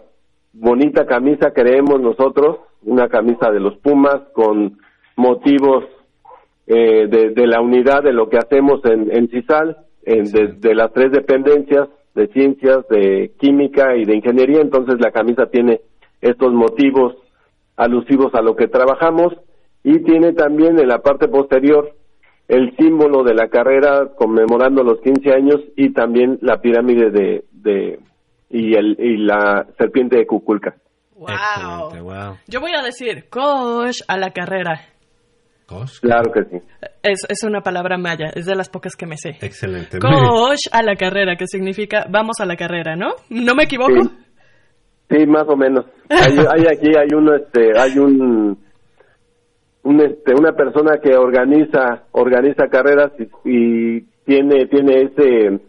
bonita 0.53 1.07
camisa, 1.07 1.53
creemos 1.53 2.01
nosotros, 2.01 2.59
una 2.83 3.09
camisa 3.09 3.51
de 3.51 3.61
los 3.61 3.77
Pumas 3.79 4.21
con 4.33 4.79
motivos 5.17 5.85
eh, 6.67 7.07
de, 7.09 7.47
la 7.47 7.61
unidad 7.61 8.03
de 8.03 8.13
lo 8.13 8.29
que 8.29 8.39
hacemos 8.39 8.81
en, 8.85 9.15
en 9.15 9.29
CISAL, 9.29 9.77
en, 10.05 10.25
de, 10.61 10.75
las 10.75 10.93
tres 10.93 11.13
dependencias 11.13 11.89
de 12.15 12.29
ciencias, 12.29 12.87
de 12.89 13.33
química 13.39 13.97
y 13.97 14.05
de 14.05 14.17
ingeniería, 14.17 14.61
entonces 14.61 15.01
la 15.01 15.11
camisa 15.11 15.47
tiene 15.47 15.81
estos 16.21 16.53
motivos 16.53 17.17
alusivos 17.77 18.35
a 18.35 18.43
lo 18.43 18.55
que 18.55 18.69
trabajamos 18.69 19.35
y 19.83 19.99
tiene 20.01 20.33
también 20.33 20.79
en 20.79 20.89
la 20.89 21.03
parte 21.03 21.29
posterior 21.29 21.93
el 22.49 22.77
símbolo 22.77 23.25
de 23.25 23.35
la 23.35 23.49
carrera 23.49 24.11
conmemorando 24.17 24.83
los 24.83 25.01
15 25.01 25.33
años 25.33 25.61
y 25.77 25.91
también 25.91 26.39
la 26.41 26.61
pirámide 26.61 27.11
de, 27.11 27.45
de, 27.53 27.99
y, 28.51 28.75
el, 28.75 28.97
y 28.99 29.17
la 29.19 29.67
serpiente 29.79 30.19
de 30.19 30.27
Cuculca. 30.27 30.75
Wow. 31.15 32.39
Yo 32.49 32.61
voy 32.61 32.73
a 32.77 32.83
decir 32.83 33.29
Kosh 33.31 34.03
a 34.09 34.19
la 34.19 34.31
carrera. 34.31 34.81
¿Kosh? 35.67 36.01
Claro 36.01 36.31
que 36.33 36.45
sí. 36.45 36.65
Es, 37.03 37.21
es 37.29 37.45
una 37.45 37.61
palabra 37.61 37.97
maya, 37.97 38.31
es 38.35 38.47
de 38.47 38.55
las 38.55 38.69
pocas 38.69 38.97
que 38.97 39.07
me 39.07 39.17
sé. 39.17 39.31
Excelente. 39.41 39.99
Kosh 39.99 40.69
a 40.73 40.83
la 40.83 40.97
carrera, 40.97 41.37
que 41.37 41.47
significa 41.47 42.07
vamos 42.11 42.41
a 42.41 42.47
la 42.47 42.57
carrera, 42.57 42.97
¿no? 42.97 43.15
¿No 43.31 43.55
me 43.55 43.65
equivoco? 43.65 44.11
Sí, 45.11 45.27
más 45.27 45.45
o 45.49 45.57
menos. 45.57 45.87
Hay, 46.11 46.37
hay, 46.53 46.67
aquí 46.67 46.89
hay 46.97 47.09
uno, 47.15 47.35
este, 47.37 47.79
hay 47.79 47.99
un, 47.99 48.59
un 49.85 50.01
este, 50.01 50.35
una 50.39 50.53
persona 50.53 50.99
que 51.03 51.17
organiza, 51.17 52.05
organiza 52.13 52.67
carreras 52.69 53.13
y, 53.19 53.29
y 53.45 54.01
tiene, 54.25 54.67
tiene 54.67 55.03
ese 55.03 55.61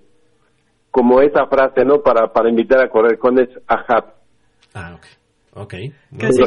como 0.96 1.20
esa 1.20 1.46
frase, 1.48 1.84
¿no? 1.84 2.02
Para, 2.02 2.32
para 2.32 2.50
invitar 2.50 2.80
a 2.80 2.88
correr 2.88 3.20
con 3.20 3.38
es 3.38 3.50
ajá. 3.68 4.14
Ah, 4.74 4.96
ok. 4.96 5.06
Ok. 5.58 5.74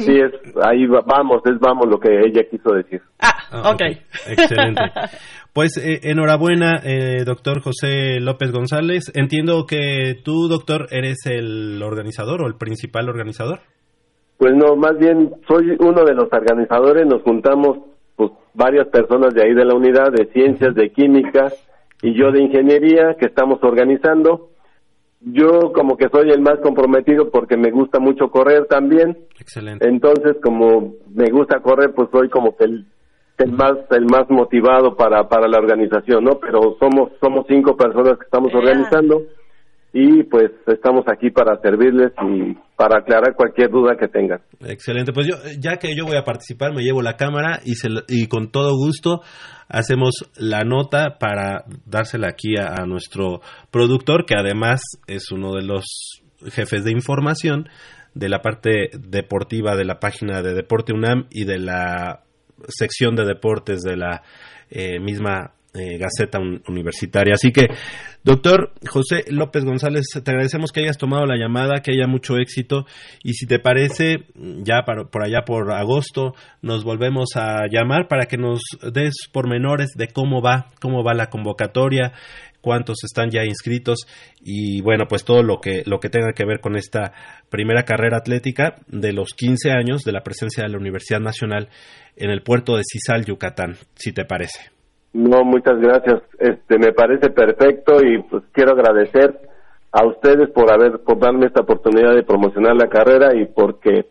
sí 0.00 0.20
es, 0.20 0.32
ahí 0.62 0.86
vamos, 0.86 1.42
es 1.44 1.58
vamos 1.60 1.86
lo 1.86 2.00
que 2.00 2.08
ella 2.18 2.42
quiso 2.50 2.72
decir. 2.72 3.02
Ah, 3.20 3.36
ah 3.52 3.70
ok. 3.72 3.82
Excelente. 4.26 4.82
Pues 5.54 5.76
eh, 5.78 6.00
enhorabuena, 6.04 6.80
eh, 6.84 7.24
doctor 7.24 7.60
José 7.60 8.20
López 8.20 8.52
González. 8.52 9.10
Entiendo 9.14 9.64
que 9.66 10.14
tú, 10.22 10.46
doctor, 10.48 10.86
eres 10.92 11.26
el 11.26 11.82
organizador 11.82 12.42
o 12.42 12.46
el 12.46 12.54
principal 12.54 13.08
organizador. 13.08 13.60
Pues 14.36 14.52
no, 14.54 14.76
más 14.76 14.96
bien 14.98 15.32
soy 15.48 15.76
uno 15.80 16.04
de 16.04 16.14
los 16.14 16.28
organizadores. 16.30 17.06
Nos 17.06 17.22
juntamos 17.22 17.78
pues 18.14 18.30
varias 18.54 18.86
personas 18.88 19.34
de 19.34 19.42
ahí 19.42 19.54
de 19.54 19.64
la 19.64 19.74
unidad 19.74 20.12
de 20.12 20.26
ciencias, 20.26 20.76
de 20.76 20.90
química, 20.90 21.50
y 22.02 22.14
yo 22.14 22.30
de 22.30 22.42
ingeniería 22.42 23.16
que 23.18 23.26
estamos 23.26 23.58
organizando. 23.62 24.50
Yo 25.20 25.72
como 25.72 25.96
que 25.96 26.08
soy 26.10 26.30
el 26.30 26.40
más 26.40 26.60
comprometido 26.60 27.30
porque 27.30 27.56
me 27.56 27.72
gusta 27.72 27.98
mucho 27.98 28.30
correr 28.30 28.66
también. 28.66 29.18
Excelente. 29.40 29.88
Entonces, 29.88 30.36
como 30.42 30.94
me 31.12 31.28
gusta 31.30 31.58
correr, 31.60 31.92
pues 31.92 32.08
soy 32.12 32.28
como 32.28 32.56
que 32.56 32.64
el, 32.64 32.86
el 33.38 33.52
más 33.52 33.72
el 33.90 34.06
más 34.06 34.30
motivado 34.30 34.96
para 34.96 35.28
para 35.28 35.48
la 35.48 35.58
organización, 35.58 36.22
¿no? 36.22 36.38
Pero 36.38 36.76
somos 36.78 37.10
somos 37.20 37.46
cinco 37.48 37.76
personas 37.76 38.16
que 38.16 38.24
estamos 38.24 38.54
organizando 38.54 39.22
y 39.92 40.22
pues 40.24 40.50
estamos 40.66 41.04
aquí 41.10 41.30
para 41.30 41.58
servirles 41.60 42.12
y 42.22 42.54
para 42.76 43.00
aclarar 43.00 43.34
cualquier 43.34 43.70
duda 43.70 43.96
que 43.98 44.08
tengan. 44.08 44.40
Excelente, 44.60 45.12
pues 45.12 45.26
yo 45.26 45.34
ya 45.58 45.78
que 45.78 45.96
yo 45.96 46.04
voy 46.04 46.16
a 46.16 46.24
participar 46.24 46.74
me 46.74 46.82
llevo 46.82 47.02
la 47.02 47.16
cámara 47.16 47.60
y, 47.64 47.74
se, 47.74 47.88
y 48.06 48.28
con 48.28 48.50
todo 48.50 48.76
gusto 48.76 49.22
hacemos 49.68 50.30
la 50.36 50.60
nota 50.60 51.16
para 51.18 51.64
dársela 51.86 52.28
aquí 52.28 52.56
a, 52.56 52.84
nuestro 52.86 53.40
productor 53.70 54.26
que 54.26 54.34
además 54.34 54.82
es 55.06 55.32
uno 55.32 55.52
de 55.52 55.62
los 55.62 56.22
jefes 56.52 56.84
de 56.84 56.92
información 56.92 57.68
de 58.14 58.28
la 58.28 58.40
parte 58.40 58.90
deportiva 58.98 59.76
de 59.76 59.84
la 59.84 59.98
página 59.98 60.42
de 60.42 60.54
Deporte 60.54 60.92
UNAM 60.92 61.26
y 61.30 61.44
de 61.44 61.58
la 61.58 62.22
sección 62.68 63.14
de 63.14 63.24
deportes 63.24 63.80
de 63.82 63.96
la 63.96 64.22
eh, 64.70 64.98
misma 65.00 65.52
eh, 65.74 65.98
Gaceta 65.98 66.38
Universitaria. 66.66 67.34
Así 67.34 67.52
que, 67.52 67.66
doctor 68.24 68.72
José 68.88 69.24
López 69.28 69.64
González, 69.64 70.06
te 70.12 70.30
agradecemos 70.30 70.72
que 70.72 70.80
hayas 70.80 70.96
tomado 70.96 71.26
la 71.26 71.36
llamada, 71.36 71.82
que 71.82 71.92
haya 71.92 72.06
mucho 72.06 72.38
éxito 72.38 72.86
y 73.22 73.34
si 73.34 73.46
te 73.46 73.58
parece, 73.58 74.24
ya 74.34 74.82
por 74.84 75.22
allá 75.22 75.42
por 75.44 75.70
agosto 75.72 76.34
nos 76.62 76.84
volvemos 76.84 77.36
a 77.36 77.66
llamar 77.70 78.08
para 78.08 78.26
que 78.26 78.38
nos 78.38 78.60
des 78.92 79.14
pormenores 79.30 79.90
de 79.94 80.08
cómo 80.08 80.40
va, 80.40 80.70
cómo 80.80 81.04
va 81.04 81.12
la 81.12 81.28
convocatoria, 81.28 82.12
cuántos 82.60 83.04
están 83.04 83.30
ya 83.30 83.44
inscritos 83.44 84.06
y 84.40 84.80
bueno, 84.80 85.04
pues 85.06 85.24
todo 85.24 85.42
lo 85.42 85.60
que 85.60 85.82
lo 85.84 86.00
que 86.00 86.08
tenga 86.08 86.32
que 86.32 86.44
ver 86.44 86.60
con 86.60 86.76
esta 86.76 87.12
primera 87.50 87.84
carrera 87.84 88.16
atlética 88.16 88.76
de 88.88 89.12
los 89.12 89.34
15 89.34 89.70
años 89.70 90.02
de 90.02 90.12
la 90.12 90.22
presencia 90.22 90.64
de 90.64 90.70
la 90.70 90.78
Universidad 90.78 91.20
Nacional 91.20 91.68
en 92.16 92.30
el 92.30 92.42
puerto 92.42 92.76
de 92.76 92.84
Cisal, 92.90 93.24
Yucatán, 93.24 93.76
si 93.96 94.12
te 94.12 94.24
parece. 94.24 94.77
No, 95.12 95.44
muchas 95.44 95.78
gracias. 95.80 96.22
Este, 96.38 96.78
me 96.78 96.92
parece 96.92 97.30
perfecto 97.30 97.98
y 98.04 98.22
pues 98.22 98.44
quiero 98.52 98.72
agradecer 98.72 99.38
a 99.90 100.06
ustedes 100.06 100.50
por 100.50 100.70
haber 100.72 101.00
por 101.00 101.18
darme 101.18 101.46
esta 101.46 101.62
oportunidad 101.62 102.14
de 102.14 102.22
promocionar 102.22 102.76
la 102.76 102.88
carrera 102.88 103.34
y 103.34 103.46
porque 103.46 104.06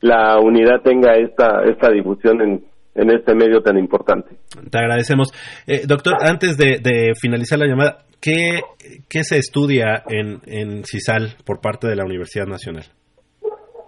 la 0.00 0.38
unidad 0.38 0.82
tenga 0.84 1.16
esta 1.16 1.62
esta 1.64 1.90
difusión 1.90 2.42
en, 2.42 2.64
en 2.94 3.10
este 3.10 3.34
medio 3.34 3.62
tan 3.62 3.78
importante. 3.78 4.36
Te 4.70 4.78
agradecemos. 4.78 5.32
Eh, 5.66 5.82
doctor, 5.86 6.14
antes 6.20 6.56
de, 6.56 7.12
finalizar 7.20 7.58
la 7.58 7.66
llamada, 7.66 7.98
¿qué, 8.20 8.60
¿qué, 9.08 9.24
se 9.24 9.38
estudia 9.38 10.02
en, 10.08 10.40
en 10.46 10.84
CISAL 10.84 11.36
por 11.44 11.60
parte 11.60 11.88
de 11.88 11.96
la 11.96 12.04
Universidad 12.04 12.46
Nacional? 12.46 12.84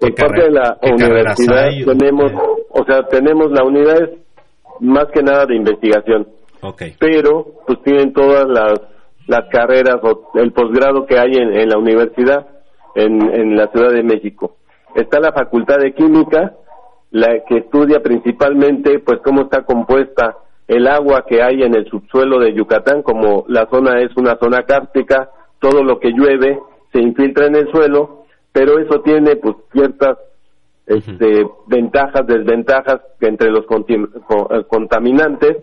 Por 0.00 0.14
parte 0.14 0.44
de 0.44 0.50
la 0.50 0.78
universidad 0.82 1.68
tenemos, 1.84 2.32
o 2.70 2.84
sea, 2.84 3.02
tenemos 3.10 3.50
la 3.50 3.64
unidad 3.64 4.02
es 4.02 4.18
más 4.80 5.06
que 5.12 5.22
nada 5.22 5.44
de 5.46 5.56
investigación. 5.56 6.28
Pero 6.98 7.46
pues 7.66 7.82
tienen 7.82 8.12
todas 8.12 8.46
las, 8.48 8.80
las 9.26 9.48
carreras 9.50 9.96
o 10.02 10.30
el 10.34 10.52
posgrado 10.52 11.06
que 11.06 11.18
hay 11.18 11.32
en, 11.34 11.68
la 11.68 11.78
universidad 11.78 12.46
en, 12.94 13.22
en 13.34 13.56
la 13.56 13.68
Ciudad 13.68 13.92
de 13.92 14.02
México. 14.02 14.56
Está 14.94 15.20
la 15.20 15.32
Facultad 15.32 15.78
de 15.78 15.92
Química, 15.94 16.54
la 17.10 17.44
que 17.46 17.58
estudia 17.58 18.00
principalmente 18.00 18.98
pues 18.98 19.20
cómo 19.24 19.42
está 19.42 19.62
compuesta 19.62 20.36
el 20.66 20.86
agua 20.86 21.24
que 21.26 21.42
hay 21.42 21.62
en 21.62 21.74
el 21.74 21.86
subsuelo 21.88 22.38
de 22.38 22.52
Yucatán, 22.52 23.02
como 23.02 23.44
la 23.48 23.66
zona 23.70 24.00
es 24.00 24.14
una 24.16 24.36
zona 24.38 24.64
cárstica, 24.64 25.30
todo 25.60 25.82
lo 25.82 25.98
que 25.98 26.10
llueve 26.10 26.58
se 26.92 27.00
infiltra 27.00 27.46
en 27.46 27.56
el 27.56 27.70
suelo, 27.70 28.24
pero 28.52 28.78
eso 28.78 29.00
tiene 29.00 29.36
pues 29.36 29.56
ciertas 29.72 30.18
este, 30.86 31.46
ventajas, 31.66 32.26
desventajas 32.26 33.00
entre 33.20 33.50
los 33.50 33.64
contaminantes 34.68 35.56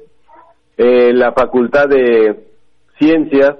eh, 0.77 1.13
la 1.13 1.31
Facultad 1.33 1.87
de 1.87 2.47
Ciencias 2.99 3.55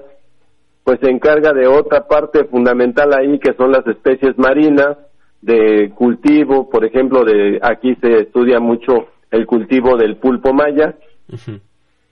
pues 0.84 1.00
se 1.00 1.10
encarga 1.10 1.52
de 1.52 1.66
otra 1.66 2.06
parte 2.06 2.44
fundamental 2.44 3.12
ahí 3.12 3.40
que 3.40 3.54
son 3.54 3.72
las 3.72 3.84
especies 3.86 4.38
marinas 4.38 4.96
de 5.42 5.90
cultivo, 5.94 6.70
por 6.70 6.84
ejemplo, 6.84 7.24
de 7.24 7.58
aquí 7.60 7.96
se 8.00 8.20
estudia 8.20 8.60
mucho 8.60 9.08
el 9.30 9.46
cultivo 9.46 9.96
del 9.96 10.16
pulpo 10.16 10.52
maya, 10.52 10.94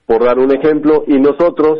por 0.06 0.24
dar 0.24 0.38
un 0.38 0.52
ejemplo, 0.52 1.04
y 1.06 1.18
nosotros, 1.18 1.78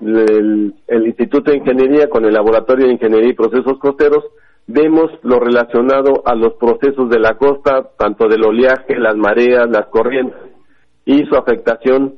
el, 0.00 0.74
el, 0.86 1.06
Instituto 1.06 1.50
de 1.50 1.58
Ingeniería 1.58 2.08
con 2.08 2.24
el 2.24 2.34
Laboratorio 2.34 2.86
de 2.86 2.92
Ingeniería 2.92 3.30
y 3.30 3.34
Procesos 3.34 3.78
Costeros, 3.80 4.24
vemos 4.68 5.10
lo 5.22 5.40
relacionado 5.40 6.22
a 6.24 6.34
los 6.34 6.54
procesos 6.54 7.10
de 7.10 7.18
la 7.18 7.36
costa, 7.36 7.90
tanto 7.98 8.28
del 8.28 8.44
oleaje, 8.44 8.96
las 8.96 9.16
mareas, 9.16 9.68
las 9.68 9.86
corrientes 9.86 10.38
y 11.04 11.24
su 11.24 11.34
afectación 11.36 12.14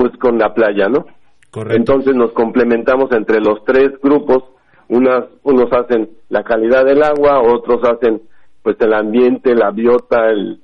pues 0.00 0.16
con 0.16 0.38
la 0.38 0.54
playa, 0.54 0.88
¿no? 0.88 1.04
Correcto. 1.50 1.76
Entonces 1.76 2.14
nos 2.14 2.32
complementamos 2.32 3.12
entre 3.12 3.38
los 3.38 3.62
tres 3.66 3.90
grupos, 4.02 4.44
unas, 4.88 5.24
unos 5.42 5.70
hacen 5.72 6.08
la 6.30 6.42
calidad 6.42 6.86
del 6.86 7.02
agua, 7.02 7.42
otros 7.42 7.82
hacen 7.84 8.22
pues 8.62 8.76
el 8.80 8.94
ambiente, 8.94 9.54
la 9.54 9.70
biota, 9.70 10.30
el, 10.30 10.60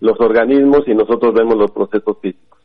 los 0.00 0.20
organismos 0.20 0.82
y 0.86 0.94
nosotros 0.94 1.34
vemos 1.34 1.56
los 1.56 1.72
procesos 1.72 2.16
físicos. 2.22 2.60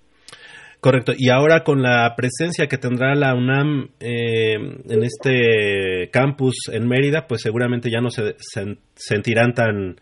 Correcto. 0.80 1.14
Y 1.18 1.30
ahora 1.30 1.64
con 1.64 1.82
la 1.82 2.14
presencia 2.16 2.68
que 2.68 2.78
tendrá 2.78 3.16
la 3.16 3.34
UNAM 3.34 3.90
eh, 4.00 4.54
en 4.56 5.04
este 5.04 6.10
campus 6.12 6.70
en 6.72 6.88
Mérida, 6.88 7.26
pues 7.28 7.42
seguramente 7.42 7.90
ya 7.90 8.02
no 8.02 8.12
se, 8.12 8.36
se, 8.38 8.78
sentirán 8.94 9.54
tan, 9.54 9.96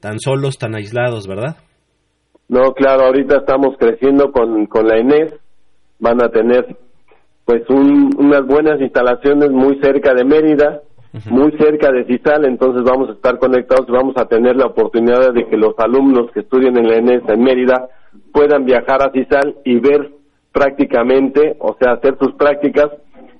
tan 0.00 0.18
solos, 0.18 0.56
tan 0.56 0.74
aislados, 0.74 1.26
¿verdad? 1.26 1.56
No, 2.48 2.72
claro, 2.74 3.06
ahorita 3.06 3.38
estamos 3.38 3.76
creciendo 3.78 4.32
con, 4.32 4.66
con 4.66 4.86
la 4.86 4.98
ENES, 4.98 5.34
van 5.98 6.22
a 6.22 6.28
tener 6.28 6.76
pues 7.44 7.62
unas 7.68 8.46
buenas 8.46 8.80
instalaciones 8.80 9.50
muy 9.50 9.80
cerca 9.80 10.14
de 10.14 10.24
Mérida, 10.24 10.82
muy 11.30 11.52
cerca 11.58 11.90
de 11.92 12.04
Cisal, 12.04 12.44
entonces 12.44 12.82
vamos 12.84 13.10
a 13.10 13.12
estar 13.12 13.38
conectados 13.38 13.86
y 13.88 13.92
vamos 13.92 14.16
a 14.16 14.26
tener 14.26 14.56
la 14.56 14.66
oportunidad 14.66 15.32
de 15.34 15.46
que 15.46 15.56
los 15.56 15.78
alumnos 15.78 16.30
que 16.32 16.40
estudian 16.40 16.76
en 16.78 16.88
la 16.88 16.96
ENES 16.96 17.22
en 17.28 17.42
Mérida 17.42 17.88
puedan 18.32 18.64
viajar 18.64 19.02
a 19.02 19.10
Cisal 19.12 19.56
y 19.64 19.78
ver 19.78 20.10
prácticamente, 20.52 21.56
o 21.58 21.76
sea, 21.78 21.92
hacer 21.92 22.16
sus 22.18 22.32
prácticas 22.34 22.90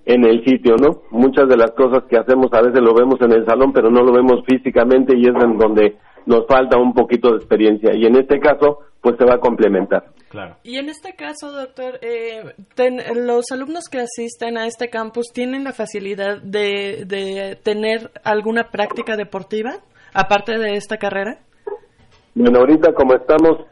en 0.04 0.24
el 0.24 0.44
sitio, 0.44 0.76
¿no? 0.76 1.02
Muchas 1.10 1.48
de 1.48 1.56
las 1.56 1.70
cosas 1.72 2.04
que 2.08 2.16
hacemos 2.16 2.52
a 2.52 2.62
veces 2.62 2.80
lo 2.80 2.94
vemos 2.94 3.20
en 3.20 3.32
el 3.32 3.46
salón, 3.46 3.72
pero 3.72 3.90
no 3.90 4.02
lo 4.02 4.12
vemos 4.12 4.44
físicamente 4.46 5.16
y 5.16 5.22
es 5.22 5.34
en 5.42 5.58
donde 5.58 5.96
nos 6.26 6.46
falta 6.46 6.78
un 6.78 6.92
poquito 6.92 7.30
de 7.30 7.36
experiencia. 7.36 7.94
Y 7.94 8.06
en 8.06 8.16
este 8.16 8.40
caso, 8.40 8.80
pues 9.02 9.16
se 9.18 9.24
va 9.24 9.34
a 9.34 9.38
complementar. 9.38 10.04
Claro. 10.30 10.56
Y 10.62 10.78
en 10.78 10.88
este 10.88 11.14
caso, 11.14 11.52
doctor, 11.52 11.98
eh, 12.00 12.54
los 13.14 13.50
alumnos 13.50 13.88
que 13.90 13.98
asisten 13.98 14.56
a 14.56 14.66
este 14.66 14.88
campus 14.88 15.26
tienen 15.34 15.64
la 15.64 15.72
facilidad 15.72 16.40
de, 16.40 17.04
de 17.06 17.58
tener 17.62 18.10
alguna 18.24 18.70
práctica 18.70 19.16
deportiva 19.16 19.74
aparte 20.14 20.56
de 20.56 20.76
esta 20.76 20.96
carrera. 20.96 21.40
Bueno, 22.34 22.60
ahorita 22.60 22.94
como 22.94 23.14
estamos 23.14 23.66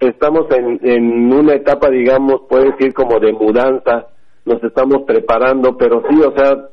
estamos 0.00 0.46
en, 0.50 0.78
en 0.82 1.32
una 1.32 1.54
etapa, 1.54 1.88
digamos, 1.88 2.42
puede 2.48 2.72
decir 2.72 2.92
como 2.92 3.18
de 3.18 3.32
mudanza, 3.32 4.08
nos 4.44 4.62
estamos 4.62 5.02
preparando, 5.06 5.76
pero 5.76 6.02
sí, 6.08 6.20
o 6.20 6.32
sea, 6.36 6.68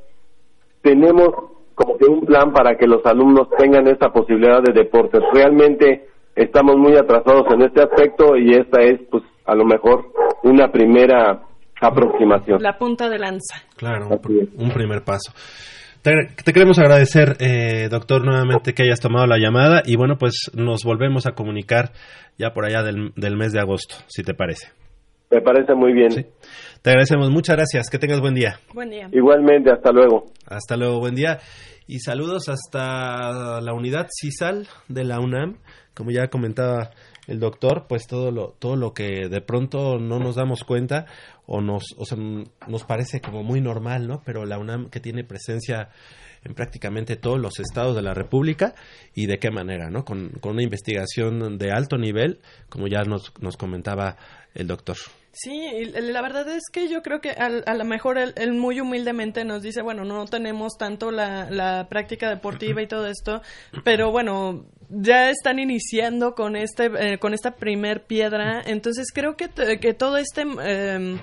tenemos 0.82 1.30
como 1.76 1.98
que 1.98 2.06
un 2.06 2.22
plan 2.22 2.52
para 2.52 2.76
que 2.76 2.88
los 2.88 3.06
alumnos 3.06 3.48
tengan 3.58 3.88
esta 3.88 4.12
posibilidad 4.12 4.62
de 4.62 4.74
deportes. 4.74 5.22
Realmente 5.34 6.10
estamos 6.44 6.76
muy 6.78 6.96
atrasados 6.98 7.46
en 7.54 7.62
este 7.64 7.82
aspecto 7.82 8.36
y 8.38 8.54
esta 8.54 8.82
es, 8.82 9.00
pues, 9.10 9.24
a 9.46 9.56
lo 9.56 9.66
mejor 9.66 10.06
una 10.44 10.72
primera 10.72 11.42
aproximación. 11.82 12.62
La 12.62 12.78
punta 12.78 13.10
de 13.10 13.20
lanza. 13.20 13.64
Claro, 13.76 14.08
un, 14.10 14.72
primer 14.72 15.04
paso. 15.04 15.34
Te, 16.02 16.54
queremos 16.54 16.80
agradecer, 16.80 17.38
eh, 17.40 17.88
doctor, 17.90 18.24
nuevamente 18.24 18.74
que 18.74 18.84
hayas 18.84 19.00
tomado 19.00 19.28
la 19.28 19.38
llamada 19.38 19.82
y 19.86 19.96
bueno, 19.96 20.18
pues 20.18 20.52
nos 20.56 20.84
volvemos 20.84 21.28
a 21.28 21.32
comunicar 21.32 21.92
ya 22.38 22.54
por 22.54 22.66
allá 22.66 22.84
del, 22.84 23.12
del 23.16 23.36
mes 23.36 23.52
de 23.52 23.60
agosto, 23.60 23.96
si 24.08 24.24
te 24.24 24.34
parece. 24.34 24.68
Me 25.32 25.42
parece 25.42 25.74
muy 25.74 25.94
bien. 25.94 26.10
Te 26.82 26.90
agradecemos, 26.90 27.30
muchas 27.30 27.56
gracias, 27.56 27.90
que 27.90 27.98
tengas 27.98 28.20
buen 28.20 28.34
día. 28.34 28.60
Buen 28.74 28.90
día. 28.90 29.08
Igualmente, 29.12 29.72
hasta 29.72 29.92
luego. 29.92 30.26
Hasta 30.48 30.76
luego, 30.76 31.00
buen 31.00 31.16
día. 31.16 31.40
Y 31.88 32.00
saludos 32.00 32.50
hasta 32.50 33.62
la 33.62 33.74
unidad 33.74 34.08
CISAL 34.10 34.68
de 34.88 35.04
la 35.04 35.20
UNAM. 35.20 35.58
Como 35.94 36.12
ya 36.12 36.30
comentaba 36.30 36.92
el 37.28 37.40
doctor, 37.40 37.86
pues 37.88 38.08
todo 38.08 38.32
lo, 38.32 38.56
todo 38.60 38.76
lo 38.76 38.94
que 38.94 39.28
de 39.30 39.42
pronto 39.42 40.00
no 40.00 40.20
nos 40.20 40.36
damos 40.36 40.64
cuenta 40.64 41.06
o 41.46 41.62
nos, 41.62 41.84
o 41.98 42.06
sea, 42.06 42.18
nos 42.18 42.84
parece 42.86 43.22
como 43.22 43.44
muy 43.44 43.62
normal, 43.62 44.08
¿no? 44.08 44.22
Pero 44.26 44.46
la 44.46 44.58
UNAM 44.58 44.90
que 44.90 45.00
tiene 45.00 45.24
presencia 45.24 45.90
en 46.44 46.54
prácticamente 46.54 47.16
todos 47.16 47.40
los 47.40 47.60
estados 47.60 47.96
de 47.96 48.02
la 48.02 48.14
República 48.14 48.74
y 49.14 49.28
de 49.28 49.38
qué 49.38 49.52
manera, 49.52 49.90
¿no? 49.90 50.06
Con, 50.06 50.30
con 50.40 50.54
una 50.54 50.64
investigación 50.64 51.58
de 51.58 51.72
alto 51.72 51.98
nivel, 51.98 52.40
como 52.70 52.88
ya 52.88 53.04
nos, 53.04 53.34
nos 53.42 53.58
comentaba 53.58 54.18
el 54.54 54.68
doctor. 54.68 54.98
Sí, 55.34 55.86
la 55.86 56.22
verdad 56.22 56.48
es 56.50 56.64
que 56.72 56.90
yo 56.90 57.02
creo 57.02 57.22
que 57.22 57.32
a, 57.32 57.74
lo 57.74 57.86
mejor 57.86 58.18
él, 58.18 58.54
muy 58.54 58.82
humildemente 58.82 59.46
nos 59.46 59.62
dice, 59.62 59.82
bueno, 59.82 60.04
no 60.04 60.26
tenemos 60.26 60.74
tanto 60.78 61.10
la, 61.10 61.50
la 61.50 61.88
práctica 61.88 62.30
deportiva 62.30 62.82
y 62.82 62.88
todo 62.88 63.08
esto, 63.08 63.42
pero 63.86 64.12
bueno, 64.12 64.66
ya 64.92 65.30
están 65.30 65.60
iniciando 65.60 66.36
con 66.36 66.56
este 66.56 66.92
eh, 66.98 67.18
con 67.18 67.34
esta 67.34 67.56
primer 67.56 68.04
piedra, 68.04 68.62
entonces 68.66 69.12
creo 69.14 69.36
que, 69.36 69.50
que 69.80 69.94
todo 69.94 70.18
este 70.18 70.44
eh, 70.64 71.18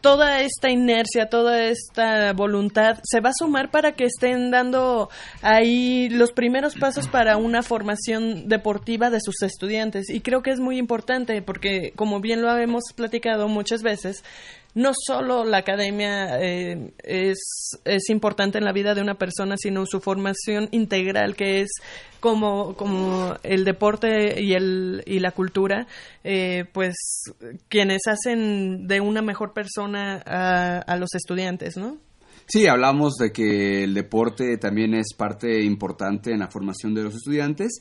toda 0.00 0.40
esta 0.40 0.70
inercia, 0.70 1.28
toda 1.28 1.64
esta 1.64 2.32
voluntad 2.32 2.98
se 3.02 3.20
va 3.20 3.30
a 3.30 3.34
sumar 3.34 3.70
para 3.70 3.92
que 3.92 4.04
estén 4.04 4.50
dando 4.50 5.10
ahí 5.42 6.08
los 6.08 6.32
primeros 6.32 6.74
pasos 6.74 7.08
para 7.08 7.36
una 7.36 7.62
formación 7.62 8.48
deportiva 8.48 9.10
de 9.10 9.20
sus 9.20 9.42
estudiantes. 9.42 10.08
Y 10.08 10.20
creo 10.20 10.42
que 10.42 10.50
es 10.50 10.60
muy 10.60 10.78
importante 10.78 11.42
porque, 11.42 11.92
como 11.96 12.20
bien 12.20 12.42
lo 12.42 12.56
hemos 12.56 12.84
platicado 12.94 13.48
muchas 13.48 13.82
veces, 13.82 14.24
no 14.74 14.92
solo 14.94 15.44
la 15.44 15.58
academia 15.58 16.40
eh, 16.40 16.92
es, 17.02 17.72
es, 17.84 18.08
importante 18.10 18.58
en 18.58 18.64
la 18.64 18.72
vida 18.72 18.94
de 18.94 19.02
una 19.02 19.14
persona, 19.14 19.56
sino 19.58 19.86
su 19.86 20.00
formación 20.00 20.68
integral, 20.70 21.34
que 21.34 21.62
es 21.62 21.70
como, 22.20 22.74
como 22.74 23.34
el 23.42 23.64
deporte 23.64 24.40
y, 24.40 24.54
el, 24.54 25.02
y 25.06 25.18
la 25.18 25.32
cultura, 25.32 25.86
eh, 26.22 26.64
pues 26.72 26.94
quienes 27.68 28.02
hacen 28.06 28.86
de 28.86 29.00
una 29.00 29.22
mejor 29.22 29.52
persona 29.52 30.22
a, 30.24 30.78
a 30.78 30.96
los 30.96 31.14
estudiantes, 31.14 31.76
¿no? 31.76 31.98
Sí, 32.46 32.66
hablamos 32.66 33.14
de 33.14 33.30
que 33.30 33.84
el 33.84 33.94
deporte 33.94 34.56
también 34.56 34.94
es 34.94 35.14
parte 35.16 35.62
importante 35.62 36.32
en 36.32 36.40
la 36.40 36.48
formación 36.48 36.94
de 36.94 37.04
los 37.04 37.14
estudiantes 37.14 37.80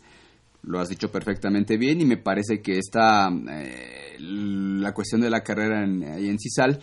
lo 0.64 0.80
has 0.80 0.90
dicho 0.90 1.12
perfectamente 1.12 1.78
bien 1.78 2.02
y 2.02 2.06
me 2.06 2.18
parece 2.18 2.62
que 2.62 2.78
esta 2.78 3.30
eh, 3.30 4.16
la 4.20 4.94
cuestión 4.94 5.22
de 5.22 5.30
la 5.30 5.42
carrera 5.42 5.84
en, 5.84 6.04
ahí 6.04 6.28
en 6.28 6.40
CISAL, 6.40 6.80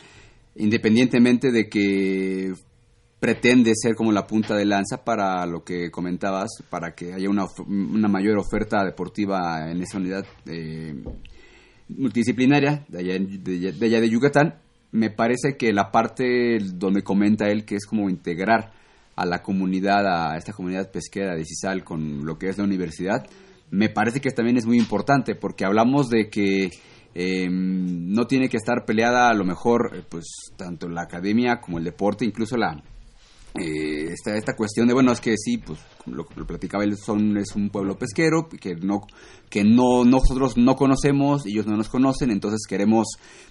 independientemente 0.56 1.50
de 1.50 1.68
que 1.68 2.54
pretende 3.20 3.72
ser 3.74 3.94
como 3.94 4.12
la 4.12 4.26
punta 4.26 4.54
de 4.54 4.64
lanza 4.64 5.04
para 5.04 5.44
lo 5.46 5.64
que 5.64 5.90
comentabas, 5.90 6.50
para 6.68 6.94
que 6.94 7.12
haya 7.12 7.28
una, 7.28 7.46
una 7.66 8.08
mayor 8.08 8.38
oferta 8.38 8.84
deportiva 8.84 9.70
en 9.70 9.82
esa 9.82 9.98
unidad 9.98 10.24
eh, 10.46 10.94
multidisciplinaria 11.88 12.84
de 12.88 12.98
allá, 12.98 13.14
de, 13.18 13.72
de 13.72 13.86
allá 13.86 14.00
de 14.00 14.10
Yucatán, 14.10 14.54
me 14.92 15.10
parece 15.10 15.56
que 15.58 15.72
la 15.72 15.90
parte 15.90 16.58
donde 16.60 17.02
comenta 17.02 17.48
él 17.48 17.64
que 17.64 17.76
es 17.76 17.86
como 17.86 18.08
integrar 18.08 18.72
a 19.14 19.24
la 19.24 19.42
comunidad, 19.42 20.06
a 20.06 20.36
esta 20.36 20.52
comunidad 20.52 20.90
pesquera 20.90 21.34
de 21.34 21.44
CISAL 21.44 21.84
con 21.84 22.24
lo 22.24 22.38
que 22.38 22.48
es 22.48 22.58
la 22.58 22.64
universidad, 22.64 23.26
me 23.70 23.88
parece 23.88 24.20
que 24.20 24.30
también 24.30 24.56
es 24.56 24.66
muy 24.66 24.78
importante 24.78 25.34
porque 25.34 25.64
hablamos 25.64 26.08
de 26.08 26.28
que 26.30 26.70
em, 27.14 28.12
no 28.12 28.26
tiene 28.26 28.48
que 28.48 28.56
estar 28.56 28.84
peleada 28.84 29.28
a 29.28 29.34
lo 29.34 29.44
mejor 29.44 29.92
eh, 29.94 30.02
pues 30.08 30.26
tanto 30.56 30.88
la 30.88 31.02
academia 31.02 31.60
como 31.60 31.78
el 31.78 31.84
deporte, 31.84 32.24
incluso 32.24 32.56
la 32.56 32.82
eh, 33.58 34.12
esta, 34.12 34.36
esta 34.36 34.54
cuestión 34.54 34.86
de 34.86 34.92
bueno 34.92 35.12
es 35.12 35.20
que 35.20 35.34
sí 35.36 35.56
pues 35.56 35.78
lo, 36.04 36.26
lo 36.36 36.46
platicaba 36.46 36.84
él 36.84 36.96
son 36.98 37.38
es 37.38 37.56
un 37.56 37.70
pueblo 37.70 37.96
pesquero 37.96 38.48
que 38.48 38.74
no 38.74 39.06
que 39.48 39.64
no 39.64 40.04
nosotros 40.04 40.58
no 40.58 40.76
conocemos 40.76 41.46
ellos 41.46 41.66
no 41.66 41.74
nos 41.76 41.88
conocen 41.88 42.30
entonces 42.30 42.66
queremos 42.68 43.06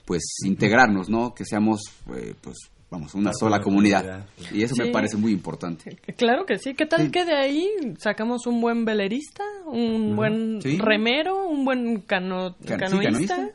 pues 0.05 0.21
integrarnos 0.45 1.09
no 1.09 1.33
que 1.33 1.43
seamos 1.43 1.81
eh, 2.15 2.35
pues 2.39 2.55
vamos, 2.95 3.13
una 3.13 3.33
sola 3.33 3.59
comunidad. 3.61 4.25
Y 4.53 4.63
eso 4.63 4.75
me 4.75 4.89
parece 4.91 5.17
muy 5.17 5.31
importante. 5.31 5.97
Claro 6.17 6.45
que 6.45 6.57
sí. 6.57 6.73
¿Qué 6.73 6.85
tal 6.85 7.11
que 7.11 7.25
de 7.25 7.35
ahí 7.35 7.69
sacamos 7.97 8.47
un 8.47 8.61
buen 8.61 8.85
velerista, 8.85 9.43
un 9.65 10.15
buen 10.15 10.61
remero, 10.79 11.47
un 11.47 11.65
buen 11.65 12.01
cano 12.01 12.55
canoísta? 12.65 13.51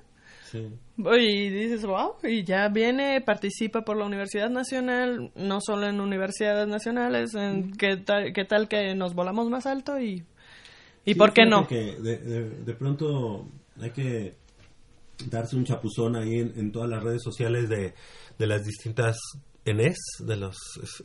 Y 0.53 1.49
dices, 1.49 1.87
wow, 1.87 2.17
y 2.23 2.45
ya 2.45 2.69
viene, 2.69 3.23
participa 3.23 3.83
por 3.83 3.97
la 3.97 4.05
Universidad 4.05 4.51
Nacional, 4.51 5.31
no 5.35 5.59
solo 5.61 5.89
en 5.89 6.01
universidades 6.01 6.69
nacionales, 6.69 7.35
en 7.35 7.73
¿qué, 7.73 7.97
tal, 7.97 8.33
¿qué 8.35 8.45
tal 8.45 8.69
que 8.69 8.95
nos 8.95 9.15
volamos 9.15 9.49
más 9.49 9.65
alto 9.65 9.99
y, 9.99 10.23
y 11.07 11.15
por 11.15 11.33
qué 11.33 11.47
no? 11.47 11.67
Que 11.67 11.97
de, 11.97 12.75
pronto 12.75 13.47
hay 13.81 13.91
que 13.91 14.35
darse 15.29 15.57
un 15.57 15.65
chapuzón 15.65 16.17
ahí 16.17 16.39
en 16.39 16.73
todas 16.73 16.89
las 16.89 17.03
redes 17.03 17.23
sociales 17.23 17.69
de 17.69 17.95
de 18.41 18.47
las 18.47 18.65
distintas 18.65 19.19
ENES, 19.67 19.99
de 20.21 20.37
las 20.37 20.57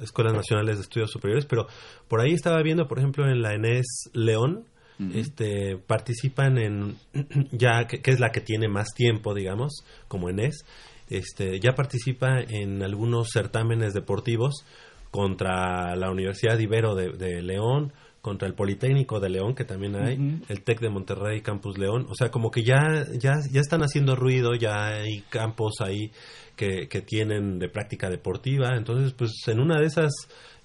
Escuelas 0.02 0.34
Nacionales 0.34 0.78
de 0.78 0.84
Estudios 0.84 1.12
Superiores, 1.12 1.46
pero 1.46 1.68
por 2.08 2.22
ahí 2.22 2.32
estaba 2.32 2.64
viendo, 2.64 2.88
por 2.88 2.98
ejemplo, 2.98 3.30
en 3.30 3.42
la 3.42 3.54
ENES 3.54 4.10
León, 4.14 4.64
este, 5.14 5.76
participan 5.76 6.58
en, 6.58 6.96
ya 7.52 7.86
que, 7.88 8.00
es 8.10 8.22
la 8.22 8.32
que 8.32 8.40
tiene 8.40 8.70
más 8.70 8.94
tiempo, 8.96 9.34
digamos, 9.34 9.84
como 10.08 10.30
ENES, 10.30 10.66
este, 11.10 11.60
ya 11.60 11.76
participa 11.76 12.40
en 12.40 12.82
algunos 12.82 13.28
certámenes 13.34 13.94
deportivos 13.94 14.64
contra 15.12 15.98
la 15.98 16.10
Universidad 16.10 16.58
Ibero 16.58 16.96
de, 16.96 17.42
León, 17.42 17.92
contra 18.26 18.48
el 18.48 18.56
Politécnico 18.56 19.20
de 19.20 19.30
León, 19.30 19.54
que 19.54 19.66
también 19.66 19.96
hay, 19.96 20.42
el 20.50 20.64
TEC 20.64 20.80
de 20.80 20.90
Monterrey, 20.90 21.42
Campus 21.42 21.78
León, 21.78 22.08
o 22.10 22.16
sea, 22.16 22.32
como 22.32 22.50
que 22.50 22.64
ya, 22.64 23.06
ya, 23.20 23.34
ya 23.52 23.62
están 23.62 23.82
haciendo 23.82 24.16
ruido, 24.16 24.56
ya 24.56 24.88
hay 24.88 25.22
campos 25.30 25.76
ahí 25.80 26.10
que, 26.56 26.88
tienen 27.06 27.60
de 27.60 27.70
práctica 27.70 28.10
deportiva. 28.10 28.76
Entonces, 28.76 29.14
pues 29.14 29.32
en 29.46 29.60
una 29.60 29.80
de 29.80 29.86
esas 29.86 30.12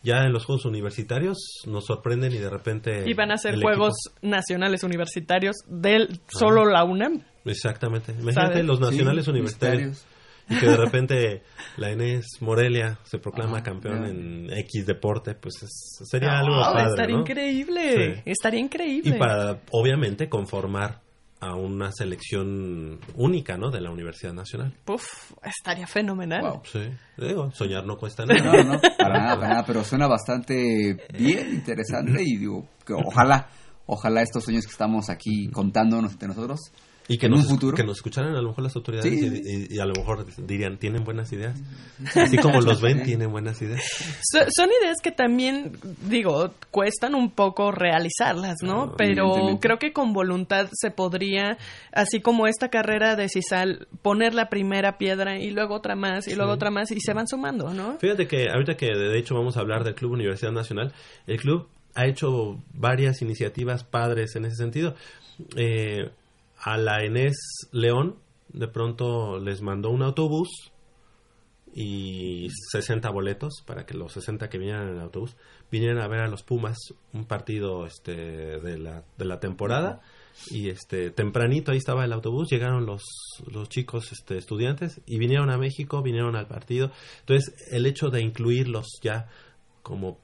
ya 0.03 0.25
en 0.25 0.33
los 0.33 0.47
Juegos 0.47 0.65
Universitarios 0.65 1.37
nos 1.67 1.85
sorprenden 1.85 2.33
y 2.33 2.39
de 2.39 2.49
repente... 2.49 3.05
Y 3.07 3.13
van 3.13 3.31
a 3.31 3.37
ser 3.37 3.61
Juegos 3.61 3.93
Nacionales 4.23 4.83
Universitarios 4.83 5.57
de 5.69 6.09
solo 6.29 6.65
la 6.65 6.85
UNAM. 6.85 7.25
Exactamente. 7.45 8.15
Imagínate 8.19 8.63
los 8.63 8.81
Nacionales 8.81 9.29
Universitarios. 9.29 10.07
Y 10.51 10.59
que 10.59 10.67
de 10.67 10.77
repente 10.77 11.43
la 11.77 11.93
Inés 11.93 12.27
Morelia 12.41 12.99
se 13.05 13.19
proclama 13.19 13.63
campeón 13.63 14.05
en 14.05 14.53
X 14.53 14.85
deporte, 14.85 15.35
pues 15.35 15.55
sería 16.05 16.41
algo 16.41 16.61
padre, 16.61 16.91
Estaría 16.91 17.17
increíble, 17.17 18.23
estaría 18.27 18.61
increíble. 18.61 19.17
Y 19.17 19.19
para, 19.19 19.61
obviamente, 19.71 20.29
conformar 20.29 21.01
a 21.41 21.55
una 21.55 21.91
selección 21.91 23.01
única, 23.15 23.57
¿no? 23.57 23.71
De 23.71 23.81
la 23.81 23.91
Universidad 23.91 24.35
Nacional. 24.35 24.75
Uf, 24.87 25.33
estaría 25.43 25.87
fenomenal. 25.87 26.61
Sí, 26.65 26.81
digo, 27.17 27.51
soñar 27.53 27.87
no 27.87 27.97
cuesta 27.97 28.27
nada. 28.27 28.63
No, 28.63 28.75
no, 28.75 28.81
para 28.99 29.19
nada, 29.19 29.37
para 29.37 29.49
nada, 29.49 29.65
pero 29.67 29.83
suena 29.83 30.07
bastante 30.07 30.99
bien, 31.17 31.55
interesante 31.55 32.23
y 32.23 32.37
digo, 32.37 32.69
que 32.85 32.93
ojalá, 32.93 33.49
ojalá 33.87 34.21
estos 34.21 34.45
sueños 34.45 34.67
que 34.67 34.73
estamos 34.73 35.09
aquí 35.09 35.49
contándonos 35.51 36.13
entre 36.13 36.29
nosotros 36.29 36.73
y 37.09 37.19
que 37.19 37.29
nos, 37.29 37.47
que 37.75 37.83
nos 37.83 37.97
escucharan 37.97 38.37
a 38.37 38.41
lo 38.41 38.49
mejor 38.49 38.65
las 38.65 38.77
autoridades 38.77 39.13
y, 39.13 39.79
a 39.81 39.85
lo 39.85 39.95
mejor 39.95 40.27
dirían, 40.47 40.79
tienen 40.79 41.03
buenas 41.03 41.33
ideas. 41.33 41.59
Así 42.15 42.37
como 42.39 42.61
los 42.61 42.81
ven, 42.81 43.03
tienen 43.03 43.31
buenas 43.33 43.61
ideas. 43.63 43.83
son 44.57 44.71
ideas 44.81 44.99
que 45.03 45.11
también, 45.11 45.73
digo, 46.09 46.55
cuestan 46.71 47.15
un 47.17 47.33
poco 47.33 47.73
realizarlas, 47.73 48.59
¿no? 48.63 48.95
Pero 48.97 49.59
creo 49.61 49.79
que 49.79 49.93
con 49.93 50.13
voluntad 50.13 50.69
se 50.73 50.91
podría, 50.91 51.59
así 51.93 52.21
como 52.21 52.47
esta 52.47 52.69
carrera 52.69 53.17
de 53.17 53.29
CISAL, 53.29 53.89
poner 54.03 54.35
la 54.35 54.49
primera 54.49 54.97
piedra 54.97 55.39
y 55.39 55.51
luego 55.51 55.75
otra 55.75 55.97
más 55.97 56.29
y 56.29 56.37
luego 56.37 56.53
otra 56.53 56.71
más 56.71 56.93
y 56.93 57.01
se 57.01 57.13
van 57.13 57.27
sumando, 57.27 57.75
¿no? 57.75 57.99
Fíjate 57.99 58.29
que 58.29 58.49
ahorita 58.51 58.77
que 58.77 58.87
de 58.87 59.19
hecho 59.19 59.35
vamos 59.35 59.57
a 59.57 59.61
hablar 59.61 59.83
del 59.83 59.95
Club 59.95 60.13
Universidad 60.13 60.53
Nacional, 60.53 60.93
el 61.27 61.41
club 61.41 61.69
ha 61.95 62.07
hecho 62.07 62.63
varias 62.73 63.21
iniciativas 63.23 63.85
padres 63.85 64.37
en 64.37 64.45
ese 64.45 64.57
sentido. 64.57 64.95
Eh, 65.57 66.11
a 66.61 66.77
la 66.77 67.03
Enes 67.05 67.69
León 67.73 68.17
de 68.53 68.69
pronto 68.69 69.39
les 69.39 69.63
mandó 69.63 69.91
un 69.91 70.03
autobús 70.03 70.49
y 71.73 72.49
60 72.73 73.09
boletos 73.11 73.63
para 73.65 73.87
que 73.87 73.95
los 73.95 74.13
60 74.13 74.49
que 74.49 74.59
vinieran 74.59 74.89
en 74.89 74.95
el 74.97 75.01
autobús 75.01 75.37
vinieran 75.71 75.99
a 75.99 76.09
ver 76.09 76.21
a 76.21 76.29
los 76.29 76.43
Pumas 76.43 76.77
un 77.13 77.27
partido 77.27 77.87
este 77.87 78.13
de 78.13 78.79
la, 78.79 79.05
de 79.17 79.25
la 79.25 79.39
temporada. 79.39 80.01
Y 80.51 80.69
este 80.69 81.11
tempranito 81.11 81.73
ahí 81.73 81.79
estaba 81.79 82.05
el 82.05 82.13
autobús 82.13 82.49
llegaron 82.51 82.87
los, 82.87 83.03
los 83.51 83.69
chicos 83.69 84.11
este 84.13 84.39
estudiantes 84.39 85.01
y 85.07 85.19
vinieron 85.19 85.51
a 85.51 85.59
México 85.59 86.03
vinieron 86.03 86.35
al 86.35 86.47
partido. 86.47 86.91
Entonces 87.21 87.55
el 87.71 87.87
hecho 87.87 88.09
de 88.09 88.21
incluirlos 88.21 88.87
ya 89.03 89.29
como 89.83 90.19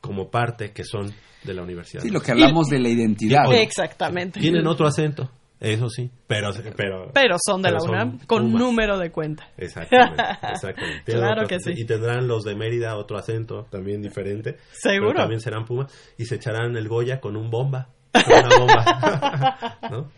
como 0.00 0.30
parte 0.30 0.72
que 0.72 0.84
son 0.84 1.12
de 1.44 1.54
la 1.54 1.62
universidad. 1.62 2.02
Sí 2.02 2.10
lo 2.10 2.20
que 2.20 2.32
hablamos 2.32 2.68
de 2.68 2.78
la 2.78 2.88
identidad. 2.88 3.52
exactamente. 3.52 4.38
Tienen 4.40 4.66
otro 4.66 4.86
acento 4.86 5.30
eso 5.60 5.88
sí, 5.88 6.10
pero... 6.26 6.50
Pero, 6.76 7.10
pero 7.12 7.36
son 7.44 7.62
de 7.62 7.72
la 7.72 7.82
UNAM 7.82 8.20
con 8.26 8.52
número 8.52 8.98
de 8.98 9.10
cuenta. 9.10 9.48
Exactamente, 9.56 10.22
exactamente. 10.52 11.12
claro 11.12 11.46
que 11.46 11.58
sí. 11.58 11.72
Y 11.76 11.84
tendrán 11.84 12.28
los 12.28 12.44
de 12.44 12.54
Mérida 12.54 12.96
otro 12.96 13.18
acento 13.18 13.66
también 13.70 14.00
diferente. 14.00 14.56
Seguro. 14.70 15.14
también 15.14 15.40
serán 15.40 15.64
Pumas. 15.64 15.92
Y 16.16 16.26
se 16.26 16.36
echarán 16.36 16.76
el 16.76 16.88
Goya 16.88 17.20
con 17.20 17.36
un 17.36 17.50
bomba. 17.50 17.88
Una 18.14 18.58
bomba. 18.58 19.78
¿No? 19.90 20.10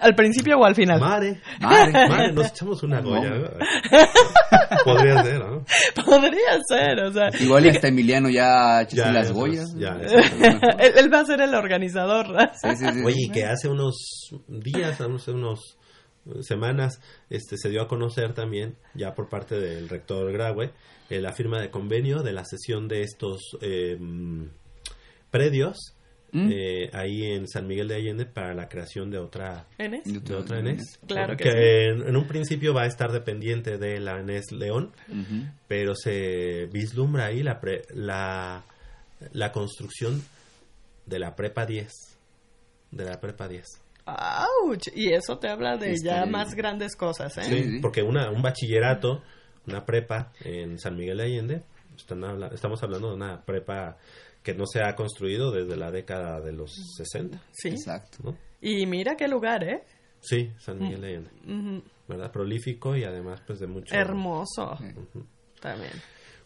¿Al 0.00 0.14
principio 0.14 0.58
o 0.58 0.64
al 0.64 0.74
final? 0.74 1.00
Mare. 1.00 1.40
Mare. 1.60 1.92
Mare. 1.92 2.32
Nos 2.32 2.46
echamos 2.48 2.82
una 2.82 3.00
Goya. 3.00 3.50
Podría 4.84 5.22
ser, 5.22 5.38
¿no? 5.38 5.64
Podría 6.04 6.58
ser, 6.66 7.00
o 7.00 7.12
sea. 7.12 7.28
Igual 7.38 7.68
hasta 7.68 7.88
Emiliano 7.88 8.28
ya 8.28 8.82
echó 8.82 9.10
las 9.10 9.32
Goyas. 9.32 9.74
Ya, 9.76 9.98
él, 10.78 11.12
va 11.12 11.20
a 11.20 11.24
ser 11.24 11.40
el 11.40 11.54
organizador. 11.54 12.26
Sí, 12.54 12.76
sí, 12.76 12.86
sí, 12.92 13.02
Oye, 13.04 13.30
que 13.32 13.44
hace 13.44 13.68
unos 13.68 14.30
días, 14.48 15.00
hace 15.00 15.30
unos 15.30 15.78
semanas, 16.40 17.00
este, 17.28 17.56
se 17.58 17.68
dio 17.68 17.82
a 17.82 17.88
conocer 17.88 18.32
también, 18.32 18.76
ya 18.94 19.14
por 19.14 19.28
parte 19.28 19.58
del 19.58 19.88
rector 19.88 20.32
Graue, 20.32 20.72
eh, 21.10 21.20
la 21.20 21.32
firma 21.32 21.60
de 21.60 21.70
convenio 21.70 22.22
de 22.22 22.32
la 22.32 22.44
sesión 22.44 22.88
de 22.88 23.02
estos 23.02 23.58
eh, 23.60 23.98
predios 25.30 25.94
¿Mm? 26.34 26.48
eh, 26.50 26.90
ahí 26.92 27.30
en 27.30 27.46
San 27.46 27.68
Miguel 27.68 27.86
de 27.86 27.94
Allende 27.94 28.26
para 28.26 28.54
la 28.54 28.68
creación 28.68 29.08
de 29.08 29.18
otra 29.18 29.66
¿Enes? 29.78 30.02
De 30.04 30.34
otra 30.34 30.58
ENES. 30.58 30.98
Claro 31.06 31.36
que, 31.36 31.44
que 31.44 31.88
en, 31.90 32.16
un 32.16 32.26
principio 32.26 32.74
va 32.74 32.82
a 32.82 32.86
estar 32.86 33.12
dependiente 33.12 33.78
de 33.78 34.00
la 34.00 34.18
ENES 34.18 34.50
León, 34.50 34.90
pero 35.68 35.94
se 35.94 36.66
vislumbra 36.72 37.26
ahí 37.26 37.44
la, 37.44 37.60
la, 37.94 38.64
la 39.32 39.52
construcción 39.52 40.20
de 41.06 41.20
la 41.20 41.36
Prepa 41.36 41.66
10. 41.66 41.92
De 42.90 43.04
la 43.04 43.20
Prepa 43.20 43.46
10. 43.46 43.64
¡Auch! 44.06 44.88
Y 44.92 45.12
eso 45.12 45.38
te 45.38 45.48
habla 45.48 45.76
de 45.76 45.94
ya 46.02 46.18
este, 46.18 46.30
más 46.30 46.54
grandes 46.54 46.96
cosas, 46.96 47.38
¿eh? 47.38 47.44
Sí, 47.44 47.78
porque 47.80 48.02
una, 48.02 48.30
un 48.30 48.42
bachillerato, 48.42 49.22
una 49.68 49.86
prepa 49.86 50.32
en 50.40 50.80
San 50.80 50.96
Miguel 50.96 51.18
de 51.18 51.24
Allende, 51.24 51.62
estamos 52.52 52.82
hablando 52.82 53.10
de 53.10 53.14
una 53.14 53.40
prepa 53.42 53.96
que 54.44 54.54
no 54.54 54.66
se 54.66 54.82
ha 54.82 54.94
construido 54.94 55.50
desde 55.50 55.76
la 55.76 55.90
década 55.90 56.40
de 56.40 56.52
los 56.52 56.70
60. 56.98 57.42
Sí. 57.50 57.70
Exacto. 57.70 58.36
Y 58.60 58.86
mira 58.86 59.16
qué 59.16 59.26
lugar, 59.26 59.64
¿eh? 59.64 59.82
Sí, 60.20 60.52
San 60.58 60.78
Miguel 60.78 61.00
de 61.00 61.06
Allende. 61.08 61.82
¿Verdad? 62.06 62.30
Prolífico 62.30 62.94
y 62.94 63.04
además 63.04 63.42
pues 63.46 63.58
de 63.58 63.66
mucho... 63.66 63.94
Hermoso. 63.94 64.76
También. 65.60 65.92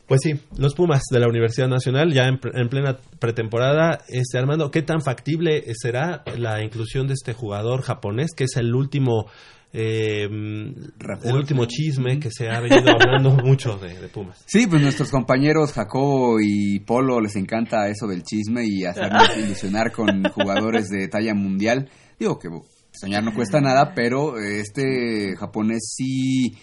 Pues 0.07 0.21
sí, 0.23 0.41
los 0.57 0.75
Pumas 0.75 1.03
de 1.11 1.19
la 1.19 1.29
Universidad 1.29 1.69
Nacional 1.69 2.13
ya 2.13 2.25
en, 2.27 2.39
plena 2.39 2.97
pretemporada. 3.19 4.05
Este 4.09 4.39
Armando, 4.39 4.71
¿qué 4.71 4.83
tan 4.83 5.03
factible 5.03 5.65
será 5.75 6.23
la 6.37 6.63
inclusión 6.63 7.09
de 7.09 7.15
este 7.15 7.35
jugador 7.35 7.83
japonés 7.83 8.31
que 8.35 8.45
es 8.45 8.57
el 8.57 8.75
último 8.75 9.27
eh, 9.73 10.25
el 10.25 11.35
último 11.35 11.67
chisme 11.67 12.19
que 12.19 12.31
se 12.31 12.49
ha 12.49 12.61
venido 12.61 12.91
hablando 12.91 13.31
mucho 13.45 13.79
de, 13.79 14.09
Pumas? 14.09 14.43
Sí, 14.47 14.67
pues 14.67 14.83
nuestros 14.83 15.11
compañeros 15.11 15.73
Jacobo 15.73 16.41
y 16.41 16.81
Polo 16.81 17.21
les 17.21 17.37
encanta 17.37 17.89
eso 17.89 18.07
del 18.07 18.23
chisme 18.23 18.65
y 18.67 18.85
hacernos 18.85 19.29
ilusionar 19.37 19.93
con 19.93 20.25
jugadores 20.31 20.89
de 20.89 21.09
talla 21.09 21.35
mundial. 21.35 21.89
Digo 22.19 22.39
que 22.39 22.49
soñar 22.93 23.23
no 23.23 23.35
cuesta 23.35 23.61
nada, 23.61 23.93
pero 23.95 24.39
este 24.39 25.37
japonés 25.37 25.95
sí 25.97 26.57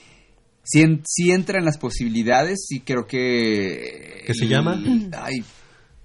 si, 0.65 1.31
entra 1.31 1.59
en 1.59 1.65
las 1.65 1.77
posibilidades, 1.77 2.65
sí 2.67 2.81
creo 2.81 3.05
que... 3.05 4.23
¿Qué 4.25 4.33
se 4.33 4.47
llama? 4.47 4.81
Ay, 5.13 5.43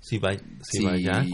si 0.00 0.18
va, 0.18 0.30
si 0.62 0.82
va 0.82 0.96
ya, 0.96 1.24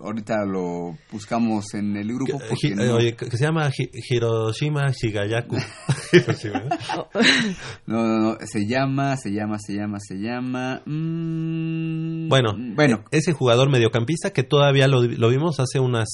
Ahorita 0.00 0.46
lo 0.46 0.96
buscamos 1.10 1.74
en 1.74 1.94
el 1.96 2.08
grupo. 2.08 2.38
Porque 2.48 2.74
Oye, 2.90 3.14
que 3.14 3.30
se 3.36 3.44
llama 3.44 3.70
Hiroshima 4.08 4.90
Shigayaku. 4.90 5.56
no, 7.86 8.06
no, 8.06 8.18
no, 8.18 8.36
se 8.46 8.66
llama, 8.66 9.16
se 9.18 9.30
llama, 9.30 9.58
se 9.58 9.74
llama, 9.74 9.98
se 10.00 10.14
llama. 10.16 10.82
Mm, 10.86 12.28
bueno, 12.28 12.56
bueno, 12.74 13.04
ese 13.10 13.34
jugador 13.34 13.70
mediocampista 13.70 14.30
que 14.30 14.42
todavía 14.42 14.88
lo, 14.88 15.02
lo 15.02 15.28
vimos 15.28 15.60
hace 15.60 15.78
unas 15.78 16.08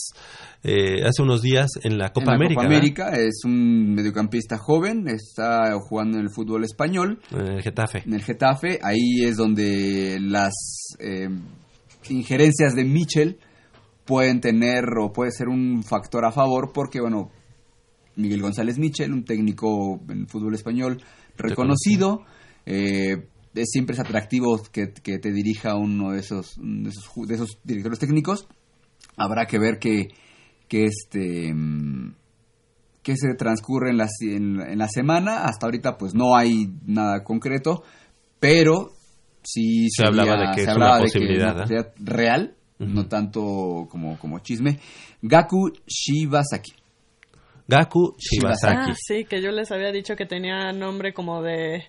eh, 0.64 1.04
hace 1.04 1.22
unos 1.22 1.40
días 1.40 1.68
en 1.82 1.98
la 1.98 2.12
Copa 2.12 2.34
América. 2.34 2.62
Copa 2.62 2.66
América 2.66 3.10
es 3.12 3.42
un 3.44 3.94
mediocampista 3.94 4.58
joven, 4.58 5.06
está 5.08 5.72
jugando 5.80 6.18
en 6.18 6.24
el 6.24 6.30
fútbol 6.30 6.64
español. 6.64 7.20
En 7.30 7.46
el 7.46 7.62
Getafe. 7.62 8.02
En 8.04 8.14
el 8.14 8.22
Getafe, 8.22 8.80
ahí 8.82 9.22
es 9.22 9.36
donde 9.36 10.18
las 10.20 10.54
eh, 10.98 11.28
injerencias 12.10 12.74
de 12.74 12.84
Michel 12.84 13.38
pueden 14.04 14.40
tener 14.40 14.84
o 15.00 15.12
puede 15.12 15.30
ser 15.30 15.48
un 15.48 15.84
factor 15.84 16.24
a 16.24 16.32
favor 16.32 16.72
porque, 16.72 17.00
bueno, 17.00 17.30
Miguel 18.16 18.42
González 18.42 18.78
Michel, 18.78 19.12
un 19.12 19.24
técnico 19.24 20.00
en 20.08 20.26
fútbol 20.26 20.54
español 20.54 21.00
reconocido, 21.36 22.24
eh, 22.66 23.28
siempre 23.64 23.94
es 23.94 24.00
atractivo 24.00 24.60
que, 24.72 24.88
te 24.88 25.32
dirija 25.32 25.76
uno 25.76 26.12
de 26.12 26.20
esos, 26.20 26.56
de 26.58 26.88
esos, 26.88 27.08
de 27.26 27.34
esos 27.34 27.58
directores 27.62 28.00
técnicos. 28.00 28.48
Habrá 29.16 29.46
que 29.46 29.58
ver 29.58 29.78
que 29.78 30.08
que 30.68 30.84
este 30.84 31.52
que 33.02 33.16
se 33.16 33.34
transcurre 33.38 33.90
en 33.90 33.96
la, 33.96 34.06
en, 34.20 34.78
la 34.78 34.88
semana. 34.88 35.44
Hasta 35.44 35.66
ahorita 35.66 35.96
pues 35.96 36.14
no 36.14 36.36
hay 36.36 36.68
nada 36.84 37.24
concreto, 37.24 37.82
pero 38.38 38.90
sí 39.42 39.88
se, 39.88 40.04
hablaba 40.04 40.36
de 40.36 40.54
que 40.54 40.62
es 40.62 40.76
una 40.76 40.98
posibilidad, 40.98 41.66
real, 41.96 42.54
no 42.78 43.08
tanto 43.08 43.86
como, 43.88 44.18
como 44.18 44.40
chisme. 44.40 44.78
Gaku 45.22 45.72
Shibasaki. 45.86 46.72
Gaku 47.66 48.14
Shibasaki. 48.18 48.90
Ah, 48.90 48.94
sí, 48.94 49.24
que 49.24 49.40
yo 49.42 49.52
les 49.52 49.72
había 49.72 49.90
dicho 49.90 50.14
que 50.14 50.26
tenía 50.26 50.72
nombre 50.72 51.14
como 51.14 51.42
de 51.42 51.84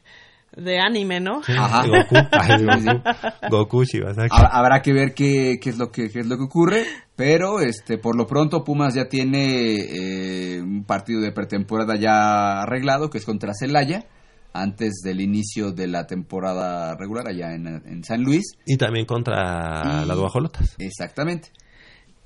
de 0.55 0.79
anime, 0.79 1.19
¿no? 1.19 1.41
Ajá. 1.47 1.85
Goku. 1.85 2.15
Goku 3.49 3.83
Shibasaki. 3.83 4.35
Habrá 4.51 4.81
que 4.81 4.93
ver 4.93 5.13
qué, 5.13 5.59
qué, 5.61 5.69
es 5.69 5.77
lo 5.77 5.91
que 5.91 6.09
qué 6.09 6.19
es 6.19 6.27
lo 6.27 6.37
que 6.37 6.43
ocurre, 6.43 6.85
pero 7.15 7.59
este 7.59 7.97
por 7.97 8.15
lo 8.15 8.27
pronto 8.27 8.63
Pumas 8.63 8.93
ya 8.93 9.07
tiene 9.07 9.75
eh, 9.75 10.61
un 10.61 10.83
partido 10.85 11.21
de 11.21 11.31
pretemporada 11.31 11.95
ya 11.95 12.61
arreglado 12.61 13.09
que 13.09 13.17
es 13.17 13.25
contra 13.25 13.53
Celaya 13.53 14.05
antes 14.53 15.01
del 15.03 15.21
inicio 15.21 15.71
de 15.71 15.87
la 15.87 16.07
temporada 16.07 16.95
regular 16.95 17.27
allá 17.27 17.53
en, 17.53 18.03
San 18.03 18.23
Luis 18.23 18.53
y 18.65 18.77
también 18.77 19.05
contra 19.05 20.05
las 20.05 20.17
Guajolotas. 20.17 20.75
Exactamente. 20.79 21.51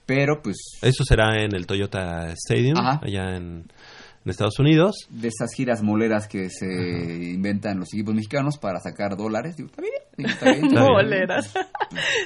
Pero 0.05 0.41
pues 0.41 0.57
eso 0.81 1.03
será 1.05 1.41
en 1.41 1.55
el 1.55 1.65
Toyota 1.65 2.27
Stadium 2.33 2.77
allá 2.77 3.35
en 3.35 3.67
en 4.25 4.29
Estados 4.31 4.59
Unidos. 4.59 4.95
De 5.09 5.27
esas 5.27 5.53
giras 5.55 5.81
moleras 5.81 6.27
que 6.27 6.49
se 6.49 6.65
inventan 6.65 7.79
los 7.79 7.93
equipos 7.93 8.15
mexicanos 8.15 8.57
para 8.57 8.79
sacar 8.79 9.17
dólares. 9.17 9.55
Digo, 9.57 9.69
está 9.69 9.81
bien, 9.81 9.93
está 10.29 10.51
bien. 10.51 10.73
moleras. 10.73 11.53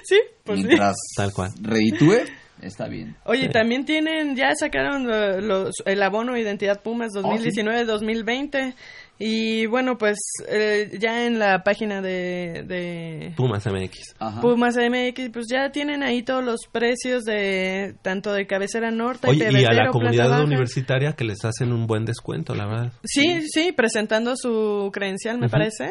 sí, 0.03 0.17
pues 0.43 0.63
Mientras 0.63 0.95
Tal 1.15 1.33
cual. 1.33 1.51
reditúe, 1.61 2.19
está 2.61 2.87
bien. 2.87 3.15
Oye, 3.25 3.49
también 3.49 3.85
tienen, 3.85 4.35
ya 4.35 4.53
sacaron 4.55 5.09
eh, 5.11 5.41
los, 5.41 5.75
el 5.85 6.01
abono 6.03 6.37
Identidad 6.37 6.81
Pumas 6.81 7.11
2019-2020. 7.13 8.73
Y 9.19 9.65
bueno, 9.65 9.97
pues 9.97 10.17
eh, 10.47 10.91
ya 10.99 11.25
en 11.25 11.39
la 11.39 11.63
página 11.63 12.01
de, 12.01 13.33
Pumas 13.35 13.65
MX. 13.65 14.15
Pumas 14.41 14.75
MX, 14.75 15.29
pues 15.31 15.47
ya 15.51 15.71
tienen 15.71 16.03
ahí 16.03 16.21
todos 16.21 16.43
los 16.43 16.67
precios 16.71 17.23
de 17.23 17.95
tanto 18.03 18.31
de 18.31 18.45
cabecera 18.45 18.91
norte 18.91 19.33
y, 19.33 19.41
y 19.41 19.65
a 19.65 19.73
la 19.73 19.89
comunidad 19.89 20.43
universitaria 20.43 21.13
que 21.13 21.23
les 21.23 21.43
hacen 21.45 21.73
un 21.73 21.87
buen 21.87 22.05
descuento, 22.05 22.53
la 22.53 22.67
verdad. 22.67 22.91
Sí, 23.03 23.41
sí, 23.47 23.71
presentando 23.71 24.35
su 24.35 24.91
credencial, 24.93 25.39
me 25.39 25.49
parece. 25.49 25.89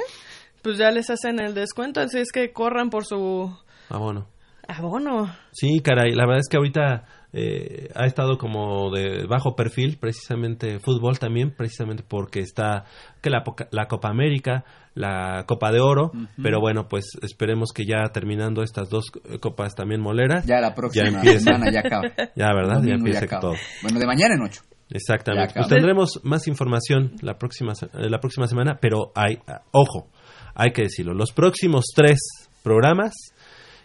Pues 0.63 0.79
ya 0.79 0.91
les 0.91 1.11
hacen 1.11 1.41
el 1.41 1.55
descuento, 1.55 2.01
así 2.01 2.19
es 2.19 2.31
que 2.33 2.53
corran 2.53 2.91
por 2.91 3.05
su 3.05 3.57
abono. 3.89 4.29
Abono. 4.69 5.33
Sí, 5.53 5.81
caray, 5.81 6.13
la 6.13 6.27
verdad 6.27 6.41
es 6.41 6.49
que 6.49 6.57
ahorita 6.57 7.05
eh, 7.39 7.91
ha 7.95 8.07
estado 8.07 8.39
como 8.39 8.91
de 8.91 9.27
bajo 9.27 9.55
perfil, 9.55 9.99
precisamente 10.01 10.79
fútbol 10.79 11.19
también, 11.19 11.55
precisamente 11.55 12.03
porque 12.03 12.41
está 12.41 12.85
que 13.21 13.29
la, 13.29 13.45
la 13.73 13.89
Copa 13.89 14.09
América, 14.09 14.65
la 14.95 15.45
Copa 15.47 15.71
de 15.71 15.81
Oro, 15.81 16.13
pero 16.43 16.61
bueno, 16.61 16.89
pues 16.89 17.05
esperemos 17.21 17.73
que 17.75 17.85
ya 17.85 18.11
terminando 18.11 18.63
estas 18.63 18.89
dos 18.89 19.13
copas 19.43 19.75
también 19.75 20.01
moleras, 20.01 20.47
ya 20.47 20.61
la 20.63 20.75
próxima 20.75 21.23
semana 21.23 21.71
ya 21.71 21.81
acaba. 21.81 22.05
Ya, 22.35 22.55
¿verdad? 22.55 22.83
ya 22.83 22.95
empieza 22.95 23.27
todo. 23.39 23.53
Bueno, 23.83 24.01
de 24.01 24.07
mañana 24.07 24.35
en 24.35 24.41
ocho. 24.41 24.63
Exactamente. 24.89 25.53
Pues 25.55 25.69
tendremos 25.69 26.21
más 26.23 26.49
información 26.49 27.17
la 27.21 27.37
próxima, 27.37 27.73
eh, 27.73 28.09
la 28.09 28.19
próxima 28.19 28.47
semana, 28.47 28.79
pero 28.81 29.13
hay, 29.15 29.41
ojo, 29.73 30.09
hay 30.55 30.71
que 30.71 30.85
decirlo, 30.85 31.13
los 31.13 31.33
próximos 31.33 31.85
tres 31.95 32.19
programas 32.63 33.13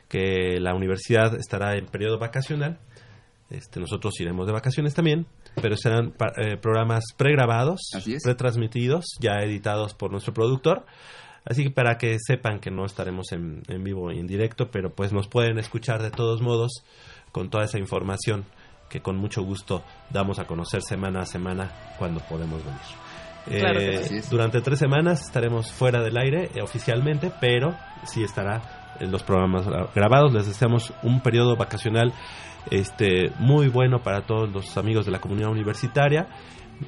que 0.08 0.58
la 0.60 0.74
universidad 0.74 1.36
estará 1.36 1.76
en 1.78 1.88
periodo 1.88 2.18
vacacional, 2.18 2.80
este, 3.52 3.80
nosotros 3.80 4.20
iremos 4.20 4.48
de 4.48 4.54
vacaciones 4.54 4.94
también, 4.94 5.28
pero 5.62 5.76
serán 5.78 6.14
eh, 6.38 6.58
programas 6.58 7.04
pregrabados, 7.18 7.82
retransmitidos, 8.26 9.06
ya 9.20 9.44
editados 9.44 9.94
por 9.94 10.12
nuestro 10.12 10.34
productor. 10.34 10.86
Así 11.44 11.64
que 11.64 11.72
para 11.72 11.98
que 11.98 12.18
sepan 12.20 12.60
que 12.60 12.72
no 12.72 12.86
estaremos 12.86 13.32
en, 13.32 13.64
en 13.68 13.84
vivo 13.84 14.12
y 14.12 14.20
en 14.20 14.28
directo, 14.28 14.70
pero 14.72 14.94
pues 14.94 15.12
nos 15.12 15.28
pueden 15.28 15.58
escuchar 15.58 16.02
de 16.02 16.12
todos 16.12 16.42
modos 16.42 16.84
con 17.32 17.50
toda 17.50 17.66
esa 17.66 17.80
información 17.80 18.46
que 18.90 19.02
con 19.02 19.18
mucho 19.18 19.42
gusto 19.42 19.84
damos 20.10 20.38
a 20.40 20.46
conocer 20.46 20.82
semana 20.82 21.22
a 21.22 21.26
semana 21.26 21.72
cuando 21.98 22.20
podemos 22.22 22.62
venir. 22.64 23.02
Eh, 23.48 24.22
durante 24.30 24.62
tres 24.62 24.78
semanas 24.78 25.22
estaremos 25.22 25.72
fuera 25.72 26.02
del 26.04 26.18
aire 26.18 26.52
eh, 26.54 26.62
oficialmente, 26.62 27.32
pero 27.42 27.76
sí 28.04 28.24
estará 28.24 28.96
en 29.00 29.12
los 29.12 29.24
programas 29.24 29.66
grabados. 29.96 30.34
Les 30.34 30.46
deseamos 30.46 30.94
un 31.02 31.22
periodo 31.22 31.56
vacacional 31.56 32.14
este, 32.70 33.32
muy 33.40 33.68
bueno 33.68 34.04
para 34.04 34.26
todos 34.26 34.52
los 34.52 34.78
amigos 34.78 35.06
de 35.06 35.12
la 35.12 35.20
comunidad 35.20 35.50
universitaria. 35.50 36.28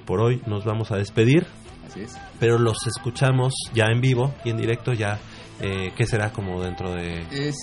Por 0.06 0.22
hoy 0.22 0.42
nos 0.46 0.66
vamos 0.66 0.92
a 0.92 0.98
despedir. 0.98 1.46
Pero 2.40 2.58
los 2.58 2.88
escuchamos 2.88 3.54
ya 3.74 3.86
en 3.86 4.02
vivo 4.02 4.34
y 4.44 4.50
en 4.50 4.58
directo 4.58 4.94
ya, 4.94 5.20
eh, 5.62 5.92
¿qué 5.96 6.06
será 6.06 6.32
como 6.32 6.64
dentro 6.64 6.92
de...? 6.92 7.20
Es 7.32 7.56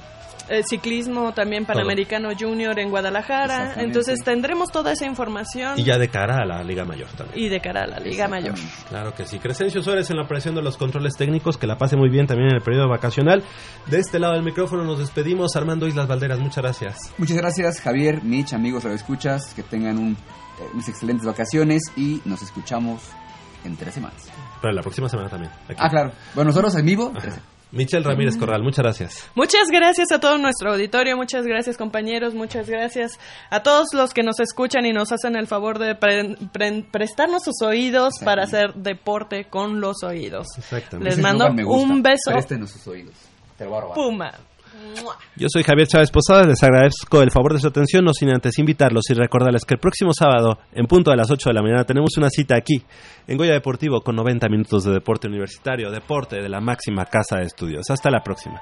eh, 0.49 0.63
ciclismo 0.69 1.33
también 1.33 1.65
panamericano 1.65 2.31
junior 2.39 2.79
en 2.79 2.91
Guadalajara. 2.91 3.75
Entonces 3.77 4.21
tendremos 4.25 4.71
toda 4.71 4.93
esa 4.93 5.07
información. 5.07 5.79
Y 5.79 5.85
ya 5.85 5.99
de 5.99 6.09
cara 6.09 6.39
a 6.43 6.45
la 6.45 6.63
Liga 6.63 6.85
Mayor 6.85 7.09
también. 7.17 7.39
Y 7.39 7.49
de 7.49 7.61
cara 7.61 7.83
a 7.83 7.87
la 7.87 7.99
Liga 7.99 8.29
Mayor. 8.29 8.55
Claro 8.89 9.15
que 9.15 9.27
sí. 9.27 9.39
Crescencio 9.39 9.83
Suárez 9.83 10.11
en 10.11 10.17
la 10.17 10.25
operación 10.25 10.55
de 10.55 10.63
los 10.63 10.77
controles 10.77 11.15
técnicos, 11.17 11.57
que 11.57 11.67
la 11.67 11.79
pase 11.79 11.97
muy 11.97 12.11
bien 12.11 12.27
también 12.27 12.51
en 12.51 12.57
el 12.57 12.63
periodo 12.63 12.89
vacacional. 12.89 13.43
De 13.87 13.99
este 13.99 14.19
lado 14.19 14.35
del 14.35 14.43
micrófono 14.43 14.85
nos 14.85 14.99
despedimos. 14.99 15.57
Armando 15.57 15.87
Islas 15.87 16.09
Valderas, 16.09 16.39
muchas 16.39 16.63
gracias. 16.63 16.97
Muchas 17.19 17.37
gracias, 17.37 17.81
Javier, 17.81 18.23
Mitch, 18.23 18.53
amigos, 18.53 18.85
lo 18.85 18.93
escuchas, 18.93 19.55
que 19.55 19.63
tengan 19.63 19.99
un, 19.99 20.13
eh, 20.13 20.69
unas 20.73 20.89
excelentes 20.89 21.27
vacaciones 21.27 21.83
y 21.97 22.21
nos 22.25 22.43
escuchamos 22.43 23.03
en 23.65 23.77
tres 23.77 23.95
semanas. 23.95 24.31
Pero 24.61 24.73
la 24.73 24.83
próxima 24.83 25.09
semana 25.09 25.29
también. 25.29 25.53
Ah, 25.77 25.89
claro. 25.89 26.13
Bueno, 26.35 26.51
nosotros 26.51 26.75
en 26.77 26.87
vivo. 26.87 27.13
Michelle 27.75 28.05
Ramírez 28.05 28.37
Corral, 28.37 28.63
muchas 28.63 28.83
gracias. 28.83 29.31
Muchas 29.35 29.69
gracias 29.71 30.13
a 30.13 30.21
todo 30.21 30.39
nuestro 30.39 30.73
auditorio, 30.73 31.17
muchas 31.17 31.47
gracias 31.47 31.77
compañeros, 31.77 32.35
muchas 32.35 32.69
gracias 32.69 33.19
a 33.51 33.63
todos 33.63 33.89
los 33.93 34.13
que 34.13 34.23
nos 34.23 34.41
escuchan 34.41 34.87
y 34.87 34.93
nos 34.93 35.13
hacen 35.13 35.37
el 35.37 35.47
favor 35.47 35.79
de 35.79 35.95
prestarnos 36.91 37.43
sus 37.45 37.63
oídos 37.63 38.15
para 38.25 38.45
hacer 38.45 38.75
deporte 38.75 39.45
con 39.47 39.81
los 39.81 40.03
oídos. 40.03 40.47
Les 41.01 41.19
mando 41.19 41.47
un 41.47 42.03
beso. 42.03 42.31
Préstenos 42.31 42.71
sus 42.71 42.87
oídos. 42.87 43.15
Puma. 43.95 44.33
Yo 45.37 45.49
soy 45.49 45.63
Javier 45.63 45.89
Chávez 45.89 46.11
Posada, 46.11 46.45
les 46.45 46.63
agradezco 46.63 47.23
el 47.23 47.31
favor 47.31 47.53
de 47.53 47.61
su 47.61 47.69
atención, 47.69 48.05
no 48.05 48.13
sin 48.13 48.31
antes 48.31 48.59
invitarlos 48.59 49.05
y 49.11 49.15
recordarles 49.15 49.65
que 49.65 49.75
el 49.75 49.81
próximo 49.81 50.13
sábado, 50.13 50.59
en 50.73 50.87
punto 50.87 51.11
de 51.11 51.17
las 51.17 51.31
8 51.31 51.51
de 51.51 51.55
la 51.55 51.63
mañana, 51.63 51.85
tenemos 51.85 52.17
una 52.17 52.29
cita 52.31 52.57
aquí, 52.57 52.83
en 53.27 53.37
Goya 53.37 53.53
Deportivo, 53.53 54.01
con 54.01 54.17
90 54.17 54.49
minutos 54.49 54.85
de 54.85 54.93
deporte 54.93 55.29
universitario, 55.29 55.91
deporte 55.91 56.37
de 56.37 56.49
la 56.49 56.61
máxima 56.61 57.05
casa 57.07 57.37
de 57.39 57.45
estudios. 57.45 57.91
Hasta 57.91 58.11
la 58.11 58.23
próxima. 58.23 58.61